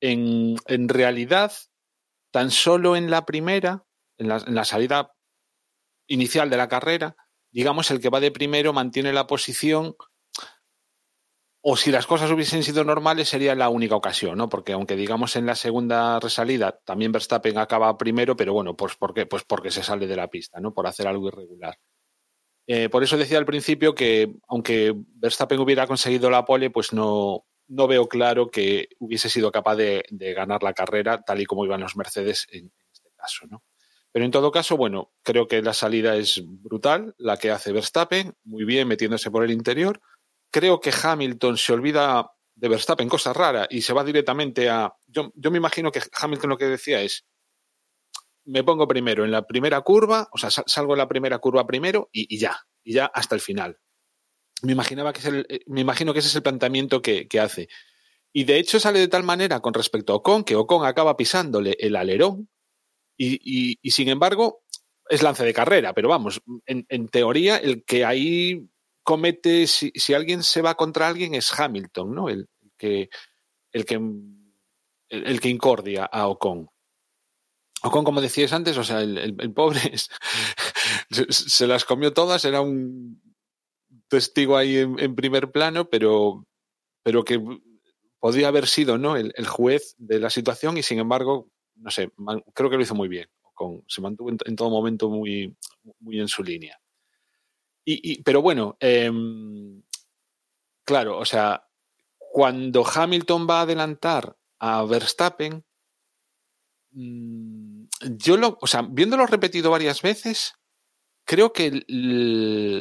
en, 0.00 0.56
realidad, 0.88 1.50
tan 2.30 2.52
solo 2.52 2.94
en 2.94 3.10
la 3.10 3.26
primera, 3.26 3.84
en 4.16 4.28
la, 4.28 4.36
en 4.46 4.54
la 4.54 4.64
salida 4.64 5.12
inicial 6.06 6.50
de 6.50 6.56
la 6.56 6.68
carrera, 6.68 7.16
digamos, 7.50 7.90
el 7.90 8.00
que 8.00 8.10
va 8.10 8.20
de 8.20 8.30
primero 8.30 8.72
mantiene 8.72 9.12
la 9.12 9.26
posición 9.26 9.96
o 11.62 11.76
si 11.76 11.90
las 11.90 12.06
cosas 12.06 12.30
hubiesen 12.30 12.62
sido 12.62 12.84
normales 12.84 13.28
sería 13.28 13.56
la 13.56 13.70
única 13.70 13.96
ocasión, 13.96 14.38
¿no? 14.38 14.48
Porque 14.48 14.74
aunque 14.74 14.94
digamos 14.94 15.34
en 15.34 15.46
la 15.46 15.56
segunda 15.56 16.20
resalida 16.20 16.78
también 16.84 17.10
Verstappen 17.10 17.58
acaba 17.58 17.98
primero, 17.98 18.36
pero 18.36 18.52
bueno, 18.52 18.76
pues 18.76 18.94
porque, 18.94 19.26
pues 19.26 19.42
porque 19.42 19.72
se 19.72 19.82
sale 19.82 20.06
de 20.06 20.14
la 20.14 20.28
pista, 20.28 20.60
¿no? 20.60 20.72
Por 20.72 20.86
hacer 20.86 21.08
algo 21.08 21.26
irregular. 21.26 21.76
Eh, 22.72 22.88
por 22.88 23.02
eso 23.02 23.16
decía 23.16 23.38
al 23.38 23.46
principio 23.46 23.94
que 23.94 24.32
aunque 24.46 24.94
Verstappen 24.94 25.58
hubiera 25.58 25.88
conseguido 25.88 26.30
la 26.30 26.44
pole, 26.44 26.70
pues 26.70 26.92
no, 26.92 27.44
no 27.66 27.88
veo 27.88 28.06
claro 28.06 28.50
que 28.50 28.90
hubiese 28.98 29.28
sido 29.28 29.50
capaz 29.50 29.74
de, 29.74 30.04
de, 30.10 30.34
ganar 30.34 30.62
la 30.62 30.72
carrera 30.72 31.20
tal 31.22 31.40
y 31.40 31.46
como 31.46 31.64
iban 31.64 31.80
los 31.80 31.96
Mercedes 31.96 32.46
en, 32.52 32.72
este 32.92 33.10
caso, 33.16 33.46
¿no? 33.48 33.64
Pero 34.12 34.24
en 34.24 34.30
todo 34.30 34.52
caso, 34.52 34.76
bueno, 34.76 35.12
creo 35.22 35.48
que 35.48 35.62
la 35.62 35.72
salida 35.72 36.16
es 36.16 36.42
brutal, 36.44 37.14
la 37.18 37.38
que 37.38 37.50
hace 37.50 37.72
Verstappen, 37.72 38.34
muy 38.44 38.64
bien 38.64 38.86
metiéndose 38.86 39.30
por 39.30 39.42
el 39.42 39.50
interior 39.50 40.00
creo 40.50 40.80
que 40.80 40.92
Hamilton 41.02 41.56
se 41.56 41.72
olvida 41.72 42.32
de 42.54 42.68
Verstappen, 42.68 43.08
cosa 43.08 43.32
rara, 43.32 43.66
y 43.70 43.82
se 43.82 43.92
va 43.92 44.04
directamente 44.04 44.68
a. 44.68 44.92
Yo, 45.06 45.32
yo 45.34 45.50
me 45.50 45.58
imagino 45.58 45.90
que 45.90 46.02
Hamilton 46.20 46.50
lo 46.50 46.58
que 46.58 46.66
decía 46.66 47.00
es: 47.00 47.24
me 48.44 48.64
pongo 48.64 48.88
primero 48.88 49.24
en 49.24 49.30
la 49.30 49.46
primera 49.46 49.80
curva, 49.82 50.28
o 50.32 50.38
sea, 50.38 50.50
salgo 50.50 50.94
en 50.94 50.98
la 50.98 51.08
primera 51.08 51.38
curva 51.38 51.66
primero 51.66 52.08
y, 52.12 52.34
y 52.34 52.38
ya, 52.38 52.66
y 52.82 52.94
ya 52.94 53.06
hasta 53.06 53.34
el 53.34 53.40
final. 53.40 53.78
Me, 54.62 54.72
imaginaba 54.72 55.12
que 55.12 55.20
es 55.20 55.26
el, 55.26 55.46
eh, 55.48 55.60
me 55.66 55.80
imagino 55.80 56.12
que 56.12 56.18
ese 56.18 56.28
es 56.28 56.34
el 56.34 56.42
planteamiento 56.42 57.02
que, 57.02 57.28
que, 57.28 57.40
hace. 57.40 57.68
Y 58.32 58.44
de 58.44 58.58
hecho 58.58 58.78
sale 58.80 58.98
de 58.98 59.08
tal 59.08 59.22
manera 59.22 59.60
con 59.60 59.74
respecto 59.74 60.12
a 60.12 60.16
Ocon 60.16 60.44
que 60.44 60.56
Ocon 60.56 60.86
acaba 60.86 61.16
pisándole 61.16 61.76
el 61.80 61.96
alerón 61.96 62.48
y, 63.16 63.76
y, 63.82 63.90
sin 63.90 64.08
embargo 64.08 64.64
es 65.08 65.22
lance 65.22 65.44
de 65.44 65.52
carrera, 65.52 65.92
pero 65.92 66.08
vamos, 66.08 66.40
en, 66.66 67.08
teoría 67.08 67.56
el 67.56 67.84
que 67.84 68.04
ahí 68.04 68.70
comete, 69.02 69.66
si, 69.66 69.90
si, 69.94 70.14
alguien 70.14 70.42
se 70.44 70.62
va 70.62 70.76
contra 70.76 71.08
alguien, 71.08 71.34
es 71.34 71.52
Hamilton, 71.58 72.14
¿no? 72.14 72.28
El, 72.28 72.48
que, 72.78 73.10
el 73.72 73.84
que, 73.84 74.00
el 75.08 75.40
que 75.40 75.48
incordia 75.48 76.04
a 76.04 76.28
Ocon. 76.28 76.70
Ocon, 77.82 78.04
como 78.04 78.20
decías 78.20 78.52
antes, 78.52 78.76
o 78.76 78.84
sea, 78.84 79.00
el, 79.00 79.18
el, 79.18 79.52
pobre 79.52 79.80
se 81.30 81.66
las 81.66 81.84
comió 81.84 82.12
todas, 82.12 82.44
era 82.44 82.60
un 82.60 83.22
testigo 84.08 84.56
ahí 84.56 84.76
en, 84.76 85.14
primer 85.14 85.50
plano, 85.50 85.88
pero, 85.88 86.46
pero 87.02 87.24
que 87.24 87.40
podría 88.18 88.48
haber 88.48 88.66
sido 88.66 88.98
¿no? 88.98 89.16
el, 89.16 89.32
el, 89.36 89.46
juez 89.46 89.94
de 89.98 90.18
la 90.18 90.28
situación 90.28 90.76
y 90.76 90.82
sin 90.82 90.98
embargo, 90.98 91.48
no 91.76 91.90
sé, 91.90 92.10
creo 92.54 92.68
que 92.68 92.76
lo 92.76 92.82
hizo 92.82 92.94
muy 92.94 93.08
bien. 93.08 93.28
Ocon 93.42 93.82
se 93.88 94.02
mantuvo 94.02 94.30
en, 94.30 94.56
todo 94.56 94.68
momento 94.68 95.08
muy, 95.08 95.56
muy 96.00 96.20
en 96.20 96.28
su 96.28 96.42
línea. 96.42 96.78
Y, 97.84 98.12
y, 98.12 98.22
pero 98.22 98.42
bueno, 98.42 98.76
eh, 98.80 99.10
claro, 100.84 101.18
o 101.18 101.24
sea, 101.24 101.66
cuando 102.18 102.84
Hamilton 102.84 103.46
va 103.48 103.60
a 103.60 103.62
adelantar 103.62 104.36
a 104.58 104.84
Verstappen, 104.84 105.64
mmm, 106.92 107.59
yo 108.00 108.36
lo, 108.36 108.58
o 108.60 108.66
sea, 108.66 108.82
viéndolo 108.82 109.26
repetido 109.26 109.70
varias 109.70 110.02
veces, 110.02 110.54
creo 111.24 111.52
que, 111.52 111.84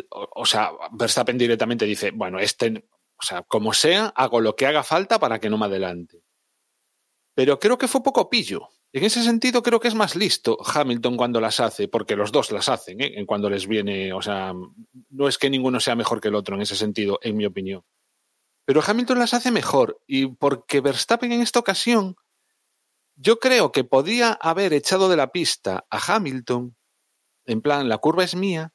o, 0.09 0.45
sea, 0.45 0.71
Verstappen 0.91 1.37
directamente 1.37 1.85
dice, 1.85 2.11
bueno, 2.11 2.39
este, 2.39 2.85
o 3.19 3.23
sea, 3.23 3.43
como 3.43 3.73
sea, 3.73 4.07
hago 4.15 4.41
lo 4.41 4.55
que 4.55 4.65
haga 4.65 4.83
falta 4.83 5.19
para 5.19 5.39
que 5.39 5.49
no 5.49 5.57
me 5.57 5.65
adelante. 5.65 6.23
Pero 7.35 7.59
creo 7.59 7.77
que 7.77 7.87
fue 7.87 8.03
poco 8.03 8.29
pillo. 8.29 8.69
En 8.91 9.03
ese 9.03 9.21
sentido, 9.21 9.61
creo 9.61 9.79
que 9.79 9.87
es 9.87 9.95
más 9.95 10.15
listo 10.15 10.57
Hamilton 10.65 11.15
cuando 11.15 11.39
las 11.39 11.59
hace, 11.59 11.87
porque 11.87 12.15
los 12.15 12.31
dos 12.31 12.51
las 12.51 12.69
hacen, 12.69 13.01
¿eh? 13.01 13.23
cuando 13.27 13.49
les 13.49 13.67
viene, 13.67 14.13
o 14.13 14.21
sea, 14.21 14.53
no 15.09 15.27
es 15.27 15.37
que 15.37 15.49
ninguno 15.49 15.79
sea 15.79 15.95
mejor 15.95 16.19
que 16.19 16.29
el 16.29 16.35
otro 16.35 16.55
en 16.55 16.63
ese 16.63 16.75
sentido, 16.75 17.19
en 17.21 17.37
mi 17.37 17.45
opinión. 17.45 17.83
Pero 18.65 18.81
Hamilton 18.85 19.19
las 19.19 19.33
hace 19.33 19.51
mejor, 19.51 20.01
y 20.07 20.25
porque 20.27 20.81
Verstappen 20.81 21.31
en 21.31 21.41
esta 21.41 21.59
ocasión, 21.59 22.15
yo 23.21 23.39
creo 23.39 23.71
que 23.71 23.83
podía 23.83 24.31
haber 24.31 24.71
echado 24.73 25.09
de 25.09 25.17
la 25.17 25.31
pista 25.31 25.85
a 25.89 26.15
Hamilton, 26.15 26.77
en 27.45 27.61
plan, 27.61 27.89
la 27.89 27.97
curva 27.97 28.23
es 28.23 28.33
mía, 28.33 28.73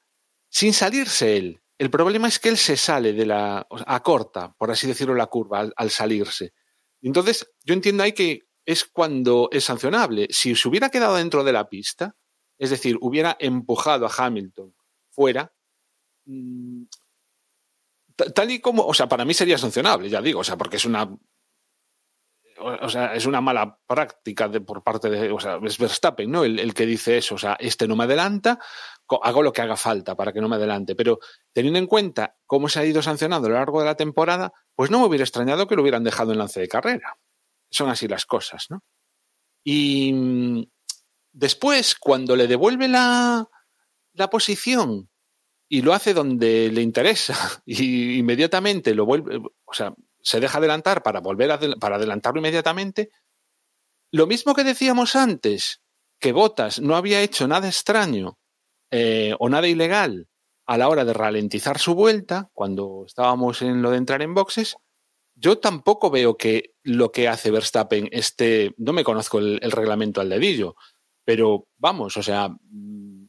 sin 0.50 0.74
salirse 0.74 1.38
él. 1.38 1.62
El 1.78 1.90
problema 1.90 2.28
es 2.28 2.38
que 2.38 2.50
él 2.50 2.58
se 2.58 2.76
sale 2.76 3.14
de 3.14 3.24
la, 3.24 3.66
acorta, 3.86 4.54
por 4.58 4.70
así 4.70 4.86
decirlo, 4.86 5.14
la 5.14 5.28
curva 5.28 5.60
al, 5.60 5.72
al 5.76 5.90
salirse. 5.90 6.52
Entonces, 7.00 7.50
yo 7.64 7.72
entiendo 7.72 8.02
ahí 8.02 8.12
que 8.12 8.42
es 8.66 8.84
cuando 8.84 9.48
es 9.50 9.64
sancionable. 9.64 10.28
Si 10.30 10.54
se 10.54 10.68
hubiera 10.68 10.90
quedado 10.90 11.16
dentro 11.16 11.42
de 11.42 11.52
la 11.52 11.68
pista, 11.68 12.14
es 12.58 12.68
decir, 12.68 12.98
hubiera 13.00 13.36
empujado 13.40 14.06
a 14.06 14.12
Hamilton 14.14 14.74
fuera, 15.10 15.52
mm, 16.26 16.84
tal 18.34 18.50
y 18.50 18.60
como, 18.60 18.84
o 18.86 18.92
sea, 18.92 19.08
para 19.08 19.24
mí 19.24 19.32
sería 19.32 19.56
sancionable, 19.56 20.08
ya 20.10 20.20
digo, 20.20 20.40
o 20.40 20.44
sea, 20.44 20.56
porque 20.56 20.76
es 20.76 20.84
una 20.84 21.10
o 22.58 22.88
sea, 22.88 23.14
es 23.14 23.26
una 23.26 23.40
mala 23.40 23.78
práctica 23.86 24.48
de, 24.48 24.60
por 24.60 24.82
parte 24.82 25.10
de, 25.10 25.30
o 25.30 25.40
sea, 25.40 25.58
es 25.62 25.78
Verstappen, 25.78 26.30
¿no? 26.30 26.44
El, 26.44 26.74
que 26.74 26.86
dice 26.86 27.18
eso, 27.18 27.34
o 27.34 27.38
sea, 27.38 27.56
este 27.58 27.88
no 27.88 27.96
me 27.96 28.04
adelanta, 28.04 28.58
hago 29.22 29.42
lo 29.42 29.52
que 29.52 29.62
haga 29.62 29.76
falta 29.76 30.16
para 30.16 30.32
que 30.32 30.40
no 30.40 30.48
me 30.48 30.56
adelante. 30.56 30.94
Pero 30.94 31.18
teniendo 31.52 31.78
en 31.78 31.86
cuenta 31.86 32.36
cómo 32.46 32.68
se 32.68 32.80
ha 32.80 32.84
ido 32.84 33.02
sancionando 33.02 33.46
a 33.46 33.50
lo 33.50 33.56
largo 33.56 33.80
de 33.80 33.86
la 33.86 33.96
temporada, 33.96 34.52
pues 34.74 34.90
no 34.90 35.00
me 35.00 35.06
hubiera 35.06 35.24
extrañado 35.24 35.66
que 35.66 35.76
lo 35.76 35.82
hubieran 35.82 36.04
dejado 36.04 36.32
en 36.32 36.38
lance 36.38 36.60
de 36.60 36.68
carrera 36.68 37.18
son 37.74 37.90
así 37.90 38.08
las 38.08 38.24
cosas, 38.24 38.66
¿no? 38.70 38.82
Y 39.64 40.12
mm, 40.12 40.64
después, 41.32 41.94
cuando 41.96 42.36
le 42.36 42.46
devuelve 42.46 42.88
la, 42.88 43.48
la 44.12 44.30
posición 44.30 45.10
y 45.68 45.82
lo 45.82 45.92
hace 45.92 46.14
donde 46.14 46.70
le 46.70 46.82
interesa 46.82 47.34
y 47.66 48.18
inmediatamente 48.18 48.94
lo 48.94 49.06
vuelve, 49.06 49.38
o 49.64 49.72
sea, 49.72 49.94
se 50.24 50.40
deja 50.40 50.58
adelantar 50.58 51.02
para 51.02 51.20
volver 51.20 51.78
para 51.78 51.96
adelantarlo 51.96 52.40
inmediatamente, 52.40 53.10
lo 54.10 54.26
mismo 54.26 54.54
que 54.54 54.64
decíamos 54.64 55.16
antes, 55.16 55.82
que 56.18 56.32
Botas 56.32 56.80
no 56.80 56.96
había 56.96 57.20
hecho 57.20 57.46
nada 57.46 57.68
extraño 57.68 58.38
eh, 58.90 59.34
o 59.38 59.48
nada 59.48 59.68
ilegal 59.68 60.28
a 60.66 60.78
la 60.78 60.88
hora 60.88 61.04
de 61.04 61.12
ralentizar 61.12 61.78
su 61.78 61.94
vuelta, 61.94 62.48
cuando 62.54 63.04
estábamos 63.06 63.60
en 63.60 63.82
lo 63.82 63.90
de 63.90 63.98
entrar 63.98 64.22
en 64.22 64.32
boxes, 64.32 64.76
yo 65.34 65.58
tampoco 65.58 66.10
veo 66.10 66.36
que 66.36 66.74
lo 66.82 67.12
que 67.12 67.28
hace 67.28 67.50
Verstappen 67.50 68.08
esté. 68.12 68.72
No 68.78 68.92
me 68.92 69.04
conozco 69.04 69.38
el, 69.38 69.58
el 69.62 69.72
reglamento 69.72 70.20
al 70.20 70.30
dedillo, 70.30 70.76
pero 71.24 71.66
vamos, 71.76 72.16
o 72.16 72.22
sea. 72.22 72.48
Mm, 72.48 73.28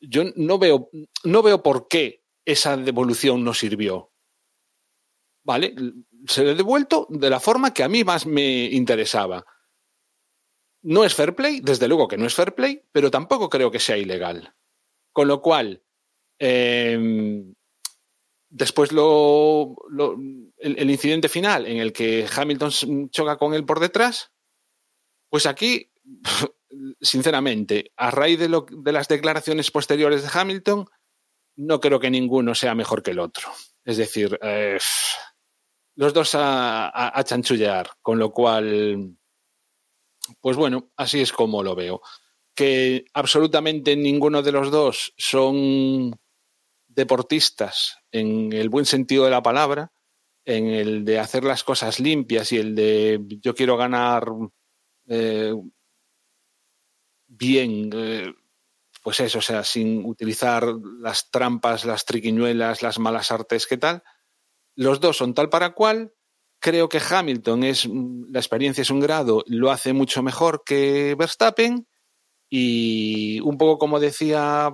yo 0.00 0.24
no 0.36 0.58
veo, 0.58 0.90
no 1.24 1.42
veo 1.42 1.62
por 1.62 1.88
qué 1.88 2.22
esa 2.44 2.76
devolución 2.76 3.42
no 3.42 3.54
sirvió. 3.54 4.12
¿Vale? 5.44 5.74
Se 6.26 6.44
le 6.44 6.50
ha 6.50 6.54
devuelto 6.54 7.06
de 7.10 7.30
la 7.30 7.40
forma 7.40 7.72
que 7.72 7.82
a 7.82 7.88
mí 7.88 8.04
más 8.04 8.26
me 8.26 8.66
interesaba. 8.66 9.44
No 10.82 11.04
es 11.04 11.14
fair 11.14 11.34
play, 11.34 11.60
desde 11.60 11.88
luego 11.88 12.06
que 12.08 12.16
no 12.16 12.26
es 12.26 12.34
fair 12.34 12.54
play, 12.54 12.82
pero 12.92 13.10
tampoco 13.10 13.48
creo 13.48 13.70
que 13.70 13.80
sea 13.80 13.96
ilegal. 13.96 14.54
Con 15.12 15.28
lo 15.28 15.40
cual, 15.40 15.82
eh, 16.38 17.44
después 18.48 18.92
lo, 18.92 19.76
lo 19.88 20.14
el, 20.58 20.78
el, 20.78 20.90
incidente 20.90 21.28
final 21.28 21.66
en 21.66 21.78
el 21.78 21.92
que 21.92 22.26
Hamilton 22.34 23.10
choca 23.10 23.36
con 23.36 23.54
él 23.54 23.64
por 23.64 23.80
detrás, 23.80 24.32
pues 25.28 25.46
aquí, 25.46 25.92
sinceramente, 27.00 27.92
a 27.96 28.10
raíz 28.10 28.38
de, 28.38 28.48
lo, 28.48 28.66
de 28.70 28.92
las 28.92 29.08
declaraciones 29.08 29.70
posteriores 29.70 30.22
de 30.22 30.30
Hamilton, 30.32 30.86
no 31.56 31.80
creo 31.80 32.00
que 32.00 32.10
ninguno 32.10 32.54
sea 32.54 32.74
mejor 32.74 33.02
que 33.02 33.10
el 33.10 33.18
otro. 33.18 33.50
Es 33.84 33.96
decir, 33.96 34.38
eh, 34.42 34.78
los 35.98 36.14
dos 36.14 36.36
a, 36.36 37.18
a, 37.18 37.24
chanchullear, 37.24 37.90
con 38.00 38.20
lo 38.20 38.32
cual, 38.32 39.16
pues 40.40 40.56
bueno, 40.56 40.92
así 40.96 41.20
es 41.20 41.32
como 41.32 41.64
lo 41.64 41.74
veo. 41.74 42.00
Que 42.54 43.04
absolutamente 43.14 43.96
ninguno 43.96 44.40
de 44.42 44.52
los 44.52 44.70
dos 44.70 45.12
son 45.16 46.16
deportistas 46.86 47.96
en 48.12 48.52
el 48.52 48.68
buen 48.68 48.84
sentido 48.84 49.24
de 49.24 49.32
la 49.32 49.42
palabra, 49.42 49.90
en 50.44 50.68
el 50.68 51.04
de 51.04 51.18
hacer 51.18 51.42
las 51.42 51.64
cosas 51.64 51.98
limpias 51.98 52.52
y 52.52 52.58
el 52.58 52.76
de 52.76 53.20
yo 53.42 53.56
quiero 53.56 53.76
ganar 53.76 54.28
eh, 55.08 55.52
bien, 57.26 57.90
eh, 57.92 58.32
pues 59.02 59.18
eso, 59.18 59.38
o 59.38 59.42
sea, 59.42 59.64
sin 59.64 60.04
utilizar 60.04 60.64
las 61.00 61.28
trampas, 61.32 61.84
las 61.84 62.04
triquiñuelas, 62.04 62.82
las 62.82 63.00
malas 63.00 63.32
artes, 63.32 63.66
¿qué 63.66 63.78
tal? 63.78 64.04
Los 64.78 65.00
dos 65.00 65.16
son 65.16 65.34
tal 65.34 65.48
para 65.48 65.74
cual. 65.74 66.14
Creo 66.60 66.88
que 66.88 67.00
Hamilton 67.00 67.64
es, 67.64 67.84
la 67.86 68.38
experiencia 68.38 68.82
es 68.82 68.90
un 68.90 69.00
grado, 69.00 69.42
lo 69.48 69.72
hace 69.72 69.92
mucho 69.92 70.22
mejor 70.22 70.62
que 70.64 71.16
Verstappen. 71.18 71.88
Y 72.48 73.40
un 73.40 73.58
poco 73.58 73.76
como 73.78 73.98
decía 73.98 74.72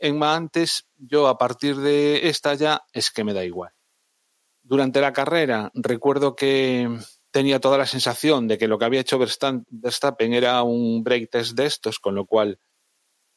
Emma 0.00 0.34
antes, 0.34 0.88
yo 0.96 1.28
a 1.28 1.38
partir 1.38 1.76
de 1.76 2.28
esta 2.28 2.54
ya 2.54 2.82
es 2.92 3.12
que 3.12 3.22
me 3.22 3.32
da 3.32 3.44
igual. 3.44 3.70
Durante 4.64 5.00
la 5.00 5.12
carrera 5.12 5.70
recuerdo 5.72 6.34
que 6.34 6.88
tenía 7.30 7.60
toda 7.60 7.78
la 7.78 7.86
sensación 7.86 8.48
de 8.48 8.58
que 8.58 8.66
lo 8.66 8.76
que 8.76 8.86
había 8.86 9.02
hecho 9.02 9.20
Verstappen 9.20 10.32
era 10.32 10.64
un 10.64 11.04
break 11.04 11.30
test 11.30 11.56
de 11.56 11.66
estos, 11.66 12.00
con 12.00 12.16
lo 12.16 12.26
cual 12.26 12.58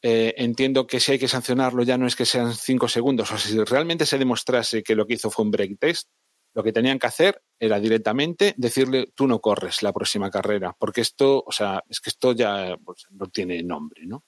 eh, 0.01 0.33
entiendo 0.37 0.87
que 0.87 0.99
si 0.99 1.13
hay 1.13 1.19
que 1.19 1.27
sancionarlo 1.27 1.83
ya 1.83 1.97
no 1.97 2.07
es 2.07 2.15
que 2.15 2.25
sean 2.25 2.53
cinco 2.53 2.87
segundos, 2.87 3.31
o 3.31 3.37
si 3.37 3.61
realmente 3.63 4.05
se 4.05 4.17
demostrase 4.17 4.83
que 4.83 4.95
lo 4.95 5.05
que 5.05 5.15
hizo 5.15 5.29
fue 5.29 5.45
un 5.45 5.51
break 5.51 5.77
test, 5.79 6.09
lo 6.53 6.63
que 6.63 6.73
tenían 6.73 6.99
que 6.99 7.07
hacer 7.07 7.43
era 7.59 7.79
directamente 7.79 8.53
decirle 8.57 9.11
tú 9.13 9.27
no 9.27 9.39
corres 9.39 9.83
la 9.83 9.93
próxima 9.93 10.29
carrera, 10.31 10.75
porque 10.77 11.01
esto, 11.01 11.43
o 11.45 11.51
sea, 11.51 11.83
es 11.89 11.99
que 11.99 12.09
esto 12.09 12.33
ya 12.33 12.77
pues, 12.83 13.05
no 13.11 13.27
tiene 13.27 13.61
nombre, 13.63 14.05
¿no? 14.05 14.23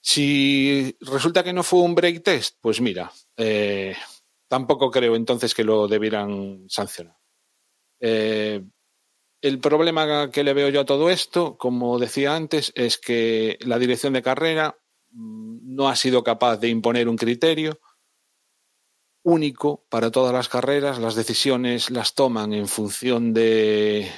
Si 0.00 0.94
resulta 1.00 1.42
que 1.42 1.54
no 1.54 1.62
fue 1.62 1.80
un 1.80 1.94
break 1.94 2.22
test, 2.22 2.58
pues 2.60 2.80
mira, 2.80 3.10
eh, 3.38 3.96
tampoco 4.48 4.90
creo 4.90 5.16
entonces 5.16 5.54
que 5.54 5.64
lo 5.64 5.88
debieran 5.88 6.66
sancionar. 6.68 7.16
Eh, 8.00 8.62
el 9.44 9.60
problema 9.60 10.30
que 10.30 10.42
le 10.42 10.54
veo 10.54 10.70
yo 10.70 10.80
a 10.80 10.86
todo 10.86 11.10
esto, 11.10 11.58
como 11.58 11.98
decía 11.98 12.34
antes, 12.34 12.72
es 12.74 12.96
que 12.96 13.58
la 13.60 13.78
dirección 13.78 14.14
de 14.14 14.22
carrera 14.22 14.78
mm, 15.10 15.74
no 15.74 15.90
ha 15.90 15.96
sido 15.96 16.24
capaz 16.24 16.56
de 16.56 16.68
imponer 16.68 17.10
un 17.10 17.16
criterio 17.18 17.78
único 19.22 19.84
para 19.90 20.10
todas 20.10 20.32
las 20.32 20.48
carreras. 20.48 20.98
Las 20.98 21.14
decisiones 21.14 21.90
las 21.90 22.14
toman 22.14 22.54
en 22.54 22.68
función 22.68 23.34
de 23.34 24.10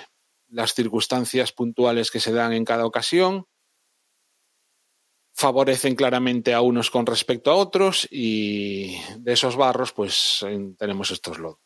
las 0.47 0.75
circunstancias 0.75 1.51
puntuales 1.51 2.13
que 2.13 2.21
se 2.21 2.33
dan 2.33 2.53
en 2.53 2.65
cada 2.65 2.87
ocasión 2.87 3.49
favorecen 5.35 5.97
claramente 5.97 6.55
a 6.55 6.61
unos 6.61 6.89
con 6.91 7.05
respecto 7.05 7.51
a 7.51 7.57
otros 7.57 8.07
y 8.13 8.97
de 9.19 9.33
esos 9.33 9.57
barros 9.57 9.93
pues 9.93 10.47
tenemos 10.79 11.11
estos 11.11 11.41
lodos. 11.41 11.59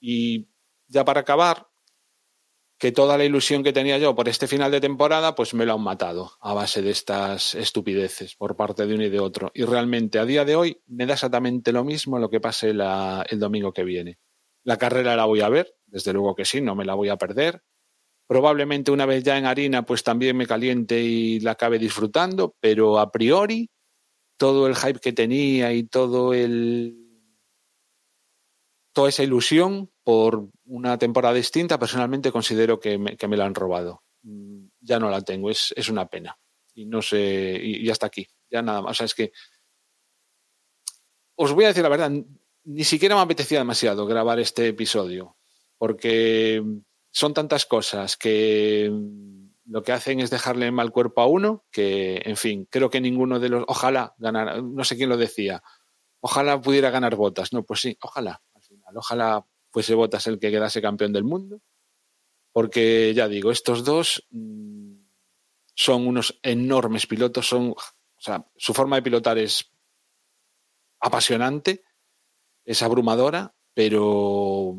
Y 0.00 0.48
ya 0.88 1.04
para 1.04 1.20
acabar, 1.20 1.69
que 2.80 2.90
toda 2.90 3.16
la 3.16 3.24
ilusión 3.24 3.62
que 3.62 3.72
tenía 3.72 3.98
yo 3.98 4.16
por 4.16 4.28
este 4.28 4.48
final 4.48 4.72
de 4.72 4.80
temporada 4.80 5.36
pues 5.36 5.54
me 5.54 5.66
lo 5.66 5.74
han 5.74 5.82
matado 5.82 6.32
a 6.40 6.54
base 6.54 6.82
de 6.82 6.90
estas 6.90 7.54
estupideces 7.54 8.34
por 8.34 8.56
parte 8.56 8.86
de 8.86 8.94
uno 8.94 9.04
y 9.04 9.10
de 9.10 9.20
otro. 9.20 9.52
Y 9.54 9.64
realmente 9.64 10.18
a 10.18 10.24
día 10.24 10.44
de 10.44 10.56
hoy 10.56 10.82
me 10.88 11.06
da 11.06 11.14
exactamente 11.14 11.70
lo 11.70 11.84
mismo 11.84 12.18
lo 12.18 12.30
que 12.30 12.40
pase 12.40 12.70
el 12.70 13.38
domingo 13.38 13.72
que 13.72 13.84
viene. 13.84 14.18
La 14.64 14.78
carrera 14.78 15.14
la 15.14 15.26
voy 15.26 15.42
a 15.42 15.48
ver, 15.48 15.76
desde 15.86 16.12
luego 16.12 16.34
que 16.34 16.44
sí, 16.44 16.60
no 16.60 16.74
me 16.74 16.84
la 16.84 16.94
voy 16.94 17.10
a 17.10 17.16
perder 17.16 17.62
Probablemente 18.30 18.92
una 18.92 19.06
vez 19.06 19.24
ya 19.24 19.36
en 19.36 19.44
harina, 19.44 19.84
pues 19.84 20.04
también 20.04 20.36
me 20.36 20.46
caliente 20.46 21.02
y 21.02 21.40
la 21.40 21.50
acabe 21.50 21.80
disfrutando, 21.80 22.54
pero 22.60 23.00
a 23.00 23.10
priori 23.10 23.70
todo 24.36 24.68
el 24.68 24.76
hype 24.76 25.00
que 25.00 25.12
tenía 25.12 25.72
y 25.72 25.82
todo 25.82 26.32
el 26.32 26.96
toda 28.92 29.08
esa 29.08 29.24
ilusión 29.24 29.90
por 30.10 30.48
una 30.64 30.98
temporada 30.98 31.36
distinta, 31.36 31.78
personalmente 31.78 32.32
considero 32.32 32.80
que 32.80 32.98
me, 32.98 33.36
la 33.36 33.44
han 33.44 33.54
robado. 33.54 34.02
Mm, 34.24 34.64
ya 34.80 34.98
no 34.98 35.08
la 35.08 35.20
tengo, 35.20 35.50
es, 35.50 35.72
es 35.76 35.88
una 35.88 36.08
pena. 36.08 36.36
Y 36.74 36.84
no 36.86 37.00
sé, 37.00 37.60
y, 37.62 37.86
y 37.86 37.90
hasta 37.90 38.06
aquí, 38.06 38.26
ya 38.50 38.60
nada 38.60 38.82
más. 38.82 38.90
O 38.90 38.94
sea, 38.94 39.06
es 39.06 39.14
que 39.14 39.30
os 41.36 41.52
voy 41.52 41.64
a 41.64 41.68
decir 41.68 41.84
la 41.84 41.90
verdad, 41.90 42.10
ni 42.64 42.82
siquiera 42.82 43.14
me 43.14 43.20
apetecía 43.20 43.60
demasiado 43.60 44.04
grabar 44.04 44.40
este 44.40 44.66
episodio, 44.66 45.36
porque 45.78 46.60
son 47.12 47.32
tantas 47.32 47.64
cosas 47.64 48.16
que 48.16 48.90
lo 49.66 49.84
que 49.84 49.92
hacen 49.92 50.18
es 50.18 50.30
dejarle 50.30 50.72
mal 50.72 50.90
cuerpo 50.90 51.20
a 51.20 51.26
uno, 51.26 51.64
que, 51.70 52.20
en 52.24 52.36
fin, 52.36 52.66
creo 52.68 52.90
que 52.90 53.00
ninguno 53.00 53.38
de 53.38 53.50
los, 53.50 53.64
ojalá 53.68 54.16
ganara, 54.18 54.60
no 54.60 54.82
sé 54.82 54.96
quién 54.96 55.08
lo 55.08 55.16
decía, 55.16 55.62
ojalá 56.18 56.60
pudiera 56.60 56.90
ganar 56.90 57.14
botas, 57.14 57.52
no, 57.52 57.62
pues 57.62 57.78
sí, 57.78 57.96
ojalá, 58.02 58.42
al 58.56 58.62
final, 58.64 58.96
ojalá 58.96 59.46
fuese 59.70 59.94
botas 59.94 60.26
el 60.26 60.38
que 60.38 60.50
quedase 60.50 60.82
campeón 60.82 61.12
del 61.12 61.24
mundo, 61.24 61.60
porque 62.52 63.12
ya 63.14 63.28
digo, 63.28 63.50
estos 63.50 63.84
dos 63.84 64.26
mm, 64.30 64.94
son 65.74 66.06
unos 66.06 66.38
enormes 66.42 67.06
pilotos, 67.06 67.48
son, 67.48 67.70
o 67.70 68.20
sea, 68.20 68.46
su 68.56 68.74
forma 68.74 68.96
de 68.96 69.02
pilotar 69.02 69.38
es 69.38 69.72
apasionante, 71.00 71.84
es 72.64 72.82
abrumadora, 72.82 73.54
pero 73.74 74.76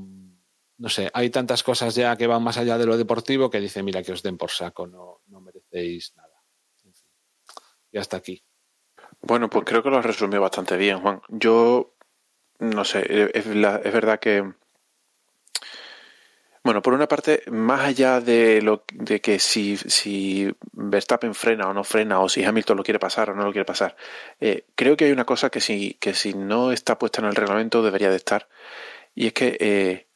no 0.77 0.89
sé, 0.89 1.11
hay 1.13 1.30
tantas 1.30 1.61
cosas 1.61 1.93
ya 1.93 2.18
que 2.18 2.27
van 2.27 2.43
más 2.43 2.57
allá 2.57 2.77
de 2.77 2.85
lo 2.85 2.97
deportivo 2.97 3.49
que 3.49 3.59
dice, 3.59 3.84
mira, 3.84 4.01
que 4.01 4.13
os 4.13 4.23
den 4.23 4.38
por 4.38 4.49
saco, 4.49 4.88
no, 4.88 5.22
no 5.27 5.39
merecéis 5.39 6.15
nada. 6.15 6.43
Y 7.91 7.97
hasta 7.97 8.18
aquí. 8.18 8.43
Bueno, 9.22 9.49
pues 9.49 9.65
creo 9.65 9.84
que 9.84 9.89
lo 9.89 9.97
has 9.99 10.05
resumido 10.05 10.41
bastante 10.41 10.77
bien, 10.77 10.99
Juan. 10.99 11.22
Yo, 11.30 11.95
no 12.59 12.84
sé, 12.84 13.05
es, 13.34 13.47
verdad 13.47 14.19
que... 14.19 14.53
Bueno, 16.63 16.83
por 16.83 16.93
una 16.93 17.07
parte, 17.07 17.41
más 17.49 17.81
allá 17.81 18.21
de 18.21 18.61
lo 18.61 18.83
de 18.93 19.19
que 19.19 19.39
si, 19.39 19.77
si 19.77 20.53
Verstappen 20.73 21.33
frena 21.33 21.67
o 21.67 21.73
no 21.73 21.83
frena, 21.83 22.19
o 22.19 22.29
si 22.29 22.43
Hamilton 22.43 22.77
lo 22.77 22.83
quiere 22.83 22.99
pasar 22.99 23.31
o 23.31 23.35
no 23.35 23.43
lo 23.43 23.51
quiere 23.51 23.65
pasar, 23.65 23.95
eh, 24.39 24.65
creo 24.75 24.95
que 24.95 25.05
hay 25.05 25.11
una 25.11 25.25
cosa 25.25 25.49
que 25.49 25.59
si, 25.59 25.95
que 25.95 26.13
si 26.13 26.35
no 26.35 26.71
está 26.71 26.99
puesta 26.99 27.21
en 27.21 27.27
el 27.27 27.35
reglamento 27.35 27.81
debería 27.81 28.11
de 28.11 28.17
estar, 28.17 28.47
y 29.15 29.27
es 29.27 29.33
que 29.33 29.57
eh, 29.59 30.07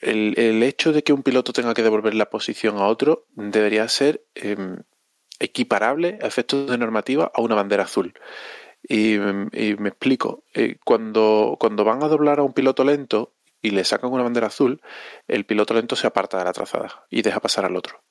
el, 0.00 0.34
el, 0.38 0.62
hecho 0.62 0.92
de 0.92 1.02
que 1.02 1.12
un 1.14 1.22
piloto 1.22 1.52
tenga 1.52 1.74
que 1.74 1.82
devolver 1.82 2.14
la 2.14 2.30
posición 2.30 2.76
a 2.76 2.86
otro 2.86 3.26
debería 3.34 3.88
ser 3.88 4.24
eh, 4.34 4.56
equiparable 5.40 6.18
a 6.22 6.26
efectos 6.26 6.70
de 6.70 6.78
normativa 6.78 7.30
a 7.34 7.40
una 7.40 7.54
bandera 7.54 7.84
azul. 7.84 8.14
Y, 8.82 9.14
y 9.14 9.76
me 9.78 9.88
explico, 9.88 10.44
eh, 10.54 10.76
cuando, 10.84 11.56
cuando 11.58 11.84
van 11.84 12.02
a 12.02 12.08
doblar 12.08 12.38
a 12.38 12.42
un 12.42 12.52
piloto 12.52 12.84
lento 12.84 13.34
y 13.62 13.70
le 13.70 13.84
sacan 13.84 14.12
una 14.12 14.22
bandera 14.22 14.48
azul, 14.48 14.80
el 15.26 15.44
piloto 15.44 15.74
lento 15.74 15.96
se 15.96 16.06
aparta 16.06 16.38
de 16.38 16.44
la 16.44 16.52
trazada 16.52 17.06
y 17.10 17.22
deja 17.22 17.40
pasar 17.40 17.64
al 17.64 17.76
otro. 17.76 18.02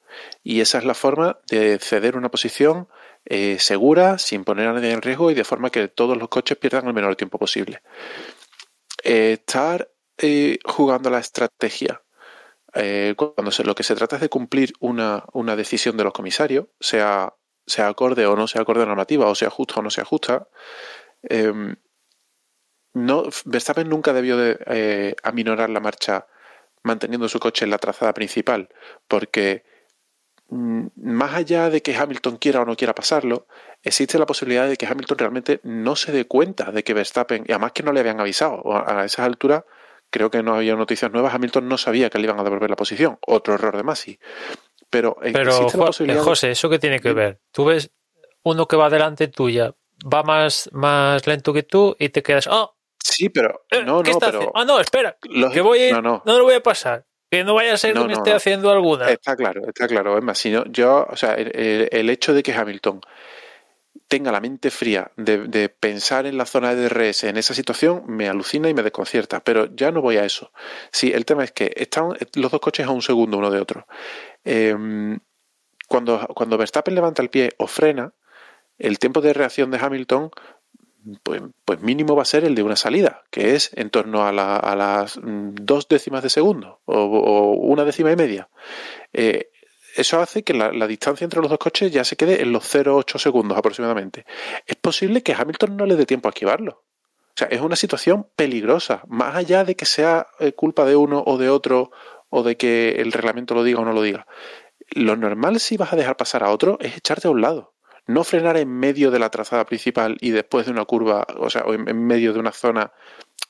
Y 0.44 0.62
esa 0.62 0.78
es 0.78 0.86
la 0.86 0.94
forma 0.94 1.40
de 1.50 1.80
ceder 1.80 2.18
una 2.18 2.30
posición 2.30 2.88
eh, 3.26 3.58
segura, 3.60 4.18
sin 4.18 4.44
poner 4.44 4.68
a 4.68 4.74
nadie 4.74 4.92
en 4.92 5.02
riesgo 5.02 5.32
y 5.32 5.36
de 5.36 5.44
forma 5.44 5.70
que 5.70 5.88
todos 5.88 6.18
los 6.18 6.30
coches 6.30 6.58
pierdan 6.58 6.88
el 6.88 6.94
menor 6.94 7.16
tiempo 7.16 7.38
posible. 7.38 7.82
Eh, 9.04 9.34
estar 9.34 9.90
eh, 10.18 10.58
jugando 10.66 11.10
la 11.10 11.20
estrategia. 11.20 12.02
Eh, 12.74 13.16
cuando 13.16 13.52
se, 13.52 13.64
lo 13.64 13.76
que 13.76 13.84
se 13.84 13.96
trata 13.96 14.16
es 14.16 14.22
de 14.22 14.30
cumplir 14.30 14.74
una, 14.80 15.24
una 15.34 15.56
decisión 15.56 15.98
de 15.98 16.04
los 16.04 16.14
comisarios, 16.14 16.68
sea, 16.80 17.34
sea, 17.66 17.88
acorde 17.88 18.26
o 18.26 18.36
no 18.36 18.48
sea 18.48 18.62
acorde 18.62 18.84
a 18.84 18.86
normativa, 18.86 19.28
o 19.28 19.36
sea 19.36 19.50
justa 19.50 19.80
o 19.80 19.84
no 19.84 19.90
sea 19.90 20.06
justa, 20.06 20.48
eh, 21.24 21.76
no, 23.06 23.24
Verstappen 23.46 23.90
nunca 23.90 24.14
debió 24.14 24.38
de 24.38 24.58
eh, 24.68 25.16
aminorar 25.24 25.70
la 25.70 25.80
marcha 25.80 26.28
manteniendo 26.84 27.28
su 27.28 27.40
coche 27.40 27.66
en 27.66 27.72
la 27.72 27.78
trazada 27.78 28.14
principal, 28.14 28.70
porque 29.08 29.64
mm, 30.50 30.88
más 30.96 31.34
allá 31.34 31.70
de 31.70 31.82
que 31.82 31.96
Hamilton 31.96 32.38
quiera 32.38 32.62
o 32.62 32.66
no 32.66 32.76
quiera 32.76 32.96
pasarlo, 32.96 33.48
existe 33.84 34.18
la 34.18 34.26
posibilidad 34.26 34.68
de 34.68 34.78
que 34.78 34.86
Hamilton 34.86 35.18
realmente 35.18 35.60
no 35.64 35.96
se 35.96 36.12
dé 36.12 36.26
cuenta 36.26 36.72
de 36.72 36.84
que 36.84 36.94
Verstappen, 36.94 37.44
y 37.48 37.52
además 37.52 37.74
que 37.74 37.84
no 37.84 37.92
le 37.92 38.00
habían 38.00 38.20
avisado, 38.20 38.64
a 38.74 39.06
esas 39.06 39.26
alturas 39.26 39.64
creo 40.10 40.32
que 40.32 40.44
no 40.44 40.56
había 40.56 40.76
noticias 40.76 41.12
nuevas. 41.12 41.34
Hamilton 41.34 41.68
no 41.68 41.78
sabía 41.78 42.10
que 42.10 42.18
le 42.18 42.26
iban 42.26 42.40
a 42.40 42.44
devolver 42.44 42.70
la 42.70 42.76
posición. 42.76 43.18
Otro 43.28 43.56
error 43.56 43.76
de 43.76 43.84
Masi. 43.84 44.20
Pero, 44.90 45.18
eh, 45.22 45.32
Pero 45.34 45.70
jo 45.70 45.86
posibilidad... 45.86 46.24
José, 46.24 46.52
¿eso 46.52 46.70
qué 46.70 46.80
tiene 46.80 47.00
que 47.00 47.14
ver? 47.14 47.42
Tú 47.52 47.66
ves 47.66 47.92
uno 48.44 48.68
que 48.68 48.78
va 48.78 48.90
delante 48.90 49.28
tuya, 49.28 49.76
va 50.02 50.24
más, 50.24 50.70
más 50.72 51.28
lento 51.28 51.52
que 51.52 51.64
tú 51.64 51.96
y 52.00 52.10
te 52.10 52.24
quedas, 52.24 52.48
oh, 52.48 52.77
Sí, 53.10 53.30
pero 53.30 53.64
no, 53.86 54.04
¿Qué 54.04 54.12
no, 54.12 54.18
está 54.18 54.32
pero 54.32 54.52
Ah, 54.56 54.66
no, 54.66 54.80
espera, 54.80 55.18
que 55.54 55.62
voy 55.62 55.80
a 55.80 55.88
ir, 55.88 55.94
no, 55.94 56.02
no. 56.02 56.24
no 56.26 56.38
lo 56.38 56.44
voy 56.44 56.56
a 56.56 56.62
pasar. 56.64 57.06
Que 57.30 57.44
no 57.44 57.56
vaya 57.56 57.74
a 57.74 57.78
ser 57.78 57.94
No, 57.94 58.02
que 58.04 58.08
me 58.08 58.14
esté 58.14 58.32
haciendo 58.34 58.72
alguna. 58.72 59.10
Está 59.10 59.36
claro, 59.36 59.62
está 59.68 59.88
claro. 59.88 60.18
Es 60.18 60.24
más, 60.24 60.38
si 60.38 60.50
no, 60.50 60.64
yo, 60.66 61.06
o 61.10 61.16
sea, 61.18 61.34
el, 61.34 61.52
el- 61.58 61.90
el 61.92 62.10
hecho 62.10 62.34
de 62.34 62.42
que 62.44 62.54
Hamilton 62.54 63.02
tenga 64.08 64.32
la 64.32 64.40
mente 64.40 64.72
fría 64.72 65.12
de, 65.18 65.40
de, 65.48 65.68
pensar 65.68 66.26
en 66.26 66.38
la 66.38 66.46
zona 66.46 66.74
de 66.74 66.88
DRS 66.88 67.26
en 67.26 67.36
esa 67.36 67.54
situación, 67.54 68.04
me 68.08 68.30
alucina 68.30 68.70
y 68.70 68.74
me 68.74 68.82
desconcierta. 68.84 69.42
Pero 69.42 69.66
ya 69.76 69.92
no 69.92 70.02
voy 70.02 70.16
a 70.18 70.24
eso. 70.24 70.52
Sí, 70.92 71.12
el 71.14 71.26
tema 71.26 71.44
es 71.44 71.52
que 71.52 71.74
están 71.76 72.14
los 72.36 72.52
dos 72.52 72.62
coches 72.62 72.86
a 72.88 72.92
un 72.92 73.02
segundo 73.02 73.38
uno 73.38 73.52
de 73.52 73.60
otro. 73.60 73.88
Eh, 74.46 74.74
cuando, 75.90 76.26
cuando 76.34 76.58
Verstappen 76.58 76.96
levanta 76.96 77.22
el 77.22 77.30
pie 77.30 77.50
o 77.58 77.68
frena, 77.68 78.14
el 78.78 79.00
tiempo 79.00 79.20
de 79.22 79.34
reacción 79.34 79.72
de 79.72 79.80
Hamilton 79.80 80.30
pues, 81.24 81.42
pues, 81.66 81.82
mínimo 81.82 82.16
va 82.16 82.24
a 82.24 82.26
ser 82.26 82.44
el 82.44 82.56
de 82.56 82.64
una 82.64 82.76
salida, 82.76 83.24
que 83.32 83.56
es 83.56 83.72
en 83.74 83.90
torno 83.90 84.26
a, 84.26 84.32
la, 84.32 84.58
a 84.58 84.76
las 84.76 85.20
dos 85.22 85.88
décimas 85.88 86.24
de 86.24 86.30
segundo 86.30 86.82
o, 86.86 86.96
o 86.96 87.52
una 87.54 87.86
décima 87.86 88.12
y 88.12 88.16
media. 88.16 88.50
Eh, 89.14 89.50
eso 89.96 90.20
hace 90.20 90.44
que 90.44 90.54
la, 90.54 90.72
la, 90.72 90.88
distancia 90.88 91.26
entre 91.26 91.42
los 91.42 91.50
dos 91.50 91.60
coches 91.60 91.92
ya 91.92 92.04
se 92.04 92.16
quede 92.16 92.42
en 92.42 92.52
los 92.52 92.64
0,8 92.74 93.18
segundos 93.18 93.58
aproximadamente. 93.58 94.26
Es 94.66 94.76
posible 94.76 95.24
que 95.24 95.34
Hamilton 95.34 95.76
no 95.76 95.86
le 95.86 95.96
dé 95.96 96.06
tiempo 96.06 96.28
a 96.28 96.32
esquivarlo. 96.32 96.84
O 97.30 97.38
sea, 97.38 97.48
es 97.48 97.62
una 97.62 97.76
situación 97.76 98.28
peligrosa, 98.36 99.04
más 99.08 99.36
allá 99.36 99.64
de 99.64 99.76
que 99.76 99.86
sea 99.86 100.28
eh, 100.40 100.54
culpa 100.54 100.86
de 100.86 100.96
uno 100.96 101.24
o 101.26 101.38
de 101.38 101.50
otro 101.50 101.92
o 102.30 102.44
de 102.44 102.58
que 102.58 102.96
el 103.00 103.12
reglamento 103.12 103.54
lo 103.54 103.64
diga 103.64 103.80
o 103.80 103.86
no 103.86 103.94
lo 103.94 104.02
diga. 104.02 104.28
Lo 104.90 105.16
normal 105.16 105.60
si 105.60 105.78
vas 105.78 105.94
a 105.94 105.96
dejar 105.96 106.18
pasar 106.18 106.44
a 106.44 106.52
otro 106.52 106.78
es 106.80 106.98
echarte 106.98 107.28
a 107.28 107.32
un 107.32 107.42
lado 107.42 107.77
no 108.08 108.24
frenar 108.24 108.58
en 108.58 108.70
medio 108.70 109.12
de 109.12 109.20
la 109.20 109.30
trazada 109.30 109.66
principal 109.66 110.18
y 110.20 110.32
después 110.32 110.66
de 110.66 110.72
una 110.72 110.86
curva, 110.86 111.26
o 111.38 111.50
sea, 111.50 111.64
en, 111.68 112.06
medio 112.06 112.34
de 112.34 112.40
una 112.40 112.52
zona, 112.52 112.92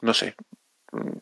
no 0.02 0.14
sé. 0.14 0.36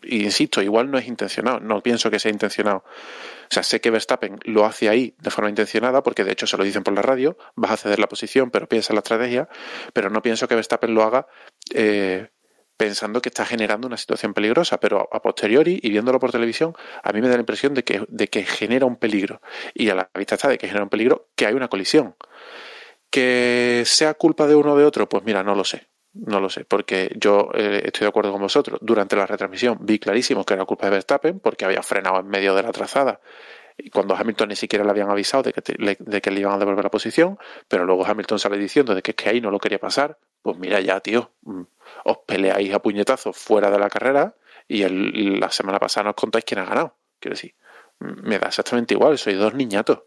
Insisto, 0.04 0.62
igual 0.62 0.92
no 0.92 0.98
es 0.98 1.08
intencionado, 1.08 1.60
no 1.60 1.82
pienso 1.82 2.10
que 2.12 2.20
sea 2.20 2.32
intencionado. 2.32 2.78
O 2.78 3.54
sea, 3.54 3.64
sé 3.64 3.82
que 3.82 3.90
Verstappen 3.90 4.40
lo 4.44 4.66
hace 4.66 4.90
ahí 4.90 5.16
de 5.20 5.32
forma 5.32 5.50
intencionada, 5.50 6.04
porque 6.04 6.24
de 6.24 6.32
hecho 6.32 6.48
se 6.48 6.56
lo 6.58 6.64
dicen 6.64 6.84
por 6.84 6.94
la 6.94 7.02
radio, 7.02 7.38
vas 7.56 7.72
a 7.72 7.78
ceder 7.78 8.00
la 8.00 8.08
posición, 8.08 8.52
pero 8.52 8.70
piensa 8.70 8.94
en 8.94 8.96
la 8.96 9.00
estrategia, 9.00 9.50
pero 9.94 10.10
no 10.10 10.22
pienso 10.22 10.48
que 10.48 10.56
Verstappen 10.56 10.94
lo 10.94 11.04
haga 11.04 11.28
eh, 11.74 12.30
pensando 12.78 13.22
que 13.22 13.30
está 13.30 13.46
generando 13.46 13.88
una 13.88 13.98
situación 13.98 14.34
peligrosa, 14.34 14.80
pero 14.80 15.10
a 15.12 15.22
posteriori 15.22 15.80
y 15.82 15.90
viéndolo 15.90 16.20
por 16.20 16.32
televisión, 16.32 16.74
a 17.04 17.12
mí 17.12 17.22
me 17.22 17.28
da 17.28 17.36
la 17.36 17.42
impresión 17.42 17.74
de 17.74 17.84
que, 17.84 18.06
de 18.08 18.28
que 18.28 18.44
genera 18.44 18.86
un 18.86 18.98
peligro. 18.98 19.42
Y 19.74 19.90
a 19.90 19.96
la 19.96 20.10
vista 20.14 20.36
está 20.36 20.50
de 20.50 20.58
que 20.58 20.68
genera 20.68 20.84
un 20.84 20.90
peligro 20.90 21.30
que 21.36 21.46
hay 21.46 21.54
una 21.54 21.68
colisión. 21.68 22.16
Que 23.16 23.84
sea 23.86 24.14
culpa 24.16 24.46
de 24.46 24.56
uno 24.56 24.74
o 24.74 24.78
de 24.78 24.84
otro, 24.84 25.08
pues 25.08 25.24
mira, 25.24 25.42
no 25.42 25.56
lo 25.56 25.64
sé. 25.64 25.88
No 26.14 26.42
lo 26.42 26.50
sé, 26.50 26.66
porque 26.66 27.16
yo 27.18 27.50
eh, 27.54 27.82
estoy 27.86 28.02
de 28.02 28.10
acuerdo 28.10 28.34
con 28.34 28.42
vosotros. 28.42 28.78
Durante 28.82 29.16
la 29.16 29.26
retransmisión 29.26 29.78
vi 29.80 30.00
clarísimo 30.00 30.44
que 30.44 30.54
era 30.54 30.66
culpa 30.66 30.88
de 30.88 30.92
Verstappen 30.92 31.40
porque 31.40 31.64
había 31.64 31.82
frenado 31.82 32.20
en 32.20 32.28
medio 32.28 32.54
de 32.56 32.64
la 32.64 32.74
trazada 32.74 33.22
y 33.78 33.90
cuando 33.90 34.18
Hamilton 34.18 34.50
ni 34.50 34.58
siquiera 34.58 34.84
le 34.84 34.92
habían 34.92 35.10
avisado 35.10 35.44
de 35.44 35.54
que, 35.54 35.98
de 35.98 36.22
que 36.22 36.32
le 36.32 36.42
iban 36.42 36.54
a 36.54 36.58
devolver 36.58 36.84
la 36.84 36.92
posición, 36.92 37.38
pero 37.70 37.86
luego 37.86 38.06
Hamilton 38.06 38.38
sale 38.38 38.58
diciendo 38.58 38.94
de 38.96 39.02
que 39.02 39.12
es 39.12 39.16
que 39.16 39.30
ahí 39.30 39.40
no 39.40 39.50
lo 39.50 39.60
quería 39.60 39.80
pasar, 39.80 40.18
pues 40.42 40.58
mira 40.58 40.82
ya, 40.82 41.00
tío, 41.00 41.32
os 42.04 42.18
peleáis 42.26 42.74
a 42.74 42.80
puñetazos 42.80 43.36
fuera 43.36 43.72
de 43.72 43.80
la 43.80 43.90
carrera 43.90 44.36
y 44.68 44.84
la 45.40 45.52
semana 45.52 45.80
pasada 45.80 46.06
nos 46.06 46.16
contáis 46.16 46.44
quién 46.44 46.60
ha 46.60 46.66
ganado. 46.66 46.98
Quiero 47.20 47.36
decir, 47.36 47.56
me 48.00 48.40
da 48.40 48.48
exactamente 48.48 48.94
igual, 48.94 49.18
soy 49.18 49.36
dos 49.36 49.54
niñatos. 49.54 50.04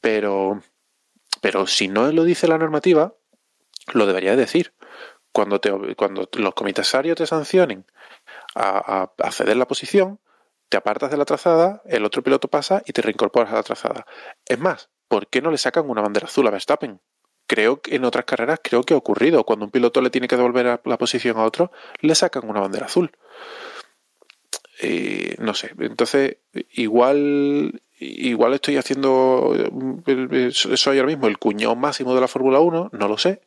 Pero, 0.00 0.60
pero 1.46 1.68
si 1.68 1.86
no 1.86 2.10
lo 2.10 2.24
dice 2.24 2.48
la 2.48 2.58
normativa, 2.58 3.14
lo 3.92 4.06
debería 4.06 4.34
decir. 4.34 4.74
Cuando, 5.30 5.60
te, 5.60 5.94
cuando 5.94 6.28
los 6.32 6.54
comisarios 6.54 7.16
te 7.16 7.24
sancionen 7.24 7.86
a, 8.56 9.12
a, 9.16 9.30
ceder 9.30 9.56
la 9.56 9.68
posición, 9.68 10.18
te 10.68 10.76
apartas 10.76 11.12
de 11.12 11.16
la 11.16 11.24
trazada, 11.24 11.82
el 11.84 12.04
otro 12.04 12.24
piloto 12.24 12.48
pasa 12.48 12.82
y 12.84 12.92
te 12.92 13.00
reincorporas 13.00 13.52
a 13.52 13.54
la 13.54 13.62
trazada. 13.62 14.06
Es 14.44 14.58
más, 14.58 14.90
¿por 15.06 15.28
qué 15.28 15.40
no 15.40 15.52
le 15.52 15.58
sacan 15.58 15.88
una 15.88 16.02
bandera 16.02 16.26
azul 16.26 16.48
a 16.48 16.50
Verstappen? 16.50 17.00
Creo 17.46 17.80
que 17.80 17.94
en 17.94 18.04
otras 18.04 18.24
carreras 18.24 18.58
creo 18.60 18.82
que 18.82 18.94
ha 18.94 18.96
ocurrido. 18.96 19.44
Cuando 19.44 19.66
un 19.66 19.70
piloto 19.70 20.00
le 20.00 20.10
tiene 20.10 20.26
que 20.26 20.34
devolver 20.34 20.80
la 20.84 20.98
posición 20.98 21.36
a 21.36 21.44
otro, 21.44 21.70
le 22.00 22.16
sacan 22.16 22.50
una 22.50 22.58
bandera 22.60 22.86
azul. 22.86 23.12
Eh, 24.80 25.36
no 25.38 25.54
sé, 25.54 25.72
entonces 25.78 26.36
igual 26.72 27.82
igual 27.98 28.52
estoy 28.52 28.76
haciendo 28.76 29.54
soy 30.52 30.98
ahora 30.98 31.10
mismo 31.10 31.28
el 31.28 31.38
cuñón 31.38 31.80
máximo 31.80 32.14
de 32.14 32.20
la 32.20 32.28
Fórmula 32.28 32.60
1, 32.60 32.90
no 32.92 33.08
lo 33.08 33.16
sé, 33.16 33.40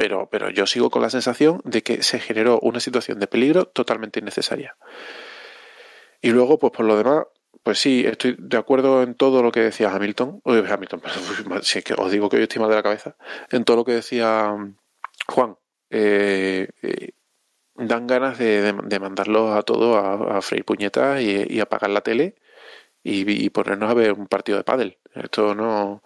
pero, 0.00 0.28
pero 0.30 0.48
yo 0.48 0.66
sigo 0.66 0.88
con 0.90 1.02
la 1.02 1.10
sensación 1.10 1.60
de 1.64 1.82
que 1.82 2.02
se 2.02 2.20
generó 2.20 2.58
una 2.60 2.80
situación 2.80 3.18
de 3.18 3.26
peligro 3.26 3.66
totalmente 3.66 4.20
innecesaria. 4.20 4.76
Y 6.22 6.30
luego, 6.30 6.58
pues 6.58 6.72
por 6.72 6.86
lo 6.86 6.96
demás, 6.96 7.24
pues 7.62 7.78
sí, 7.78 8.04
estoy 8.06 8.36
de 8.38 8.56
acuerdo 8.56 9.02
en 9.02 9.14
todo 9.14 9.42
lo 9.42 9.52
que 9.52 9.60
decía 9.60 9.92
Hamilton. 9.92 10.40
Uy, 10.44 10.64
Hamilton, 10.66 11.00
perdón, 11.44 11.60
es 11.60 11.84
que 11.84 11.94
os 11.94 12.10
digo 12.10 12.28
que 12.28 12.36
hoy 12.36 12.44
estoy 12.44 12.60
mal 12.60 12.70
de 12.70 12.76
la 12.76 12.82
cabeza. 12.82 13.16
En 13.50 13.64
todo 13.64 13.76
lo 13.78 13.84
que 13.84 13.92
decía 13.92 14.56
Juan. 15.28 15.56
Eh, 15.90 16.68
eh, 16.82 17.10
dan 17.74 18.06
ganas 18.06 18.38
de, 18.38 18.72
mandarlos 19.00 19.56
a 19.56 19.62
todos 19.62 19.96
a, 19.96 20.38
a 20.38 20.42
freír 20.42 20.64
puñetas 20.64 21.20
y, 21.20 21.60
apagar 21.60 21.90
la 21.90 22.02
tele 22.02 22.36
y, 23.02 23.50
ponernos 23.50 23.90
a 23.90 23.94
ver 23.94 24.12
un 24.12 24.26
partido 24.26 24.58
de 24.58 24.64
pádel. 24.64 24.98
Esto 25.14 25.54
no... 25.54 26.02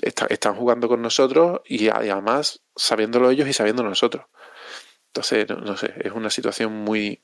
Está, 0.00 0.26
están 0.26 0.54
jugando 0.54 0.88
con 0.88 1.02
nosotros 1.02 1.60
y, 1.64 1.88
además 1.88 2.62
sabiéndolo 2.74 3.30
ellos 3.30 3.48
y 3.48 3.52
sabiéndolo 3.52 3.88
nosotros. 3.88 4.26
Entonces, 5.08 5.48
no, 5.48 5.56
no, 5.56 5.76
sé, 5.76 5.92
es 6.02 6.12
una 6.12 6.30
situación 6.30 6.72
muy, 6.72 7.22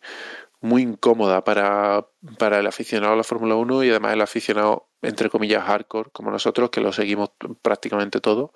muy 0.60 0.82
incómoda 0.82 1.44
para, 1.44 2.06
para 2.38 2.58
el 2.58 2.66
aficionado 2.66 3.14
a 3.14 3.16
la 3.16 3.24
Fórmula 3.24 3.54
1 3.54 3.84
y 3.84 3.90
además 3.90 4.12
el 4.12 4.20
aficionado, 4.20 4.88
entre 5.02 5.30
comillas, 5.30 5.64
hardcore, 5.64 6.10
como 6.10 6.30
nosotros, 6.30 6.70
que 6.70 6.80
lo 6.80 6.92
seguimos 6.92 7.30
prácticamente 7.62 8.20
todo. 8.20 8.52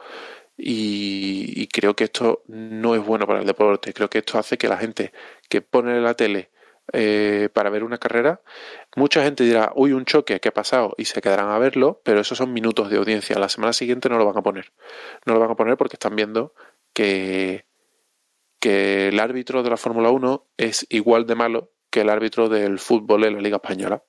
Y, 0.56 1.52
y, 1.56 1.66
creo 1.68 1.96
que 1.96 2.04
esto 2.04 2.42
no 2.46 2.94
es 2.94 3.04
bueno 3.04 3.26
para 3.26 3.40
el 3.40 3.46
deporte. 3.46 3.92
Creo 3.92 4.08
que 4.10 4.18
esto 4.18 4.38
hace 4.38 4.58
que 4.58 4.68
la 4.68 4.76
gente 4.76 5.12
que 5.48 5.62
pone 5.62 6.00
la 6.00 6.14
tele 6.14 6.50
eh, 6.92 7.48
para 7.52 7.70
ver 7.70 7.84
una 7.84 7.96
carrera, 7.96 8.42
mucha 8.96 9.22
gente 9.22 9.44
dirá, 9.44 9.72
uy, 9.74 9.92
un 9.92 10.04
choque, 10.04 10.40
¿qué 10.40 10.48
ha 10.48 10.54
pasado? 10.54 10.94
Y 10.98 11.06
se 11.06 11.22
quedarán 11.22 11.48
a 11.48 11.58
verlo, 11.58 12.00
pero 12.04 12.20
esos 12.20 12.36
son 12.36 12.52
minutos 12.52 12.90
de 12.90 12.98
audiencia. 12.98 13.38
La 13.38 13.48
semana 13.48 13.72
siguiente 13.72 14.08
no 14.08 14.18
lo 14.18 14.26
van 14.26 14.36
a 14.36 14.42
poner. 14.42 14.72
No 15.24 15.34
lo 15.34 15.40
van 15.40 15.50
a 15.50 15.56
poner 15.56 15.76
porque 15.76 15.96
están 15.96 16.16
viendo 16.16 16.54
que, 16.92 17.64
que 18.60 19.08
el 19.08 19.20
árbitro 19.20 19.62
de 19.62 19.70
la 19.70 19.76
Fórmula 19.76 20.10
1 20.10 20.44
es 20.58 20.86
igual 20.90 21.26
de 21.26 21.34
malo 21.34 21.70
que 21.88 22.02
el 22.02 22.10
árbitro 22.10 22.48
del 22.48 22.78
fútbol 22.78 23.24
en 23.24 23.34
la 23.34 23.40
Liga 23.40 23.56
Española. 23.56 24.02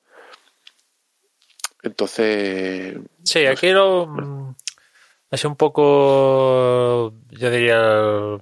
Entonces. 1.84 2.98
Sí, 3.24 3.46
aquí 3.46 3.72
lo. 3.72 4.56
Es 5.34 5.46
un 5.46 5.56
poco. 5.56 7.12
Yo 7.32 7.50
diría. 7.50 8.38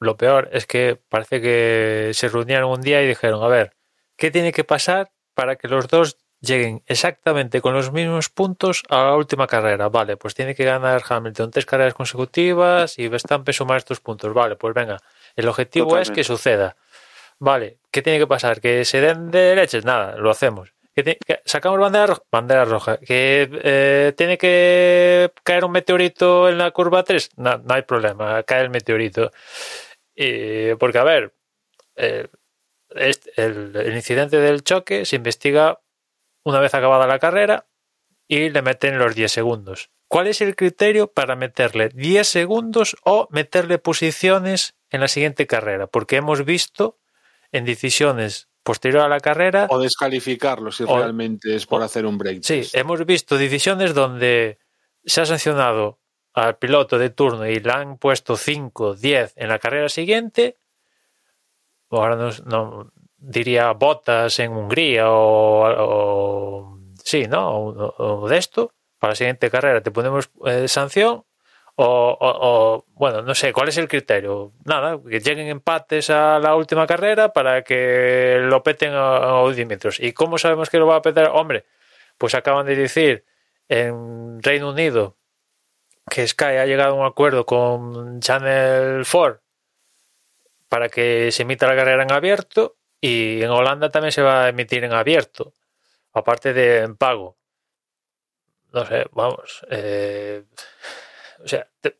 Lo 0.00 0.16
peor 0.16 0.48
es 0.50 0.66
que 0.66 0.98
parece 1.08 1.42
que 1.42 2.12
se 2.14 2.30
reunieron 2.30 2.70
un 2.70 2.80
día 2.80 3.02
y 3.02 3.06
dijeron: 3.06 3.44
A 3.44 3.48
ver, 3.48 3.74
¿qué 4.16 4.30
tiene 4.30 4.52
que 4.52 4.64
pasar 4.64 5.12
para 5.34 5.56
que 5.56 5.68
los 5.68 5.88
dos 5.88 6.16
lleguen 6.40 6.82
exactamente 6.86 7.60
con 7.60 7.74
los 7.74 7.92
mismos 7.92 8.30
puntos 8.30 8.84
a 8.88 9.04
la 9.04 9.16
última 9.16 9.46
carrera? 9.46 9.90
Vale, 9.90 10.16
pues 10.16 10.34
tiene 10.34 10.54
que 10.54 10.64
ganar 10.64 11.02
Hamilton 11.06 11.50
tres 11.50 11.66
carreras 11.66 11.92
consecutivas 11.92 12.98
y 12.98 13.08
Verstappen 13.08 13.52
sumar 13.52 13.76
estos 13.76 14.00
puntos. 14.00 14.32
Vale, 14.32 14.56
pues 14.56 14.72
venga. 14.72 14.96
El 15.36 15.46
objetivo 15.46 15.88
Totalmente. 15.88 16.12
es 16.12 16.16
que 16.16 16.24
suceda. 16.24 16.74
Vale, 17.38 17.76
¿qué 17.90 18.00
tiene 18.00 18.18
que 18.18 18.26
pasar? 18.26 18.62
¿Que 18.62 18.86
se 18.86 19.02
den 19.02 19.30
de 19.30 19.54
leches? 19.54 19.84
Nada, 19.84 20.16
lo 20.16 20.30
hacemos. 20.30 20.72
¿Que, 20.94 21.18
que 21.24 21.40
sacamos 21.44 21.78
bandera 21.80 22.06
roja? 22.06 22.22
Bandera 22.30 22.64
roja. 22.64 22.98
¿Que 22.98 23.48
eh, 23.62 24.12
tiene 24.16 24.36
que 24.38 25.32
caer 25.42 25.64
un 25.64 25.72
meteorito 25.72 26.48
en 26.48 26.58
la 26.58 26.70
curva 26.70 27.02
3? 27.02 27.30
No, 27.36 27.62
hay 27.68 27.82
problema, 27.82 28.42
cae 28.42 28.62
el 28.62 28.70
meteorito. 28.70 29.30
Porque, 30.78 30.98
a 30.98 31.04
ver, 31.04 31.34
eh, 31.96 32.28
el 32.94 33.92
incidente 33.94 34.38
del 34.38 34.62
choque 34.62 35.04
se 35.06 35.16
investiga 35.16 35.80
una 36.44 36.60
vez 36.60 36.74
acabada 36.74 37.06
la 37.06 37.18
carrera 37.18 37.66
y 38.28 38.50
le 38.50 38.62
meten 38.62 38.98
los 38.98 39.14
10 39.14 39.30
segundos. 39.30 39.90
¿Cuál 40.08 40.26
es 40.26 40.40
el 40.40 40.56
criterio 40.56 41.10
para 41.10 41.36
meterle 41.36 41.88
10 41.88 42.26
segundos 42.28 42.96
o 43.02 43.28
meterle 43.30 43.78
posiciones 43.78 44.74
en 44.90 45.00
la 45.00 45.08
siguiente 45.08 45.46
carrera? 45.46 45.86
Porque 45.86 46.16
hemos 46.16 46.44
visto 46.44 46.98
en 47.50 47.64
decisiones 47.64 48.48
posterior 48.62 49.02
a 49.02 49.08
la 49.08 49.20
carrera. 49.20 49.66
O 49.70 49.78
descalificarlo 49.78 50.70
si 50.70 50.84
o, 50.84 50.96
realmente 50.96 51.54
es 51.54 51.66
por 51.66 51.80
o, 51.80 51.84
hacer 51.84 52.06
un 52.06 52.18
break. 52.18 52.42
Sí, 52.42 52.62
hemos 52.72 53.04
visto 53.04 53.36
decisiones 53.36 53.94
donde 53.94 54.58
se 55.04 55.20
ha 55.20 55.26
sancionado 55.26 55.98
al 56.34 56.56
piloto 56.56 56.98
de 56.98 57.10
turno 57.10 57.46
y 57.46 57.60
le 57.60 57.72
han 57.72 57.98
puesto 57.98 58.36
5, 58.36 58.94
10 58.94 59.34
en 59.36 59.48
la 59.48 59.58
carrera 59.58 59.88
siguiente. 59.88 60.56
Ahora 61.90 62.16
no, 62.16 62.30
no 62.46 62.92
diría 63.18 63.72
botas 63.72 64.38
en 64.38 64.52
Hungría 64.52 65.10
o, 65.10 65.64
o 65.68 66.78
sí, 67.04 67.26
¿no? 67.28 67.56
O, 67.56 68.28
de 68.28 68.38
esto. 68.38 68.72
Para 68.98 69.12
la 69.12 69.16
siguiente 69.16 69.50
carrera 69.50 69.82
te 69.82 69.90
ponemos 69.90 70.30
eh, 70.46 70.68
sanción 70.68 71.24
o, 71.76 72.84
bueno, 72.94 73.22
no 73.22 73.34
sé, 73.34 73.52
¿cuál 73.52 73.68
es 73.68 73.78
el 73.78 73.88
criterio? 73.88 74.52
Nada, 74.64 74.98
que 75.08 75.20
lleguen 75.20 75.48
empates 75.48 76.10
a 76.10 76.38
la 76.38 76.54
última 76.54 76.86
carrera 76.86 77.32
para 77.32 77.62
que 77.62 78.38
lo 78.42 78.62
peten 78.62 78.92
a, 78.92 79.40
a. 79.40 79.42
¿Y 79.98 80.12
cómo 80.12 80.38
sabemos 80.38 80.70
que 80.70 80.78
lo 80.78 80.86
va 80.86 80.96
a 80.96 81.02
petar? 81.02 81.30
Hombre, 81.32 81.64
pues 82.18 82.34
acaban 82.34 82.66
de 82.66 82.76
decir 82.76 83.24
en 83.68 84.42
Reino 84.42 84.70
Unido 84.70 85.16
que 86.10 86.26
Sky 86.26 86.44
ha 86.44 86.66
llegado 86.66 86.92
a 86.94 87.00
un 87.00 87.06
acuerdo 87.06 87.46
con 87.46 88.20
Channel 88.20 89.04
4 89.10 89.40
para 90.68 90.88
que 90.88 91.30
se 91.32 91.42
emita 91.42 91.66
la 91.66 91.76
carrera 91.76 92.02
en 92.02 92.12
abierto 92.12 92.76
y 93.00 93.42
en 93.42 93.50
Holanda 93.50 93.90
también 93.90 94.12
se 94.12 94.22
va 94.22 94.44
a 94.44 94.48
emitir 94.48 94.84
en 94.84 94.92
abierto, 94.92 95.52
aparte 96.12 96.52
de 96.52 96.78
en 96.78 96.96
pago. 96.96 97.36
No 98.72 98.86
sé, 98.86 99.06
vamos. 99.12 99.66
eh, 99.70 100.44
o 101.44 101.48
sea, 101.48 101.68
te- 101.80 101.96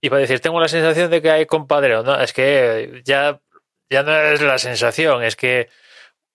iba 0.00 0.16
a 0.16 0.20
decir, 0.20 0.40
tengo 0.40 0.60
la 0.60 0.68
sensación 0.68 1.10
de 1.10 1.22
que 1.22 1.30
hay 1.30 1.46
compadreo. 1.46 2.02
No, 2.02 2.20
es 2.20 2.32
que 2.32 3.02
ya, 3.04 3.40
ya 3.90 4.02
no 4.02 4.14
es 4.16 4.40
la 4.42 4.58
sensación, 4.58 5.22
es 5.22 5.36
que. 5.36 5.68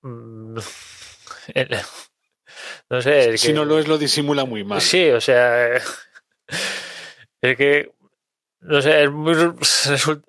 mm, 0.02 0.58
el- 1.54 1.78
no 2.90 3.02
sé. 3.02 3.34
es 3.34 3.42
Si 3.42 3.48
que- 3.48 3.54
no 3.54 3.66
lo 3.66 3.80
es, 3.80 3.88
lo 3.88 3.98
disimula 3.98 4.46
muy 4.46 4.64
mal. 4.64 4.82
Sí, 4.82 5.10
o 5.10 5.20
sea, 5.22 5.74
es 7.42 7.58
que, 7.58 7.92
no 8.62 8.82
sé, 8.82 9.04
es 9.04 9.12
muy, 9.12 9.36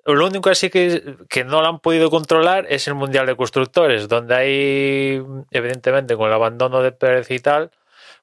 lo 0.05 0.27
único 0.27 0.49
así 0.49 0.69
que, 0.69 1.15
que 1.29 1.43
no 1.43 1.61
lo 1.61 1.67
han 1.67 1.79
podido 1.79 2.09
controlar 2.09 2.65
es 2.69 2.87
el 2.87 2.95
Mundial 2.95 3.25
de 3.25 3.35
Constructores, 3.35 4.07
donde 4.07 4.35
hay, 4.35 5.23
evidentemente, 5.51 6.15
con 6.15 6.27
el 6.27 6.33
abandono 6.33 6.81
de 6.81 6.91
Pérez 6.91 7.31
y 7.31 7.39
tal, 7.39 7.71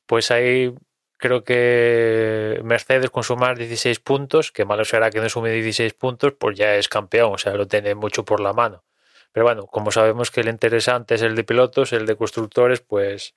pues 0.07 0.31
hay, 0.31 0.73
creo 1.17 1.45
que 1.45 2.61
Mercedes 2.65 3.11
con 3.11 3.25
sumar 3.25 3.57
16 3.59 4.01
puntos, 4.01 4.53
que 4.53 4.65
malo 4.65 4.85
será 4.85 5.11
que 5.11 5.21
no 5.21 5.29
sume 5.29 5.51
16 5.51 5.95
puntos, 5.95 6.35
pues 6.39 6.57
ya 6.57 6.75
es 6.77 6.89
campeón, 6.89 7.35
o 7.35 7.39
sea, 7.39 7.55
lo 7.55 7.67
tiene 7.67 7.95
mucho 7.95 8.25
por 8.25 8.41
la 8.41 8.53
mano. 8.53 8.85
Pero 9.33 9.45
bueno, 9.45 9.67
como 9.67 9.91
sabemos 9.91 10.31
que 10.31 10.41
el 10.41 10.49
interesante 10.49 11.15
es 11.17 11.23
el 11.23 11.35
de 11.37 11.45
pilotos, 11.45 11.93
el 11.93 12.07
de 12.07 12.17
constructores, 12.17 12.81
pues 12.81 13.35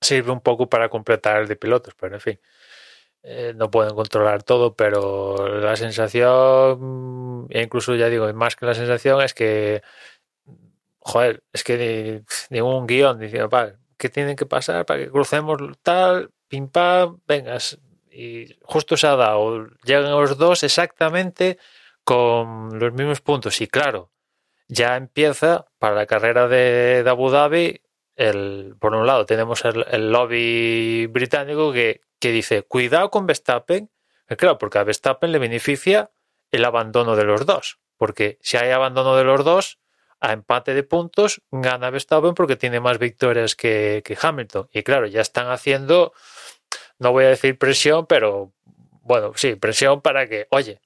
sirve 0.00 0.32
un 0.32 0.40
poco 0.40 0.68
para 0.68 0.88
completar 0.88 1.42
el 1.42 1.48
de 1.48 1.56
pilotos, 1.56 1.94
pero 1.98 2.14
en 2.16 2.20
fin, 2.20 2.40
eh, 3.22 3.52
no 3.56 3.70
pueden 3.70 3.94
controlar 3.94 4.42
todo, 4.44 4.74
pero 4.76 5.60
la 5.60 5.76
sensación, 5.76 7.48
e 7.50 7.62
incluso 7.62 7.94
ya 7.96 8.08
digo, 8.08 8.32
más 8.34 8.56
que 8.56 8.66
la 8.66 8.74
sensación 8.74 9.20
es 9.22 9.34
que, 9.34 9.82
joder, 11.00 11.42
es 11.52 11.64
que 11.64 12.24
ni, 12.50 12.60
ni 12.60 12.86
guion 12.86 13.18
diciendo, 13.18 13.48
vale, 13.48 13.76
¿qué 13.96 14.08
tienen 14.08 14.36
que 14.36 14.46
pasar 14.46 14.86
para 14.86 15.00
que 15.00 15.10
crucemos 15.10 15.58
tal, 15.82 16.30
pim 16.48 16.68
pam, 16.68 17.20
vengas? 17.26 17.78
Y 18.10 18.56
justo 18.62 18.96
se 18.96 19.06
ha 19.06 19.16
dado, 19.16 19.68
llegan 19.84 20.10
los 20.10 20.38
dos 20.38 20.62
exactamente 20.62 21.58
con 22.04 22.78
los 22.78 22.92
mismos 22.92 23.20
puntos, 23.20 23.60
y 23.60 23.66
claro, 23.66 24.10
ya 24.68 24.96
empieza 24.96 25.66
para 25.78 25.94
la 25.94 26.06
carrera 26.06 26.48
de, 26.48 27.02
de 27.02 27.10
Abu 27.10 27.30
Dhabi 27.30 27.80
el, 28.16 28.74
por 28.80 28.94
un 28.94 29.06
lado 29.06 29.26
tenemos 29.26 29.64
el, 29.64 29.84
el 29.90 30.10
lobby 30.10 31.06
británico 31.06 31.72
que, 31.72 32.00
que 32.18 32.32
dice 32.32 32.62
cuidado 32.62 33.10
con 33.10 33.26
Verstappen, 33.26 33.90
claro, 34.38 34.58
porque 34.58 34.78
a 34.78 34.84
Verstappen 34.84 35.30
le 35.30 35.38
beneficia 35.38 36.10
el 36.50 36.64
abandono 36.64 37.14
de 37.14 37.24
los 37.24 37.44
dos, 37.44 37.78
porque 37.96 38.38
si 38.40 38.56
hay 38.56 38.70
abandono 38.70 39.16
de 39.16 39.24
los 39.24 39.44
dos, 39.44 39.78
a 40.18 40.32
empate 40.32 40.72
de 40.72 40.82
puntos 40.82 41.42
gana 41.50 41.90
Verstappen 41.90 42.34
porque 42.34 42.56
tiene 42.56 42.80
más 42.80 42.98
victorias 42.98 43.54
que, 43.54 44.02
que 44.02 44.16
Hamilton. 44.20 44.68
Y 44.72 44.82
claro, 44.82 45.06
ya 45.06 45.20
están 45.20 45.50
haciendo, 45.50 46.14
no 46.98 47.12
voy 47.12 47.24
a 47.24 47.28
decir 47.28 47.58
presión, 47.58 48.06
pero 48.06 48.52
bueno, 49.02 49.32
sí, 49.36 49.54
presión 49.54 50.00
para 50.00 50.28
que, 50.28 50.46
oye, 50.50 50.80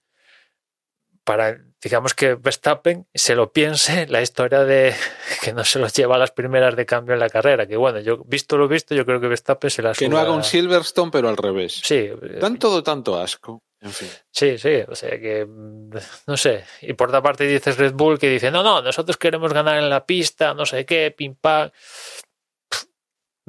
para 1.25 1.59
digamos 1.83 2.15
que 2.15 2.35
Verstappen 2.35 3.07
se 3.15 3.35
lo 3.35 3.53
piense 3.53 4.07
la 4.09 4.21
historia 4.21 4.65
de 4.65 4.95
que 5.43 5.53
no 5.53 5.65
se 5.65 5.79
los 5.79 5.93
lleva 5.93 6.17
a 6.17 6.19
las 6.19 6.31
primeras 6.31 6.77
de 6.77 6.87
cambio 6.87 7.15
en 7.15 7.21
la 7.21 7.29
carrera. 7.29 7.67
Que 7.67 7.77
bueno, 7.77 8.01
yo 8.01 8.19
visto 8.27 8.57
lo 8.57 8.69
visto, 8.69 8.95
yo 8.95 9.07
creo 9.07 9.21
que 9.21 9.29
Verstappen 9.29 9.71
se 9.71 9.83
las 9.83 9.99
Que 9.99 10.09
no 10.09 10.19
haga 10.19 10.33
un 10.33 10.45
Silverstone, 10.45 11.11
pero 11.11 11.29
al 11.29 11.37
revés. 11.37 11.81
Sí, 11.83 11.95
eh, 11.95 12.39
Dan 12.41 12.59
todo 12.59 12.83
tanto 12.83 13.19
asco. 13.19 13.63
En 13.83 13.93
fin. 13.93 14.09
sí, 14.31 14.59
sí, 14.59 14.83
o 14.87 14.95
sea 14.95 15.19
que 15.19 15.47
mm, 15.47 15.91
no 16.27 16.37
sé. 16.37 16.65
Y 16.83 16.93
por 16.93 17.09
otra 17.09 17.23
parte 17.23 17.47
dices 17.47 17.79
Red 17.79 17.95
Bull 17.95 18.19
que 18.19 18.29
dice, 18.29 18.51
no, 18.51 18.63
no, 18.63 18.83
nosotros 18.83 19.17
queremos 19.17 19.55
ganar 19.55 19.79
en 19.79 19.89
la 19.89 20.05
pista, 20.05 20.53
no 20.53 20.67
sé 20.67 20.85
qué, 20.85 21.15
pim 21.17 21.35
pam. 21.35 21.71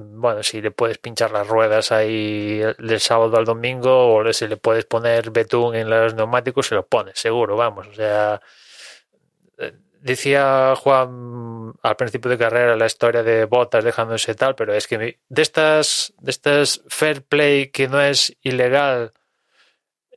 Bueno, 0.03 0.43
si 0.43 0.61
le 0.61 0.71
puedes 0.71 0.97
pinchar 0.97 1.31
las 1.31 1.47
ruedas 1.47 1.91
ahí 1.91 2.59
del 2.79 2.99
sábado 2.99 3.37
al 3.37 3.45
domingo 3.45 4.13
o 4.15 4.33
si 4.33 4.47
le 4.47 4.57
puedes 4.57 4.85
poner 4.85 5.31
betún 5.31 5.75
en 5.75 5.89
los 5.89 6.13
neumáticos, 6.15 6.67
se 6.67 6.75
lo 6.75 6.85
pones, 6.85 7.19
seguro, 7.19 7.55
vamos. 7.55 7.87
O 7.87 7.93
sea, 7.93 8.41
eh, 9.57 9.73
decía 10.01 10.73
Juan 10.75 11.73
al 11.81 11.95
principio 11.95 12.29
de 12.31 12.37
carrera 12.37 12.75
la 12.75 12.85
historia 12.85 13.23
de 13.23 13.45
botas 13.45 13.83
dejándose 13.83 14.35
tal, 14.35 14.55
pero 14.55 14.73
es 14.73 14.87
que 14.87 14.97
de 14.97 15.41
estas, 15.41 16.13
de 16.19 16.31
estas 16.31 16.81
fair 16.87 17.23
play 17.23 17.67
que 17.69 17.87
no 17.87 18.01
es 18.01 18.35
ilegal, 18.41 19.13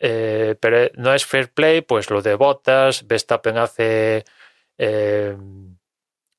eh, 0.01 0.57
pero 0.61 0.91
no 0.95 1.15
es 1.15 1.25
fair 1.27 1.53
play, 1.53 1.81
pues 1.83 2.11
lo 2.11 2.23
de 2.23 2.35
botas, 2.35 3.07
Verstappen 3.07 3.59
hace 3.59 4.25
eh, 4.79 5.37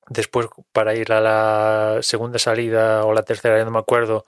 después 0.10 0.48
para 0.72 0.96
ir 0.96 1.12
a 1.14 1.22
la 1.22 1.98
segunda 2.02 2.40
salida 2.40 3.06
o 3.06 3.14
la 3.14 3.24
tercera, 3.24 3.58
ya 3.58 3.66
no 3.66 3.72
me 3.72 3.80
acuerdo, 3.80 4.26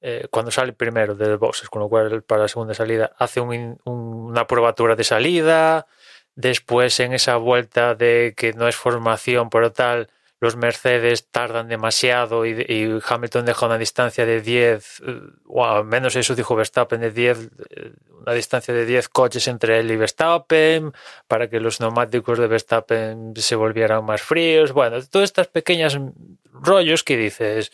eh, 0.00 0.26
cuando 0.30 0.50
sale 0.50 0.72
primero 0.72 1.14
de 1.14 1.36
boxes, 1.36 1.68
con 1.70 1.80
lo 1.82 1.88
cual 1.88 2.22
para 2.22 2.42
la 2.42 2.48
segunda 2.48 2.74
salida 2.74 3.12
hace 3.18 3.40
un 3.40 3.78
un- 3.84 4.26
una 4.30 4.46
probatura 4.46 4.96
de 4.96 5.04
salida, 5.04 5.86
después 6.34 7.00
en 7.00 7.12
esa 7.14 7.36
vuelta 7.36 7.94
de 7.94 8.34
que 8.36 8.52
no 8.52 8.68
es 8.68 8.76
formación 8.76 9.50
pero 9.50 9.72
tal, 9.72 10.08
los 10.40 10.56
Mercedes 10.56 11.28
tardan 11.30 11.68
demasiado 11.68 12.46
y, 12.46 13.00
Hamilton 13.04 13.44
deja 13.44 13.66
una 13.66 13.78
distancia 13.78 14.24
de 14.24 14.40
10, 14.40 15.00
eh, 15.00 15.20
o 15.46 15.64
al 15.64 15.84
menos 15.84 16.14
eso 16.14 16.34
dijo 16.34 16.54
Verstappen, 16.54 17.00
de 17.00 17.10
10, 17.10 17.50
eh, 17.70 17.92
una 18.20 18.32
distancia 18.32 18.72
de 18.72 18.86
10 18.86 19.08
coches 19.08 19.48
entre 19.48 19.80
él 19.80 19.90
y 19.90 19.96
Verstappen, 19.96 20.92
para 21.26 21.48
que 21.48 21.60
los 21.60 21.80
neumáticos 21.80 22.38
de 22.38 22.46
Verstappen 22.46 23.34
se 23.36 23.56
volvieran 23.56 24.04
más 24.04 24.22
fríos. 24.22 24.72
Bueno, 24.72 25.02
todas 25.10 25.24
estas 25.24 25.48
pequeñas 25.48 25.98
rollos 26.52 27.02
que 27.02 27.16
dices, 27.16 27.72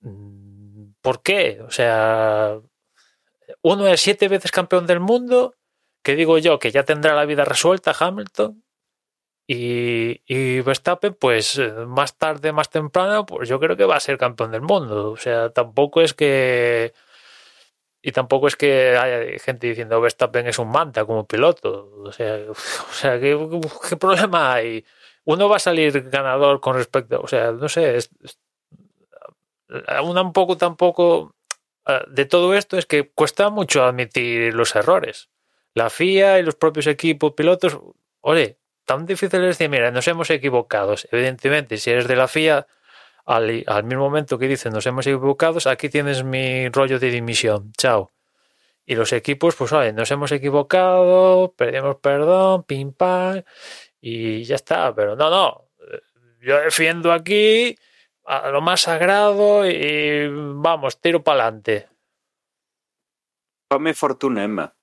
mm, 0.00 0.94
¿por 1.00 1.22
qué? 1.22 1.60
O 1.66 1.70
sea, 1.70 2.58
uno 3.62 3.86
es 3.86 4.00
siete 4.00 4.28
veces 4.28 4.50
campeón 4.50 4.86
del 4.86 5.00
mundo, 5.00 5.54
que 6.02 6.16
digo 6.16 6.38
yo 6.38 6.58
que 6.58 6.72
ya 6.72 6.84
tendrá 6.84 7.14
la 7.14 7.24
vida 7.24 7.44
resuelta 7.44 7.94
Hamilton, 7.98 8.62
y, 9.46 10.60
Verstappen, 10.60 11.14
pues 11.14 11.58
eh, 11.58 11.72
más 11.86 12.16
tarde, 12.16 12.52
más 12.52 12.70
temprano, 12.70 13.26
pues 13.26 13.48
yo 13.48 13.58
creo 13.60 13.76
que 13.76 13.84
va 13.84 13.96
a 13.96 14.00
ser 14.00 14.16
campeón 14.18 14.52
del 14.52 14.62
mundo. 14.62 15.10
O 15.10 15.16
sea, 15.16 15.50
tampoco 15.50 16.00
es 16.00 16.14
que. 16.14 16.92
Y 18.04 18.12
tampoco 18.12 18.48
es 18.48 18.56
que 18.56 18.96
haya 18.96 19.38
gente 19.38 19.68
diciendo 19.68 20.00
Verstappen 20.00 20.46
es 20.48 20.58
un 20.58 20.70
manta 20.70 21.04
como 21.04 21.26
piloto. 21.26 21.90
O 22.04 22.12
sea, 22.12 22.38
¿qué, 23.20 23.96
problema 23.98 24.54
hay? 24.54 24.84
Uno 25.24 25.48
va 25.48 25.56
a 25.56 25.60
salir 25.60 26.08
ganador 26.10 26.60
con 26.60 26.74
respecto. 26.76 27.20
O 27.20 27.28
sea, 27.28 27.52
no 27.52 27.68
sé. 27.68 27.96
Es, 27.96 28.10
es- 28.22 28.38
un 30.02 30.32
poco 30.32 30.56
tampoco 30.56 31.34
eh, 31.86 32.00
de 32.08 32.26
todo 32.26 32.54
esto 32.54 32.76
es 32.78 32.86
que 32.86 33.10
cuesta 33.10 33.50
mucho 33.50 33.84
admitir 33.84 34.54
los 34.54 34.74
errores. 34.76 35.30
La 35.74 35.88
FIA 35.90 36.38
y 36.38 36.42
los 36.42 36.54
propios 36.56 36.86
equipos 36.86 37.32
pilotos, 37.32 37.78
oye, 38.20 38.58
tan 38.84 39.06
difícil 39.06 39.40
es 39.40 39.58
decir, 39.58 39.68
mira, 39.68 39.90
nos 39.90 40.06
hemos 40.08 40.30
equivocado. 40.30 40.94
Evidentemente, 41.10 41.78
si 41.78 41.90
eres 41.90 42.08
de 42.08 42.16
la 42.16 42.28
FIA, 42.28 42.66
al, 43.24 43.64
al 43.66 43.84
mismo 43.84 44.04
momento 44.04 44.38
que 44.38 44.48
dicen 44.48 44.72
nos 44.72 44.86
hemos 44.86 45.06
equivocado, 45.06 45.58
aquí 45.70 45.88
tienes 45.88 46.24
mi 46.24 46.68
rollo 46.68 46.98
de 46.98 47.10
dimisión. 47.10 47.72
Chao. 47.76 48.10
Y 48.84 48.96
los 48.96 49.12
equipos, 49.12 49.54
pues 49.54 49.72
oye, 49.72 49.92
nos 49.92 50.10
hemos 50.10 50.32
equivocado, 50.32 51.54
pedimos 51.56 51.96
perdón, 51.96 52.64
pim 52.64 52.92
pam, 52.92 53.42
y 54.00 54.42
ya 54.44 54.56
está. 54.56 54.94
Pero 54.94 55.14
no, 55.16 55.30
no. 55.30 55.68
Yo 56.40 56.60
defiendo 56.60 57.12
aquí 57.12 57.76
a 58.24 58.50
lo 58.50 58.60
más 58.60 58.82
sagrado 58.82 59.66
y 59.66 60.28
vamos, 60.28 61.00
tiro 61.00 61.22
para 61.22 61.44
adelante. 61.44 61.88
Fame 63.70 63.94
fortuna, 63.94 64.44
Emma. 64.44 64.74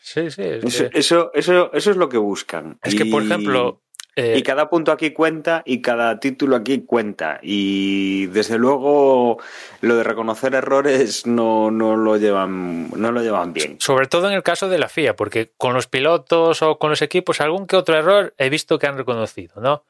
Sí, 0.00 0.30
sí. 0.30 0.42
Es 0.42 0.64
Eso, 0.64 0.90
que, 0.90 0.98
eso, 0.98 1.30
eso, 1.34 1.70
eso 1.72 1.90
es 1.90 1.96
lo 1.96 2.08
que 2.08 2.18
buscan. 2.18 2.78
es 2.82 2.94
que, 2.94 3.04
por 3.06 3.22
ejemplo. 3.22 3.82
eh, 4.16 4.34
Y 4.38 4.42
cada 4.42 4.68
punto 4.70 4.90
aquí 4.90 5.10
cuenta 5.12 5.62
y 5.66 5.80
cada 5.82 6.18
título 6.18 6.56
aquí 6.56 6.80
cuenta. 6.86 7.38
Y 7.42 8.26
desde 8.26 8.58
luego 8.58 9.38
lo 9.80 9.96
de 9.96 10.04
reconocer 10.04 10.54
errores 10.54 11.26
no, 11.26 11.70
no, 11.70 11.96
lo, 11.96 12.16
llevan, 12.16 12.90
no 12.90 13.12
lo 13.12 13.22
llevan 13.22 13.52
bien. 13.52 13.76
Sobre 13.80 14.06
todo 14.06 14.28
en 14.28 14.34
el 14.34 14.42
caso 14.42 14.68
de 14.68 14.78
la 14.78 14.88
FIA, 14.88 15.14
porque 15.14 15.52
con 15.56 15.74
los 15.74 15.86
pilotos 15.86 16.62
o 16.62 16.78
con 16.78 16.90
los 16.90 17.02
equipos, 17.02 17.40
algún 17.40 17.66
que 17.66 17.76
otro 17.76 17.96
error 17.96 18.34
he 18.38 18.48
visto 18.50 18.78
que 18.78 18.86
han 18.86 18.96
reconocido, 18.96 19.60
¿no? 19.60 19.84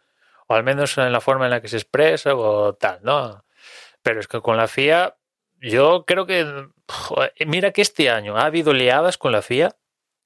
O 0.46 0.54
al 0.54 0.64
menos 0.64 0.96
en 0.98 1.12
la 1.12 1.20
forma 1.20 1.44
en 1.44 1.50
la 1.52 1.60
que 1.60 1.68
se 1.68 1.76
expresa 1.76 2.34
o 2.34 2.74
tal, 2.74 3.00
¿no? 3.02 3.44
Pero 4.02 4.20
es 4.20 4.26
que 4.28 4.40
con 4.40 4.56
la 4.56 4.66
FIA, 4.68 5.16
yo 5.60 6.04
creo 6.06 6.26
que. 6.26 6.66
joder, 6.88 7.32
mira 7.46 7.70
que 7.72 7.82
este 7.82 8.08
año 8.10 8.36
ha 8.36 8.46
habido 8.46 8.72
liadas 8.72 9.18
con 9.18 9.32
la 9.32 9.42
FIA, 9.42 9.76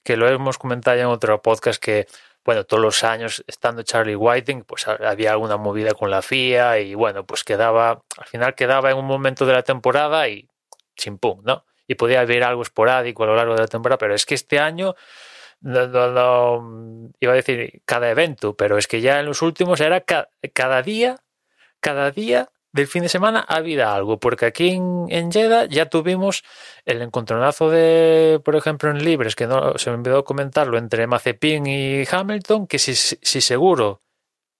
que 0.03 0.17
lo 0.17 0.27
hemos 0.27 0.57
comentado 0.57 0.97
ya 0.97 1.03
en 1.03 1.09
otro 1.09 1.41
podcast 1.41 1.81
que. 1.81 2.07
Bueno, 2.45 2.65
todos 2.65 2.83
los 2.83 3.05
años 3.05 3.41
estando 3.47 3.83
Charlie 3.83 4.17
Whiting, 4.17 4.65
pues 4.65 4.85
había 4.85 5.31
alguna 5.31 5.55
movida 5.55 5.93
con 5.93 6.11
la 6.11 6.21
FIA 6.21 6.79
y 6.79 6.93
bueno, 6.93 7.25
pues 7.25 7.45
quedaba, 7.45 8.03
al 8.17 8.25
final 8.25 8.53
quedaba 8.53 8.91
en 8.91 8.97
un 8.97 9.05
momento 9.05 9.45
de 9.45 9.53
la 9.53 9.63
temporada 9.63 10.27
y 10.27 10.49
chimpum, 10.97 11.41
¿no? 11.45 11.63
y 11.87 11.95
podía 11.95 12.21
haber 12.21 12.43
algo 12.43 12.61
esporádico 12.61 13.23
a 13.23 13.27
lo 13.27 13.35
largo 13.35 13.55
de 13.55 13.61
la 13.61 13.67
temporada, 13.67 13.97
pero 13.97 14.15
es 14.15 14.25
que 14.25 14.35
este 14.35 14.59
año 14.59 14.95
no, 15.61 15.87
no, 15.87 17.11
iba 17.19 17.33
a 17.33 17.35
decir 17.35 17.81
cada 17.85 18.09
evento, 18.09 18.55
pero 18.55 18.77
es 18.77 18.87
que 18.87 19.01
ya 19.01 19.19
en 19.19 19.25
los 19.25 19.41
últimos 19.41 19.79
era 19.81 20.01
ca, 20.01 20.29
cada 20.53 20.81
día, 20.81 21.17
cada 21.79 22.11
día 22.11 22.49
del 22.73 22.87
fin 22.87 23.03
de 23.03 23.09
semana 23.09 23.45
ha 23.47 23.57
habido 23.57 23.87
algo, 23.87 24.19
porque 24.19 24.47
aquí 24.47 24.69
en, 24.71 25.05
en 25.09 25.31
Jeddah 25.31 25.65
ya 25.65 25.89
tuvimos 25.89 26.43
el 26.85 27.01
encontronazo 27.03 27.69
de, 27.69 28.41
por 28.43 28.55
ejemplo, 28.55 28.89
en 28.89 29.03
Libres, 29.05 29.35
que 29.35 29.45
no 29.45 29.77
se 29.77 29.91
me 29.91 29.97
olvidó 29.97 30.23
comentarlo, 30.23 30.77
entre 30.79 31.05
Mazepin 31.05 31.67
y 31.67 32.03
Hamilton, 32.11 32.65
que 32.67 32.79
si, 32.79 32.95
seguro 32.95 34.01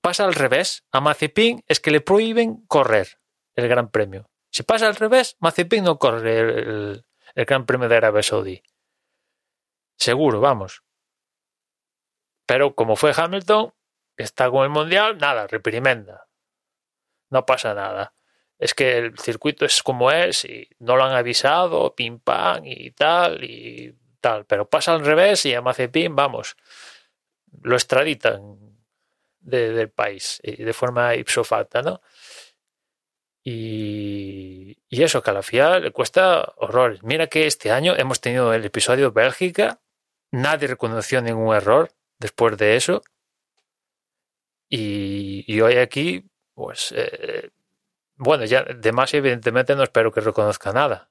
pasa 0.02 0.26
al 0.26 0.36
revés, 0.36 0.84
a 0.92 1.02
Mazepin 1.02 1.64
es 1.68 1.80
que 1.80 1.92
le 1.92 2.02
prohíben 2.02 2.66
correr 2.68 3.20
el 3.56 3.68
Gran 3.68 3.90
Premio. 3.90 4.30
Si 4.52 4.62
pasa 4.62 4.88
al 4.88 4.96
revés, 4.96 5.36
Mazepin 5.40 5.84
no 5.84 5.98
corre 5.98 6.40
el, 6.40 7.06
el 7.34 7.46
Gran 7.46 7.66
Premio 7.66 7.90
de 7.90 7.98
Arabia 7.98 8.22
Saudí. 8.22 8.62
Seguro, 9.98 10.40
vamos. 10.40 10.84
Pero 12.46 12.76
como 12.76 12.96
fue 12.96 13.14
Hamilton, 13.16 13.74
está 14.18 14.52
con 14.52 14.64
el 14.66 14.70
Mundial, 14.70 15.18
nada, 15.18 15.48
reprimenda. 15.48 16.28
No 17.34 17.48
pasa 17.48 17.74
nada. 17.74 18.14
Es 18.60 18.76
que 18.76 18.96
el 19.00 19.18
circuito 19.18 19.66
es 19.66 19.82
como 19.82 20.12
es 20.12 20.46
y 20.46 20.70
no 20.78 20.96
lo 20.96 21.04
han 21.04 21.14
avisado, 21.14 21.96
pim 21.96 22.20
pam 22.20 22.64
y 22.64 22.92
tal 22.92 23.44
y 23.44 23.96
tal. 24.22 24.46
Pero 24.46 24.70
pasa 24.70 24.94
al 24.94 25.04
revés 25.04 25.44
y 25.48 25.56
a 25.56 25.62
Mazepin, 25.64 26.16
vamos, 26.16 26.56
lo 27.64 27.76
extraditan 27.76 28.60
de, 29.40 29.72
del 29.72 29.90
país 29.90 30.40
y 30.44 30.64
de 30.64 30.74
forma 30.74 31.16
ipso 31.16 31.44
facto, 31.44 31.82
¿no? 31.82 32.02
Y, 33.44 34.78
y, 34.88 35.04
eso, 35.04 35.24
que 35.24 35.32
a 35.32 35.34
la 35.34 35.42
FIA 35.42 35.80
le 35.80 35.92
cuesta 35.92 36.54
horrores. 36.58 37.02
Mira 37.02 37.28
que 37.28 37.48
este 37.48 37.72
año 37.72 37.96
hemos 37.98 38.22
tenido 38.22 38.54
el 38.54 38.64
episodio 38.64 39.12
Bélgica, 39.12 39.82
nadie 40.32 40.68
reconoció 40.68 41.20
ningún 41.22 41.56
error 41.56 41.92
después 42.20 42.58
de 42.58 42.76
eso. 42.76 43.02
Y, 44.70 45.44
y 45.48 45.62
hoy 45.62 45.78
aquí, 45.78 46.30
pues, 46.54 46.94
eh, 46.96 47.50
bueno, 48.16 48.46
ya 48.46 48.64
de 48.64 48.92
más 48.92 49.14
evidentemente 49.14 49.76
no 49.76 49.84
espero 49.84 50.12
que 50.12 50.22
reconozca 50.22 50.72
nada. 50.72 51.10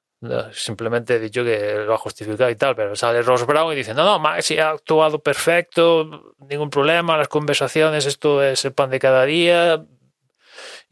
Simplemente 0.53 1.15
he 1.15 1.19
dicho 1.19 1.43
que 1.43 1.83
lo 1.85 1.93
ha 1.93 1.97
justificado 1.97 2.49
y 2.49 2.55
tal, 2.55 2.77
pero 2.77 2.95
sale 2.95 3.21
Ross 3.21 3.45
Brown 3.45 3.73
y 3.73 3.75
dice, 3.75 3.93
no, 3.93 4.05
no, 4.05 4.19
Maxi 4.19 4.57
ha 4.57 4.69
actuado 4.69 5.19
perfecto, 5.19 6.35
ningún 6.49 6.69
problema, 6.69 7.17
las 7.17 7.27
conversaciones, 7.27 8.05
esto 8.05 8.41
es 8.41 8.63
el 8.63 8.71
pan 8.71 8.89
de 8.89 8.99
cada 8.99 9.25
día, 9.25 9.83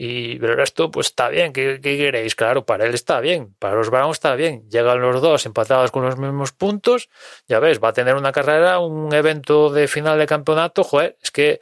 y 0.03 0.43
el 0.43 0.55
resto, 0.55 0.89
pues 0.89 1.07
está 1.07 1.29
bien. 1.29 1.53
¿Qué, 1.53 1.79
¿Qué, 1.81 1.95
queréis? 1.95 2.35
Claro, 2.35 2.65
para 2.65 2.85
él 2.85 2.93
está 2.95 3.19
bien. 3.19 3.55
Para 3.59 3.75
los 3.75 3.91
Brown 3.91 4.09
está 4.09 4.33
bien. 4.35 4.67
Llegan 4.69 4.99
los 4.99 5.21
dos 5.21 5.45
empatados 5.45 5.91
con 5.91 6.03
los 6.03 6.17
mismos 6.17 6.53
puntos. 6.53 7.09
Ya 7.47 7.59
ves, 7.59 7.79
va 7.79 7.89
a 7.89 7.93
tener 7.93 8.15
una 8.15 8.31
carrera, 8.31 8.79
un 8.79 9.13
evento 9.13 9.69
de 9.69 9.87
final 9.87 10.17
de 10.17 10.25
campeonato. 10.25 10.83
Joder, 10.83 11.17
es 11.21 11.29
que 11.29 11.61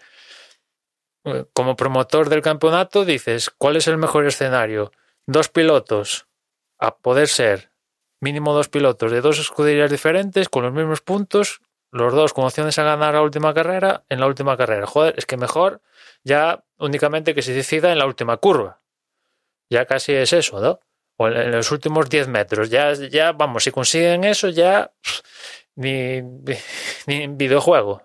como 1.54 1.76
promotor 1.76 2.30
del 2.30 2.42
campeonato 2.42 3.06
dices, 3.06 3.50
¿cuál 3.50 3.76
es 3.76 3.88
el 3.88 3.98
mejor 3.98 4.26
escenario? 4.26 4.92
Dos 5.28 5.50
pilotos, 5.50 6.28
a 6.80 6.98
poder 6.98 7.28
ser 7.28 7.72
mínimo 8.22 8.54
dos 8.54 8.70
pilotos 8.70 9.12
de 9.12 9.22
dos 9.22 9.40
escuderías 9.40 9.92
diferentes 9.92 10.50
con 10.50 10.64
los 10.64 10.74
mismos 10.74 11.02
puntos, 11.02 11.62
los 11.92 12.14
dos 12.14 12.34
con 12.34 12.46
opciones 12.46 12.78
a 12.80 12.84
ganar 12.84 13.14
la 13.14 13.22
última 13.22 13.54
carrera 13.54 14.04
en 14.10 14.20
la 14.20 14.28
última 14.28 14.58
carrera. 14.58 14.86
Joder, 14.86 15.16
es 15.18 15.26
que 15.26 15.38
mejor 15.38 15.82
ya 16.24 16.64
únicamente 16.78 17.34
que 17.34 17.42
se 17.42 17.54
decida 17.54 17.92
en 17.92 18.00
la 18.00 18.06
última 18.06 18.38
curva. 18.38 18.82
Ya 19.70 19.86
casi 19.86 20.14
es 20.14 20.34
eso, 20.34 20.60
¿no? 20.60 20.80
O 21.18 21.28
en 21.28 21.52
los 21.52 21.72
últimos 21.72 22.10
10 22.10 22.28
metros. 22.28 22.70
Ya, 22.70 22.94
ya, 22.94 23.34
vamos, 23.34 23.64
si 23.64 23.72
consiguen 23.72 24.24
eso, 24.24 24.50
ya 24.50 24.92
ni, 25.76 26.22
ni 27.08 27.24
en 27.24 27.38
videojuego. 27.38 28.04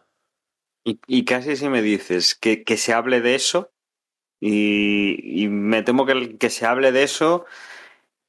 Y, 0.85 1.01
y, 1.06 1.24
casi 1.24 1.56
si 1.56 1.69
me 1.69 1.81
dices 1.81 2.35
que, 2.35 2.62
que 2.62 2.77
se 2.77 2.93
hable 2.93 3.20
de 3.20 3.35
eso, 3.35 3.73
y, 4.40 5.43
y, 5.43 5.48
me 5.48 5.82
temo 5.82 6.05
que 6.05 6.12
el 6.12 6.39
que 6.39 6.51
se 6.51 6.66
hable 6.66 6.93
de 6.93 7.05
eso 7.05 7.47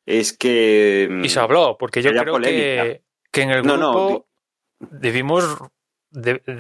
es 0.06 0.32
que. 0.32 1.10
Y 1.24 1.30
se 1.30 1.40
habló, 1.40 1.78
porque 1.78 2.02
yo 2.02 2.12
creo 2.12 2.40
que, 2.40 3.02
que, 3.32 3.42
en 3.42 3.52
el 3.52 3.62
grupo 3.64 3.78
no, 3.78 4.10
no, 4.10 4.26
debimos 4.80 5.58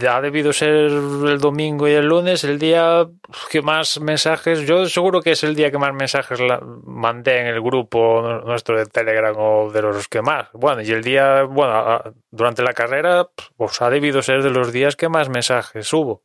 ha 0.09 0.21
debido 0.21 0.53
ser 0.53 0.69
el 0.69 1.39
domingo 1.39 1.87
y 1.87 1.91
el 1.91 2.07
lunes 2.07 2.43
el 2.43 2.59
día 2.59 3.07
que 3.49 3.61
más 3.61 3.99
mensajes, 3.99 4.67
yo 4.67 4.85
seguro 4.87 5.21
que 5.21 5.31
es 5.31 5.43
el 5.43 5.55
día 5.55 5.71
que 5.71 5.77
más 5.77 5.93
mensajes 5.93 6.39
mandé 6.83 7.39
en 7.39 7.47
el 7.47 7.61
grupo 7.61 8.41
nuestro 8.45 8.77
de 8.77 8.85
Telegram 8.85 9.35
o 9.37 9.71
de 9.71 9.81
los 9.81 10.07
que 10.07 10.21
más. 10.21 10.49
Bueno, 10.53 10.81
y 10.81 10.91
el 10.91 11.03
día, 11.03 11.43
bueno, 11.43 12.01
durante 12.31 12.63
la 12.63 12.73
carrera, 12.73 13.29
pues 13.55 13.81
ha 13.81 13.89
debido 13.89 14.21
ser 14.21 14.43
de 14.43 14.51
los 14.51 14.71
días 14.71 14.95
que 14.95 15.09
más 15.09 15.29
mensajes 15.29 15.91
hubo. 15.93 16.23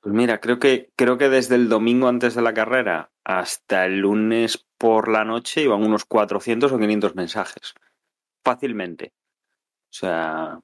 Pues 0.00 0.14
mira, 0.14 0.40
creo 0.40 0.58
que, 0.58 0.90
creo 0.96 1.16
que 1.16 1.28
desde 1.28 1.54
el 1.54 1.68
domingo 1.68 2.08
antes 2.08 2.34
de 2.34 2.42
la 2.42 2.52
carrera 2.52 3.12
hasta 3.24 3.86
el 3.86 3.98
lunes 3.98 4.66
por 4.76 5.08
la 5.08 5.24
noche 5.24 5.62
iban 5.62 5.84
unos 5.84 6.04
400 6.04 6.72
o 6.72 6.78
500 6.78 7.14
mensajes. 7.14 7.74
Fácilmente. 8.44 9.12
O 9.92 9.94
sea, 9.94 10.58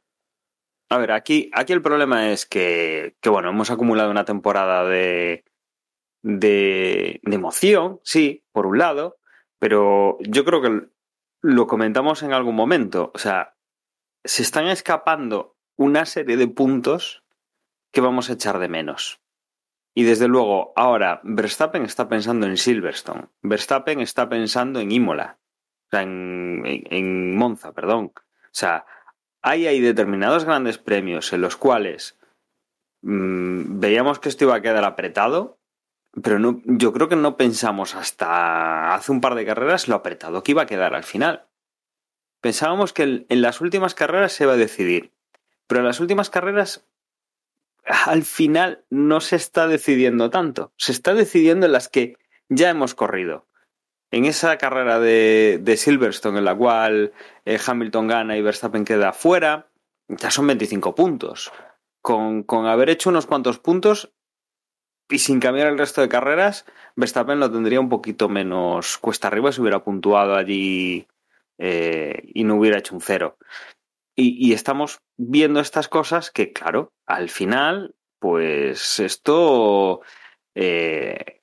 a 0.88 0.98
ver, 0.98 1.12
aquí, 1.12 1.50
aquí 1.52 1.72
el 1.72 1.82
problema 1.82 2.30
es 2.30 2.46
que, 2.46 3.16
que, 3.20 3.28
bueno, 3.28 3.50
hemos 3.50 3.70
acumulado 3.70 4.10
una 4.10 4.24
temporada 4.24 4.84
de, 4.84 5.44
de, 6.22 7.20
emoción, 7.24 8.00
sí, 8.02 8.44
por 8.52 8.66
un 8.66 8.78
lado, 8.78 9.18
pero 9.58 10.18
yo 10.20 10.44
creo 10.44 10.62
que 10.62 10.88
lo 11.42 11.66
comentamos 11.66 12.22
en 12.22 12.32
algún 12.32 12.54
momento. 12.54 13.12
O 13.14 13.18
sea, 13.18 13.56
se 14.24 14.42
están 14.42 14.66
escapando 14.68 15.56
una 15.76 16.06
serie 16.06 16.36
de 16.36 16.48
puntos 16.48 17.22
que 17.92 18.00
vamos 18.00 18.30
a 18.30 18.34
echar 18.34 18.58
de 18.58 18.68
menos. 18.68 19.20
Y 19.94 20.04
desde 20.04 20.28
luego, 20.28 20.72
ahora 20.76 21.20
Verstappen 21.24 21.82
está 21.82 22.08
pensando 22.08 22.46
en 22.46 22.56
Silverstone, 22.56 23.28
Verstappen 23.42 24.00
está 24.00 24.28
pensando 24.28 24.80
en 24.80 24.92
Imola, 24.92 25.38
o 25.86 25.90
sea, 25.90 26.02
en, 26.02 26.62
en, 26.64 26.84
en 26.90 27.36
Monza, 27.36 27.72
perdón. 27.72 28.12
O 28.14 28.50
sea, 28.52 28.86
hay, 29.42 29.66
hay 29.66 29.80
determinados 29.80 30.44
grandes 30.44 30.78
premios 30.78 31.32
en 31.32 31.40
los 31.40 31.56
cuales 31.56 32.18
mmm, 33.02 33.80
veíamos 33.80 34.18
que 34.18 34.28
esto 34.28 34.44
iba 34.44 34.56
a 34.56 34.62
quedar 34.62 34.84
apretado, 34.84 35.58
pero 36.22 36.38
no, 36.38 36.60
yo 36.64 36.92
creo 36.92 37.08
que 37.08 37.16
no 37.16 37.36
pensamos 37.36 37.94
hasta 37.94 38.94
hace 38.94 39.12
un 39.12 39.20
par 39.20 39.34
de 39.34 39.46
carreras 39.46 39.88
lo 39.88 39.94
apretado 39.94 40.42
que 40.42 40.52
iba 40.52 40.62
a 40.62 40.66
quedar 40.66 40.94
al 40.94 41.04
final. 41.04 41.46
Pensábamos 42.40 42.92
que 42.92 43.26
en 43.28 43.42
las 43.42 43.60
últimas 43.60 43.94
carreras 43.94 44.32
se 44.32 44.44
iba 44.44 44.52
a 44.52 44.56
decidir, 44.56 45.12
pero 45.66 45.80
en 45.80 45.86
las 45.86 46.00
últimas 46.00 46.30
carreras 46.30 46.86
al 47.84 48.22
final 48.22 48.84
no 48.90 49.20
se 49.20 49.36
está 49.36 49.66
decidiendo 49.66 50.30
tanto, 50.30 50.72
se 50.76 50.92
está 50.92 51.14
decidiendo 51.14 51.66
en 51.66 51.72
las 51.72 51.88
que 51.88 52.16
ya 52.48 52.70
hemos 52.70 52.94
corrido 52.94 53.47
en 54.10 54.24
esa 54.24 54.56
carrera 54.58 55.00
de, 55.00 55.74
Silverstone 55.76 56.38
en 56.38 56.44
la 56.44 56.56
cual 56.56 57.12
eh, 57.44 57.58
Hamilton 57.64 58.08
gana 58.08 58.36
y 58.36 58.42
Verstappen 58.42 58.84
queda 58.84 59.12
fuera, 59.12 59.70
ya 60.08 60.30
son 60.30 60.46
25 60.46 60.94
puntos. 60.94 61.52
Con, 62.00 62.44
haber 62.66 62.90
hecho 62.90 63.10
unos 63.10 63.26
cuantos 63.26 63.58
puntos 63.58 64.12
y 65.10 65.18
sin 65.18 65.40
cambiar 65.40 65.68
el 65.68 65.78
resto 65.78 66.00
de 66.00 66.08
carreras, 66.08 66.64
Verstappen 66.96 67.40
lo 67.40 67.50
tendría 67.50 67.80
un 67.80 67.88
poquito 67.88 68.28
menos 68.28 68.98
cuesta 68.98 69.28
arriba 69.28 69.52
si 69.52 69.60
hubiera 69.60 69.84
puntuado 69.84 70.36
allí 70.36 71.06
eh, 71.58 72.22
y 72.24 72.44
no 72.44 72.56
hubiera 72.56 72.78
hecho 72.78 72.94
un 72.94 73.00
cero. 73.00 73.36
Y, 74.16 74.48
y 74.48 74.52
estamos 74.52 75.00
viendo 75.16 75.60
estas 75.60 75.88
cosas 75.88 76.30
que, 76.30 76.52
claro, 76.52 76.92
al 77.06 77.28
final, 77.28 77.94
pues 78.18 79.00
esto... 79.00 80.00
Eh, 80.54 81.37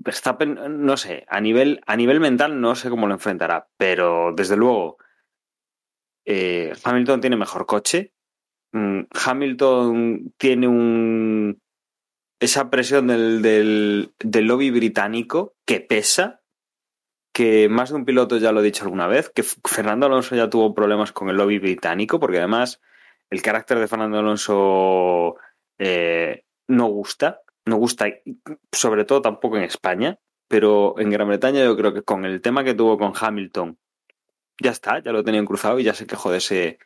Verstappen, 0.00 0.84
no 0.84 0.96
sé, 0.96 1.24
a 1.28 1.40
nivel, 1.40 1.80
a 1.86 1.96
nivel 1.96 2.20
mental 2.20 2.60
no 2.60 2.74
sé 2.74 2.88
cómo 2.88 3.06
lo 3.06 3.14
enfrentará, 3.14 3.68
pero 3.76 4.32
desde 4.34 4.56
luego 4.56 4.98
eh, 6.24 6.72
Hamilton 6.84 7.20
tiene 7.20 7.36
mejor 7.36 7.66
coche. 7.66 8.12
Mm, 8.72 9.02
Hamilton 9.10 10.34
tiene 10.36 10.68
un 10.68 11.60
esa 12.40 12.70
presión 12.70 13.08
del, 13.08 13.42
del, 13.42 14.12
del, 14.20 14.46
lobby 14.46 14.70
británico 14.70 15.56
que 15.64 15.80
pesa, 15.80 16.42
que 17.32 17.68
más 17.68 17.90
de 17.90 17.96
un 17.96 18.04
piloto 18.04 18.36
ya 18.36 18.52
lo 18.52 18.60
he 18.60 18.64
dicho 18.64 18.84
alguna 18.84 19.08
vez, 19.08 19.30
que 19.30 19.42
Fernando 19.42 20.06
Alonso 20.06 20.36
ya 20.36 20.48
tuvo 20.48 20.74
problemas 20.74 21.10
con 21.10 21.28
el 21.28 21.36
lobby 21.36 21.58
británico, 21.58 22.20
porque 22.20 22.38
además 22.38 22.80
el 23.30 23.42
carácter 23.42 23.80
de 23.80 23.88
Fernando 23.88 24.18
Alonso 24.18 25.34
eh, 25.78 26.44
no 26.68 26.86
gusta, 26.86 27.40
no 27.68 27.76
gusta, 27.76 28.06
sobre 28.72 29.04
todo 29.04 29.22
tampoco 29.22 29.56
en 29.56 29.64
España, 29.64 30.18
pero 30.48 30.98
en 30.98 31.10
Gran 31.10 31.28
Bretaña 31.28 31.62
yo 31.62 31.76
creo 31.76 31.92
que 31.94 32.02
con 32.02 32.24
el 32.24 32.40
tema 32.40 32.64
que 32.64 32.74
tuvo 32.74 32.98
con 32.98 33.12
Hamilton, 33.18 33.78
ya 34.60 34.70
está, 34.72 35.00
ya 35.00 35.12
lo 35.12 35.22
tenían 35.22 35.46
cruzado 35.46 35.78
y 35.78 35.84
ya 35.84 35.94
se 35.94 36.06
quejó 36.06 36.30
de 36.32 36.38
ese, 36.38 36.78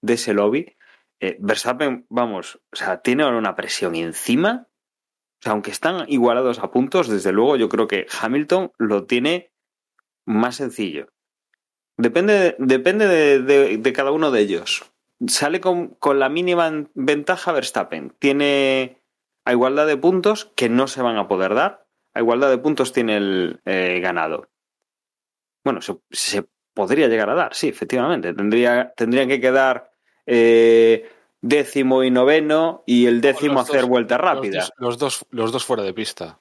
de 0.00 0.14
ese 0.14 0.34
lobby. 0.34 0.76
Eh, 1.20 1.36
Verstappen, 1.38 2.06
vamos, 2.08 2.56
o 2.72 2.76
sea, 2.76 3.02
tiene 3.02 3.22
ahora 3.22 3.38
una 3.38 3.54
presión 3.54 3.94
encima. 3.94 4.66
O 4.66 5.42
sea, 5.42 5.52
aunque 5.52 5.70
están 5.70 6.04
igualados 6.08 6.58
a 6.58 6.70
puntos, 6.70 7.08
desde 7.08 7.32
luego 7.32 7.56
yo 7.56 7.68
creo 7.68 7.86
que 7.86 8.06
Hamilton 8.20 8.72
lo 8.78 9.04
tiene 9.04 9.52
más 10.26 10.56
sencillo. 10.56 11.08
Depende, 11.96 12.56
depende 12.58 13.06
de, 13.06 13.76
de- 13.78 13.92
cada 13.92 14.10
uno 14.10 14.30
de 14.30 14.40
ellos. 14.40 14.90
Sale 15.26 15.60
con, 15.60 15.88
con 15.88 16.18
la 16.18 16.28
mínima 16.30 16.70
ventaja 16.94 17.52
Verstappen. 17.52 18.14
Tiene 18.18 18.99
a 19.50 19.52
igualdad 19.52 19.86
de 19.86 19.96
puntos 19.96 20.50
que 20.56 20.68
no 20.68 20.86
se 20.86 21.02
van 21.02 21.16
a 21.16 21.28
poder 21.28 21.54
dar. 21.54 21.84
A 22.14 22.20
igualdad 22.20 22.50
de 22.50 22.58
puntos 22.58 22.92
tiene 22.92 23.16
el 23.16 23.60
eh, 23.64 24.00
ganado. 24.02 24.48
Bueno, 25.64 25.80
se, 25.82 25.96
se 26.10 26.44
podría 26.74 27.08
llegar 27.08 27.30
a 27.30 27.34
dar, 27.34 27.54
sí, 27.54 27.68
efectivamente. 27.68 28.32
Tendría, 28.34 28.92
tendrían 28.96 29.28
que 29.28 29.40
quedar 29.40 29.92
eh, 30.26 31.08
décimo 31.40 32.02
y 32.04 32.10
noveno 32.10 32.82
y 32.86 33.06
el 33.06 33.20
décimo 33.20 33.60
hacer 33.60 33.82
dos- 33.82 33.88
vuelta 33.90 34.16
Los 34.16 34.24
rápida. 34.24 34.60
dos, 34.60 34.72
los 34.78 34.98
dos, 34.98 35.26
los 35.30 35.52
dos 35.52 35.64
fuera 35.64 35.82
de 35.82 35.92
pista, 35.94 36.38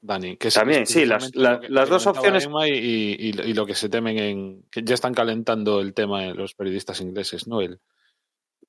Dani. 0.00 0.36
Que 0.36 0.50
También, 0.50 0.86
sí, 0.86 1.04
las- 1.04 1.34
la- 1.34 1.60
que- 1.60 1.68
las 1.68 1.88
dos 1.88 2.06
opciones- 2.06 2.48
Y, 2.66 2.70
y- 2.72 3.40
y 3.50 3.54
lo 3.54 3.66
que 3.66 3.74
se 3.74 3.88
temen 3.88 4.18
en. 4.18 4.62
que 4.70 4.82
ya 4.82 4.94
están 4.94 5.14
calentando 5.14 5.80
el 5.80 5.94
tema 5.94 6.24
en 6.24 6.36
los 6.36 6.54
periodistas 6.54 7.00
ingleses, 7.00 7.46
¿no? 7.46 7.60
El, 7.60 7.78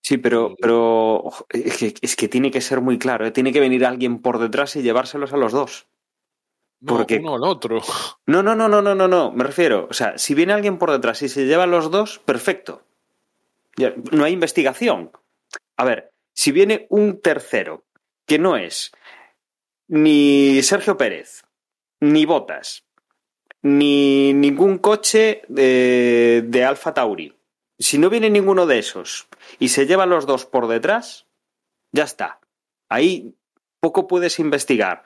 Sí, 0.06 0.18
pero, 0.18 0.54
pero 0.60 1.32
es, 1.50 1.78
que, 1.78 1.94
es 2.02 2.16
que 2.18 2.28
tiene 2.28 2.52
que 2.52 2.60
ser 2.60 2.82
muy 2.82 3.00
claro. 3.00 3.26
¿eh? 3.26 3.32
Tiene 3.32 3.54
que 3.54 3.62
venir 3.62 3.86
alguien 3.86 4.22
por 4.22 4.38
detrás 4.38 4.76
y 4.76 4.82
llevárselos 4.82 5.32
a 5.32 5.38
los 5.38 5.54
dos. 5.54 5.88
no, 6.82 6.98
Porque- 6.98 7.18
uno 7.20 7.36
al 7.36 7.44
otro. 7.46 7.82
No, 8.28 8.44
no, 8.44 8.54
no, 8.54 8.68
no, 8.68 8.82
no, 8.82 8.94
no, 8.96 9.08
no. 9.08 9.32
Me 9.32 9.46
refiero. 9.46 9.88
O 9.90 9.94
sea, 9.94 10.18
si 10.18 10.34
viene 10.34 10.52
alguien 10.54 10.78
por 10.78 10.92
detrás 10.92 11.22
y 11.22 11.30
se 11.30 11.46
lleva 11.46 11.64
a 11.64 11.68
los 11.68 11.90
dos, 11.90 12.20
perfecto. 12.20 12.84
Ya, 13.78 13.94
no 14.12 14.26
hay 14.26 14.34
investigación. 14.34 15.12
A 15.78 15.86
ver, 15.86 16.12
si 16.34 16.52
viene 16.52 16.86
un 16.90 17.22
tercero 17.22 17.86
que 18.26 18.38
no 18.40 18.58
es 18.58 18.92
ni 19.88 20.62
Sergio 20.64 20.98
Pérez, 20.98 21.44
ni 22.02 22.26
Botas, 22.26 22.84
ni 23.62 24.34
ningún 24.34 24.78
coche 24.80 25.44
de, 25.48 26.44
de 26.46 26.64
Alfa 26.66 26.94
Tauri. 26.94 27.34
Si 27.80 27.98
no 27.98 28.10
viene 28.10 28.30
ninguno 28.30 28.66
de 28.66 28.80
esos 28.80 29.28
y 29.60 29.70
se 29.70 29.86
lleva 29.86 30.06
los 30.06 30.26
dos 30.26 30.46
por 30.46 30.68
detrás, 30.68 31.28
ya 31.92 32.04
está. 32.04 32.40
Ahí 32.90 33.36
poco 33.80 34.08
puedes 34.08 34.40
investigar. 34.40 35.04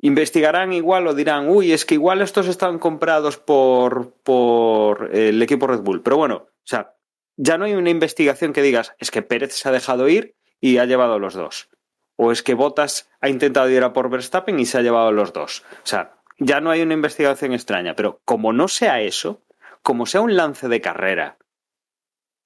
Investigarán 0.00 0.72
igual 0.72 1.06
o 1.06 1.14
dirán, 1.14 1.48
uy, 1.48 1.72
es 1.72 1.84
que 1.84 1.94
igual 1.94 2.22
estos 2.22 2.48
están 2.48 2.78
comprados 2.78 3.36
por, 3.36 4.14
por 4.22 5.14
el 5.14 5.42
equipo 5.42 5.66
Red 5.66 5.80
Bull. 5.80 6.02
Pero 6.02 6.16
bueno, 6.16 6.36
o 6.36 6.66
sea, 6.66 6.96
ya 7.36 7.58
no 7.58 7.64
hay 7.64 7.74
una 7.74 7.90
investigación 7.90 8.52
que 8.52 8.62
digas, 8.62 8.94
es 8.98 9.10
que 9.10 9.22
Pérez 9.22 9.52
se 9.52 9.68
ha 9.68 9.72
dejado 9.72 10.08
ir 10.08 10.36
y 10.60 10.78
ha 10.78 10.86
llevado 10.86 11.18
los 11.18 11.34
dos. 11.34 11.68
O 12.16 12.32
es 12.32 12.42
que 12.42 12.54
Bottas 12.54 13.08
ha 13.20 13.28
intentado 13.28 13.70
ir 13.70 13.82
a 13.82 13.92
por 13.92 14.10
Verstappen 14.10 14.58
y 14.58 14.66
se 14.66 14.78
ha 14.78 14.82
llevado 14.82 15.12
los 15.12 15.32
dos. 15.32 15.64
O 15.82 15.86
sea, 15.86 16.16
ya 16.38 16.60
no 16.60 16.70
hay 16.70 16.82
una 16.82 16.94
investigación 16.94 17.52
extraña. 17.52 17.94
Pero 17.94 18.20
como 18.24 18.52
no 18.52 18.68
sea 18.68 19.00
eso, 19.00 19.42
como 19.82 20.06
sea 20.06 20.20
un 20.20 20.36
lance 20.36 20.68
de 20.68 20.80
carrera, 20.80 21.38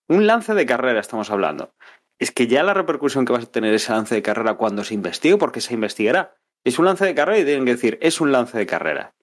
un 0.08 0.26
lance 0.26 0.54
de 0.54 0.66
carrera 0.66 1.00
estamos 1.00 1.30
hablando, 1.30 1.74
es 2.18 2.30
que 2.30 2.46
ya 2.46 2.62
la 2.62 2.74
repercusión 2.74 3.24
que 3.24 3.32
vas 3.32 3.44
a 3.44 3.50
tener 3.50 3.74
ese 3.74 3.92
lance 3.92 4.14
de 4.14 4.22
carrera 4.22 4.54
cuando 4.54 4.84
se 4.84 4.94
investigue, 4.94 5.36
porque 5.36 5.60
se 5.60 5.74
investigará. 5.74 6.36
Es 6.64 6.78
un 6.78 6.86
lance 6.86 7.04
de 7.04 7.14
carrera 7.14 7.38
y 7.38 7.44
tienen 7.44 7.64
que 7.64 7.72
decir, 7.72 7.98
es 8.00 8.20
un 8.20 8.32
lance 8.32 8.56
de 8.56 8.66
carrera. 8.66 9.14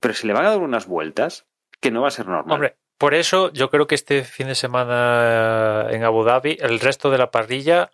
Pero 0.00 0.14
si 0.14 0.26
le 0.26 0.32
van 0.32 0.46
a 0.46 0.50
dar 0.50 0.58
unas 0.58 0.86
vueltas, 0.86 1.46
que 1.80 1.90
no 1.90 2.02
va 2.02 2.08
a 2.08 2.12
ser 2.12 2.26
normal. 2.26 2.54
Hombre, 2.54 2.76
por 2.98 3.14
eso 3.14 3.52
yo 3.52 3.70
creo 3.70 3.86
que 3.86 3.94
este 3.94 4.24
fin 4.24 4.46
de 4.46 4.54
semana 4.54 5.86
en 5.90 6.02
Abu 6.02 6.24
Dhabi, 6.24 6.56
el 6.60 6.80
resto 6.80 7.10
de 7.10 7.18
la 7.18 7.30
parrilla, 7.30 7.90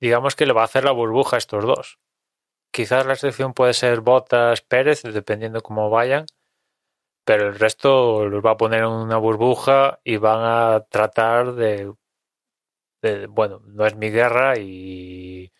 digamos 0.00 0.36
que 0.36 0.46
le 0.46 0.52
va 0.52 0.62
a 0.62 0.66
hacer 0.66 0.84
la 0.84 0.92
burbuja 0.92 1.36
a 1.36 1.38
estos 1.38 1.64
dos. 1.64 1.98
Quizás 2.70 3.06
la 3.06 3.14
excepción 3.14 3.54
puede 3.54 3.74
ser 3.74 4.00
Botas, 4.00 4.62
Pérez, 4.62 5.02
dependiendo 5.02 5.62
cómo 5.62 5.90
vayan, 5.90 6.26
pero 7.24 7.48
el 7.48 7.58
resto 7.58 8.26
los 8.28 8.44
va 8.44 8.52
a 8.52 8.56
poner 8.56 8.80
en 8.80 8.88
una 8.90 9.16
burbuja 9.16 10.00
y 10.04 10.16
van 10.16 10.40
a 10.42 10.84
tratar 10.90 11.54
de, 11.54 11.92
de- 13.02 13.26
bueno, 13.26 13.60
no 13.66 13.86
es 13.86 13.96
mi 13.96 14.10
guerra 14.10 14.58
y 14.58 15.50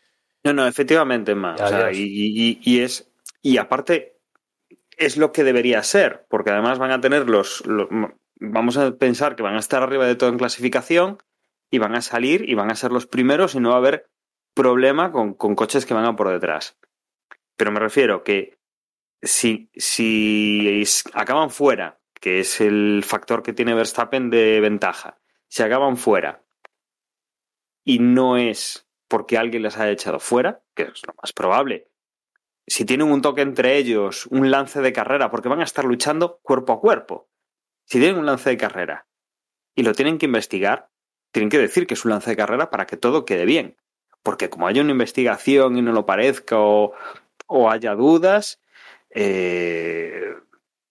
No, 0.44 0.52
no, 0.52 0.66
efectivamente, 0.66 1.34
más. 1.34 1.60
O 1.60 1.68
sea, 1.68 1.78
y- 2.02 2.58
y 2.62 2.80
es. 2.80 3.08
Y 3.42 3.58
aparte, 3.58 4.18
es 4.96 5.16
lo 5.16 5.32
que 5.32 5.44
debería 5.44 5.82
ser, 5.82 6.26
porque 6.28 6.50
además 6.50 6.78
van 6.78 6.90
a 6.90 7.00
tener 7.00 7.28
los, 7.28 7.64
los- 7.66 7.88
Vamos 8.44 8.76
a 8.76 8.90
pensar 8.96 9.36
que 9.36 9.44
van 9.44 9.54
a 9.54 9.60
estar 9.60 9.84
arriba 9.84 10.04
de 10.04 10.16
todo 10.16 10.28
en 10.30 10.36
clasificación 10.38 11.18
y 11.70 11.78
van 11.78 11.94
a 11.94 12.02
salir 12.02 12.48
y 12.48 12.54
van 12.54 12.72
a 12.72 12.74
ser 12.74 12.90
los 12.90 13.06
primeros 13.06 13.54
y 13.54 13.60
no 13.60 13.68
va 13.68 13.76
a 13.76 13.78
haber 13.78 14.10
problema 14.52 15.12
con, 15.12 15.34
con 15.34 15.54
coches 15.54 15.86
que 15.86 15.94
van 15.94 16.06
a 16.06 16.16
por 16.16 16.28
detrás. 16.28 16.76
Pero 17.56 17.70
me 17.70 17.78
refiero 17.78 18.24
que 18.24 18.58
si, 19.22 19.70
si 19.74 20.84
acaban 21.14 21.50
fuera, 21.50 22.00
que 22.14 22.40
es 22.40 22.60
el 22.60 23.02
factor 23.04 23.42
que 23.42 23.52
tiene 23.52 23.74
Verstappen 23.74 24.30
de 24.30 24.60
ventaja, 24.60 25.18
si 25.48 25.62
acaban 25.62 25.96
fuera 25.96 26.42
y 27.84 27.98
no 27.98 28.36
es 28.36 28.88
porque 29.08 29.36
alguien 29.36 29.62
les 29.62 29.76
haya 29.76 29.90
echado 29.90 30.18
fuera, 30.20 30.62
que 30.74 30.84
es 30.84 31.06
lo 31.06 31.14
más 31.20 31.32
probable. 31.32 31.90
Si 32.66 32.84
tienen 32.84 33.10
un 33.10 33.20
toque 33.20 33.42
entre 33.42 33.76
ellos, 33.76 34.26
un 34.26 34.50
lance 34.50 34.80
de 34.80 34.92
carrera, 34.92 35.30
porque 35.30 35.48
van 35.48 35.60
a 35.60 35.64
estar 35.64 35.84
luchando 35.84 36.40
cuerpo 36.42 36.72
a 36.72 36.80
cuerpo. 36.80 37.28
Si 37.84 37.98
tienen 37.98 38.18
un 38.18 38.26
lance 38.26 38.50
de 38.50 38.56
carrera 38.56 39.08
y 39.74 39.82
lo 39.82 39.92
tienen 39.92 40.18
que 40.18 40.26
investigar, 40.26 40.90
tienen 41.32 41.50
que 41.50 41.58
decir 41.58 41.86
que 41.86 41.94
es 41.94 42.04
un 42.04 42.12
lance 42.12 42.30
de 42.30 42.36
carrera 42.36 42.70
para 42.70 42.86
que 42.86 42.96
todo 42.96 43.24
quede 43.24 43.44
bien. 43.44 43.76
Porque 44.22 44.48
como 44.48 44.68
haya 44.68 44.82
una 44.82 44.92
investigación 44.92 45.76
y 45.76 45.82
no 45.82 45.92
lo 45.92 46.06
parezca 46.06 46.58
o, 46.58 46.92
o 47.48 47.70
haya 47.70 47.94
dudas, 47.94 48.61
eh, 49.14 50.34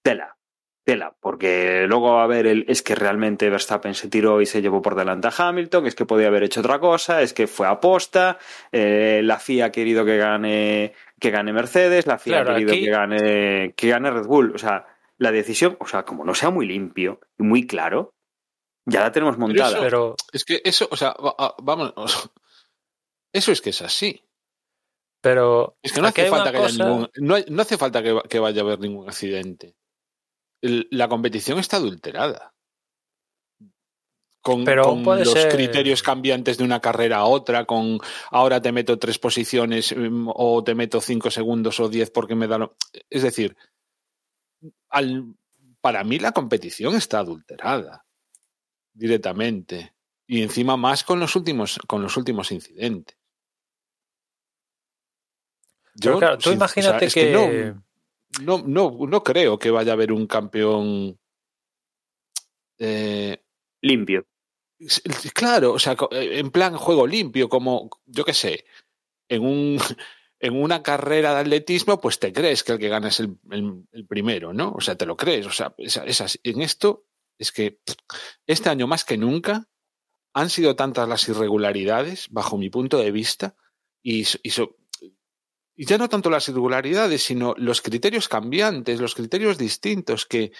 tela, 0.03 0.37
tela, 0.83 1.15
porque 1.19 1.85
luego 1.87 2.13
va 2.13 2.21
a 2.21 2.23
haber 2.25 2.47
el 2.47 2.65
es 2.67 2.81
que 2.81 2.95
realmente 2.95 3.49
Verstappen 3.49 3.93
se 3.93 4.09
tiró 4.09 4.41
y 4.41 4.45
se 4.45 4.61
llevó 4.61 4.81
por 4.81 4.95
delante 4.95 5.27
a 5.27 5.33
Hamilton, 5.37 5.85
es 5.87 5.95
que 5.95 6.05
podía 6.05 6.27
haber 6.27 6.43
hecho 6.43 6.59
otra 6.61 6.79
cosa, 6.79 7.21
es 7.21 7.33
que 7.33 7.47
fue 7.47 7.67
aposta, 7.67 8.39
eh, 8.71 9.21
la 9.23 9.37
FIA 9.39 9.65
ha 9.65 9.71
querido 9.71 10.05
que 10.05 10.17
gane 10.17 10.93
que 11.19 11.29
gane 11.29 11.53
Mercedes, 11.53 12.07
la 12.07 12.17
FIA 12.17 12.37
Claro, 12.37 12.51
ha 12.51 12.53
querido 12.55 12.71
aquí- 12.73 12.85
que 12.85 12.91
gane 12.91 13.73
que 13.75 13.89
gane 13.89 14.09
Red 14.11 14.25
Bull, 14.25 14.53
o 14.55 14.57
sea, 14.57 14.87
la 15.17 15.31
decisión, 15.31 15.77
o 15.79 15.85
sea, 15.87 16.03
como 16.03 16.25
no 16.25 16.33
sea 16.33 16.49
muy 16.49 16.65
limpio 16.65 17.19
y 17.37 17.43
muy 17.43 17.67
claro, 17.67 18.13
ya 18.85 19.01
la 19.01 19.11
tenemos 19.11 19.37
montada. 19.37 19.69
eso- 19.73 19.81
pero 19.81 20.15
Es 20.33 20.43
que 20.45 20.61
eso, 20.65 20.87
o 20.89 20.95
sea, 20.97 21.15
vamos. 21.61 21.93
Eso 23.33 23.53
es 23.53 23.61
que 23.61 23.69
es 23.69 23.81
así. 23.81 24.21
Pero 25.21 25.77
Es 25.81 25.93
que 25.93 26.01
no 26.01 26.07
hace 26.07 26.29
falta 26.29 26.51
que 26.51 26.57
haya 26.57 26.85
ningún. 26.85 27.09
No, 27.15 27.35
hay- 27.35 27.45
no 27.49 27.61
hace 27.61 27.77
falta 27.77 28.01
que, 28.03 28.11
va- 28.11 28.23
que 28.23 28.39
vaya 28.39 28.61
a 28.61 28.65
haber 28.65 28.79
ningún 28.79 29.07
accidente. 29.07 29.75
El- 30.61 30.87
la 30.91 31.07
competición 31.07 31.59
está 31.59 31.77
adulterada. 31.77 32.53
Con, 34.43 34.65
Pero 34.65 34.83
con 34.85 35.03
puede 35.03 35.23
los 35.23 35.33
ser- 35.33 35.51
criterios 35.51 36.01
cambiantes 36.01 36.57
de 36.57 36.63
una 36.63 36.79
carrera 36.79 37.17
a 37.17 37.25
otra, 37.25 37.65
con 37.65 37.99
ahora 38.31 38.59
te 38.59 38.71
meto 38.71 38.97
tres 38.97 39.19
posiciones 39.19 39.95
mm, 39.95 40.29
o 40.33 40.63
te 40.63 40.73
meto 40.73 40.99
cinco 40.99 41.29
segundos 41.29 41.79
o 41.79 41.87
diez 41.89 42.09
porque 42.09 42.33
me 42.33 42.47
da 42.47 42.57
lo... 42.57 42.75
Es 43.11 43.21
decir, 43.21 43.55
al, 44.89 45.35
para 45.79 46.03
mí 46.03 46.17
la 46.17 46.31
competición 46.31 46.95
está 46.95 47.19
adulterada 47.19 48.03
directamente. 48.93 49.93
Y 50.25 50.41
encima 50.41 50.75
más 50.75 51.03
con 51.03 51.19
los 51.19 51.35
últimos, 51.35 51.77
con 51.87 52.01
los 52.01 52.17
últimos 52.17 52.51
incidentes. 52.51 53.15
Pero 55.99 56.19
claro, 56.19 56.37
tú 56.37 56.49
sin- 56.49 56.53
imagínate 56.53 57.05
es 57.05 57.13
que, 57.13 57.31
no, 57.31 57.83
no, 58.43 58.63
no, 58.65 59.07
no 59.07 59.23
creo 59.23 59.57
que 59.59 59.71
vaya 59.71 59.91
a 59.91 59.93
haber 59.93 60.11
un 60.11 60.27
campeón. 60.27 61.17
eh, 62.79 63.41
Limpio. 63.81 64.25
claro, 65.33 65.73
o 65.73 65.79
sea, 65.79 65.95
eh, 66.11 66.39
en 66.39 66.51
plan 66.51 66.75
juego 66.77 67.05
limpio, 67.07 67.49
como, 67.49 67.89
yo 68.05 68.23
qué 68.25 68.33
sé, 68.33 68.65
en 69.29 69.43
un. 69.45 69.77
En 70.43 70.59
una 70.59 70.81
carrera 70.81 71.35
de 71.35 71.41
atletismo, 71.41 72.01
pues 72.01 72.17
te 72.17 72.33
crees 72.33 72.63
que 72.63 72.71
el 72.71 72.79
que 72.79 72.89
gana 72.89 73.09
es 73.09 73.19
el, 73.19 73.37
el- 73.51 73.87
el 73.91 74.07
primero, 74.07 74.53
¿no? 74.53 74.71
O 74.71 74.81
sea, 74.81 74.95
te 74.95 75.05
lo 75.05 75.15
crees. 75.15 75.45
O 75.45 75.51
sea, 75.51 75.71
es, 75.77 75.97
es 75.97 76.19
así. 76.19 76.39
en 76.41 76.63
esto 76.63 77.05
es 77.37 77.51
que 77.51 77.79
este 78.47 78.69
año 78.69 78.87
más 78.87 79.05
que 79.05 79.19
nunca 79.19 79.67
han 80.33 80.49
sido 80.49 80.75
tantas 80.75 81.07
las 81.07 81.29
irregularidades, 81.29 82.25
bajo 82.31 82.57
mi 82.57 82.71
punto 82.71 82.97
de 82.97 83.11
vista, 83.11 83.55
y, 84.01 84.21
y 84.41 84.49
so- 84.49 84.75
y 85.75 85.85
ya 85.85 85.97
no 85.97 86.09
tanto 86.09 86.29
las 86.29 86.47
irregularidades, 86.49 87.23
sino 87.23 87.53
los 87.57 87.81
criterios 87.81 88.27
cambiantes, 88.27 88.99
los 88.99 89.15
criterios 89.15 89.57
distintos, 89.57 90.25
que, 90.25 90.51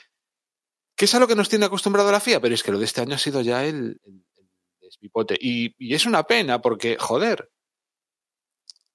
que 0.95 1.05
es 1.05 1.15
a 1.15 1.19
lo 1.19 1.27
que 1.27 1.35
nos 1.35 1.49
tiene 1.49 1.65
acostumbrado 1.65 2.11
la 2.11 2.19
FIA, 2.19 2.39
pero 2.39 2.55
es 2.55 2.63
que 2.63 2.71
lo 2.71 2.79
de 2.79 2.85
este 2.85 3.01
año 3.01 3.15
ha 3.15 3.19
sido 3.19 3.41
ya 3.41 3.65
el, 3.65 3.99
el-. 4.03 4.23
Y, 5.39 5.75
y 5.77 5.93
es 5.93 6.05
una 6.05 6.23
pena 6.23 6.61
porque, 6.61 6.97
joder, 6.99 7.51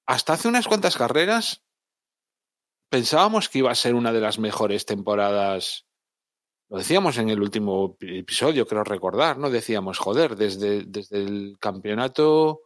hasta 0.05 0.33
hace 0.33 0.47
unas 0.47 0.67
cuantas 0.67 0.95
carreras 0.95 1.63
pensábamos 2.89 3.49
que 3.49 3.59
iba 3.59 3.71
a 3.71 3.75
ser 3.75 3.95
una 3.95 4.13
de 4.13 4.21
las 4.21 4.39
mejores 4.39 4.85
temporadas. 4.85 5.85
Lo 6.69 6.77
decíamos 6.77 7.17
en 7.17 7.29
el 7.29 7.41
último 7.41 7.97
episodio, 7.99 8.67
creo 8.67 8.83
recordar, 8.83 9.37
¿no? 9.37 9.49
Decíamos, 9.49 9.99
joder, 9.99 10.35
desde, 10.35 10.83
desde 10.83 11.21
el 11.21 11.57
campeonato 11.59 12.61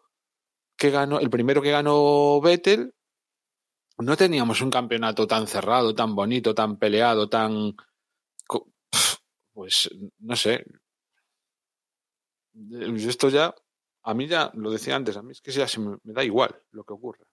que 0.77 0.89
ganó, 0.89 1.19
el 1.19 1.29
primero 1.29 1.61
que 1.61 1.71
ganó 1.71 2.41
Vettel, 2.41 2.93
no 4.01 4.17
teníamos 4.17 4.61
un 4.61 4.69
campeonato 4.69 5.27
tan 5.27 5.47
cerrado, 5.47 5.93
tan 5.95 6.15
bonito, 6.15 6.53
tan 6.55 6.77
peleado, 6.77 7.29
tan. 7.29 7.75
pues 9.53 9.89
no 10.19 10.35
sé. 10.35 10.65
Esto 13.07 13.29
ya, 13.29 13.53
a 14.03 14.13
mí 14.13 14.27
ya, 14.27 14.51
lo 14.55 14.71
decía 14.71 14.95
antes, 14.95 15.15
a 15.17 15.21
mí 15.21 15.31
es 15.31 15.41
que 15.41 15.51
ya 15.51 15.67
se 15.67 15.79
me, 15.79 15.97
da 16.03 16.23
igual 16.23 16.61
lo 16.71 16.83
que 16.83 16.93
ocurra. 16.93 17.25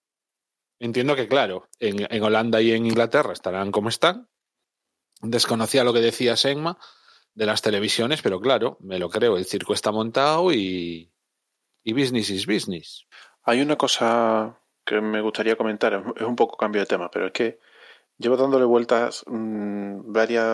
Entiendo 0.78 1.16
que, 1.16 1.26
claro, 1.26 1.68
en, 1.80 2.06
en 2.08 2.22
Holanda 2.22 2.62
y 2.62 2.72
en 2.72 2.86
Inglaterra 2.86 3.32
estarán 3.32 3.72
como 3.72 3.88
están. 3.88 4.28
Desconocía 5.20 5.82
lo 5.82 5.92
que 5.92 6.00
decía 6.00 6.36
Senma 6.36 6.78
de 7.34 7.46
las 7.46 7.62
televisiones, 7.62 8.22
pero 8.22 8.40
claro, 8.40 8.78
me 8.80 8.98
lo 8.98 9.10
creo, 9.10 9.36
el 9.36 9.44
circo 9.44 9.72
está 9.72 9.90
montado 9.90 10.52
y, 10.52 11.12
y 11.82 11.92
business 11.92 12.30
is 12.30 12.46
business. 12.46 13.06
Hay 13.42 13.60
una 13.60 13.76
cosa 13.76 14.57
que 14.88 15.00
me 15.00 15.20
gustaría 15.20 15.56
comentar, 15.56 15.92
es- 15.94 16.22
un 16.26 16.36
poco 16.36 16.56
cambio 16.56 16.80
de 16.82 16.86
tema, 16.86 17.10
pero 17.10 17.26
es 17.26 17.32
que 17.32 17.58
llevo 18.18 18.36
dándole 18.36 18.64
vueltas 18.64 19.24
mm, 19.26 20.12
varias, 20.12 20.44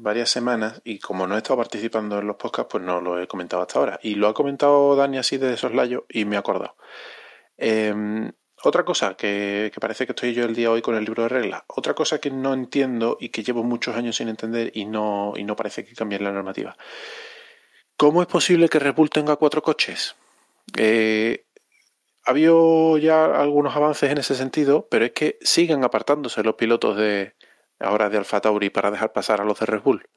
varias 0.00 0.30
semanas 0.30 0.80
y 0.84 0.98
como 0.98 1.26
no 1.26 1.34
he 1.34 1.38
estado 1.38 1.58
participando 1.58 2.18
en 2.18 2.26
los 2.26 2.36
podcasts, 2.36 2.70
pues 2.70 2.84
no 2.84 3.00
lo 3.00 3.20
he 3.20 3.26
comentado 3.28 3.62
hasta 3.62 3.78
ahora. 3.78 3.98
Y 4.02 4.14
lo 4.14 4.28
ha 4.28 4.34
comentado 4.34 4.96
Dani 4.96 5.18
así 5.18 5.36
de 5.38 5.56
soslayo 5.56 6.06
y 6.08 6.24
me 6.24 6.36
he 6.36 6.38
acordado. 6.38 6.76
Eh, 7.58 8.30
otra 8.62 8.84
cosa 8.84 9.14
que, 9.14 9.70
que 9.72 9.80
parece 9.80 10.06
que 10.06 10.12
estoy 10.12 10.32
yo 10.34 10.44
el 10.44 10.54
día 10.54 10.70
hoy 10.70 10.82
con 10.82 10.94
el 10.96 11.04
libro 11.04 11.22
de 11.24 11.28
reglas, 11.28 11.62
otra 11.68 11.94
cosa 11.94 12.18
que 12.20 12.30
no 12.30 12.54
entiendo 12.54 13.16
y 13.20 13.28
que 13.28 13.42
llevo 13.42 13.62
muchos 13.62 13.94
años 13.96 14.16
sin 14.16 14.28
entender 14.28 14.70
y 14.74 14.86
no, 14.86 15.34
y 15.36 15.44
no 15.44 15.54
parece 15.56 15.84
que 15.84 15.94
cambie 15.94 16.18
la 16.18 16.32
normativa. 16.32 16.76
¿Cómo 17.96 18.22
es 18.22 18.28
posible 18.28 18.68
que 18.68 18.78
Red 18.78 18.94
tenga 19.10 19.36
cuatro 19.36 19.62
coches? 19.62 20.16
Eh, 20.76 21.45
ha 22.26 22.30
habido 22.30 22.98
ya 22.98 23.24
algunos 23.40 23.76
avances 23.76 24.10
en 24.10 24.18
ese 24.18 24.34
sentido, 24.34 24.88
pero 24.90 25.04
es 25.04 25.12
que 25.12 25.38
siguen 25.42 25.84
apartándose 25.84 26.42
los 26.42 26.56
pilotos 26.56 26.96
de 26.96 27.34
ahora 27.78 28.08
de 28.10 28.18
Alfa 28.18 28.40
Tauri 28.40 28.70
para 28.70 28.90
dejar 28.90 29.12
pasar 29.12 29.40
a 29.40 29.44
los 29.44 29.60
de 29.60 29.66
Red 29.66 29.82
Bull. 29.82 30.08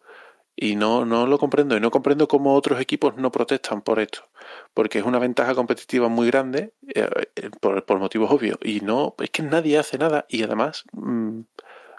Y 0.56 0.76
no, 0.76 1.06
no 1.06 1.26
lo 1.26 1.38
comprendo. 1.38 1.78
Y 1.78 1.80
no 1.80 1.90
comprendo 1.92 2.28
cómo 2.28 2.54
otros 2.56 2.82
equipos 2.82 3.16
no 3.16 3.32
protestan 3.32 3.82
por 3.82 4.00
esto. 4.00 4.28
Porque 4.74 5.00
es 5.00 5.06
una 5.06 5.20
ventaja 5.20 5.56
competitiva 5.56 6.10
muy 6.10 6.28
grande 6.28 6.74
eh, 6.94 7.08
eh, 7.38 7.50
por, 7.62 7.86
por 7.86 8.00
motivos 8.00 8.30
obvios. 8.32 8.58
Y 8.62 8.82
no, 8.82 9.16
es 9.20 9.30
que 9.30 9.42
nadie 9.44 9.78
hace 9.78 9.98
nada. 9.98 10.26
Y 10.28 10.44
además, 10.44 10.84
mm, 10.92 11.40
o 11.40 11.46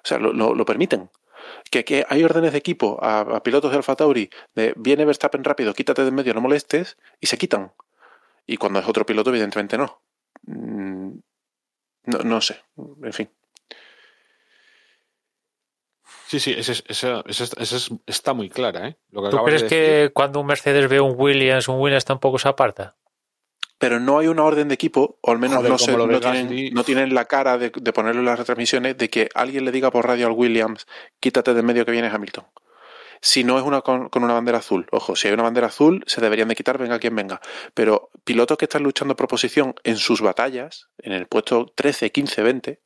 sea, 0.05 0.19
lo, 0.19 0.32
lo- 0.35 0.65
permiten. 0.66 1.11
Que, 1.70 1.85
que 1.85 2.05
hay 2.09 2.23
órdenes 2.23 2.53
de 2.53 2.59
equipo 2.59 2.99
a, 3.03 3.20
a 3.20 3.43
pilotos 3.43 3.70
de 3.70 3.78
Alfa 3.78 3.97
Tauri 3.97 4.28
de 4.55 4.74
viene 4.77 5.07
Verstappen 5.07 5.43
rápido, 5.43 5.73
quítate 5.73 6.03
de 6.03 6.09
en 6.09 6.15
medio, 6.15 6.35
no 6.35 6.43
molestes, 6.43 6.99
y 7.19 7.27
se 7.28 7.39
quitan. 7.39 7.73
Y 8.53 8.57
cuando 8.57 8.81
es 8.81 8.89
otro 8.89 9.07
piloto, 9.07 9.31
evidentemente 9.31 9.79
no. 9.79 10.03
Mm, 10.43 11.19
No, 12.07 12.19
no 12.25 12.41
sé. 12.41 12.57
En 13.05 13.13
fin. 13.13 13.31
Sí, 16.27 16.41
sí, 16.41 16.53
esa, 16.57 16.73
es- 16.73 16.85
esa, 16.89 17.23
esa, 17.27 17.45
es- 17.45 17.55
esa 17.59 17.77
es- 17.77 17.91
está 18.07 18.33
muy 18.33 18.49
clara, 18.49 18.89
¿eh? 18.89 18.97
Lo 19.11 19.23
que 19.23 19.31
¿Tú 19.31 19.45
crees 19.45 19.63
de 19.63 19.69
que 19.69 20.11
cuando 20.15 20.41
un 20.41 20.47
Mercedes 20.47 20.89
ve 20.89 21.01
un 21.01 21.15
Williams, 21.17 21.69
un 21.69 21.79
Williams 21.81 22.05
tampoco 22.05 22.39
se 22.39 22.49
aparta? 22.49 22.97
Pero 23.79 23.99
no 24.01 24.19
hay 24.19 24.29
una 24.29 24.45
orden 24.45 24.69
de 24.69 24.75
equipo, 24.75 25.19
o 25.23 25.31
al 25.31 25.39
menos 25.39 25.57
Joder, 25.59 25.71
no, 25.73 25.79
se- 25.79 25.93
no, 25.97 26.21
tienen, 26.21 26.75
no 26.75 26.85
tienen 26.85 27.15
la 27.15 27.25
cara 27.27 27.59
de, 27.59 27.71
de 27.75 27.93
ponerlo 27.93 28.21
en 28.21 28.27
las 28.27 28.39
retransmisiones 28.39 28.97
de 28.97 29.09
que 29.11 29.29
alguien 29.35 29.65
le 29.65 29.73
diga 29.73 29.91
por 29.91 30.07
radio 30.07 30.27
al 30.27 30.33
Williams, 30.33 30.87
quítate 31.21 31.55
de 31.55 31.63
medio 31.63 31.85
que 31.85 31.93
viene 31.93 32.09
Hamilton. 32.09 32.47
Si 33.21 33.45
no 33.45 33.59
es 33.59 33.65
una 33.65 33.83
con, 33.83 34.09
una 34.15 34.33
bandera 34.33 34.59
azul, 34.59 34.87
ojo, 34.93 35.15
si 35.15 35.29
hay 35.29 35.35
una 35.35 35.43
bandera 35.43 35.67
azul, 35.67 36.03
se 36.07 36.21
deberían 36.21 36.49
de 36.49 36.55
quitar, 36.55 36.79
venga 36.79 36.99
quien 36.99 37.15
venga. 37.15 37.41
Pero 37.75 38.11
pilotos 38.25 38.57
que 38.57 38.65
están 38.65 38.83
luchando 38.83 39.15
por 39.17 39.29
posición 39.29 39.75
en 39.85 39.97
sus 39.97 40.23
batallas, 40.23 40.89
en 40.99 41.13
el 41.13 41.27
puesto 41.27 41.67
13, 41.75 42.11
15, 42.11 42.43
20, 42.43 42.81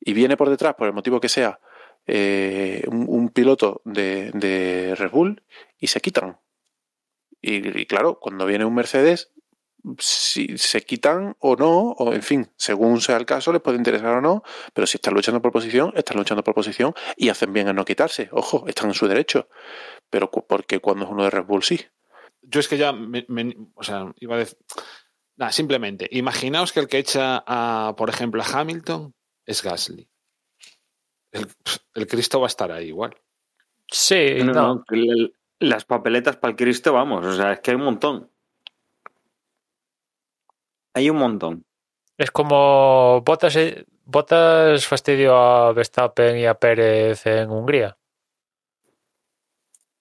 y 0.00 0.12
viene 0.12 0.36
por 0.36 0.50
detrás, 0.50 0.74
por 0.74 0.88
el 0.88 0.94
motivo 0.94 1.20
que 1.20 1.28
sea, 1.28 1.60
eh, 2.06 2.82
un, 2.88 3.28
piloto 3.28 3.82
de, 3.84 4.30
de 4.32 4.94
Red 4.96 5.10
Bull 5.10 5.42
y 5.78 5.88
se 5.88 6.00
quitan. 6.00 6.38
Y 7.40 7.86
claro, 7.86 8.18
cuando 8.18 8.46
viene 8.46 8.64
un 8.64 8.74
Mercedes, 8.74 9.30
si 9.98 10.58
se 10.58 10.82
quitan 10.82 11.36
o 11.38 11.56
no, 11.56 11.90
o 11.92 12.12
en 12.12 12.22
fin, 12.22 12.50
según 12.56 13.00
sea 13.00 13.16
el 13.16 13.26
caso, 13.26 13.52
les 13.52 13.62
puede 13.62 13.78
interesar 13.78 14.14
o 14.16 14.20
no, 14.20 14.42
pero 14.74 14.86
si 14.86 14.96
están 14.98 15.14
luchando 15.14 15.40
por 15.40 15.52
posición, 15.52 15.92
están 15.96 16.16
luchando 16.16 16.42
por 16.44 16.54
posición 16.54 16.94
y 17.16 17.28
hacen 17.28 17.52
bien 17.52 17.68
en 17.68 17.76
no 17.76 17.84
quitarse. 17.84 18.28
Ojo, 18.32 18.64
están 18.66 18.88
en 18.88 18.94
su 18.94 19.06
derecho. 19.08 19.48
Pero 20.10 20.30
porque 20.30 20.80
cuando 20.80 21.04
es 21.04 21.10
uno 21.10 21.24
de 21.24 21.30
Red 21.30 21.44
Bull, 21.44 21.62
sí. 21.62 21.80
Yo 22.42 22.60
es 22.60 22.68
que 22.68 22.78
ya, 22.78 22.92
me- 22.92 23.24
me- 23.28 23.56
o 23.74 23.82
sea, 23.82 24.12
iba 24.20 24.34
a 24.36 24.38
decir... 24.38 24.58
Nada, 25.36 25.52
simplemente, 25.52 26.08
imaginaos 26.10 26.72
que 26.72 26.80
el 26.80 26.88
que 26.88 26.98
echa, 26.98 27.44
a, 27.46 27.94
por 27.96 28.08
ejemplo, 28.10 28.42
a 28.42 28.46
Hamilton 28.60 29.14
es 29.46 29.62
Gasly. 29.62 30.08
El, 31.30 31.46
el 31.94 32.06
Cristo 32.06 32.40
va 32.40 32.46
a 32.46 32.48
estar 32.48 32.72
ahí 32.72 32.88
igual. 32.88 33.16
Sí, 33.86 34.36
No, 34.38 34.44
no. 34.52 34.52
no, 34.74 34.84
que 34.84 34.96
le- 34.96 35.32
las 35.60 35.84
papeletas 35.84 36.36
para 36.36 36.50
el 36.52 36.56
Cristo, 36.56 36.92
vamos, 36.92 37.24
o 37.26 37.34
sea, 37.36 37.52
es 37.52 37.60
que 37.60 37.70
hay 37.72 37.76
un 37.76 37.84
montón. 37.84 38.30
Hay 40.98 41.10
un 41.10 41.16
montón. 41.18 41.64
Es 42.16 42.30
como 42.32 43.20
Botas, 43.24 43.56
Botas 44.04 44.84
fastidió 44.86 45.36
a 45.36 45.72
Verstappen 45.72 46.36
y 46.38 46.44
a 46.46 46.54
Pérez 46.54 47.24
en 47.26 47.48
Hungría. 47.50 47.96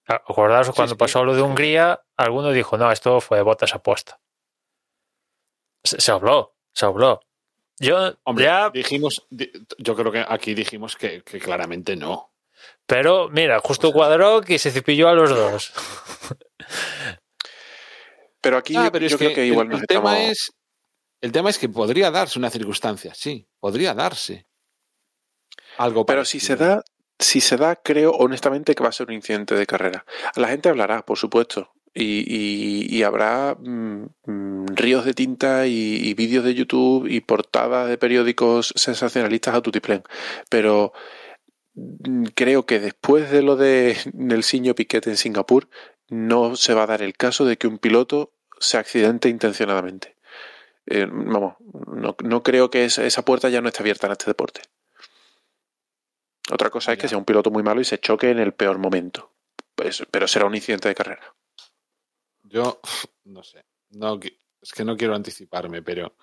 Acordaos 0.07 0.67
Sí, 0.67 0.73
cuando 0.75 0.95
sí. 0.95 0.97
pasó 0.97 1.23
lo 1.23 1.35
de 1.35 1.41
Hungría, 1.41 2.01
alguno 2.15 2.51
dijo, 2.51 2.77
no, 2.77 2.91
esto 2.91 3.21
fue 3.21 3.41
Botas 3.41 3.75
aposta. 3.75 4.19
Se, 5.83 5.99
se 6.01 6.11
habló, 6.11 6.55
se 6.73 6.85
habló. 6.85 7.19
Yo 7.79 8.13
Hombre, 8.23 8.45
ya, 8.45 8.69
dijimos, 8.71 9.27
di- 9.29 9.51
yo 9.77 9.95
creo 9.95 10.11
que 10.11 10.25
aquí 10.27 10.55
dijimos 10.55 10.95
que, 10.95 11.21
que 11.21 11.39
claramente 11.39 11.95
no. 11.95 12.31
pero 12.87 13.29
mira, 13.29 13.59
justo 13.59 13.91
cuadró 13.91 14.41
que 14.41 14.57
se 14.57 14.71
cepilló 14.71 15.09
a 15.09 15.13
los 15.13 15.29
dos. 15.29 15.73
Pero 18.41 18.57
aquí 18.57 18.75
Ah, 18.77 18.85
yo, 18.85 18.91
pero 18.91 19.05
es 19.05 19.11
yo 19.11 19.17
creo 19.17 19.29
que 19.29 19.35
que 19.35 19.45
igual 19.45 19.67
el, 19.67 19.73
el 19.81 19.87
tema 19.87 20.13
estamos- 20.17 20.31
es 20.31 20.51
el 21.21 21.31
tema 21.31 21.49
es 21.49 21.57
que 21.57 21.69
podría 21.69 22.11
darse 22.11 22.39
una 22.39 22.49
circunstancia, 22.49 23.13
sí, 23.13 23.47
podría 23.59 23.93
darse. 23.93 24.45
Algo 25.77 26.05
Pero 26.05 26.25
si 26.25 26.39
se 26.39 26.55
da, 26.55 26.83
si 27.19 27.41
se 27.41 27.57
da, 27.57 27.75
creo 27.75 28.11
honestamente 28.11 28.75
que 28.75 28.83
va 28.83 28.89
a 28.89 28.93
ser 28.93 29.07
un 29.07 29.13
incidente 29.13 29.55
de 29.55 29.65
carrera. 29.65 30.05
La 30.35 30.47
gente 30.47 30.69
hablará, 30.69 31.05
por 31.05 31.17
supuesto, 31.17 31.71
y, 31.93 32.23
y- 32.27 32.95
y 32.95 33.03
habrá 33.03 33.55
mm, 33.59 34.05
mm, 34.25 34.65
ríos 34.75 35.05
de 35.05 35.13
tinta 35.13 35.65
y, 35.67 35.95
y 36.03 36.13
vídeos 36.13 36.43
de 36.43 36.53
YouTube 36.53 37.07
y 37.07 37.21
portadas 37.21 37.89
de 37.89 37.97
periódicos 37.97 38.73
sensacionalistas 38.75 39.55
a 39.55 39.61
tutiplén. 39.61 40.03
Pero 40.49 40.93
mm, 41.75 42.25
creo 42.35 42.65
que 42.65 42.79
después 42.79 43.31
de 43.31 43.41
lo 43.41 43.55
de 43.55 43.97
del 44.13 44.43
Siño 44.43 44.75
Piquet 44.75 45.07
en 45.07 45.17
Singapur, 45.17 45.69
no 46.09 46.55
se 46.55 46.73
va 46.73 46.83
a 46.83 46.87
dar 46.87 47.01
el 47.01 47.13
caso 47.15 47.45
de 47.45 47.57
que 47.57 47.67
un 47.67 47.79
piloto 47.79 48.31
se 48.59 48.77
accidente 48.77 49.29
intencionadamente. 49.29 50.16
Eh, 50.87 51.05
vamos, 51.09 51.55
no, 51.87 52.15
no 52.23 52.43
creo 52.43 52.69
que 52.69 52.85
esa, 52.85 53.05
esa 53.05 53.23
puerta 53.23 53.49
ya 53.49 53.61
no 53.61 53.67
esté 53.67 53.81
abierta 53.81 54.07
en 54.07 54.13
este 54.13 54.25
deporte. 54.25 54.61
Otra 56.49 56.69
cosa 56.69 56.93
es 56.93 56.99
que 56.99 57.07
sea 57.07 57.17
un 57.17 57.25
piloto 57.25 57.51
muy 57.51 57.61
malo 57.61 57.81
y 57.81 57.85
se 57.85 57.99
choque 57.99 58.29
en 58.29 58.39
el 58.39 58.53
peor 58.53 58.77
momento. 58.77 59.33
Pues, 59.75 60.05
pero 60.09 60.27
será 60.27 60.45
un 60.45 60.55
incidente 60.55 60.87
de 60.87 60.95
carrera. 60.95 61.35
Yo 62.43 62.79
no 63.25 63.43
sé, 63.43 63.65
no 63.89 64.19
es 64.61 64.71
que 64.73 64.85
no 64.85 64.95
quiero 64.95 65.13
anticiparme, 65.13 65.81
pero 65.81 66.15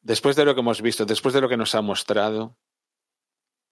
después 0.00 0.34
de 0.34 0.44
lo 0.44 0.54
que 0.54 0.60
hemos 0.60 0.80
visto, 0.80 1.04
después 1.04 1.34
de 1.34 1.42
lo 1.42 1.48
que 1.48 1.56
nos 1.56 1.74
ha 1.74 1.82
mostrado, 1.82 2.56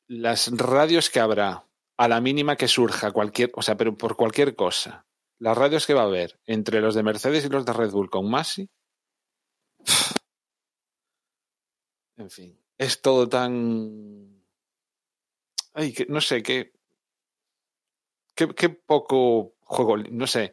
las 0.06 0.50
radios 0.56 1.08
que 1.08 1.20
habrá 1.20 1.66
a 1.96 2.08
la 2.08 2.20
mínima 2.20 2.56
que 2.56 2.68
surja 2.68 3.10
cualquier, 3.12 3.50
o 3.54 3.62
sea, 3.62 3.76
pero 3.76 3.96
por 3.96 4.16
cualquier 4.16 4.54
cosa, 4.54 5.06
las 5.38 5.56
radios 5.56 5.86
que 5.86 5.94
va 5.94 6.02
a 6.02 6.06
haber 6.06 6.38
entre 6.46 6.80
los 6.80 6.94
de 6.94 7.02
Mercedes 7.02 7.44
y 7.44 7.48
los 7.48 7.64
de 7.64 7.72
Red 7.72 7.90
Bull 7.90 8.10
con 8.10 8.30
Masi, 8.30 8.70
en 12.16 12.30
fin, 12.30 12.58
es 12.78 13.00
todo 13.00 13.28
tan, 13.28 14.42
ay, 15.74 15.92
que 15.92 16.06
no 16.06 16.20
sé, 16.20 16.42
qué, 16.42 16.72
qué, 18.34 18.68
poco 18.68 19.54
juego, 19.60 19.96
no 19.96 20.26
sé. 20.26 20.52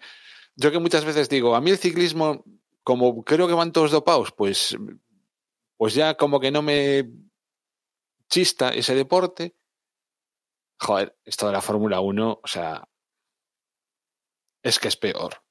Yo 0.56 0.72
que 0.72 0.80
muchas 0.80 1.06
veces 1.06 1.30
digo, 1.30 1.56
a 1.56 1.62
mí 1.62 1.72
el 1.72 1.78
ciclismo, 1.78 2.44
como 2.84 3.24
creo 3.24 3.48
que 3.48 3.54
van 3.54 3.72
todos 3.72 3.92
dopados, 3.92 4.32
pues, 4.32 4.76
pues 5.78 5.94
ya 5.94 6.16
como 6.16 6.40
que 6.40 6.52
no 6.52 6.62
me 6.62 7.10
chista 8.30 8.70
ese 8.70 8.96
deporte. 8.96 9.56
Joder, 10.80 11.18
esto 11.26 11.48
de 11.48 11.54
la 11.54 11.62
Fórmula 11.62 12.00
1, 12.00 12.40
o 12.44 12.48
sea, 12.48 12.88
es 14.64 14.80
que 14.80 14.88
es 14.88 14.98
peor. 14.98 15.44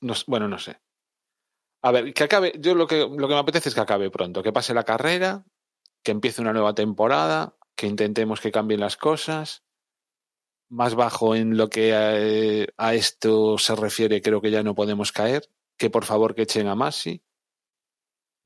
No, 0.00 0.14
bueno, 0.26 0.48
no 0.48 0.58
sé. 0.58 0.80
A 1.84 1.92
ver, 1.92 2.14
que 2.14 2.24
acabe, 2.24 2.54
yo 2.58 2.74
lo 2.74 2.86
que, 2.86 3.00
lo 3.00 3.28
que 3.28 3.34
me 3.34 3.40
apetece 3.40 3.68
es 3.68 3.74
que 3.74 3.80
acabe 3.82 4.10
pronto, 4.10 4.42
que 4.42 4.54
pase 4.54 4.72
la 4.72 4.84
carrera, 4.84 5.44
que 6.02 6.12
empiece 6.12 6.40
una 6.40 6.54
nueva 6.54 6.74
temporada, 6.74 7.58
que 7.76 7.86
intentemos 7.86 8.40
que 8.40 8.50
cambien 8.50 8.80
las 8.80 8.96
cosas. 8.96 9.64
Más 10.70 10.94
bajo 10.94 11.36
en 11.36 11.58
lo 11.58 11.68
que 11.68 11.90
eh, 11.92 12.68
a 12.78 12.94
esto 12.94 13.58
se 13.58 13.76
refiere, 13.76 14.22
creo 14.22 14.40
que 14.40 14.50
ya 14.50 14.62
no 14.62 14.74
podemos 14.74 15.12
caer. 15.12 15.50
Que 15.76 15.90
por 15.90 16.06
favor 16.06 16.34
que 16.34 16.42
echen 16.42 16.68
a 16.68 16.74
Masi. 16.74 17.22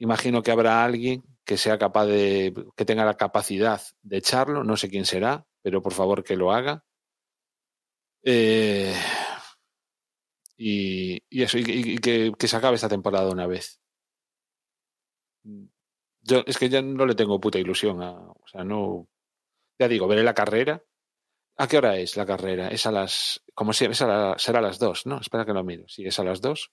Imagino 0.00 0.42
que 0.42 0.50
habrá 0.50 0.84
alguien 0.84 1.22
que 1.44 1.58
sea 1.58 1.78
capaz 1.78 2.06
de, 2.06 2.52
que 2.76 2.84
tenga 2.84 3.04
la 3.04 3.16
capacidad 3.16 3.80
de 4.02 4.16
echarlo, 4.16 4.64
no 4.64 4.76
sé 4.76 4.90
quién 4.90 5.04
será, 5.04 5.46
pero 5.62 5.80
por 5.80 5.92
favor 5.92 6.24
que 6.24 6.34
lo 6.34 6.50
haga. 6.50 6.84
Eh, 8.24 8.94
y, 10.58 11.22
y 11.30 11.42
eso, 11.42 11.56
y, 11.56 11.98
que, 11.98 12.32
que 12.36 12.48
se 12.48 12.56
acabe 12.56 12.74
esta 12.74 12.88
temporada 12.88 13.30
una 13.30 13.46
vez. 13.46 13.80
Yo 16.20 16.42
es 16.46 16.58
que 16.58 16.68
ya 16.68 16.82
no 16.82 17.06
le 17.06 17.14
tengo 17.14 17.40
puta 17.40 17.58
ilusión 17.58 18.02
a, 18.02 18.10
o 18.12 18.46
sea, 18.50 18.64
no, 18.64 19.08
ya 19.78 19.88
digo, 19.88 20.08
veré 20.08 20.22
la 20.24 20.34
carrera. 20.34 20.82
¿A 21.56 21.66
qué 21.68 21.78
hora 21.78 21.96
es 21.96 22.16
la 22.16 22.26
carrera? 22.26 22.68
Es 22.68 22.86
a 22.86 22.92
las, 22.92 23.42
como 23.54 23.72
si, 23.72 23.84
es 23.86 24.02
a 24.02 24.36
será 24.38 24.58
a 24.58 24.62
las 24.62 24.78
dos, 24.78 25.06
¿no? 25.06 25.20
Espera 25.20 25.46
que 25.46 25.52
lo 25.52 25.64
miro. 25.64 25.88
Sí, 25.88 26.04
es 26.04 26.18
a 26.18 26.24
las 26.24 26.40
dos. 26.40 26.72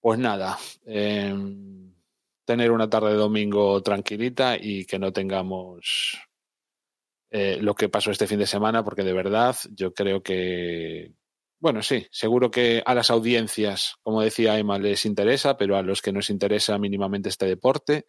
Pues 0.00 0.18
nada, 0.18 0.58
em, 0.84 1.94
tener 2.44 2.70
una 2.70 2.88
tarde 2.88 3.10
de 3.10 3.16
domingo 3.16 3.82
tranquilita 3.82 4.56
y 4.56 4.84
que 4.84 4.98
no 4.98 5.12
tengamos 5.12 6.18
eh, 7.30 7.58
lo 7.60 7.74
que 7.74 7.88
pasó 7.88 8.10
este 8.10 8.26
fin 8.26 8.38
de 8.38 8.46
semana, 8.46 8.84
porque 8.84 9.02
de 9.02 9.12
verdad 9.12 9.56
yo 9.72 9.92
creo 9.92 10.22
que, 10.22 11.14
bueno, 11.60 11.82
sí, 11.82 12.06
seguro 12.10 12.50
que 12.50 12.82
a 12.84 12.94
las 12.94 13.10
audiencias, 13.10 13.96
como 14.02 14.22
decía 14.22 14.58
Emma, 14.58 14.78
les 14.78 15.04
interesa, 15.04 15.56
pero 15.56 15.76
a 15.76 15.82
los 15.82 16.02
que 16.02 16.12
nos 16.12 16.30
interesa 16.30 16.78
mínimamente 16.78 17.28
este 17.28 17.46
deporte, 17.46 18.06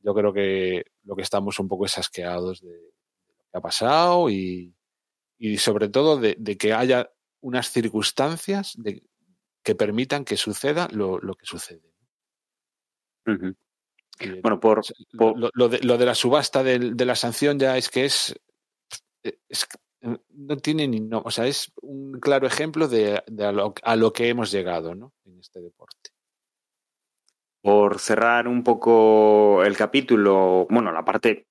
yo 0.00 0.14
creo 0.14 0.32
que 0.32 0.84
lo 1.04 1.16
que 1.16 1.22
estamos 1.22 1.58
un 1.58 1.68
poco 1.68 1.86
es 1.86 1.98
asqueados 1.98 2.60
de, 2.60 2.70
lo 2.70 3.44
que 3.50 3.58
ha 3.58 3.60
pasado 3.60 4.30
y, 4.30 4.74
y 5.38 5.58
sobre 5.58 5.88
todo 5.88 6.18
de, 6.18 6.36
de 6.38 6.56
que 6.56 6.72
haya 6.72 7.10
unas 7.40 7.70
circunstancias 7.70 8.74
de, 8.76 9.02
que 9.64 9.74
permitan 9.74 10.24
que 10.24 10.36
suceda 10.36 10.88
lo, 10.92 11.18
lo 11.18 11.34
que 11.34 11.46
sucede. 11.46 11.92
Y 14.20 14.40
Bueno, 14.40 14.60
por, 14.60 14.80
por- 15.18 15.38
lo, 15.38 15.50
lo 15.52 15.68
de, 15.68 15.80
lo 15.80 15.98
de 15.98 16.06
la 16.06 16.14
subasta 16.14 16.62
de, 16.62 17.04
la 17.04 17.16
sanción 17.16 17.58
ya 17.58 17.76
es 17.76 17.88
que 17.90 18.04
es, 18.04 18.34
no 20.06 20.56
tiene 20.58 20.88
ni 20.88 21.00
no, 21.00 21.22
o 21.24 21.30
sea, 21.30 21.46
es 21.46 21.72
un 21.82 22.18
claro 22.20 22.46
ejemplo 22.46 22.88
de, 22.88 23.22
de 23.26 23.44
a, 23.44 23.52
lo, 23.52 23.74
a 23.82 23.96
lo 23.96 24.12
que 24.12 24.28
hemos 24.28 24.50
llegado, 24.50 24.94
¿no? 24.94 25.12
En 25.24 25.38
este 25.38 25.60
deporte. 25.60 26.10
por 27.62 27.98
cerrar 27.98 28.46
un 28.46 28.62
poco 28.62 29.64
el 29.64 29.76
capítulo, 29.76 30.66
bueno, 30.70 30.92
la 30.92 31.04
parte 31.04 31.48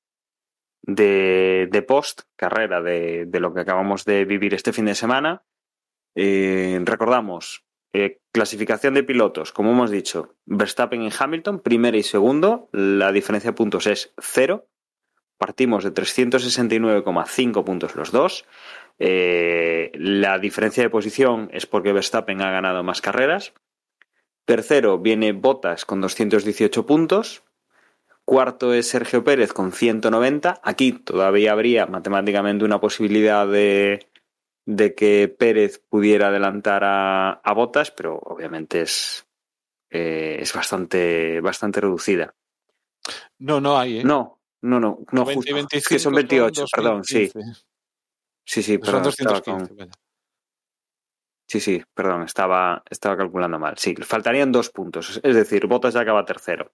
de, 0.82 1.68
de 1.70 1.82
post 1.82 2.22
carrera 2.38 2.82
de, 2.82 3.26
de 3.26 3.40
lo 3.40 3.54
que 3.54 3.62
acabamos 3.62 4.06
de 4.06 4.24
vivir 4.26 4.54
este 4.54 4.72
fin 4.72 4.86
de 4.86 4.96
semana, 4.96 5.44
eh, 6.16 6.80
recordamos, 6.84 7.66
eh, 7.94 8.20
clasificación 8.34 8.94
de 8.94 9.04
pilotos, 9.04 9.52
como 9.52 9.72
hemos 9.72 9.92
dicho, 9.92 10.36
Verstappen 10.46 11.02
y 11.02 11.10
Hamilton, 11.18 11.60
primero 11.60 11.98
y 11.98 12.04
segundo, 12.04 12.70
la 12.72 13.12
diferencia 13.12 13.52
de 13.52 13.58
puntos 13.58 13.88
es 13.88 14.14
cero, 14.18 14.70
partimos 15.38 15.84
de 15.84 15.94
369,5 15.94 17.64
puntos 17.64 17.96
los 17.96 18.12
dos, 18.12 18.46
Eh, 18.98 19.92
la 19.96 20.40
diferencia 20.40 20.82
de 20.82 20.90
posición 20.90 21.50
es 21.52 21.66
porque 21.66 21.92
Verstappen 21.92 22.42
ha 22.42 22.50
ganado 22.50 22.82
más 22.82 23.02
carreras, 23.02 23.54
Tercero 24.46 25.00
viene 25.00 25.34
Bottas 25.34 25.86
con 25.86 26.02
218 26.02 26.86
puntos. 26.86 27.44
Cuarto 28.26 28.74
es 28.74 28.88
Sergio 28.88 29.24
Pérez 29.24 29.54
con 29.54 29.72
190. 29.72 30.62
Aquí 30.64 30.94
todavía 30.94 31.52
habría 31.52 31.88
matemáticamente 31.88 32.64
una 32.64 32.80
posibilidad 32.80 33.48
de, 33.48 34.08
de 34.66 34.96
que 34.96 35.28
Pérez 35.28 35.80
pudiera 35.90 36.28
adelantar 36.28 36.84
a, 36.84 37.32
a 37.32 37.54
Bottas, 37.54 37.92
pero 37.92 38.18
obviamente 38.18 38.82
es, 38.82 39.28
eh, 39.90 40.38
es 40.40 40.54
bastante, 40.54 41.42
bastante 41.42 41.82
reducida. 41.82 42.36
No, 43.40 43.60
no 43.60 43.78
hay, 43.78 44.00
¿eh? 44.00 44.04
No, 44.04 44.35
no, 44.66 44.80
no, 44.80 45.00
no 45.12 45.26
20 45.26 45.32
y 45.32 45.36
justo. 45.36 45.56
25 45.56 45.78
Es 45.78 45.88
que 45.88 46.00
son 46.00 46.14
28, 46.16 46.66
perdón, 46.76 47.04
sí. 47.04 47.26
2015. 47.34 47.66
Sí, 48.48 48.62
sí, 48.64 48.74
Son 48.74 48.82
perdón, 48.82 49.06
estaba 49.08 49.32
215. 49.40 49.68
con- 49.70 49.78
vaya. 49.78 49.92
Sí, 51.48 51.60
sí, 51.60 51.84
perdón, 51.94 52.24
estaba, 52.24 52.84
estaba 52.90 53.18
calculando 53.18 53.60
mal. 53.60 53.78
Sí, 53.78 53.96
faltarían 53.96 54.52
dos 54.52 54.70
puntos. 54.72 55.20
Es 55.24 55.36
decir, 55.36 55.68
Bottas 55.68 55.94
ya 55.94 56.02
acaba 56.02 56.26
tercero. 56.26 56.74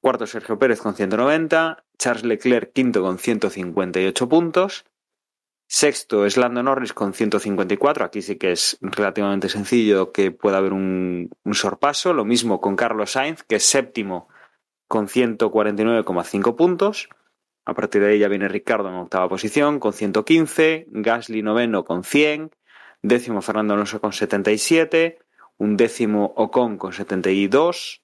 Cuarto, 0.00 0.26
Sergio 0.26 0.58
Pérez 0.58 0.80
con 0.80 0.94
190. 0.94 1.84
Charles 1.96 2.24
Leclerc, 2.24 2.72
quinto 2.72 3.02
con 3.02 3.18
158 3.18 4.28
puntos. 4.28 4.84
Sexto 5.70 6.24
es 6.24 6.36
Lando 6.36 6.62
Norris 6.62 6.92
con 6.92 7.12
154. 7.14 8.04
Aquí 8.04 8.22
sí 8.22 8.36
que 8.36 8.52
es 8.52 8.78
relativamente 8.80 9.48
sencillo 9.48 10.12
que 10.12 10.30
pueda 10.32 10.58
haber 10.58 10.72
un, 10.72 11.30
un 11.44 11.54
sorpaso. 11.54 12.12
Lo 12.14 12.24
mismo 12.24 12.60
con 12.60 12.74
Carlos 12.74 13.12
Sainz, 13.12 13.42
que 13.44 13.56
es 13.56 13.64
séptimo 13.64 14.28
con 14.88 15.06
149,5 15.06 16.56
puntos. 16.56 17.08
A 17.64 17.74
partir 17.74 18.02
de 18.02 18.08
ahí 18.08 18.18
ya 18.18 18.28
viene 18.28 18.48
Ricardo 18.48 18.88
en 18.88 18.96
octava 18.96 19.28
posición 19.28 19.78
con 19.78 19.92
115. 19.92 20.86
Gasly 20.88 21.42
noveno 21.42 21.84
con 21.84 22.02
100 22.02 22.50
décimo 23.02 23.40
Fernando 23.40 23.74
Alonso 23.74 24.00
con 24.00 24.12
77, 24.12 25.18
un 25.58 25.76
décimo 25.76 26.32
Ocon 26.36 26.76
con 26.76 26.92
72, 26.92 28.02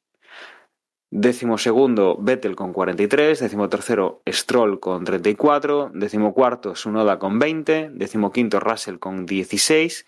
décimo 1.11 1.59
segundo 1.59 2.17
Vettel 2.21 2.55
con 2.55 2.73
43, 2.73 3.41
décimo 3.41 3.69
tercero 3.69 4.23
Stroll 4.29 4.79
con 4.79 5.05
34, 5.05 5.91
décimo 5.95 6.33
cuarto 6.33 6.75
Sunoda 6.75 7.19
con 7.19 7.39
20, 7.39 7.91
décimo 7.93 8.31
quinto 8.31 8.61
Russell 8.61 8.99
con 8.99 9.27
16, 9.27 10.07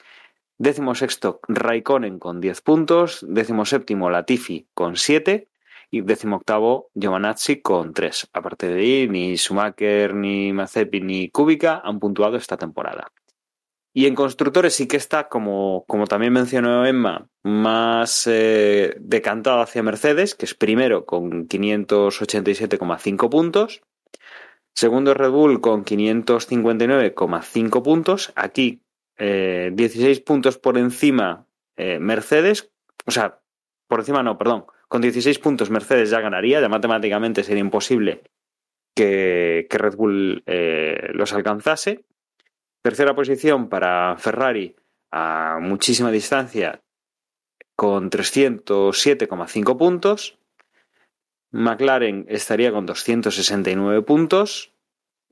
décimo 0.58 0.94
sexto 0.94 1.40
Raikkonen 1.48 2.18
con 2.18 2.40
10 2.40 2.60
puntos, 2.62 3.24
décimo 3.28 3.64
séptimo 3.64 4.08
Latifi 4.08 4.68
con 4.72 4.96
7 4.96 5.48
y 5.96 6.00
décimo 6.02 6.36
octavo 6.36 6.90
Giovanazzi 6.94 7.60
con 7.60 7.92
3. 7.92 8.28
A 8.32 8.42
partir 8.42 8.70
de 8.70 8.80
ahí 8.80 9.08
ni 9.08 9.36
Schumacher, 9.36 10.14
ni 10.14 10.52
Mazepin, 10.52 11.06
ni 11.06 11.30
Kubica 11.30 11.80
han 11.84 11.98
puntuado 11.98 12.36
esta 12.36 12.56
temporada. 12.56 13.12
Y 13.92 14.06
en 14.06 14.14
constructores 14.14 14.74
sí 14.74 14.86
que 14.86 14.98
está, 14.98 15.28
como, 15.28 15.84
como 15.88 16.06
también 16.06 16.34
mencionó 16.34 16.84
Emma, 16.84 17.30
más 17.42 18.26
eh, 18.26 18.94
decantado 19.00 19.62
hacia 19.62 19.82
Mercedes, 19.82 20.34
que 20.34 20.44
es 20.44 20.54
primero 20.54 21.06
con 21.06 21.48
587,5 21.48 23.30
puntos. 23.30 23.80
Segundo 24.74 25.14
Red 25.14 25.30
Bull 25.30 25.62
con 25.62 25.86
559,5 25.86 27.82
puntos. 27.82 28.34
Aquí 28.36 28.82
eh, 29.16 29.70
16 29.72 30.20
puntos 30.20 30.58
por 30.58 30.76
encima 30.76 31.46
eh, 31.78 31.98
Mercedes. 31.98 32.70
O 33.06 33.10
sea, 33.10 33.40
por 33.88 34.00
encima 34.00 34.22
no, 34.22 34.36
perdón. 34.36 34.66
Con 34.88 35.02
16 35.02 35.38
puntos 35.38 35.70
Mercedes 35.70 36.10
ya 36.10 36.20
ganaría. 36.20 36.60
Ya 36.60 36.68
matemáticamente 36.68 37.42
sería 37.42 37.60
imposible 37.60 38.22
que, 38.94 39.66
Red 39.70 39.96
Bull 39.96 40.42
eh, 40.46 41.10
los 41.12 41.32
alcanzase. 41.32 42.04
Tercera 42.82 43.14
posición 43.14 43.68
para 43.68 44.16
Ferrari 44.16 44.76
a 45.10 45.58
muchísima 45.60 46.10
distancia 46.10 46.82
con 47.74 48.10
307,5 48.10 49.76
puntos. 49.76 50.38
McLaren 51.50 52.26
estaría 52.28 52.72
con 52.72 52.86
269 52.86 54.02
puntos. 54.02 54.72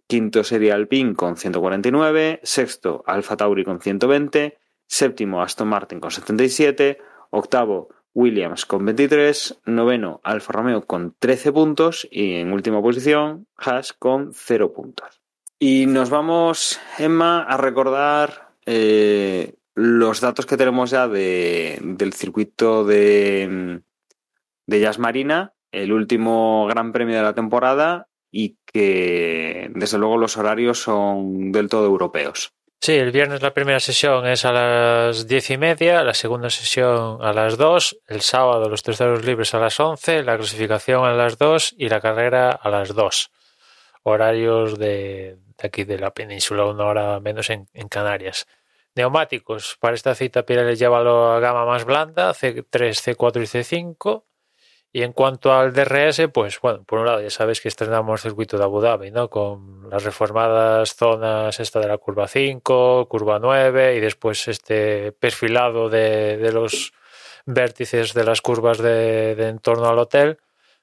Quinto 0.07 0.45
sería 0.45 0.75
Alpine 0.75 1.15
con 1.15 1.37
149. 1.37 2.41
Sexto 2.43 3.03
Alfa 3.07 3.37
Tauri 3.37 3.65
con 3.65 3.81
120. 3.81 4.59
Séptimo 4.87 5.43
Aston 5.43 5.69
Martin 5.69 6.01
con 6.01 6.11
77. 6.11 6.99
Octavo 7.31 7.89
Williams 8.15 8.65
con 8.65 8.85
23. 8.85 9.61
Noveno 9.67 10.21
Alfa 10.25 10.53
Romeo 10.53 10.87
con 10.87 11.15
13 11.19 11.53
puntos. 11.53 12.09
Y 12.11 12.37
en 12.37 12.53
última 12.53 12.81
posición 12.81 13.47
Haas 13.57 13.93
con 13.93 14.31
0 14.33 14.73
puntos. 14.73 15.21
Y 15.59 15.87
nos 15.87 16.11
vamos, 16.11 16.81
Emma, 16.99 17.43
a 17.43 17.57
recordar 17.57 18.51
eh, 18.67 19.55
los 19.75 20.21
datos 20.21 20.47
que 20.47 20.57
tenemos 20.57 20.91
ya 20.91 21.09
de, 21.09 21.79
del 21.83 22.13
circuito 22.13 22.85
de, 22.85 23.81
de 24.67 24.81
Jazz 24.81 24.99
Marina, 24.99 25.55
el 25.73 25.93
último 25.93 26.67
gran 26.69 26.93
premio 26.93 27.17
de 27.17 27.23
la 27.23 27.35
temporada 27.35 28.09
y 28.31 28.59
que 28.67 29.71
desde 29.75 29.99
luego 29.99 30.17
los 30.17 30.37
horarios 30.37 30.81
son 30.81 31.53
del 31.53 31.69
todo 31.69 31.87
europeos. 31.87 32.53
Sí, 32.85 32.93
el 32.93 33.13
viernes 33.13 33.41
la 33.41 33.55
primera 33.55 33.81
sesión 33.81 34.27
es 34.27 34.45
a 34.45 34.53
las 34.53 35.27
diez 35.27 35.49
y 35.49 35.57
media, 35.57 36.03
la 36.03 36.13
segunda 36.13 36.51
sesión 36.51 37.17
a 37.23 37.33
las 37.33 37.57
dos, 37.57 37.97
el 38.07 38.21
sábado 38.21 38.69
los 38.69 38.83
terceros 38.83 39.25
libres 39.25 39.55
a 39.55 39.59
las 39.59 39.81
once, 39.81 40.23
la 40.23 40.37
clasificación 40.37 41.03
a 41.07 41.15
las 41.15 41.39
dos 41.39 41.75
y 41.79 41.89
la 41.89 42.03
carrera 42.03 42.51
a 42.51 42.69
las 42.69 42.95
dos. 42.95 43.31
Horarios 44.03 44.79
de, 44.79 45.39
aquí 45.63 45.85
de 45.85 45.99
la 45.99 46.11
península, 46.11 46.67
una 46.67 46.85
hora 46.85 47.21
menos 47.21 47.49
en, 47.49 47.69
en 47.73 47.89
Canarias. 47.89 48.47
Neumáticos, 48.95 49.79
para 49.81 49.95
esta 49.95 50.15
cita 50.15 50.43
Pirelli 50.43 50.77
lleva 50.77 51.03
la 51.03 51.41
gama 51.41 51.65
más 51.65 51.87
blanda, 51.87 52.35
C3, 52.35 52.67
C4 52.71 53.37
y 53.37 53.97
C5. 53.97 54.25
Y 54.97 55.03
en 55.03 55.13
cuanto 55.13 55.53
al 55.53 55.73
DRS, 55.73 56.29
pues 56.33 56.61
bueno, 56.61 56.85
por 56.85 57.01
un 57.01 57.07
lado 57.07 57.21
ya 57.21 57.29
sabes 57.29 57.61
que 57.61 57.67
estrenamos 57.67 58.23
circuito 58.23 58.57
de 58.57 58.63
Abu 58.63 58.81
Dhabi, 58.81 59.11
¿no? 59.11 59.29
Con 59.29 59.91
las 59.91 60.05
reformadas 60.05 60.95
zonas 60.95 61.59
esta 61.59 61.81
de 61.81 61.89
la 61.89 61.99
curva 61.99 62.29
5, 62.29 63.09
curva 63.09 63.41
9 63.41 63.97
y 63.97 64.01
después 64.01 64.47
este 64.47 65.11
perfilado 65.11 65.89
de, 65.91 66.37
de 66.37 66.53
los 66.53 66.93
vértices 67.45 68.15
de 68.15 68.23
las 68.23 68.41
curvas 68.41 68.79
de, 68.79 69.35
de 69.35 69.49
en 69.49 69.59
torno 69.59 69.89
al 69.89 69.99
hotel, 69.99 70.39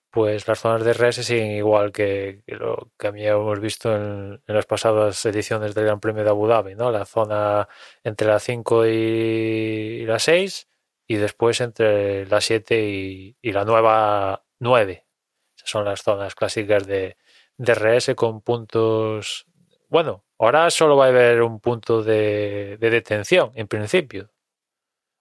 pues 0.10 0.46
las 0.46 0.60
zonas 0.60 0.84
de 0.84 0.92
RS 0.94 1.24
siguen 1.26 1.52
igual 1.52 1.94
que, 1.94 2.44
que 2.46 2.56
lo 2.56 2.92
que 3.00 3.08
habíamos 3.08 3.62
visto 3.62 3.96
en, 3.96 4.42
en, 4.46 4.56
las 4.56 4.66
pasadas 4.66 5.26
ediciones 5.26 5.74
del 5.74 5.86
Gran 5.86 6.02
Premio 6.02 6.26
de 6.26 6.30
Abu 6.32 6.48
Dhabi, 6.48 6.76
¿no? 6.76 6.92
La 6.92 7.06
zona 7.06 7.70
entre 8.04 8.28
la 8.28 8.40
5 8.40 8.88
y, 8.88 8.90
y 10.02 10.06
la 10.06 10.20
6 10.20 10.68
y 11.14 11.18
después 11.18 11.62
entre 11.62 12.26
la 12.28 12.42
7 12.42 12.80
y, 13.42 13.52
la 13.52 13.66
nueva 13.66 14.44
9. 14.60 15.06
Esas 15.56 15.70
son 15.70 15.86
las 15.86 16.02
zonas 16.02 16.36
clásicas 16.36 16.86
de, 16.88 17.18
de 17.58 17.74
RS 17.74 18.16
con 18.16 18.42
puntos... 18.42 19.46
Bueno, 19.90 20.24
ahora 20.40 20.70
solo 20.72 20.96
va 20.96 21.06
a 21.06 21.10
haber 21.10 21.42
un 21.42 21.60
punto 21.60 22.02
de, 22.04 22.78
de 22.80 22.90
detención, 22.90 23.52
en 23.56 23.68
principio. 23.68 24.32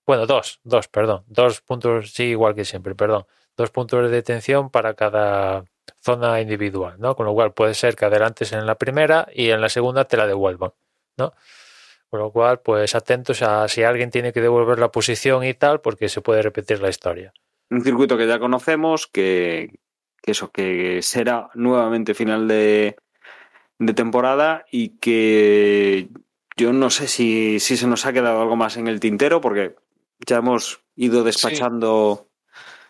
Bueno, 0.07 0.27
dos, 0.27 0.61
dos, 0.65 0.89
perdón. 0.89 1.25
Dos 1.27 1.61
puntos, 1.61 2.13
sí, 2.13 2.25
igual 2.25 2.55
que 2.55 2.65
siempre, 2.65 2.95
perdón 2.95 3.27
dos 3.61 3.71
puntos 3.71 4.03
de 4.05 4.09
detención 4.09 4.71
para 4.71 4.95
cada 4.95 5.65
zona 6.01 6.41
individual, 6.41 6.97
¿no? 6.99 7.15
Con 7.15 7.27
lo 7.27 7.35
cual 7.35 7.53
puede 7.53 7.75
ser 7.75 7.95
que 7.95 8.07
adelantes 8.07 8.53
en 8.53 8.67
la 8.67 8.77
primera 8.77 9.29
y 9.33 9.51
en 9.51 9.61
la 9.61 9.69
segunda 9.69 10.05
te 10.07 10.17
la 10.17 10.27
devuelvan, 10.27 10.73
¿no? 11.19 11.35
Con 12.11 12.21
lo 12.21 12.33
cual, 12.33 12.61
pues 12.61 12.95
atentos 12.95 13.41
a 13.43 13.69
si 13.69 13.83
alguien 13.83 14.11
tiene 14.11 14.33
que 14.33 14.41
devolver 14.41 14.79
la 14.79 14.91
posición 14.91 15.45
y 15.45 15.55
tal, 15.55 15.81
porque 15.81 16.09
se 16.09 16.21
puede 16.21 16.43
repetir 16.43 16.81
la 16.81 16.89
historia. 16.89 17.33
Un 17.71 17.83
circuito 17.83 18.19
que 18.19 18.27
ya 18.27 18.41
conocemos, 18.41 19.07
que, 19.07 19.79
que 20.21 20.33
eso, 20.33 20.51
que 20.51 21.03
será 21.03 21.51
nuevamente 21.55 22.15
final 22.15 22.49
de, 22.49 22.97
de 23.79 23.95
temporada 23.95 24.65
y 24.73 24.99
que 24.99 26.09
yo 26.57 26.73
no 26.73 26.91
sé 26.91 27.07
si, 27.07 27.61
si 27.61 27.77
se 27.77 27.87
nos 27.87 28.05
ha 28.07 28.13
quedado 28.13 28.43
algo 28.43 28.57
más 28.57 28.77
en 28.77 28.89
el 28.89 28.99
tintero, 28.99 29.41
porque 29.41 29.77
ya 30.27 30.39
hemos 30.39 30.83
ido 30.97 31.23
despachando. 31.23 32.25
Sí 32.25 32.31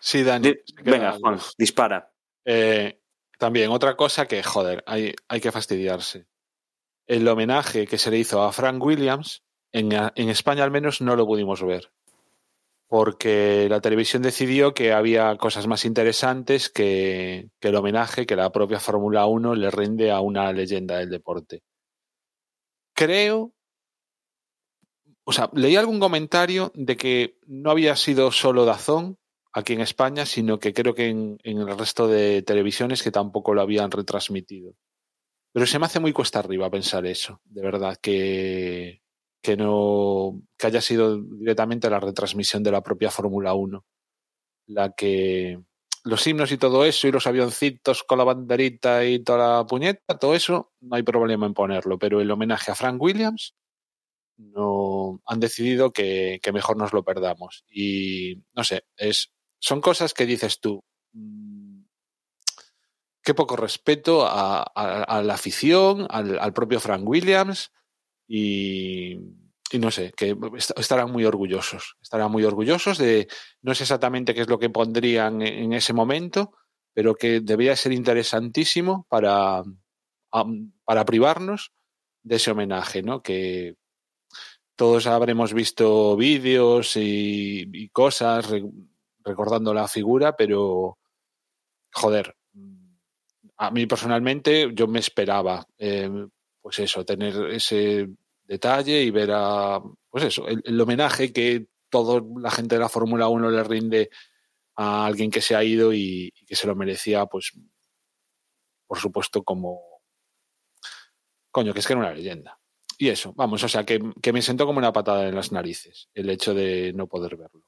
Sí, 0.01 0.23
Dani. 0.23 0.55
Venga, 0.83 1.11
Juan, 1.21 1.39
dispara. 1.57 2.11
Eh, 2.43 2.99
también, 3.37 3.69
otra 3.69 3.95
cosa 3.95 4.27
que, 4.27 4.41
joder, 4.41 4.83
hay, 4.87 5.13
hay 5.27 5.39
que 5.39 5.51
fastidiarse. 5.51 6.25
El 7.11 7.27
homenaje 7.27 7.87
que 7.87 7.97
se 7.97 8.09
le 8.09 8.19
hizo 8.19 8.41
a 8.41 8.53
Frank 8.53 8.81
Williams, 8.81 9.43
en, 9.73 9.91
España 10.29 10.63
al 10.63 10.71
menos 10.71 11.01
no 11.01 11.15
lo 11.17 11.25
pudimos 11.25 11.61
ver. 11.61 11.91
Porque 12.87 13.67
la 13.69 13.81
televisión 13.81 14.21
decidió 14.21 14.73
que 14.73 14.93
había 14.93 15.35
cosas 15.35 15.67
más 15.67 15.83
interesantes 15.83 16.69
que, 16.69 17.49
el 17.59 17.75
homenaje 17.75 18.25
que 18.25 18.37
la 18.37 18.51
propia 18.51 18.79
Fórmula 18.79 19.25
1 19.25 19.55
le 19.55 19.71
rinde 19.71 20.11
a 20.11 20.21
una 20.21 20.53
leyenda 20.53 20.99
del 20.99 21.09
deporte. 21.09 21.63
Creo 22.93 23.53
o 25.23 25.33
sea, 25.33 25.49
leí 25.53 25.75
algún 25.75 25.99
comentario 25.99 26.71
de 26.75 26.97
que 26.97 27.37
no 27.45 27.71
había 27.71 27.95
sido 27.95 28.31
solo 28.31 28.65
Dazón, 28.65 29.17
aquí 29.53 29.73
en 29.73 29.81
España, 29.81 30.25
sino 30.25 30.59
que 30.59 30.73
creo 30.73 30.95
que 30.95 31.09
en, 31.09 31.37
el 31.43 31.77
resto 31.77 32.07
de 32.07 32.41
televisiones 32.41 33.03
que 33.03 33.11
tampoco 33.11 33.53
lo 33.53 33.61
habían 33.61 33.91
retransmitido. 33.91 34.73
Pero 35.53 35.65
se 35.65 35.79
me 35.79 35.85
hace 35.85 35.99
muy 35.99 36.13
cuesta 36.13 36.39
arriba 36.39 36.69
pensar 36.69 37.05
eso, 37.05 37.41
de 37.45 37.61
verdad, 37.61 37.97
que, 38.01 39.01
que 39.41 39.57
no 39.57 40.41
que 40.57 40.67
haya 40.67 40.81
sido 40.81 41.21
directamente 41.21 41.89
la 41.89 41.99
retransmisión 41.99 42.63
de 42.63 42.71
la 42.71 42.81
propia 42.81 43.11
Fórmula 43.11 43.53
1 43.53 43.85
la 44.67 44.91
que 44.91 45.59
los 46.03 46.25
himnos 46.25 46.51
y 46.51 46.57
todo 46.57 46.85
eso 46.85 47.07
y 47.07 47.11
los 47.11 47.27
avioncitos 47.27 48.03
con 48.03 48.17
la 48.17 48.23
banderita 48.23 49.05
y 49.05 49.23
toda 49.23 49.59
la 49.59 49.65
puñeta, 49.65 50.17
todo 50.17 50.33
eso 50.33 50.71
no 50.79 50.95
hay 50.95 51.03
problema 51.03 51.45
en 51.45 51.53
ponerlo, 51.53 51.99
pero 51.99 52.21
el 52.21 52.31
homenaje 52.31 52.71
a 52.71 52.75
Frank 52.75 53.01
Williams 53.01 53.55
no 54.37 55.21
han 55.25 55.39
decidido 55.39 55.91
que, 55.91 56.39
que 56.41 56.51
mejor 56.51 56.77
nos 56.77 56.93
lo 56.93 57.03
perdamos 57.03 57.63
y 57.69 58.41
no 58.55 58.63
sé, 58.63 58.83
es 58.97 59.31
son 59.59 59.79
cosas 59.79 60.15
que 60.15 60.25
dices 60.25 60.59
tú. 60.59 60.83
Qué 63.31 63.35
poco 63.35 63.55
respeto 63.55 64.27
a, 64.27 65.21
la 65.23 65.33
afición, 65.33 66.05
al, 66.09 66.51
propio 66.51 66.81
Frank 66.81 67.07
Williams 67.07 67.71
y, 68.27 69.15
no 69.79 69.89
sé, 69.89 70.11
que 70.17 70.35
estarán 70.75 71.13
muy 71.13 71.23
orgullosos. 71.23 71.95
Estarán 72.01 72.29
muy 72.29 72.43
orgullosos 72.43 72.97
de, 72.97 73.29
no 73.61 73.73
sé 73.73 73.85
exactamente 73.85 74.33
qué 74.33 74.41
es 74.41 74.49
lo 74.49 74.59
que 74.59 74.69
pondrían 74.69 75.41
en 75.41 75.71
ese 75.71 75.93
momento, 75.93 76.51
pero 76.93 77.15
que 77.15 77.39
debería 77.39 77.73
ser 77.77 77.93
interesantísimo 77.93 79.05
para, 79.07 79.63
para 80.83 81.05
privarnos 81.05 81.71
de 82.23 82.35
ese 82.35 82.51
homenaje, 82.51 83.01
¿no? 83.01 83.23
Que 83.23 83.77
todos 84.75 85.07
habremos 85.07 85.53
visto 85.53 86.17
vídeos 86.17 86.97
y 86.97 87.87
cosas 87.93 88.51
recordando 89.23 89.73
la 89.73 89.87
figura, 89.87 90.35
pero 90.35 90.97
joder, 91.93 92.35
a 93.61 93.69
mí 93.69 93.85
personalmente 93.85 94.71
yo 94.73 94.87
me 94.87 94.97
esperaba, 94.97 95.63
eh, 95.77 96.09
pues 96.59 96.79
eso, 96.79 97.05
tener 97.05 97.51
ese 97.51 98.09
detalle 98.43 99.03
y 99.03 99.11
ver 99.11 99.29
a, 99.31 99.79
pues 100.09 100.23
eso, 100.23 100.47
el, 100.47 100.81
homenaje 100.81 101.31
que 101.31 101.67
toda 101.87 102.23
la 102.39 102.49
gente 102.49 102.73
de 102.73 102.81
la 102.81 102.89
Fórmula 102.89 103.27
1 103.27 103.51
le 103.51 103.63
rinde 103.63 104.09
a 104.77 105.05
alguien 105.05 105.29
que 105.29 105.41
se 105.41 105.55
ha 105.55 105.63
ido 105.63 105.93
y, 105.93 106.33
y, 106.35 106.45
que 106.47 106.55
se 106.55 106.65
lo 106.65 106.75
merecía, 106.75 107.27
pues, 107.27 107.51
por 108.87 108.97
supuesto, 108.97 109.43
como, 109.43 109.79
coño, 111.51 111.71
que 111.71 111.81
es 111.81 111.87
que 111.87 111.93
era 111.93 111.99
una 111.99 112.13
leyenda. 112.13 112.59
Y 112.97 113.09
eso, 113.09 113.31
vamos, 113.35 113.63
o 113.63 113.67
sea, 113.67 113.85
que, 113.85 113.99
que 114.23 114.33
me 114.33 114.41
sentó 114.41 114.65
como 114.65 114.79
una 114.79 114.91
patada 114.91 115.27
en 115.27 115.35
las 115.35 115.51
narices 115.51 116.09
el 116.15 116.31
hecho 116.31 116.55
de 116.55 116.93
no 116.93 117.05
poder 117.05 117.37
verlo. 117.37 117.61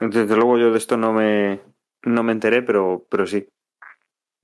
Desde 0.00 0.34
luego 0.34 0.58
yo 0.58 0.72
de 0.72 0.78
esto 0.78 0.96
no 0.96 1.12
me, 1.12 1.62
no 2.02 2.24
me 2.24 2.32
enteré, 2.32 2.62
pero, 2.62 3.06
pero 3.08 3.28
sí. 3.28 3.46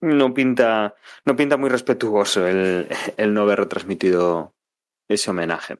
No 0.03 0.35
pinta, 0.35 0.97
no 1.25 1.37
pinta 1.37 1.57
muy 1.57 1.71
respetuoso 1.71 2.47
el, 2.47 2.89
no 3.33 3.43
haber 3.43 3.61
retransmitido 3.61 4.53
ese 5.09 5.31
homenaje. 5.31 5.79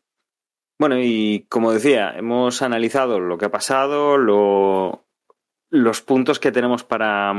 Bueno, 0.79 0.97
y 0.99 1.47
como 1.49 1.73
decía, 1.73 2.15
hemos 2.17 2.63
analizado 2.63 3.19
lo 3.19 3.37
que 3.37 3.47
ha 3.47 3.51
pasado, 3.51 4.17
lo, 4.19 5.07
los 5.71 6.03
puntos 6.03 6.39
que 6.39 6.53
tenemos 6.53 6.85
para, 6.85 7.35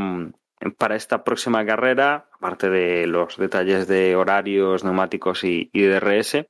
para 0.78 0.96
esta 0.98 1.24
próxima 1.24 1.66
carrera, 1.66 2.30
aparte 2.34 2.70
de 2.70 3.08
los 3.08 3.38
detalles 3.38 3.88
de 3.88 4.18
horarios, 4.18 4.84
neumáticos 4.84 5.46
y, 5.46 5.70
y 5.72 5.84
DRS, 5.84 6.46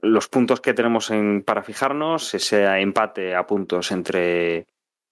los 0.00 0.28
puntos 0.28 0.60
que 0.60 0.72
tenemos 0.72 1.10
en, 1.10 1.42
para 1.42 1.64
fijarnos, 1.64 2.32
ese 2.32 2.64
empate 2.78 3.34
a 3.34 3.44
puntos 3.44 3.90
entre, 3.90 4.68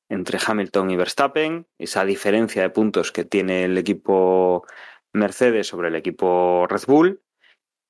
entre 0.09 0.39
Hamilton 0.45 0.91
y 0.91 0.97
Verstappen, 0.97 1.67
esa 1.79 2.05
diferencia 2.05 2.63
de 2.63 2.71
puntos 2.71 3.13
que 3.13 3.25
tiene 3.25 3.65
el 3.65 3.79
equipo 3.79 4.67
Mercedes 5.13 5.67
sobre 5.69 5.89
el 5.89 5.97
equipo 5.97 6.67
Red 6.69 6.83
Bull, 6.87 7.23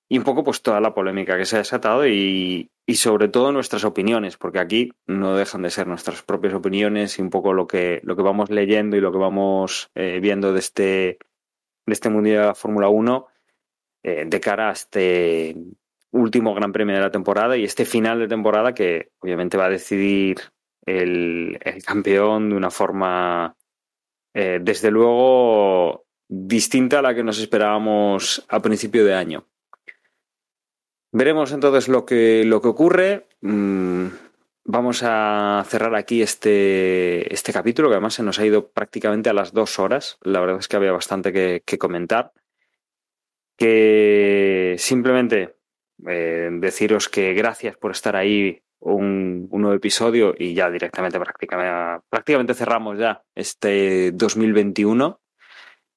y 0.08 0.18
un 0.18 0.24
poco 0.24 0.44
pues 0.44 0.62
toda 0.62 0.80
la 0.80 0.94
polémica 0.94 1.36
que 1.36 1.46
se 1.46 1.56
ha 1.56 1.60
desatado 1.60 2.06
y, 2.06 2.70
y 2.86 2.94
sobre 2.96 3.28
todo 3.28 3.52
nuestras 3.52 3.84
opiniones, 3.84 4.36
porque 4.36 4.58
aquí 4.58 4.92
no 5.06 5.34
dejan 5.34 5.62
de 5.62 5.70
ser 5.70 5.86
nuestras 5.86 6.22
propias 6.22 6.54
opiniones 6.54 7.18
y 7.18 7.22
un 7.22 7.30
poco 7.30 7.52
lo 7.52 7.66
que, 7.66 8.00
lo 8.04 8.14
que 8.14 8.22
vamos 8.22 8.50
leyendo 8.50 8.96
y 8.96 9.00
lo 9.00 9.12
que 9.12 9.18
vamos 9.18 9.90
eh, 9.94 10.20
viendo 10.20 10.52
de 10.52 10.58
este, 10.58 11.18
de 11.86 11.92
este 11.92 12.10
Mundial 12.10 12.36
de 12.36 12.46
la 12.46 12.54
Fórmula 12.54 12.88
1 12.88 13.26
eh, 14.02 14.24
de 14.26 14.40
cara 14.40 14.68
a 14.68 14.72
este 14.72 15.56
último 16.10 16.54
Gran 16.54 16.72
Premio 16.72 16.94
de 16.94 17.00
la 17.00 17.10
temporada 17.10 17.56
y 17.56 17.64
este 17.64 17.84
final 17.84 18.18
de 18.18 18.28
temporada 18.28 18.74
que 18.74 19.10
obviamente 19.20 19.56
va 19.56 19.66
a 19.66 19.70
decidir 19.70 20.36
el, 20.86 21.58
campeón 21.84 22.50
de 22.50 22.56
una 22.56 22.70
forma, 22.70 23.56
eh, 24.34 24.58
desde 24.62 24.90
luego, 24.90 26.06
distinta 26.28 26.98
a 26.98 27.02
la 27.02 27.14
que 27.14 27.24
nos 27.24 27.38
esperábamos 27.38 28.44
a 28.48 28.60
principio 28.60 29.04
de 29.04 29.14
año. 29.14 29.46
Veremos 31.12 31.52
entonces 31.52 31.88
lo 31.88 32.04
que, 32.04 32.44
lo 32.44 32.60
que 32.60 32.68
ocurre. 32.68 33.28
Mm, 33.40 34.06
vamos 34.64 35.02
a 35.04 35.64
cerrar 35.68 35.94
aquí 35.94 36.22
este, 36.22 37.32
este 37.32 37.52
capítulo, 37.52 37.88
que 37.88 37.94
además 37.94 38.14
se 38.14 38.24
nos 38.24 38.38
ha 38.38 38.46
ido 38.46 38.70
prácticamente 38.70 39.30
a 39.30 39.34
las 39.34 39.52
dos 39.52 39.78
horas. 39.78 40.18
La 40.22 40.40
verdad 40.40 40.58
es 40.58 40.66
que 40.66 40.76
había 40.76 40.92
bastante 40.92 41.32
que, 41.32 41.62
que 41.64 41.78
comentar. 41.78 42.32
Que 43.56 44.74
simplemente 44.78 45.54
eh, 46.08 46.48
deciros 46.52 47.08
que 47.08 47.34
gracias 47.34 47.76
por 47.76 47.92
estar 47.92 48.16
ahí 48.16 48.63
un, 48.84 49.48
nuevo 49.50 49.74
episodio 49.74 50.34
y 50.38 50.54
ya 50.54 50.70
directamente 50.70 51.18
prácticamente, 51.18 52.04
prácticamente 52.08 52.54
cerramos 52.54 52.98
ya 52.98 53.22
este 53.34 54.12
2021. 54.12 55.20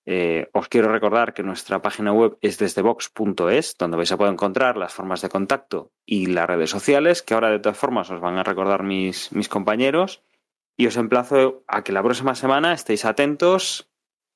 Eh, 0.09 0.47
os 0.53 0.69
quiero 0.69 0.89
recordar 0.89 1.33
que 1.33 1.43
nuestra 1.43 1.81
página 1.81 2.13
web 2.13 2.37
es 2.41 2.57
desdebox.es, 2.57 3.75
donde 3.77 3.97
vais 3.97 4.11
a 4.11 4.17
poder 4.17 4.31
encontrar 4.31 4.77
las 4.77 4.93
formas 4.93 5.21
de 5.21 5.27
contacto 5.27 5.91
y 6.05 6.27
las 6.27 6.47
redes 6.47 6.69
sociales, 6.69 7.21
que 7.21 7.33
ahora 7.33 7.49
de 7.49 7.59
todas 7.59 7.77
formas 7.77 8.09
os 8.09 8.21
van 8.21 8.37
a 8.37 8.43
recordar 8.43 8.83
mis, 8.83 9.33
mis 9.33 9.49
compañeros. 9.49 10.23
Y 10.77 10.87
os 10.87 10.95
emplazo 10.95 11.63
a 11.67 11.83
que 11.83 11.91
la 11.91 12.03
próxima 12.03 12.35
semana 12.35 12.71
estéis 12.71 13.03
atentos. 13.03 13.89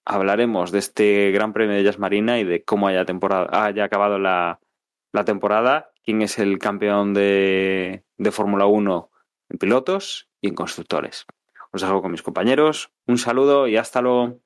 Hablaremos 0.03 0.72
de 0.72 0.80
este 0.80 1.32
Gran 1.32 1.53
Premio 1.53 1.76
de 1.76 1.84
Jazz 1.84 1.99
Marina 1.99 2.40
y 2.40 2.44
de 2.44 2.64
cómo 2.64 2.88
haya, 2.88 3.06
temporada, 3.06 3.65
haya 3.65 3.86
acabado 3.86 4.18
la, 4.19 4.60
la 5.14 5.23
temporada, 5.23 5.91
quién 6.03 6.22
es 6.22 6.40
el 6.40 6.57
campeón 6.57 7.14
de, 7.14 8.03
de 8.22 8.31
Fórmula 8.31 8.65
1 8.65 9.10
en 9.49 9.57
pilotos 9.57 10.27
y 10.39 10.48
en 10.48 10.56
constructores. 10.56 11.26
Os 11.72 11.81
dejo 11.81 12.02
con 12.02 12.11
mis 12.11 12.22
compañeros. 12.22 12.91
Un 13.07 13.18
saludo 13.18 13.68
y 13.68 13.77
hasta 13.77 14.02
luego. 14.02 14.39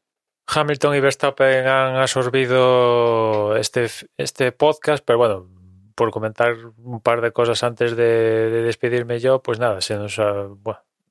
Hamilton 0.48 0.96
y 0.96 1.00
Verstappen 1.00 1.68
han 1.68 1.96
absorbido 1.98 3.56
este, 3.58 3.88
este 4.18 4.52
podcast, 4.52 5.04
pero 5.04 5.18
bueno, 5.18 5.50
por 5.96 6.12
comentar 6.12 6.56
un 6.78 7.02
par 7.02 7.22
de 7.22 7.32
cosas 7.32 7.64
antes 7.64 7.96
de, 7.96 8.50
de 8.52 8.62
despedirme 8.62 9.20
yo, 9.20 9.42
pues 9.42 9.60
nada, 9.60 9.82
se 9.82 9.96
nos 9.96 10.20
ha, 10.20 10.48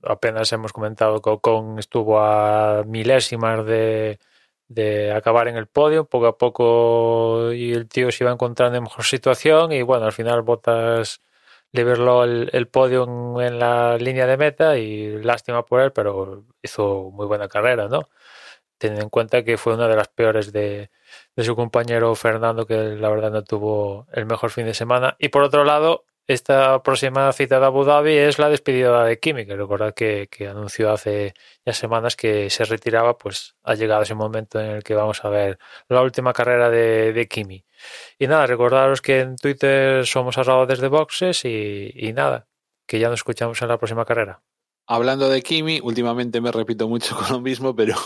apenas 0.03 0.53
hemos 0.53 0.73
comentado 0.73 1.21
que 1.21 1.31
Ocon 1.31 1.79
estuvo 1.79 2.21
a 2.21 2.85
milésimas 2.87 3.67
de, 3.67 4.21
de 4.69 5.13
acabar 5.13 5.49
en 5.49 5.57
el 5.57 5.67
podio, 5.67 6.05
poco 6.05 6.27
a 6.27 6.39
poco 6.39 7.53
y 7.53 7.73
el 7.73 7.89
tío 7.89 8.13
se 8.13 8.23
iba 8.25 8.33
encontrando 8.33 8.77
en 8.79 8.85
mejor 8.85 9.05
situación 9.05 9.73
y 9.73 9.83
bueno, 9.83 10.07
al 10.07 10.13
final 10.13 10.43
Botas 10.43 11.21
liberó 11.75 12.25
el, 12.25 12.51
el 12.53 12.69
podio 12.69 13.05
en, 13.43 13.59
la 13.59 13.99
línea 13.99 14.27
de 14.27 14.37
meta 14.37 14.79
y 14.79 15.23
lástima 15.23 15.67
por 15.67 15.81
él, 15.81 15.93
pero 15.93 16.45
hizo 16.63 17.11
muy 17.13 17.27
buena 17.27 17.49
carrera, 17.49 17.89
¿no? 17.89 18.09
Teniendo 18.79 19.05
en 19.05 19.11
cuenta 19.11 19.45
que 19.45 19.59
fue 19.59 19.75
una 19.75 19.89
de 19.89 19.97
las 19.97 20.09
peores 20.09 20.53
de, 20.53 20.91
de 21.37 21.45
su 21.45 21.57
compañero 21.57 22.15
Fernando, 22.15 22.67
que 22.67 22.77
la 22.77 23.09
verdad 23.11 23.33
no 23.33 23.45
tuvo 23.45 24.07
el 24.13 24.27
mejor 24.27 24.51
fin 24.51 24.67
de 24.67 24.75
semana. 24.75 25.17
Y 25.19 25.31
por 25.31 25.43
otro 25.43 25.65
lado, 25.65 26.05
esta 26.29 26.83
próxima 26.83 27.33
cita 27.33 27.61
de 27.61 27.67
Abu 27.67 27.85
Dhabi 27.85 28.17
es 28.17 28.39
la 28.39 28.49
despedida 28.49 29.05
de 29.05 29.19
Kimi, 29.19 29.45
que 29.45 29.57
recordad 29.57 29.95
que, 29.95 30.29
que, 30.31 30.49
anunció 30.49 30.93
hace 30.93 31.35
ya 31.67 31.73
semanas 31.73 32.17
que 32.17 32.51
se 32.51 32.65
retiraba, 32.65 33.19
pues 33.19 33.57
ha 33.65 33.75
llegado 33.75 34.03
ese 34.03 34.15
momento 34.15 34.61
en 34.61 34.71
el 34.77 34.83
que 34.85 34.95
vamos 34.95 35.25
a 35.25 35.29
ver 35.29 35.59
la 35.89 36.03
última 36.03 36.33
carrera 36.33 36.71
de, 36.71 37.13
de 37.13 37.29
Kimi. 37.29 37.65
Y 38.19 38.27
nada, 38.27 38.47
recordaros 38.47 39.01
que 39.01 39.21
en 39.21 39.37
Twitter 39.37 40.07
somos 40.07 40.39
arroba 40.39 40.67
desde 40.67 40.89
boxes 40.89 41.45
y, 41.45 41.91
y 41.95 42.13
nada, 42.13 42.47
que 42.87 42.99
ya 42.99 43.09
nos 43.09 43.21
escuchamos 43.21 43.61
en 43.63 43.69
la 43.69 43.79
próxima 43.79 44.05
carrera. 44.05 44.43
Hablando 44.87 45.29
de 45.29 45.43
Kimi, 45.43 45.81
últimamente 45.83 46.41
me 46.41 46.53
repito 46.53 46.89
mucho 46.89 47.17
con 47.17 47.29
lo 47.31 47.41
mismo, 47.41 47.75
pero 47.75 47.97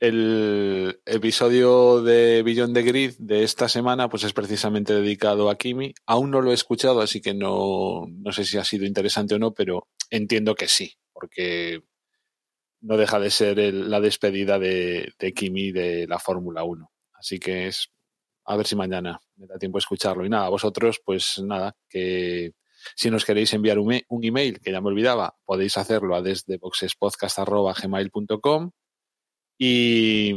el 0.00 1.00
episodio 1.06 2.02
de 2.02 2.42
Billón 2.44 2.72
de 2.72 2.82
Grid 2.82 3.14
de 3.18 3.42
esta 3.42 3.68
semana 3.68 4.08
pues 4.08 4.22
es 4.24 4.32
precisamente 4.32 4.94
dedicado 4.94 5.50
a 5.50 5.56
Kimi. 5.56 5.94
Aún 6.06 6.30
no 6.30 6.40
lo 6.40 6.50
he 6.50 6.54
escuchado, 6.54 7.00
así 7.00 7.20
que 7.20 7.34
no, 7.34 8.06
no 8.08 8.32
sé 8.32 8.44
si 8.44 8.58
ha 8.58 8.64
sido 8.64 8.86
interesante 8.86 9.34
o 9.34 9.38
no, 9.38 9.52
pero 9.52 9.88
entiendo 10.10 10.54
que 10.54 10.68
sí, 10.68 10.94
porque 11.12 11.82
no 12.80 12.96
deja 12.96 13.18
de 13.18 13.30
ser 13.30 13.58
la 13.74 14.00
despedida 14.00 14.58
de, 14.58 15.12
de, 15.18 15.32
Kimi 15.32 15.72
de 15.72 16.06
la 16.06 16.20
Fórmula 16.20 16.62
1. 16.62 16.90
Así 17.14 17.40
que 17.40 17.66
es 17.66 17.90
a 18.48 18.56
ver 18.56 18.66
si 18.66 18.74
mañana 18.74 19.20
me 19.36 19.46
da 19.46 19.56
tiempo 19.58 19.78
a 19.78 19.80
escucharlo. 19.80 20.24
Y 20.24 20.30
nada, 20.30 20.48
vosotros, 20.48 21.02
pues 21.04 21.40
nada, 21.44 21.76
que 21.88 22.52
si 22.96 23.10
nos 23.10 23.24
queréis 23.24 23.52
enviar 23.52 23.78
un, 23.78 24.00
un 24.08 24.24
email, 24.24 24.58
que 24.60 24.72
ya 24.72 24.80
me 24.80 24.88
olvidaba, 24.88 25.36
podéis 25.44 25.76
hacerlo 25.76 26.16
a 26.16 26.22
desde 26.22 26.56
boxespodcast.gmail.com 26.56 28.70
y 29.60 30.32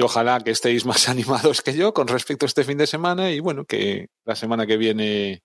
ojalá 0.00 0.40
que 0.40 0.52
estéis 0.52 0.86
más 0.86 1.08
animados 1.08 1.60
que 1.60 1.76
yo 1.76 1.92
con 1.92 2.06
respecto 2.08 2.46
a 2.46 2.48
este 2.48 2.64
fin 2.64 2.78
de 2.78 2.86
semana 2.86 3.30
y 3.30 3.40
bueno, 3.40 3.66
que 3.66 4.08
la 4.24 4.34
semana 4.34 4.66
que 4.66 4.78
viene 4.78 5.42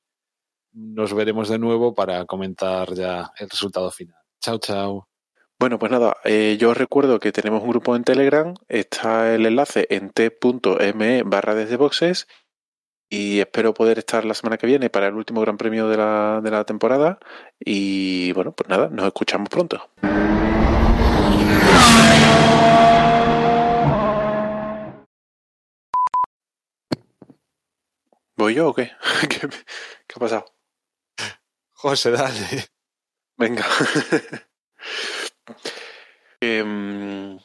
nos 0.71 1.13
veremos 1.13 1.49
de 1.49 1.59
nuevo 1.59 1.93
para 1.93 2.25
comentar 2.25 2.93
ya 2.93 3.29
el 3.37 3.49
resultado 3.49 3.91
final. 3.91 4.21
Chao, 4.39 4.57
chao. 4.57 5.12
Bueno, 5.63 5.79
pues 5.79 5.93
nada, 5.93 6.17
eh, 6.25 6.57
yo 6.59 6.71
os 6.71 6.77
recuerdo 6.77 7.21
que 7.21 7.31
tenemos 7.31 7.63
un 7.63 7.69
grupo 7.69 7.95
en 7.95 8.03
Telegram, 8.03 8.53
está 8.67 9.33
el 9.33 9.45
enlace 9.45 9.87
en 9.91 10.09
t.me 10.09 11.23
barra 11.23 11.55
desde 11.55 11.77
boxes 11.77 12.27
y 13.09 13.39
espero 13.39 13.73
poder 13.73 13.97
estar 13.97 14.25
la 14.25 14.33
semana 14.33 14.57
que 14.57 14.67
viene 14.67 14.89
para 14.89 15.07
el 15.07 15.13
último 15.13 15.39
gran 15.39 15.55
premio 15.55 15.87
de 15.87 15.95
la, 15.95 16.41
de 16.43 16.51
la 16.51 16.65
temporada 16.65 17.17
y 17.57 18.33
bueno, 18.33 18.51
pues 18.51 18.67
nada, 18.67 18.89
nos 18.89 19.05
escuchamos 19.05 19.47
pronto. 19.47 19.89
¿Voy 28.35 28.55
yo 28.55 28.67
o 28.67 28.73
qué? 28.73 28.91
¿Qué, 29.29 29.39
qué 29.39 30.13
ha 30.13 30.19
pasado? 30.19 30.45
José, 31.71 32.11
dale. 32.11 32.65
Venga. 33.37 33.65
eh, 36.43 37.37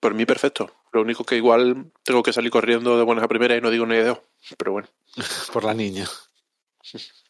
por 0.00 0.14
mí, 0.14 0.26
perfecto. 0.26 0.70
Lo 0.92 1.02
único 1.02 1.24
que 1.24 1.36
igual 1.36 1.92
tengo 2.02 2.22
que 2.22 2.32
salir 2.32 2.50
corriendo 2.50 2.96
de 2.96 3.04
buenas 3.04 3.24
a 3.24 3.28
primeras 3.28 3.58
y 3.58 3.60
no 3.60 3.70
digo 3.70 3.86
ni 3.86 3.96
de 3.96 4.04
dos. 4.04 4.20
Pero 4.56 4.72
bueno. 4.72 4.88
por 5.52 5.64
la 5.64 5.74
niña. 5.74 6.06